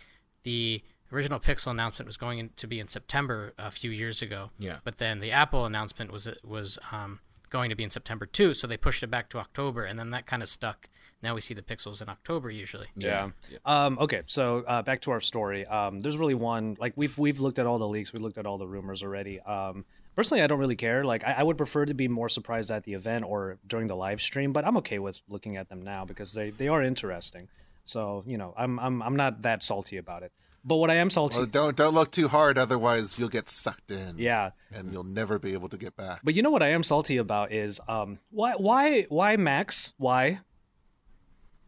the 0.43 0.83
original 1.13 1.39
Pixel 1.39 1.73
announcement 1.73 2.07
was 2.07 2.17
going 2.17 2.49
to 2.57 2.67
be 2.67 2.81
in 2.81 2.89
September 2.89 3.53
a 3.59 3.71
few 3.71 3.91
years 3.91 4.23
ago. 4.23 4.49
Yeah. 4.59 4.77
But 4.83 4.97
then 4.97 5.19
the 5.19 5.31
Apple 5.31 5.67
announcement 5.67 6.11
was 6.11 6.27
was 6.43 6.79
um, 6.91 7.21
going 7.51 7.69
to 7.69 7.77
be 7.77 7.85
in 7.85 7.91
September 7.91 8.25
too, 8.25 8.55
so 8.55 8.67
they 8.67 8.79
pushed 8.79 9.03
it 9.03 9.09
back 9.09 9.29
to 9.29 9.39
October, 9.39 9.85
and 9.85 9.99
then 9.99 10.09
that 10.13 10.25
kind 10.25 10.43
of 10.43 10.49
stuck. 10.49 10.89
Now 11.23 11.35
we 11.35 11.43
see 11.43 11.53
the 11.53 11.61
Pixels 11.61 12.01
in 12.01 12.09
October 12.09 12.51
usually. 12.51 12.87
Yeah. 12.97 13.29
Um, 13.67 13.99
okay, 13.99 14.23
so 14.25 14.65
uh, 14.67 14.81
back 14.81 15.03
to 15.03 15.11
our 15.11 15.21
story. 15.21 15.67
Um, 15.67 16.01
there's 16.01 16.17
really 16.17 16.33
one 16.33 16.79
like 16.81 16.95
we've 16.97 17.19
we've 17.19 17.41
looked 17.41 17.59
at 17.59 17.67
all 17.67 17.79
the 17.79 17.89
leaks, 17.89 18.15
we 18.15 18.21
looked 18.21 18.39
at 18.39 18.47
all 18.47 18.57
the 18.57 18.69
rumors 18.69 19.03
already. 19.03 19.39
Um, 19.41 19.85
personally, 20.17 20.43
I 20.43 20.47
don't 20.47 20.59
really 20.59 20.77
care. 20.77 21.05
Like 21.05 21.25
I, 21.27 21.33
I 21.41 21.43
would 21.43 21.59
prefer 21.59 21.85
to 21.85 21.93
be 21.93 22.09
more 22.09 22.31
surprised 22.31 22.71
at 22.71 22.85
the 22.85 22.95
event 22.95 23.27
or 23.27 23.59
during 23.67 23.87
the 23.87 23.97
live 23.97 24.23
stream, 24.23 24.55
but 24.55 24.67
I'm 24.67 24.79
okay 24.79 24.99
with 24.99 25.21
looking 25.29 25.59
at 25.59 25.69
them 25.69 25.83
now 25.83 26.07
because 26.07 26.33
they, 26.33 26.49
they 26.49 26.69
are 26.69 26.83
interesting. 26.83 27.49
So 27.89 28.23
you 28.27 28.37
know, 28.39 28.55
I'm 28.57 28.79
I'm 28.79 29.03
I'm 29.03 29.17
not 29.17 29.43
that 29.43 29.63
salty 29.63 29.97
about 29.97 30.23
it. 30.23 30.33
But 30.65 30.77
what 30.77 30.91
I 30.91 30.97
am 30.97 31.09
salty, 31.09 31.39
Well, 31.39 31.47
don't 31.47 31.77
don't 31.77 31.95
look 31.95 32.11
too 32.11 32.29
hard, 32.29 32.59
otherwise 32.59 33.19
you'll 33.19 33.29
get 33.31 33.49
sucked 33.49 33.91
in. 33.91 34.19
yeah. 34.19 34.51
and 34.73 34.93
you'll 34.93 35.05
never 35.05 35.39
be 35.39 35.53
able 35.55 35.69
to 35.71 35.79
get 35.79 35.97
back. 35.97 36.21
But 36.23 36.35
you 36.35 36.43
know 36.43 36.51
what 36.51 36.63
I 36.63 36.69
am 36.73 36.83
salty 36.83 37.17
about 37.17 37.53
is 37.53 37.81
um 37.89 38.19
why 38.31 38.53
why 38.53 39.03
why 39.09 39.37
Max 39.37 39.95
why 39.97 40.41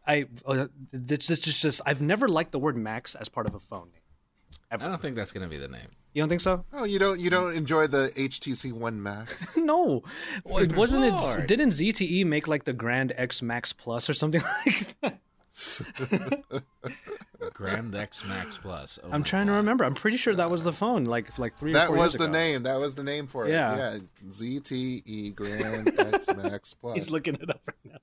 I 0.05 0.25
uh, 0.45 0.67
this 0.91 1.29
is 1.29 1.39
just, 1.39 1.61
just 1.61 1.81
I've 1.85 2.01
never 2.01 2.27
liked 2.27 2.51
the 2.51 2.59
word 2.59 2.75
Max 2.77 3.15
as 3.15 3.29
part 3.29 3.47
of 3.47 3.55
a 3.55 3.59
phone 3.59 3.89
name. 3.91 4.01
I 4.69 4.77
don't 4.77 5.01
think 5.01 5.15
that's 5.15 5.31
gonna 5.31 5.47
be 5.49 5.57
the 5.57 5.67
name. 5.67 5.87
You 6.13 6.21
don't 6.21 6.29
think 6.29 6.41
so? 6.41 6.65
Oh, 6.73 6.83
you 6.83 6.99
don't 6.99 7.19
you 7.19 7.29
don't 7.29 7.55
enjoy 7.55 7.87
the 7.87 8.11
HTC 8.15 8.73
One 8.73 9.01
Max? 9.01 9.55
no, 9.57 10.03
it 10.45 10.75
wasn't 10.75 11.05
it? 11.05 11.47
Didn't 11.47 11.69
ZTE 11.69 12.25
make 12.25 12.47
like 12.47 12.65
the 12.65 12.73
Grand 12.73 13.13
X 13.15 13.41
Max 13.41 13.73
Plus 13.73 14.09
or 14.09 14.13
something 14.13 14.41
like 14.65 14.99
that? 15.01 15.19
Grand 17.53 17.93
X 17.95 18.25
Max 18.27 18.57
Plus. 18.57 18.99
Oh 19.03 19.09
I'm 19.11 19.21
my 19.21 19.25
trying 19.25 19.47
to 19.47 19.53
remember. 19.53 19.83
I'm 19.83 19.95
pretty 19.95 20.17
sure 20.17 20.33
that 20.35 20.49
was 20.49 20.63
the 20.63 20.73
phone, 20.73 21.03
like 21.05 21.37
like 21.39 21.57
three. 21.57 21.71
or 21.71 21.73
That 21.73 21.87
four 21.87 21.97
was 21.97 22.13
years 22.13 22.19
the 22.19 22.23
ago. 22.25 22.33
name. 22.33 22.63
That 22.63 22.79
was 22.79 22.95
the 22.95 23.03
name 23.03 23.27
for 23.27 23.47
it. 23.47 23.51
Yeah. 23.51 23.93
Yeah, 23.93 23.97
ZTE 24.29 25.35
Grand 25.35 25.99
X 25.99 26.27
Max 26.35 26.73
Plus. 26.73 26.95
He's 26.95 27.11
looking 27.11 27.35
it 27.35 27.49
up 27.49 27.61
right 27.67 27.93
now. 27.93 27.97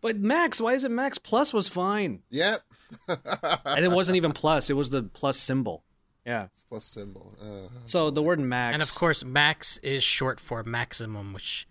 But 0.00 0.18
Max, 0.18 0.60
why 0.60 0.74
is 0.74 0.84
it 0.84 0.90
Max? 0.90 1.18
Plus 1.18 1.52
was 1.52 1.68
fine, 1.68 2.20
Yep. 2.30 2.60
and 3.08 3.84
it 3.84 3.90
wasn't 3.90 4.16
even 4.16 4.32
plus. 4.32 4.70
It 4.70 4.74
was 4.74 4.90
the 4.90 5.02
plus 5.02 5.36
symbol. 5.36 5.84
Yeah. 6.24 6.48
Plus 6.68 6.84
symbol. 6.84 7.34
Uh, 7.40 7.68
So 7.84 8.10
the 8.10 8.22
word 8.22 8.38
Max, 8.38 8.68
And 8.74 8.82
of 8.82 8.94
course, 8.94 9.24
max 9.24 9.78
is 9.78 10.02
short 10.02 10.40
for 10.40 10.62
maximum, 10.62 11.32
which 11.32 11.66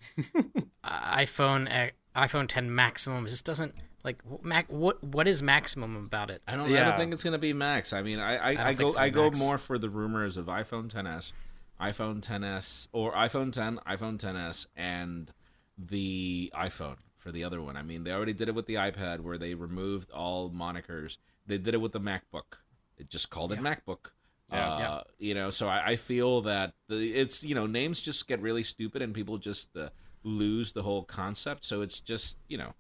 iPhone 0.83 1.69
uh, 1.71 1.91
iPhone 2.19 2.47
10 2.47 2.73
maximum 2.73 3.27
just 3.27 3.45
doesn't 3.45 3.75
like 4.08 4.22
wh- 4.24 4.43
mac. 4.43 4.66
What 4.70 5.03
what 5.03 5.28
is 5.28 5.43
maximum 5.43 5.95
about 5.97 6.30
it? 6.32 6.41
I 6.47 6.55
don't. 6.55 6.70
Yeah. 6.70 6.82
I 6.82 6.89
don't 6.89 6.97
think 6.97 7.14
it's 7.14 7.24
gonna 7.24 7.38
be 7.38 7.53
Max. 7.53 7.93
I 7.93 8.01
mean, 8.01 8.20
I 8.20 8.38
I, 8.38 8.49
I, 8.49 8.55
think 8.68 8.80
go 8.80 8.89
so, 8.91 8.99
I 8.99 9.10
go 9.10 9.26
Max. 9.26 9.39
more 9.39 9.58
for 9.58 9.78
the 9.78 9.89
rumors 9.89 10.38
of 10.38 10.45
iPhone 10.47 10.88
10s, 10.91 11.34
iPhone 11.80 12.22
10s, 12.22 12.88
or 12.93 13.12
iPhone 13.14 13.51
10, 13.51 13.80
iPhone 13.88 14.18
10s, 14.18 14.68
and 14.76 15.32
the 15.78 16.51
iPhone 16.55 16.97
for 17.18 17.32
the 17.32 17.43
other 17.43 17.62
one. 17.62 17.76
I 17.78 17.84
mean, 17.84 18.03
they 18.03 18.12
already 18.12 18.34
did 18.34 18.47
it 18.47 18.55
with 18.55 18.66
the 18.66 18.76
iPad, 18.76 19.20
where 19.20 19.38
they 19.38 19.53
removed 19.53 20.10
all 20.12 20.49
monikers. 20.49 21.18
They 21.45 21.58
did 21.58 21.74
it 21.74 21.82
with 21.82 21.91
the 21.91 21.99
MacBook. 21.99 22.60
It 22.97 23.10
just 23.10 23.30
called 23.30 23.51
it 23.51 23.60
MacBook. 23.60 24.12
Yeah. 24.51 24.74
Uh, 24.74 24.80
Yeah. 24.80 25.01
You 25.20 25.34
know, 25.36 25.49
so 25.49 25.68
I, 25.68 25.89
I 25.89 25.95
feel 25.97 26.41
that 26.41 26.74
the, 26.88 27.14
it's 27.14 27.43
you 27.43 27.53
know 27.53 27.68
names 27.68 27.99
just 27.99 28.28
get 28.28 28.41
really 28.41 28.64
stupid 28.64 29.01
and 29.01 29.14
people 29.14 29.38
just 29.38 29.76
uh, 29.76 29.89
lose 30.24 30.72
the 30.72 30.84
whole 30.84 31.03
concept. 31.03 31.66
So 31.66 31.82
it's 31.82 31.99
just 31.99 32.39
you 32.47 32.58
know 32.58 32.74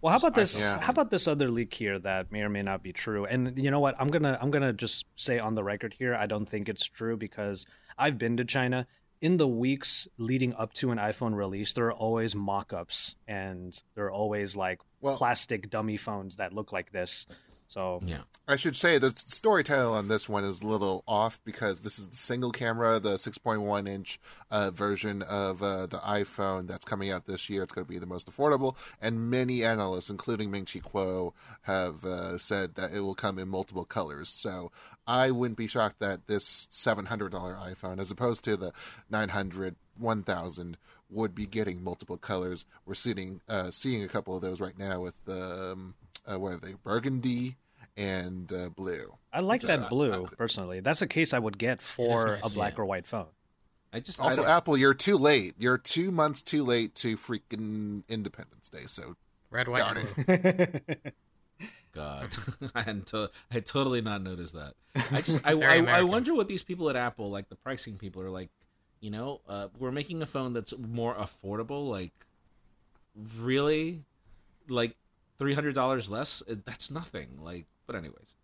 Well, 0.00 0.12
how 0.12 0.18
about 0.18 0.34
this? 0.34 0.60
Yeah. 0.60 0.80
How 0.80 0.90
about 0.92 1.10
this 1.10 1.26
other 1.26 1.50
leak 1.50 1.74
here 1.74 1.98
that 1.98 2.30
may 2.30 2.42
or 2.42 2.48
may 2.48 2.62
not 2.62 2.82
be 2.82 2.92
true? 2.92 3.24
And 3.24 3.58
you 3.58 3.70
know 3.70 3.80
what? 3.80 3.96
I'm 3.98 4.08
gonna 4.08 4.38
I'm 4.40 4.50
gonna 4.50 4.72
just 4.72 5.06
say 5.16 5.38
on 5.38 5.54
the 5.54 5.64
record 5.64 5.94
here, 5.98 6.14
I 6.14 6.26
don't 6.26 6.46
think 6.48 6.68
it's 6.68 6.86
true 6.86 7.16
because 7.16 7.66
I've 7.98 8.18
been 8.18 8.36
to 8.36 8.44
China. 8.44 8.86
In 9.20 9.36
the 9.36 9.48
weeks 9.48 10.06
leading 10.16 10.54
up 10.54 10.72
to 10.74 10.92
an 10.92 10.98
iPhone 10.98 11.34
release, 11.34 11.72
there 11.72 11.86
are 11.86 11.92
always 11.92 12.36
mock-ups 12.36 13.16
and 13.26 13.82
there 13.96 14.04
are 14.04 14.12
always 14.12 14.56
like 14.56 14.80
Well- 15.00 15.16
plastic 15.16 15.68
dummy 15.70 15.96
phones 15.96 16.36
that 16.36 16.52
look 16.52 16.72
like 16.72 16.92
this. 16.92 17.26
So 17.68 18.00
yeah. 18.04 18.22
I 18.48 18.56
should 18.56 18.76
say 18.76 18.96
the 18.96 19.12
storytelling 19.14 19.94
on 19.94 20.08
this 20.08 20.26
one 20.26 20.42
is 20.42 20.62
a 20.62 20.66
little 20.66 21.04
off 21.06 21.38
because 21.44 21.80
this 21.80 21.98
is 21.98 22.08
the 22.08 22.16
single 22.16 22.50
camera, 22.50 22.98
the 22.98 23.16
6.1 23.16 23.86
inch 23.86 24.18
uh, 24.50 24.70
version 24.70 25.20
of 25.20 25.62
uh, 25.62 25.84
the 25.84 25.98
iPhone 25.98 26.66
that's 26.66 26.86
coming 26.86 27.10
out 27.10 27.26
this 27.26 27.50
year. 27.50 27.62
It's 27.62 27.72
going 27.72 27.84
to 27.84 27.88
be 27.88 27.98
the 27.98 28.06
most 28.06 28.26
affordable, 28.26 28.74
and 29.02 29.30
many 29.30 29.64
analysts, 29.64 30.08
including 30.08 30.50
Ming 30.50 30.64
Chi 30.64 30.78
Kuo, 30.78 31.34
have 31.62 32.06
uh, 32.06 32.38
said 32.38 32.74
that 32.76 32.94
it 32.94 33.00
will 33.00 33.14
come 33.14 33.38
in 33.38 33.48
multiple 33.48 33.84
colors. 33.84 34.30
So 34.30 34.72
I 35.06 35.30
wouldn't 35.30 35.58
be 35.58 35.66
shocked 35.66 35.98
that 36.00 36.26
this 36.26 36.68
$700 36.72 37.30
iPhone, 37.30 38.00
as 38.00 38.10
opposed 38.10 38.44
to 38.44 38.56
the 38.56 38.72
900 39.10 39.76
1000 39.98 40.76
would 41.10 41.34
be 41.34 41.46
getting 41.46 41.82
multiple 41.82 42.16
colors. 42.16 42.64
We're 42.86 42.94
seeing 42.94 43.40
uh, 43.48 43.70
seeing 43.70 44.04
a 44.04 44.08
couple 44.08 44.36
of 44.36 44.42
those 44.42 44.60
right 44.60 44.78
now 44.78 45.00
with 45.00 45.14
the 45.24 45.72
um, 45.72 45.94
uh, 46.30 46.38
what 46.38 46.54
are 46.54 46.56
they 46.56 46.74
burgundy 46.84 47.56
and 47.98 48.52
uh, 48.52 48.68
blue. 48.70 49.14
I 49.32 49.40
like 49.40 49.60
that 49.62 49.80
uh, 49.80 49.88
blue 49.88 50.28
personally. 50.38 50.80
That's 50.80 51.02
a 51.02 51.06
case 51.06 51.34
I 51.34 51.38
would 51.38 51.58
get 51.58 51.82
for 51.82 52.26
nice, 52.26 52.50
a 52.50 52.54
black 52.54 52.74
yeah. 52.74 52.82
or 52.82 52.86
white 52.86 53.06
phone. 53.06 53.26
I 53.92 54.00
just 54.00 54.20
Also, 54.20 54.44
I 54.44 54.56
Apple, 54.56 54.76
you're 54.76 54.94
too 54.94 55.18
late. 55.18 55.54
You're 55.58 55.78
two 55.78 56.10
months 56.10 56.42
too 56.42 56.62
late 56.62 56.94
to 56.96 57.16
freaking 57.16 58.04
Independence 58.08 58.68
Day. 58.68 58.84
So 58.86 59.16
Red, 59.50 59.68
white, 59.68 59.80
Darn 59.80 59.96
and 59.98 60.08
it. 60.28 61.02
blue. 61.02 61.12
God, 61.92 62.28
I 62.74 62.82
hadn't 62.82 63.08
to- 63.08 63.30
I 63.50 63.54
had 63.54 63.66
totally 63.66 64.00
not 64.00 64.22
noticed 64.22 64.54
that. 64.54 64.74
I 65.10 65.20
just 65.20 65.40
I, 65.44 65.52
I, 65.52 65.98
I 65.98 66.02
wonder 66.02 66.34
what 66.34 66.46
these 66.46 66.62
people 66.62 66.88
at 66.90 66.96
Apple, 66.96 67.30
like 67.30 67.48
the 67.48 67.56
pricing 67.56 67.98
people, 67.98 68.22
are 68.22 68.30
like. 68.30 68.50
You 69.00 69.12
know, 69.12 69.42
uh, 69.48 69.68
we're 69.78 69.92
making 69.92 70.22
a 70.22 70.26
phone 70.26 70.54
that's 70.54 70.76
more 70.76 71.14
affordable. 71.14 71.88
Like, 71.88 72.10
really, 73.38 74.02
like 74.68 74.96
three 75.38 75.54
hundred 75.54 75.74
dollars 75.74 76.10
less. 76.10 76.42
Uh, 76.48 76.56
That's 76.64 76.90
nothing. 76.90 77.38
Like, 77.40 77.66
but 77.86 77.96
anyways, 77.96 78.34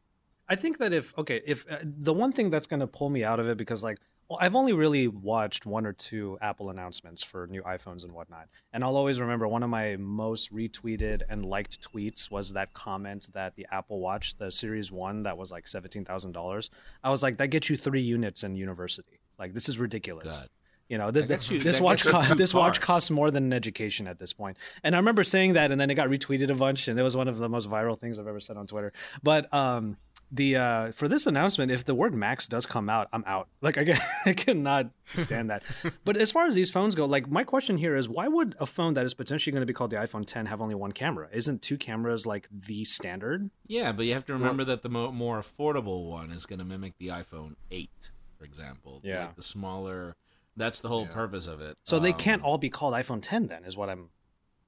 I 0.49 0.57
think 0.57 0.79
that 0.79 0.93
if 0.93 1.17
okay, 1.19 1.43
if 1.47 1.71
uh, 1.71 1.79
the 1.83 2.13
one 2.13 2.33
thing 2.33 2.51
that's 2.51 2.67
going 2.67 2.81
to 2.81 2.87
pull 2.87 3.11
me 3.11 3.25
out 3.25 3.41
of 3.41 3.49
it 3.49 3.57
because 3.57 3.83
like 3.83 3.99
I've 4.41 4.55
only 4.55 4.73
really 4.73 5.07
watched 5.07 5.67
one 5.67 5.85
or 5.85 5.93
two 5.93 6.39
Apple 6.41 6.71
announcements 6.71 7.23
for 7.23 7.47
new 7.47 7.63
iPhones 7.63 8.05
and 8.05 8.13
whatnot, 8.13 8.49
and 8.73 8.83
I'll 8.83 8.97
always 8.97 9.21
remember 9.21 9.47
one 9.47 9.63
of 9.63 9.69
my 9.69 9.97
most 9.97 10.53
retweeted 10.53 11.23
and 11.29 11.45
liked 11.45 11.81
tweets 11.93 12.31
was 12.31 12.53
that 12.55 12.73
comment 12.73 13.29
that 13.35 13.55
the 13.57 13.67
Apple 13.71 14.01
Watch, 14.01 14.39
the 14.39 14.51
Series 14.51 14.91
One, 14.91 15.25
that 15.25 15.37
was 15.37 15.51
like 15.51 15.69
seventeen 15.69 16.05
thousand 16.05 16.33
dollars. 16.33 16.71
I 17.03 17.11
was 17.11 17.23
like, 17.23 17.37
that 17.37 17.49
gets 17.49 17.69
you 17.69 17.77
three 17.77 18.03
units 18.03 18.43
in 18.43 18.57
university. 18.57 19.21
Like 19.39 19.53
this 19.53 19.69
is 19.69 19.79
ridiculous. 19.79 20.39
God. 20.41 20.49
You 20.89 20.99
know, 20.99 21.11
th- 21.11 21.27
you- 21.51 21.59
this 21.61 21.81
watch 21.81 22.05
co- 22.05 22.35
this 22.35 22.53
watch 22.55 22.81
costs 22.81 23.11
more 23.11 23.31
than 23.31 23.45
an 23.45 23.53
education 23.53 24.07
at 24.07 24.19
this 24.19 24.33
point. 24.33 24.57
And 24.83 24.95
I 24.95 24.99
remember 24.99 25.25
saying 25.25 25.55
that, 25.55 25.73
and 25.73 25.81
then 25.81 25.91
it 25.91 25.95
got 25.95 26.09
retweeted 26.09 26.51
a 26.51 26.55
bunch, 26.55 26.89
and 26.89 26.99
it 26.99 27.03
was 27.03 27.17
one 27.17 27.27
of 27.29 27.39
the 27.39 27.49
most 27.49 27.69
viral 27.71 27.99
things 27.99 28.19
I've 28.19 28.27
ever 28.27 28.41
said 28.41 28.57
on 28.57 28.67
Twitter. 28.67 28.93
But 29.23 29.53
um, 29.53 29.97
the 30.31 30.57
uh, 30.57 30.93
for 30.93 31.09
this 31.09 31.27
announcement, 31.27 31.71
if 31.73 31.85
the 31.85 31.95
word 31.95 32.13
Max 32.15 32.47
does 32.49 32.67
come 32.67 32.91
out, 32.91 33.09
I'm 33.15 33.25
out. 33.27 33.49
Like 33.63 33.79
I, 33.79 33.99
I 34.27 34.35
cannot 34.35 34.91
stand 35.07 35.49
that. 35.51 35.63
but 36.05 36.17
as 36.19 36.31
far 36.31 36.47
as 36.47 36.55
these 36.55 36.71
phones 36.71 36.95
go, 36.95 37.07
like 37.07 37.31
my 37.31 37.45
question 37.45 37.79
here 37.79 37.97
is, 37.97 38.07
why 38.09 38.29
would 38.29 38.55
a 38.61 38.67
phone 38.67 38.93
that 38.95 39.05
is 39.07 39.15
potentially 39.15 39.53
going 39.53 39.63
to 39.63 39.67
be 39.67 39.73
called 39.73 39.91
the 39.91 39.97
iPhone 39.97 40.27
10 40.27 40.47
have 40.47 40.61
only 40.61 40.75
one 40.75 40.93
camera? 40.93 41.29
Isn't 41.33 41.63
two 41.63 41.79
cameras 41.79 42.27
like 42.27 42.49
the 42.51 42.85
standard? 42.85 43.51
yeah, 43.67 43.93
but 43.93 44.05
you 44.07 44.13
have 44.13 44.25
to 44.27 44.35
remember 44.35 44.65
that 44.65 44.83
the 44.83 44.89
mo- 44.91 45.13
more 45.13 45.39
affordable 45.41 46.09
one 46.11 46.31
is 46.31 46.45
going 46.47 46.59
to 46.59 46.65
mimic 46.65 46.99
the 46.99 47.09
iPhone 47.09 47.55
Eight, 47.71 48.11
for 48.39 48.45
example. 48.45 49.01
Yeah. 49.03 49.21
like 49.27 49.37
the 49.37 49.43
smaller. 49.43 50.15
That's 50.57 50.81
the 50.81 50.89
whole 50.89 51.07
purpose 51.07 51.47
of 51.47 51.61
it. 51.61 51.79
So 51.85 51.99
they 51.99 52.13
Um, 52.13 52.19
can't 52.19 52.43
all 52.43 52.59
be 52.59 52.69
called 52.71 52.95
iPhone 52.95 53.21
10 53.23 53.49
then, 53.49 53.65
is 53.65 53.77
what 53.77 53.91
I'm 53.91 54.11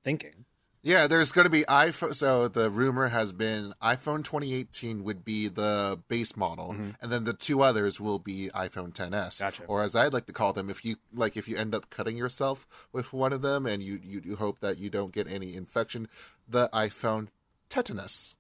thinking. 0.03 0.45
yeah, 0.83 1.07
there's 1.09 1.33
going 1.33 1.45
to 1.47 1.51
be 1.51 1.63
iPhone. 1.65 2.15
So 2.15 2.47
the 2.49 2.71
rumor 2.71 3.09
has 3.09 3.33
been 3.33 3.75
iPhone 3.83 4.23
2018 4.25 5.03
would 5.05 5.25
be 5.25 5.49
the 5.49 6.01
base 6.09 6.37
model, 6.37 6.71
and 7.01 7.11
then 7.13 7.25
the 7.25 7.33
two 7.33 7.61
others 7.63 7.99
will 8.01 8.19
be 8.21 8.51
iPhone 8.55 8.93
10s, 8.93 9.41
Gotcha. 9.41 9.65
or 9.67 9.83
as 9.83 9.97
I'd 9.97 10.13
like 10.13 10.27
to 10.27 10.33
call 10.33 10.53
them, 10.53 10.71
if 10.71 10.85
you 10.85 10.97
like, 11.13 11.37
if 11.37 11.49
you 11.49 11.57
end 11.57 11.75
up 11.75 11.91
cutting 11.91 12.17
yourself 12.17 12.67
with 12.93 13.13
one 13.13 13.33
of 13.33 13.43
them, 13.43 13.67
and 13.67 13.83
you 13.83 13.99
you, 14.03 14.21
you 14.25 14.37
hope 14.37 14.61
that 14.61 14.79
you 14.79 14.89
don't 14.91 15.13
get 15.13 15.27
any 15.29 15.55
infection, 15.57 16.09
the 16.49 16.69
iPhone 16.73 17.29
tetanus. 17.69 18.37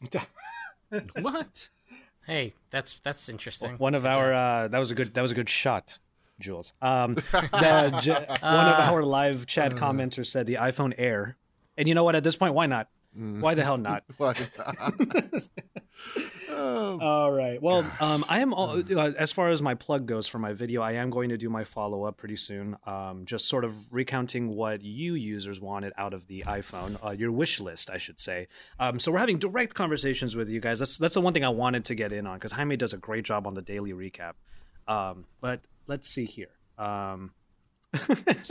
What? 1.20 1.68
Hey, 2.26 2.54
that's 2.70 2.98
that's 3.00 3.28
interesting. 3.28 3.76
One 3.78 3.94
of 3.94 4.04
our 4.04 4.32
uh, 4.32 4.68
that 4.68 4.78
was 4.78 4.90
a 4.90 4.94
good 4.94 5.14
that 5.14 5.22
was 5.22 5.30
a 5.30 5.34
good 5.34 5.48
shot, 5.48 5.98
Jules. 6.40 6.72
Um, 6.82 7.14
the, 7.32 7.98
j- 8.02 8.12
one 8.12 8.66
of 8.66 8.80
our 8.80 9.02
live 9.02 9.46
chat 9.46 9.72
commenters 9.72 10.26
said 10.26 10.46
the 10.46 10.54
iPhone 10.54 10.94
Air, 10.98 11.36
and 11.76 11.86
you 11.86 11.94
know 11.94 12.04
what? 12.04 12.16
At 12.16 12.24
this 12.24 12.36
point, 12.36 12.54
why 12.54 12.66
not? 12.66 12.88
Why 13.12 13.54
the 13.54 13.64
hell 13.64 13.76
not? 13.76 14.04
What? 14.18 14.50
oh, 16.50 16.98
All 17.00 17.32
right. 17.32 17.60
Well, 17.60 17.84
um, 18.00 18.24
I 18.28 18.40
am 18.40 18.52
all, 18.54 18.78
uh, 18.78 19.12
as 19.18 19.32
far 19.32 19.48
as 19.50 19.60
my 19.60 19.74
plug 19.74 20.06
goes 20.06 20.28
for 20.28 20.38
my 20.38 20.52
video. 20.52 20.80
I 20.82 20.92
am 20.92 21.10
going 21.10 21.30
to 21.30 21.36
do 21.36 21.48
my 21.50 21.64
follow 21.64 22.04
up 22.04 22.16
pretty 22.16 22.36
soon. 22.36 22.76
Um, 22.86 23.24
just 23.24 23.48
sort 23.48 23.64
of 23.64 23.92
recounting 23.92 24.54
what 24.54 24.82
you 24.82 25.14
users 25.14 25.60
wanted 25.60 25.92
out 25.96 26.14
of 26.14 26.26
the 26.28 26.44
iPhone, 26.46 27.04
uh, 27.04 27.10
your 27.10 27.32
wish 27.32 27.60
list, 27.60 27.90
I 27.90 27.98
should 27.98 28.20
say. 28.20 28.46
Um, 28.78 29.00
so 29.00 29.10
we're 29.10 29.18
having 29.18 29.38
direct 29.38 29.74
conversations 29.74 30.36
with 30.36 30.48
you 30.48 30.60
guys. 30.60 30.78
That's 30.78 30.96
that's 30.96 31.14
the 31.14 31.20
one 31.20 31.32
thing 31.32 31.44
I 31.44 31.48
wanted 31.48 31.84
to 31.86 31.94
get 31.94 32.12
in 32.12 32.26
on 32.26 32.36
because 32.36 32.52
Jaime 32.52 32.76
does 32.76 32.92
a 32.92 32.98
great 32.98 33.24
job 33.24 33.46
on 33.46 33.54
the 33.54 33.62
daily 33.62 33.92
recap. 33.92 34.34
Um, 34.86 35.24
but 35.40 35.60
let's 35.90 36.08
see 36.08 36.24
here. 36.24 36.48
Um, 36.78 37.32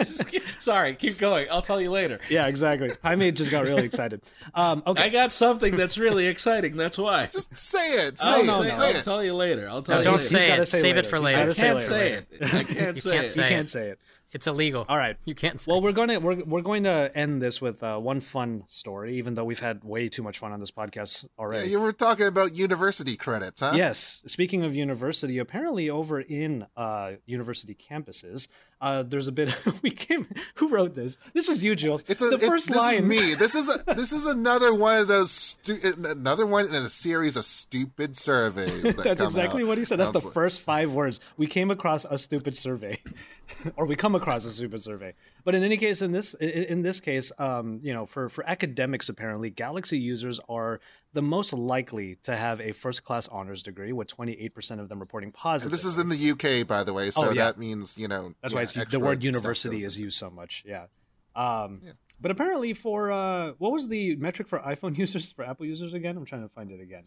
Sorry, 0.60 0.96
keep 0.96 1.18
going. 1.18 1.48
I'll 1.50 1.62
tell 1.62 1.80
you 1.82 1.90
later. 1.92 2.20
yeah, 2.30 2.48
exactly. 2.48 2.92
Jaime 3.04 3.32
just 3.32 3.50
got 3.52 3.64
really 3.64 3.86
excited. 3.86 4.22
Um, 4.54 4.84
okay. 4.86 5.04
I 5.04 5.10
got 5.10 5.32
something 5.32 5.78
that's 5.78 5.98
really 5.98 6.28
exciting. 6.28 6.76
That's 6.76 6.98
why. 6.98 7.28
just 7.28 7.56
say 7.56 7.92
it. 7.94 8.20
Say 8.20 8.28
I'll, 8.28 8.42
it. 8.42 8.46
no, 8.46 8.62
say, 8.62 8.68
no. 8.68 8.74
Say 8.74 8.82
I'll 8.90 8.96
it. 8.98 9.04
tell 9.04 9.24
you 9.24 9.34
later. 9.36 9.70
I'll 9.70 9.82
tell 9.82 9.96
No, 9.96 10.00
you 10.00 10.06
don't 10.06 10.14
later. 10.16 10.22
He's 10.24 10.30
say 10.30 10.52
it. 10.60 10.66
say 10.68 10.78
Save 10.80 10.96
later. 10.98 11.08
it 11.08 11.10
for 11.10 11.20
later. 11.22 11.38
I 11.38 11.42
gotta 11.44 11.54
say 11.54 11.62
can't 11.64 11.76
later. 11.76 11.86
say 11.88 12.12
it. 12.14 12.28
I 12.42 12.64
can't 12.64 13.00
say 13.00 13.12
can't 13.12 13.26
it. 13.26 13.30
say 13.30 13.42
You 13.44 13.48
can't 13.50 13.70
say 13.70 13.90
it. 13.92 14.00
It's 14.32 14.46
illegal. 14.48 14.86
All 14.88 14.98
right. 14.98 15.18
You 15.26 15.34
can't 15.34 15.60
say. 15.60 15.72
Well, 15.72 15.82
we're 15.82 15.92
going 15.92 16.10
to 16.10 16.18
we're, 16.20 16.44
we're 16.44 16.62
going 16.62 16.84
to 16.84 17.12
end 17.16 17.42
this 17.42 17.60
with 17.62 17.82
uh, 17.82 17.98
one 17.98 18.22
fun 18.22 18.64
story, 18.68 19.16
even 19.18 19.34
though 19.34 19.44
we've 19.44 19.60
had 19.60 19.84
way 19.84 20.08
too 20.08 20.22
much 20.22 20.38
fun 20.38 20.52
on 20.52 20.60
this 20.60 20.70
podcast 20.72 21.24
Yeah, 21.24 21.30
already. 21.44 21.70
you 21.72 21.80
were 21.80 21.92
talking 21.92 22.28
about 22.28 22.54
university 22.54 23.18
credits, 23.18 23.62
huh? 23.62 23.74
Yes. 23.76 24.22
Speaking 24.28 24.64
of 24.64 24.76
university, 24.76 25.40
apparently 25.40 25.90
over 25.90 26.20
in 26.22 26.68
uh, 26.78 27.14
university 27.26 27.76
campuses, 27.76 28.48
uh, 28.82 29.04
there's 29.04 29.28
a 29.28 29.32
bit 29.32 29.54
we 29.82 29.92
came. 29.92 30.28
Who 30.56 30.70
wrote 30.70 30.96
this? 30.96 31.18
This 31.34 31.50
is 31.50 31.64
you, 31.64 31.76
Jules. 31.76 32.04
It's 32.08 32.22
a, 32.22 32.30
the 32.30 32.38
first 32.38 32.70
this 32.70 32.78
line. 32.78 33.00
is 33.00 33.04
me. 33.04 33.20
This 33.40 33.56
is 33.56 33.70
a, 33.70 33.94
this 33.96 34.12
is 34.12 34.26
another 34.26 34.74
one 34.74 35.00
of 35.00 35.08
those 35.08 35.32
stu- 35.32 35.80
another 35.98 36.46
one 36.46 36.68
in 36.68 36.76
a 36.76 36.90
series 36.90 37.36
of 37.36 37.46
stupid 37.46 38.18
surveys. 38.18 38.96
That 38.96 38.98
That's 39.04 39.22
exactly 39.22 39.64
out. 39.64 39.68
what 39.70 39.78
he 39.78 39.86
said. 39.86 40.00
That's 40.00 40.12
the 40.12 40.22
first 40.22 40.62
five 40.62 40.94
words. 40.94 41.20
We 41.38 41.48
came 41.48 41.72
across 41.72 42.06
a 42.06 42.18
stupid 42.18 42.56
survey, 42.56 43.00
or 43.76 43.86
we 43.86 43.96
come 43.96 44.16
across 44.16 44.46
a 44.46 44.52
stupid 44.52 44.82
survey. 44.82 45.14
But 45.50 45.56
in 45.56 45.64
any 45.64 45.78
case, 45.78 46.04
in 46.04 46.12
this 46.12 46.36
in, 46.36 46.84
this 46.84 47.00
case, 47.00 47.32
um, 47.40 47.80
you 47.82 47.92
know, 47.92 48.06
for 48.06 48.30
for 48.30 48.48
academics, 48.48 49.10
apparently, 49.10 49.50
Galaxy 49.50 49.98
users 49.98 50.40
are 50.48 50.80
the 51.14 51.24
most 51.24 51.54
likely 51.54 52.18
to 52.22 52.36
have 52.36 52.62
a 52.62 52.72
first 52.72 53.04
class 53.04 53.28
honors 53.30 53.64
degree, 53.64 53.92
with 53.92 54.10
twenty 54.10 54.34
eight 54.34 54.54
percent 54.54 54.80
of 54.80 54.90
them 54.90 55.00
reporting 55.00 55.32
positive. 55.32 55.72
This 55.72 55.86
is 55.86 55.98
in 55.98 56.10
the 56.10 56.32
UK, 56.34 56.68
by 56.68 56.84
the 56.84 56.94
way, 56.94 57.10
so 57.10 57.30
Oh, 57.30 57.32
yeah. 57.32 57.46
that 57.46 57.58
means 57.58 57.98
you 57.98 58.08
know. 58.08 58.36
That's 58.44 58.54
yeah, 58.54 58.60
why 58.60 58.62
it's, 58.62 58.92
the 58.92 59.00
word 59.00 59.24
university 59.24 59.78
is 59.78 59.98
used 59.98 60.20
so 60.20 60.30
much. 60.30 60.64
Yeah. 60.68 60.86
Um, 61.36 61.82
But 62.22 62.30
apparently, 62.30 62.74
for 62.74 63.12
uh, 63.12 63.54
what 63.58 63.72
was 63.72 63.88
the 63.88 64.18
metric 64.18 64.48
for 64.48 64.60
iPhone 64.60 64.96
users 65.04 65.32
for 65.32 65.44
Apple 65.44 65.66
users 65.66 65.96
again? 65.96 66.16
I'm 66.16 66.26
trying 66.26 66.44
to 66.44 66.50
find 66.50 66.70
it 66.70 66.80
again. 66.80 67.06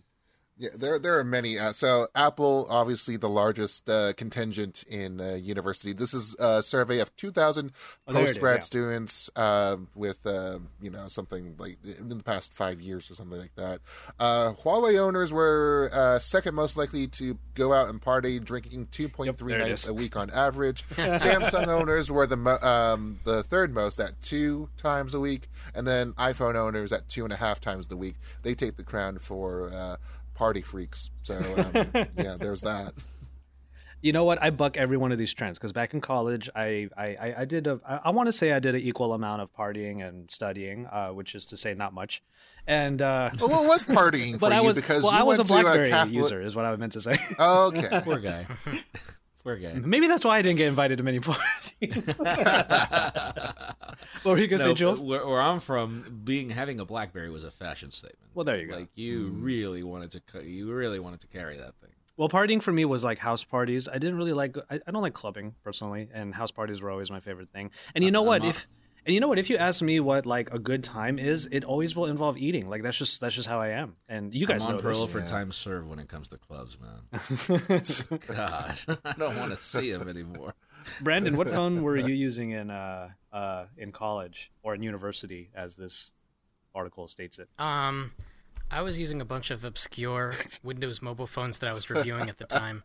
Yeah, 0.62 0.68
there 0.76 0.96
there 1.00 1.18
are 1.18 1.24
many. 1.24 1.58
Uh, 1.58 1.72
so 1.72 2.06
Apple, 2.14 2.68
obviously 2.70 3.16
the 3.16 3.28
largest 3.28 3.90
uh, 3.90 4.12
contingent 4.12 4.84
in 4.84 5.20
uh, 5.20 5.34
university. 5.34 5.92
This 5.92 6.14
is 6.14 6.36
a 6.38 6.62
survey 6.62 7.00
of 7.00 7.14
2,000 7.16 7.72
Oh, 8.06 8.12
there 8.12 8.22
it 8.22 8.24
is, 8.24 8.30
post 8.30 8.40
grad 8.40 8.54
yeah. 8.58 8.60
students 8.60 9.30
uh, 9.34 9.76
with 9.96 10.24
uh, 10.24 10.60
you 10.80 10.90
know 10.90 11.08
something 11.08 11.56
like 11.58 11.78
in 11.98 12.08
the 12.16 12.22
past 12.22 12.54
five 12.54 12.80
years 12.80 13.10
or 13.10 13.16
something 13.16 13.40
like 13.40 13.56
that. 13.56 13.80
Uh, 14.20 14.52
Huawei 14.52 15.00
owners 15.00 15.32
were 15.32 15.90
uh, 15.92 16.20
second 16.20 16.54
most 16.54 16.76
likely 16.76 17.08
to 17.08 17.36
go 17.54 17.72
out 17.72 17.88
and 17.88 18.00
party, 18.00 18.38
drinking 18.38 18.86
2.3 18.92 19.26
Yep, 19.26 19.36
there 19.38 19.58
nights 19.58 19.88
a 19.88 19.94
week 19.94 20.14
on 20.14 20.30
average. 20.30 20.86
Samsung 20.90 21.66
owners 21.66 22.08
were 22.08 22.28
the 22.28 22.36
mo- 22.36 22.60
um, 22.62 23.18
the 23.24 23.42
third 23.42 23.74
most 23.74 23.98
at 23.98 24.22
two 24.22 24.68
times 24.76 25.12
a 25.12 25.18
week, 25.18 25.48
and 25.74 25.88
then 25.88 26.12
iPhone 26.12 26.54
owners 26.54 26.92
at 26.92 27.08
two 27.08 27.24
and 27.24 27.32
a 27.32 27.36
half 27.36 27.60
times 27.60 27.88
the 27.88 27.96
week. 27.96 28.14
They 28.42 28.54
take 28.54 28.76
the 28.76 28.84
crown 28.84 29.18
for 29.18 29.68
uh, 29.74 29.96
party 30.42 30.60
freaks. 30.60 31.10
So 31.22 31.36
um, 31.36 32.08
yeah, 32.16 32.36
there's 32.36 32.62
that. 32.62 32.94
You 34.02 34.12
know 34.12 34.24
what? 34.24 34.42
I 34.42 34.50
buck 34.50 34.76
every 34.76 34.96
one 34.96 35.12
of 35.12 35.18
these 35.18 35.32
trends 35.32 35.56
because 35.56 35.70
back 35.72 35.94
in 35.94 36.00
college, 36.00 36.50
I 36.56 36.88
I, 36.96 37.14
I- 37.20 37.34
I 37.38 37.44
did 37.44 37.68
a 37.68 37.78
I, 37.88 38.00
I 38.06 38.10
want 38.10 38.26
to 38.26 38.32
say 38.32 38.50
I 38.52 38.58
did 38.58 38.74
an 38.74 38.80
equal 38.80 39.12
amount 39.12 39.40
of 39.42 39.54
partying 39.54 40.06
and 40.06 40.28
studying, 40.28 40.86
uh, 40.86 41.10
which 41.10 41.36
is 41.36 41.46
to 41.46 41.56
say 41.56 41.74
not 41.74 41.94
much. 41.94 42.22
And 42.66 43.00
uh, 43.00 43.30
Well, 43.40 43.50
what 43.50 43.64
was 43.66 43.84
partying 43.84 44.32
for 44.38 44.38
but 44.40 44.52
I 44.52 44.60
was 44.60 44.74
because 44.76 45.04
well, 45.04 45.12
you 45.12 45.18
I 45.20 45.22
was 45.22 45.38
a 45.38 45.42
went 45.42 45.48
to 45.48 45.54
BlackBerry 45.54 45.88
Catholic... 45.90 46.14
user, 46.16 46.42
is 46.42 46.56
what 46.56 46.64
I 46.64 46.74
meant 46.74 46.92
to 46.94 47.00
say. 47.00 47.14
Oh, 47.38 47.68
okay. 47.68 48.00
Poor 48.02 48.18
guy. 48.18 48.46
Poor 49.44 49.56
guy. 49.56 49.72
Maybe 49.74 50.06
that's 50.06 50.24
why 50.24 50.38
I 50.38 50.42
didn't 50.42 50.58
get 50.58 50.68
invited 50.68 50.98
to 50.98 51.04
many 51.04 51.18
parties. 51.20 52.06
what 54.22 54.24
were 54.24 54.38
you 54.38 54.46
gonna 54.46 54.62
say, 54.62 54.74
Jules? 54.74 55.02
where, 55.02 55.26
where 55.26 55.40
I'm 55.40 55.58
from, 55.58 56.20
being 56.24 56.50
having 56.50 56.78
a 56.78 56.84
BlackBerry 56.84 57.28
was 57.28 57.42
a 57.42 57.50
fashion 57.50 57.90
statement. 57.90 58.30
Well, 58.34 58.44
there 58.44 58.56
you 58.56 58.68
go. 58.68 58.76
Like 58.76 58.90
you 58.94 59.30
mm. 59.30 59.42
really 59.42 59.82
wanted 59.82 60.12
to, 60.12 60.44
you 60.44 60.72
really 60.72 61.00
wanted 61.00 61.20
to 61.20 61.26
carry 61.26 61.56
that 61.56 61.74
thing. 61.76 61.90
Well, 62.16 62.28
partying 62.28 62.62
for 62.62 62.72
me 62.72 62.84
was 62.84 63.02
like 63.02 63.18
house 63.18 63.42
parties. 63.42 63.88
I 63.88 63.94
didn't 63.94 64.16
really 64.16 64.32
like. 64.32 64.56
I, 64.70 64.80
I 64.86 64.90
don't 64.90 65.02
like 65.02 65.14
clubbing 65.14 65.54
personally, 65.64 66.08
and 66.12 66.34
house 66.34 66.50
parties 66.50 66.80
were 66.80 66.90
always 66.90 67.10
my 67.10 67.20
favorite 67.20 67.50
thing. 67.50 67.70
And 67.94 68.04
you 68.04 68.10
know 68.10 68.22
what? 68.22 68.42
not- 68.42 68.48
If 68.50 68.68
and 69.04 69.14
you 69.14 69.20
know 69.20 69.28
what? 69.28 69.38
If 69.38 69.50
you 69.50 69.56
ask 69.56 69.82
me 69.82 69.98
what 69.98 70.26
like 70.26 70.52
a 70.52 70.58
good 70.58 70.84
time 70.84 71.18
is, 71.18 71.46
it 71.50 71.64
always 71.64 71.96
will 71.96 72.06
involve 72.06 72.38
eating. 72.38 72.68
Like 72.68 72.82
that's 72.82 72.96
just 72.96 73.20
that's 73.20 73.34
just 73.34 73.48
how 73.48 73.60
I 73.60 73.68
am. 73.68 73.96
And 74.08 74.32
you 74.32 74.46
guys 74.46 74.64
I'm 74.64 74.72
know 74.72 74.76
on 74.76 74.82
parole 74.82 75.06
this. 75.06 75.12
for 75.12 75.22
time 75.22 75.50
served 75.50 75.88
when 75.88 75.98
it 75.98 76.08
comes 76.08 76.28
to 76.28 76.38
clubs, 76.38 76.78
man. 76.80 77.80
God, 78.28 78.78
I 79.04 79.12
don't 79.18 79.36
want 79.36 79.52
to 79.52 79.60
see 79.60 79.90
him 79.90 80.08
anymore. 80.08 80.54
Brandon, 81.00 81.36
what 81.36 81.48
phone 81.50 81.82
were 81.82 81.96
you 81.96 82.14
using 82.14 82.50
in 82.50 82.70
uh 82.70 83.08
uh 83.32 83.64
in 83.76 83.90
college 83.90 84.52
or 84.62 84.74
in 84.74 84.82
university, 84.82 85.50
as 85.54 85.74
this 85.74 86.12
article 86.74 87.08
states 87.08 87.40
it? 87.40 87.48
Um, 87.58 88.12
I 88.70 88.82
was 88.82 89.00
using 89.00 89.20
a 89.20 89.24
bunch 89.24 89.50
of 89.50 89.64
obscure 89.64 90.34
Windows 90.62 91.02
mobile 91.02 91.26
phones 91.26 91.58
that 91.58 91.68
I 91.68 91.72
was 91.72 91.90
reviewing 91.90 92.28
at 92.28 92.38
the 92.38 92.44
time. 92.46 92.84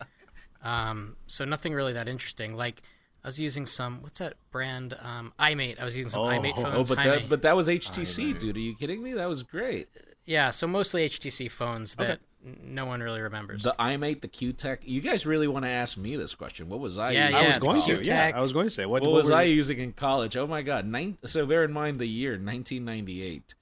Um, 0.64 1.15
so 1.27 1.45
nothing 1.45 1.73
really 1.73 1.94
that 1.94 2.07
interesting. 2.10 2.56
Like 2.56 2.81
I 3.23 3.27
was 3.27 3.39
using 3.41 3.65
some 3.65 4.02
what's 4.02 4.19
that 4.19 4.35
brand? 4.52 4.94
Um, 5.02 5.34
iMate. 5.39 5.80
I 5.81 5.84
was 5.85 5.98
using 5.98 6.10
some 6.10 6.22
iMate 6.22 6.53
Oh, 6.57 6.61
phones. 6.64 6.91
Oh, 6.91 6.95
but 6.95 7.03
Hi-Mate. 7.03 7.19
that, 7.22 7.30
but 7.30 7.41
that 7.41 7.56
was 7.56 7.68
HTC, 7.68 8.39
dude. 8.39 8.56
Are 8.56 8.60
you 8.60 8.76
kidding 8.76 9.03
me? 9.03 9.14
That 9.14 9.27
was 9.27 9.44
great. 9.44 9.88
yeah, 10.26 10.49
so 10.49 10.65
mostly 10.68 11.07
HTC 11.07 11.52
phones 11.52 11.95
that 11.95 12.19
n- 12.45 12.60
no 12.64 12.85
one 12.85 13.02
really 13.02 13.19
remembers. 13.19 13.64
The 13.64 13.76
iMate, 13.80 14.22
the 14.22 14.27
Qtek. 14.30 14.80
You 14.84 15.02
guys 15.02 15.26
really 15.26 15.48
want 15.48 15.65
to 15.65 15.69
ask 15.69 15.98
me 15.98 16.15
this 16.15 16.35
question? 16.35 16.69
What 16.69 16.80
was 16.80 16.98
I? 16.98 17.11
Yeah, 17.11 17.27
using 17.27 17.35
I 17.35 17.48
was 17.48 17.49
yeah, 17.49 17.56
in 17.56 17.61
going 17.61 17.81
to. 18.03 18.03
Yeah, 18.10 18.31
I 18.35 18.41
was 18.41 18.53
going 18.53 18.68
to 18.68 18.72
say 18.73 18.85
what, 18.85 19.02
What, 19.02 19.11
what 19.11 19.18
was 19.18 19.30
were 19.30 19.35
I 19.38 19.41
you- 19.44 19.56
using 19.56 19.80
in 19.80 19.91
college? 19.94 20.38
Oh 20.38 20.48
my 20.48 20.61
god! 20.61 20.85
Nine, 20.85 21.18
so 21.26 21.45
bear 21.45 21.64
in 21.65 21.73
mind 21.73 21.99
the 21.99 22.07
year 22.07 22.31
1998. 22.34 23.56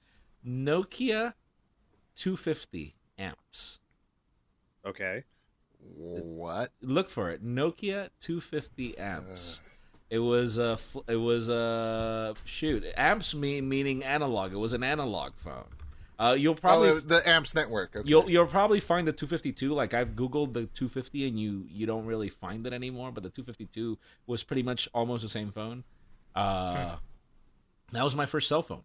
Nokia 0.46 1.32
250 2.14 2.94
amps. 3.18 3.80
Okay. 4.86 5.24
What? 5.94 6.72
Look 6.82 7.10
for 7.10 7.30
it. 7.30 7.44
Nokia 7.44 8.10
250 8.20 8.98
amps. 8.98 9.60
It 10.08 10.20
was 10.20 10.58
a. 10.58 10.78
It 11.08 11.16
was 11.16 11.48
a 11.48 12.34
shoot. 12.44 12.84
Amps 12.96 13.34
mean 13.34 13.68
meaning 13.68 14.04
analog. 14.04 14.52
It 14.52 14.58
was 14.58 14.72
an 14.72 14.84
analog 14.84 15.32
phone. 15.36 15.64
Uh, 16.18 16.34
you'll 16.38 16.54
probably 16.54 16.88
oh, 16.88 17.00
the 17.00 17.28
Amps 17.28 17.54
network. 17.54 17.94
Okay. 17.94 18.08
You'll 18.08 18.30
you'll 18.30 18.46
probably 18.46 18.80
find 18.80 19.06
the 19.06 19.12
252. 19.12 19.74
Like 19.74 19.92
I've 19.92 20.12
googled 20.12 20.54
the 20.54 20.66
250, 20.66 21.28
and 21.28 21.38
you 21.38 21.66
you 21.68 21.86
don't 21.86 22.06
really 22.06 22.28
find 22.28 22.66
it 22.66 22.72
anymore. 22.72 23.12
But 23.12 23.22
the 23.22 23.28
252 23.28 23.98
was 24.26 24.42
pretty 24.42 24.62
much 24.62 24.88
almost 24.94 25.22
the 25.22 25.28
same 25.28 25.50
phone. 25.50 25.84
Uh, 26.34 26.96
that 27.92 28.02
was 28.02 28.16
my 28.16 28.26
first 28.26 28.48
cell 28.48 28.62
phone. 28.62 28.82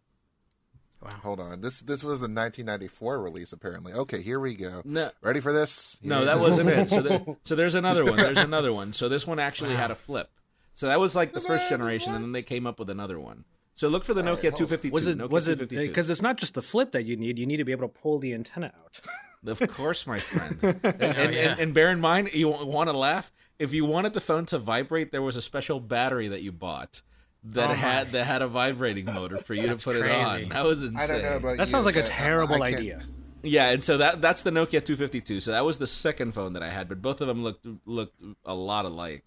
Hold 1.24 1.40
on. 1.40 1.62
This 1.62 1.82
this 1.82 2.04
was 2.04 2.22
a 2.22 2.26
1994 2.30 3.22
release 3.22 3.54
apparently. 3.54 3.94
Okay, 3.94 4.22
here 4.22 4.40
we 4.40 4.56
go. 4.56 4.82
No, 4.86 5.12
Ready 5.22 5.40
for 5.40 5.52
this? 5.52 6.00
no, 6.04 6.18
Here- 6.18 6.26
that 6.26 6.40
wasn't 6.40 6.70
it. 6.70 6.90
So 6.90 7.02
there, 7.02 7.22
so 7.44 7.56
there's 7.56 7.76
another 7.76 8.06
one. 8.06 8.18
There's 8.18 8.38
another 8.52 8.72
one. 8.74 8.94
So 8.94 9.10
this 9.10 9.26
one 9.26 9.40
actually 9.40 9.76
had 9.76 9.92
a 9.92 9.96
flip. 9.96 10.30
So 10.74 10.88
that 10.88 11.00
was 11.00 11.16
like 11.16 11.34
the 11.34 11.42
first 11.42 11.70
generation, 11.70 12.16
and 12.16 12.24
then 12.24 12.32
they 12.32 12.44
came 12.44 12.66
up 12.66 12.80
with 12.80 12.90
another 12.90 13.20
one. 13.20 13.46
So 13.76 13.88
look 13.90 14.04
for 14.04 14.14
the 14.14 14.22
Nokia 14.22 14.56
252. 14.56 14.92
Was 14.94 15.08
it 15.08 15.18
Nokia 15.18 15.30
was 15.30 15.48
it 15.48 15.70
because 15.70 16.10
it's 16.10 16.22
not 16.22 16.38
just 16.38 16.54
the 16.54 16.62
flip 16.62 16.92
that 16.92 17.04
you 17.06 17.16
need. 17.18 17.40
You 17.40 17.46
need 17.46 17.58
to 17.58 17.66
be 17.66 17.72
able 17.72 17.88
to 17.88 17.94
pull 17.94 18.20
the 18.20 18.34
antenna 18.34 18.72
out. 18.84 19.02
Of 19.44 19.60
course, 19.70 20.06
my 20.06 20.20
friend. 20.20 20.60
Oh, 20.62 20.68
and, 20.84 21.04
and, 21.04 21.34
yeah. 21.34 21.40
and, 21.50 21.60
and 21.60 21.74
bear 21.74 21.90
in 21.90 22.00
mind, 22.00 22.30
you 22.32 22.48
want 22.50 22.92
to 22.92 22.96
laugh. 22.96 23.32
If 23.58 23.74
you 23.74 23.86
wanted 23.86 24.14
the 24.14 24.22
phone 24.22 24.46
to 24.46 24.60
vibrate, 24.60 25.12
there 25.12 25.24
was 25.24 25.36
a 25.36 25.42
special 25.42 25.80
battery 25.80 26.28
that 26.28 26.44
you 26.44 26.52
bought 26.52 27.02
that 27.44 27.72
Oh, 27.72 27.74
had 27.74 28.12
that 28.12 28.26
had 28.26 28.42
a 28.42 28.48
vibrating 28.48 29.06
motor 29.06 29.38
for 29.38 29.54
you 29.54 29.68
to 29.68 29.76
put 29.76 29.96
it 29.96 30.10
on. 30.12 30.50
That 30.50 30.64
was 30.66 30.84
I 30.84 30.88
insane. 30.88 31.08
don't 31.10 31.22
know 31.24 31.38
about 31.38 31.58
That 31.58 31.68
sounds 31.68 31.86
like 31.86 31.96
a 31.96 32.02
but 32.02 32.12
I- 32.12 32.14
I 32.14 32.18
terrible 32.18 32.64
idea. 32.64 33.04
Yeah, 33.44 33.70
and 33.72 33.82
so 33.82 33.98
that 33.98 34.22
that's 34.22 34.44
the 34.44 34.52
Nokia 34.52 34.84
252. 34.86 35.40
So 35.40 35.52
that 35.52 35.66
was 35.66 35.80
the 35.80 35.88
second 35.88 36.34
phone 36.34 36.54
that 36.54 36.62
I 36.62 36.70
had, 36.70 36.88
but 36.88 37.02
both 37.02 37.22
of 37.22 37.28
them 37.28 37.44
looked 37.44 37.66
looked 37.86 38.22
a 38.46 38.54
lot 38.54 38.86
alike. 38.86 39.24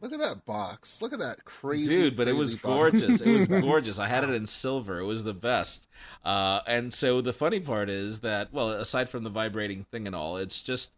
Look 0.00 0.12
at 0.12 0.18
that 0.18 0.44
box. 0.44 1.00
Look 1.00 1.12
at 1.12 1.20
that 1.20 1.44
crazy 1.44 1.94
dude 1.94 2.16
but 2.16 2.26
it 2.26 2.32
was 2.34 2.56
box. 2.56 2.64
gorgeous 2.64 3.20
it 3.20 3.32
was 3.32 3.46
gorgeous 3.62 3.98
i 4.00 4.08
had 4.08 4.24
it 4.24 4.30
in 4.30 4.48
silver 4.48 4.98
it 4.98 5.04
was 5.04 5.22
the 5.22 5.32
best 5.32 5.88
uh, 6.24 6.58
and 6.66 6.92
so 6.92 7.20
the 7.20 7.32
funny 7.32 7.60
part 7.60 7.88
is 7.88 8.18
that 8.22 8.52
well 8.52 8.70
aside 8.70 9.08
from 9.08 9.22
the 9.22 9.30
vibrating 9.30 9.84
thing 9.84 10.08
and 10.08 10.16
all 10.16 10.36
it's 10.38 10.60
just 10.60 10.92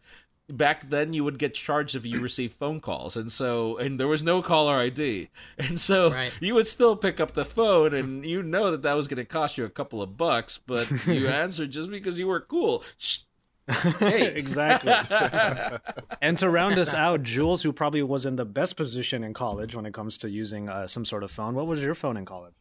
back 0.49 0.91
then 0.91 1.13
you 1.15 1.25
would 1.25 1.39
get 1.39 1.55
charged 1.55 1.95
if 1.95 2.05
you 2.05 2.21
received 2.21 2.53
phone 2.55 2.79
calls 2.79 3.17
and 3.17 3.33
so 3.33 3.79
and 3.79 3.99
there 3.99 4.07
was 4.09 4.23
no 4.23 4.43
caller 4.43 4.77
id 4.77 5.31
and 5.59 5.81
so 5.81 6.11
Right. 6.11 6.37
you 6.41 6.55
would 6.55 6.67
still 6.67 6.97
pick 6.97 7.19
up 7.19 7.33
the 7.33 7.47
phone 7.47 7.95
and 7.95 8.27
you 8.27 8.43
know 8.43 8.71
that 8.71 8.83
that 8.83 8.95
was 8.95 9.09
going 9.09 9.17
to 9.17 9.25
cost 9.25 9.57
you 9.57 9.65
a 9.65 9.71
couple 9.71 10.03
of 10.03 10.19
bucks 10.19 10.59
but 10.59 10.91
you 11.07 11.29
answered 11.43 11.71
just 11.71 11.91
because 11.91 12.19
you 12.19 12.27
were 12.27 12.41
cool 12.41 12.83
Shh. 12.99 13.21
hey 13.99 14.27
exactly. 14.35 14.93
and 16.21 16.37
to 16.37 16.51
round 16.51 16.79
us 16.79 16.93
out, 16.93 17.23
Jules, 17.23 17.63
who 17.63 17.73
probably 17.73 18.03
was 18.03 18.27
in 18.27 18.37
the 18.37 18.45
best 18.45 18.77
position 18.77 19.25
in 19.25 19.33
college 19.33 19.75
when 19.75 19.87
it 19.87 19.95
comes 19.95 20.19
to 20.19 20.29
using 20.29 20.69
uh, 20.69 20.87
some 20.87 21.07
sort 21.07 21.23
of 21.23 21.31
phone. 21.31 21.55
What 21.55 21.67
was 21.67 21.83
your 21.83 21.95
phone 21.95 22.19
in 22.19 22.27
college? 22.27 22.53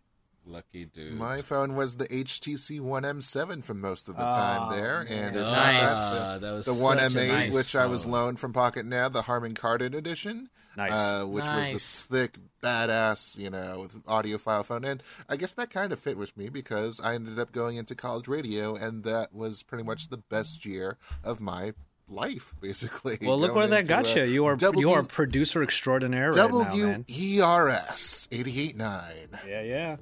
Lucky 0.46 0.86
dude 0.86 1.14
My 1.14 1.42
phone 1.42 1.76
was 1.76 1.96
the 1.98 2.08
HTC 2.08 2.80
One 2.82 3.04
M7 3.04 3.64
for 3.64 3.74
most 3.74 4.10
of 4.10 4.18
the 4.18 4.24
time 4.24 4.72
there, 4.72 5.00
and 5.02 5.36
Nice. 5.36 6.14
that, 6.14 6.22
Ah, 6.22 6.38
that 6.40 6.52
was 6.52 6.66
the, 6.66 6.74
the 6.74 6.84
One 6.84 6.98
such 7.00 7.16
a 7.16 7.18
M8, 7.20 7.28
nice 7.30 7.54
which 7.56 7.76
I 7.76 7.86
was 7.86 8.06
loaned 8.06 8.40
from 8.40 8.52
Pocketnow, 8.54 9.12
the 9.12 9.22
Harman 9.22 9.54
Kardon 9.54 9.94
edition, 9.96 10.50
Nice. 10.76 10.92
uh, 11.14 11.26
which 11.26 11.44
was 11.44 11.50
Nice. 11.68 11.74
this 11.74 12.02
thick, 12.04 12.38
badass, 12.62 13.38
you 13.38 13.50
know, 13.50 13.80
with 13.82 14.04
audiophile 14.06 14.66
phone. 14.66 14.84
And 14.84 15.02
I 15.30 15.38
guess 15.38 15.54
that 15.54 15.70
kind 15.70 15.94
of 15.94 16.00
fit 16.00 16.18
with 16.18 16.36
me 16.36 16.50
because 16.50 17.00
I 17.00 17.16
ended 17.16 17.40
up 17.40 17.54
going 17.54 17.78
into 17.78 17.96
college 17.96 18.28
radio, 18.28 18.76
and 18.76 19.04
that 19.06 19.34
was 19.34 19.64
pretty 19.64 19.86
much 19.86 20.10
the 20.10 20.18
best 20.18 20.66
year 20.66 20.98
of 21.24 21.40
my 21.40 21.72
life, 22.10 22.54
basically. 22.62 23.18
Well, 23.22 23.40
look 23.40 23.56
where 23.56 23.68
that 23.68 23.88
got 23.88 24.08
uh, 24.18 24.20
you. 24.22 24.26
You 24.26 24.46
are 24.48 24.58
W- 24.58 24.88
you 24.90 24.94
are 24.94 25.04
producer 25.04 25.64
extraordinaire 25.64 26.32
right 26.32 26.52
now, 26.52 26.76
man. 26.76 27.06
WERS 27.08 28.28
88.9. 28.32 29.40
Yeah, 29.48 29.62
yeah. 29.62 29.96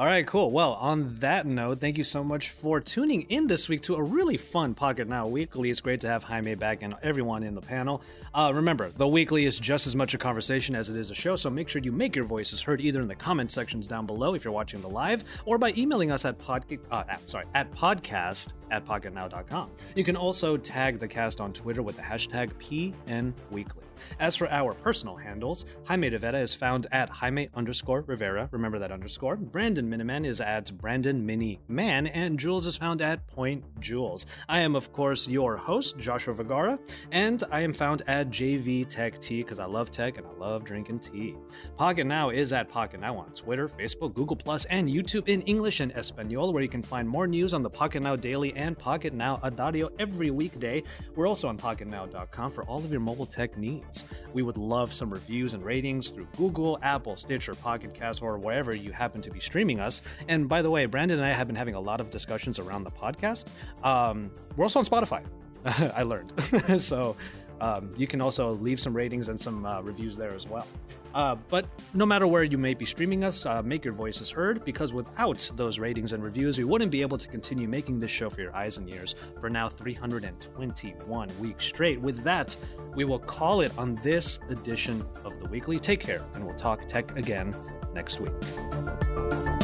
All 0.00 0.06
right, 0.06 0.26
cool. 0.26 0.50
Well, 0.50 0.78
on 0.80 1.18
that 1.18 1.44
note, 1.44 1.78
thank 1.78 1.98
you 1.98 2.04
so 2.04 2.24
much 2.24 2.48
for 2.48 2.80
tuning 2.80 3.26
in 3.28 3.48
this 3.48 3.68
week 3.68 3.82
to 3.82 3.96
a 3.96 4.02
really 4.02 4.38
fun 4.38 4.74
Pocketnow 4.74 5.28
Weekly. 5.28 5.68
It's 5.68 5.82
great 5.82 6.00
to 6.00 6.08
have 6.08 6.24
Jaime 6.24 6.54
back 6.54 6.80
and 6.80 6.94
everyone 7.02 7.42
in 7.42 7.54
the 7.54 7.60
panel. 7.60 8.00
Uh, 8.32 8.50
remember, 8.54 8.92
the 8.96 9.06
weekly 9.06 9.44
is 9.44 9.60
just 9.60 9.86
as 9.86 9.94
much 9.94 10.14
a 10.14 10.18
conversation 10.18 10.74
as 10.74 10.88
it 10.88 10.96
is 10.96 11.10
a 11.10 11.14
show, 11.14 11.36
so 11.36 11.50
make 11.50 11.68
sure 11.68 11.82
you 11.82 11.92
make 11.92 12.16
your 12.16 12.24
voices 12.24 12.62
heard 12.62 12.80
either 12.80 13.02
in 13.02 13.08
the 13.08 13.14
comment 13.14 13.52
sections 13.52 13.86
down 13.86 14.06
below 14.06 14.32
if 14.32 14.42
you're 14.42 14.54
watching 14.54 14.80
the 14.80 14.88
live, 14.88 15.22
or 15.44 15.58
by 15.58 15.74
emailing 15.76 16.10
us 16.10 16.24
at 16.24 16.38
pod, 16.38 16.64
uh, 16.90 17.04
sorry 17.26 17.44
at 17.54 17.70
podcast 17.70 18.54
at 18.70 18.86
pocketnow.com. 18.86 19.68
You 19.94 20.04
can 20.04 20.16
also 20.16 20.56
tag 20.56 20.98
the 20.98 21.08
cast 21.08 21.42
on 21.42 21.52
Twitter 21.52 21.82
with 21.82 21.96
the 21.96 22.02
hashtag 22.02 22.54
PNWeekly. 22.54 23.89
As 24.18 24.36
for 24.36 24.50
our 24.50 24.74
personal 24.74 25.16
handles, 25.16 25.64
Jaime 25.84 26.10
Rivera 26.10 26.40
is 26.40 26.54
found 26.54 26.86
at 26.92 27.08
Jaime 27.08 27.48
underscore 27.54 28.02
Rivera. 28.02 28.48
Remember 28.52 28.78
that 28.78 28.92
underscore. 28.92 29.36
Brandon 29.36 29.88
Miniman 29.90 30.26
is 30.26 30.40
at 30.40 30.76
Brandon 30.76 31.24
Mini 31.24 31.60
Man, 31.68 32.06
and 32.06 32.38
Jules 32.38 32.66
is 32.66 32.76
found 32.76 33.00
at 33.00 33.26
Point 33.26 33.64
Jules. 33.80 34.26
I 34.48 34.60
am, 34.60 34.74
of 34.74 34.92
course, 34.92 35.28
your 35.28 35.56
host, 35.56 35.98
Joshua 35.98 36.34
Vergara, 36.34 36.78
and 37.12 37.42
I 37.50 37.60
am 37.60 37.72
found 37.72 38.02
at 38.06 38.30
JV 38.30 38.88
Tech 38.88 39.20
Tea 39.20 39.42
because 39.42 39.58
I 39.58 39.66
love 39.66 39.90
tech 39.90 40.18
and 40.18 40.26
I 40.26 40.32
love 40.38 40.64
drinking 40.64 41.00
tea. 41.00 41.36
Pocketnow 41.78 42.34
is 42.34 42.52
at 42.52 42.70
Pocketnow 42.70 43.18
on 43.18 43.30
Twitter, 43.32 43.68
Facebook, 43.68 44.14
Google 44.14 44.36
and 44.70 44.88
YouTube 44.88 45.28
in 45.28 45.42
English 45.42 45.80
and 45.80 45.92
Espanol, 45.92 46.52
where 46.52 46.62
you 46.62 46.68
can 46.68 46.82
find 46.82 47.08
more 47.08 47.26
news 47.26 47.54
on 47.54 47.62
the 47.62 47.70
Pocketnow 47.70 48.20
Daily 48.20 48.52
and 48.54 48.76
Pocket 48.78 49.12
Now 49.12 49.36
Diario 49.36 49.90
every 49.98 50.30
weekday. 50.30 50.82
We're 51.14 51.28
also 51.28 51.48
on 51.48 51.58
PocketNow.com 51.58 52.50
for 52.52 52.64
all 52.64 52.78
of 52.78 52.90
your 52.90 53.00
mobile 53.00 53.26
tech 53.26 53.56
needs. 53.56 53.89
We 54.32 54.42
would 54.42 54.56
love 54.56 54.92
some 54.92 55.12
reviews 55.12 55.54
and 55.54 55.64
ratings 55.64 56.08
through 56.08 56.28
Google, 56.36 56.78
Apple, 56.82 57.16
Stitcher, 57.16 57.54
Pocket 57.54 57.94
Cast, 57.94 58.22
or 58.22 58.38
wherever 58.38 58.74
you 58.74 58.92
happen 58.92 59.20
to 59.22 59.30
be 59.30 59.40
streaming 59.40 59.80
us. 59.80 60.02
And 60.28 60.48
by 60.48 60.62
the 60.62 60.70
way, 60.70 60.86
Brandon 60.86 61.18
and 61.18 61.26
I 61.26 61.32
have 61.32 61.46
been 61.46 61.56
having 61.56 61.74
a 61.74 61.80
lot 61.80 62.00
of 62.00 62.10
discussions 62.10 62.58
around 62.58 62.84
the 62.84 62.90
podcast. 62.90 63.46
Um, 63.84 64.30
we're 64.56 64.64
also 64.64 64.78
on 64.78 64.84
Spotify. 64.84 65.24
I 65.94 66.02
learned. 66.02 66.32
so 66.80 67.16
um, 67.60 67.90
you 67.96 68.06
can 68.06 68.20
also 68.20 68.54
leave 68.54 68.80
some 68.80 68.94
ratings 68.94 69.28
and 69.28 69.40
some 69.40 69.66
uh, 69.66 69.80
reviews 69.82 70.16
there 70.16 70.34
as 70.34 70.48
well. 70.48 70.66
Uh, 71.14 71.36
but 71.48 71.66
no 71.94 72.06
matter 72.06 72.26
where 72.26 72.42
you 72.42 72.58
may 72.58 72.74
be 72.74 72.84
streaming 72.84 73.24
us, 73.24 73.46
uh, 73.46 73.62
make 73.62 73.84
your 73.84 73.94
voices 73.94 74.30
heard 74.30 74.64
because 74.64 74.92
without 74.92 75.50
those 75.56 75.78
ratings 75.78 76.12
and 76.12 76.22
reviews, 76.22 76.58
we 76.58 76.64
wouldn't 76.64 76.90
be 76.90 77.02
able 77.02 77.18
to 77.18 77.28
continue 77.28 77.68
making 77.68 77.98
this 77.98 78.10
show 78.10 78.30
for 78.30 78.40
your 78.40 78.54
eyes 78.54 78.76
and 78.76 78.88
ears 78.88 79.14
for 79.40 79.50
now 79.50 79.68
321 79.68 81.28
weeks 81.38 81.64
straight. 81.64 82.00
With 82.00 82.22
that, 82.24 82.56
we 82.94 83.04
will 83.04 83.18
call 83.18 83.60
it 83.60 83.72
on 83.76 83.96
this 83.96 84.40
edition 84.48 85.04
of 85.24 85.38
the 85.38 85.48
weekly. 85.48 85.78
Take 85.78 86.00
care, 86.00 86.22
and 86.34 86.44
we'll 86.44 86.56
talk 86.56 86.86
tech 86.86 87.16
again 87.16 87.54
next 87.94 88.20
week. 88.20 89.59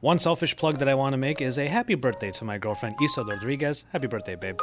One 0.00 0.20
selfish 0.20 0.56
plug 0.56 0.78
that 0.78 0.88
I 0.88 0.94
want 0.94 1.14
to 1.14 1.16
make 1.16 1.42
is 1.42 1.58
a 1.58 1.66
happy 1.66 1.96
birthday 1.96 2.30
to 2.30 2.44
my 2.44 2.56
girlfriend 2.56 2.94
Isa 3.02 3.24
Rodriguez. 3.24 3.84
Happy 3.90 4.06
birthday, 4.06 4.36
babe. 4.36 4.60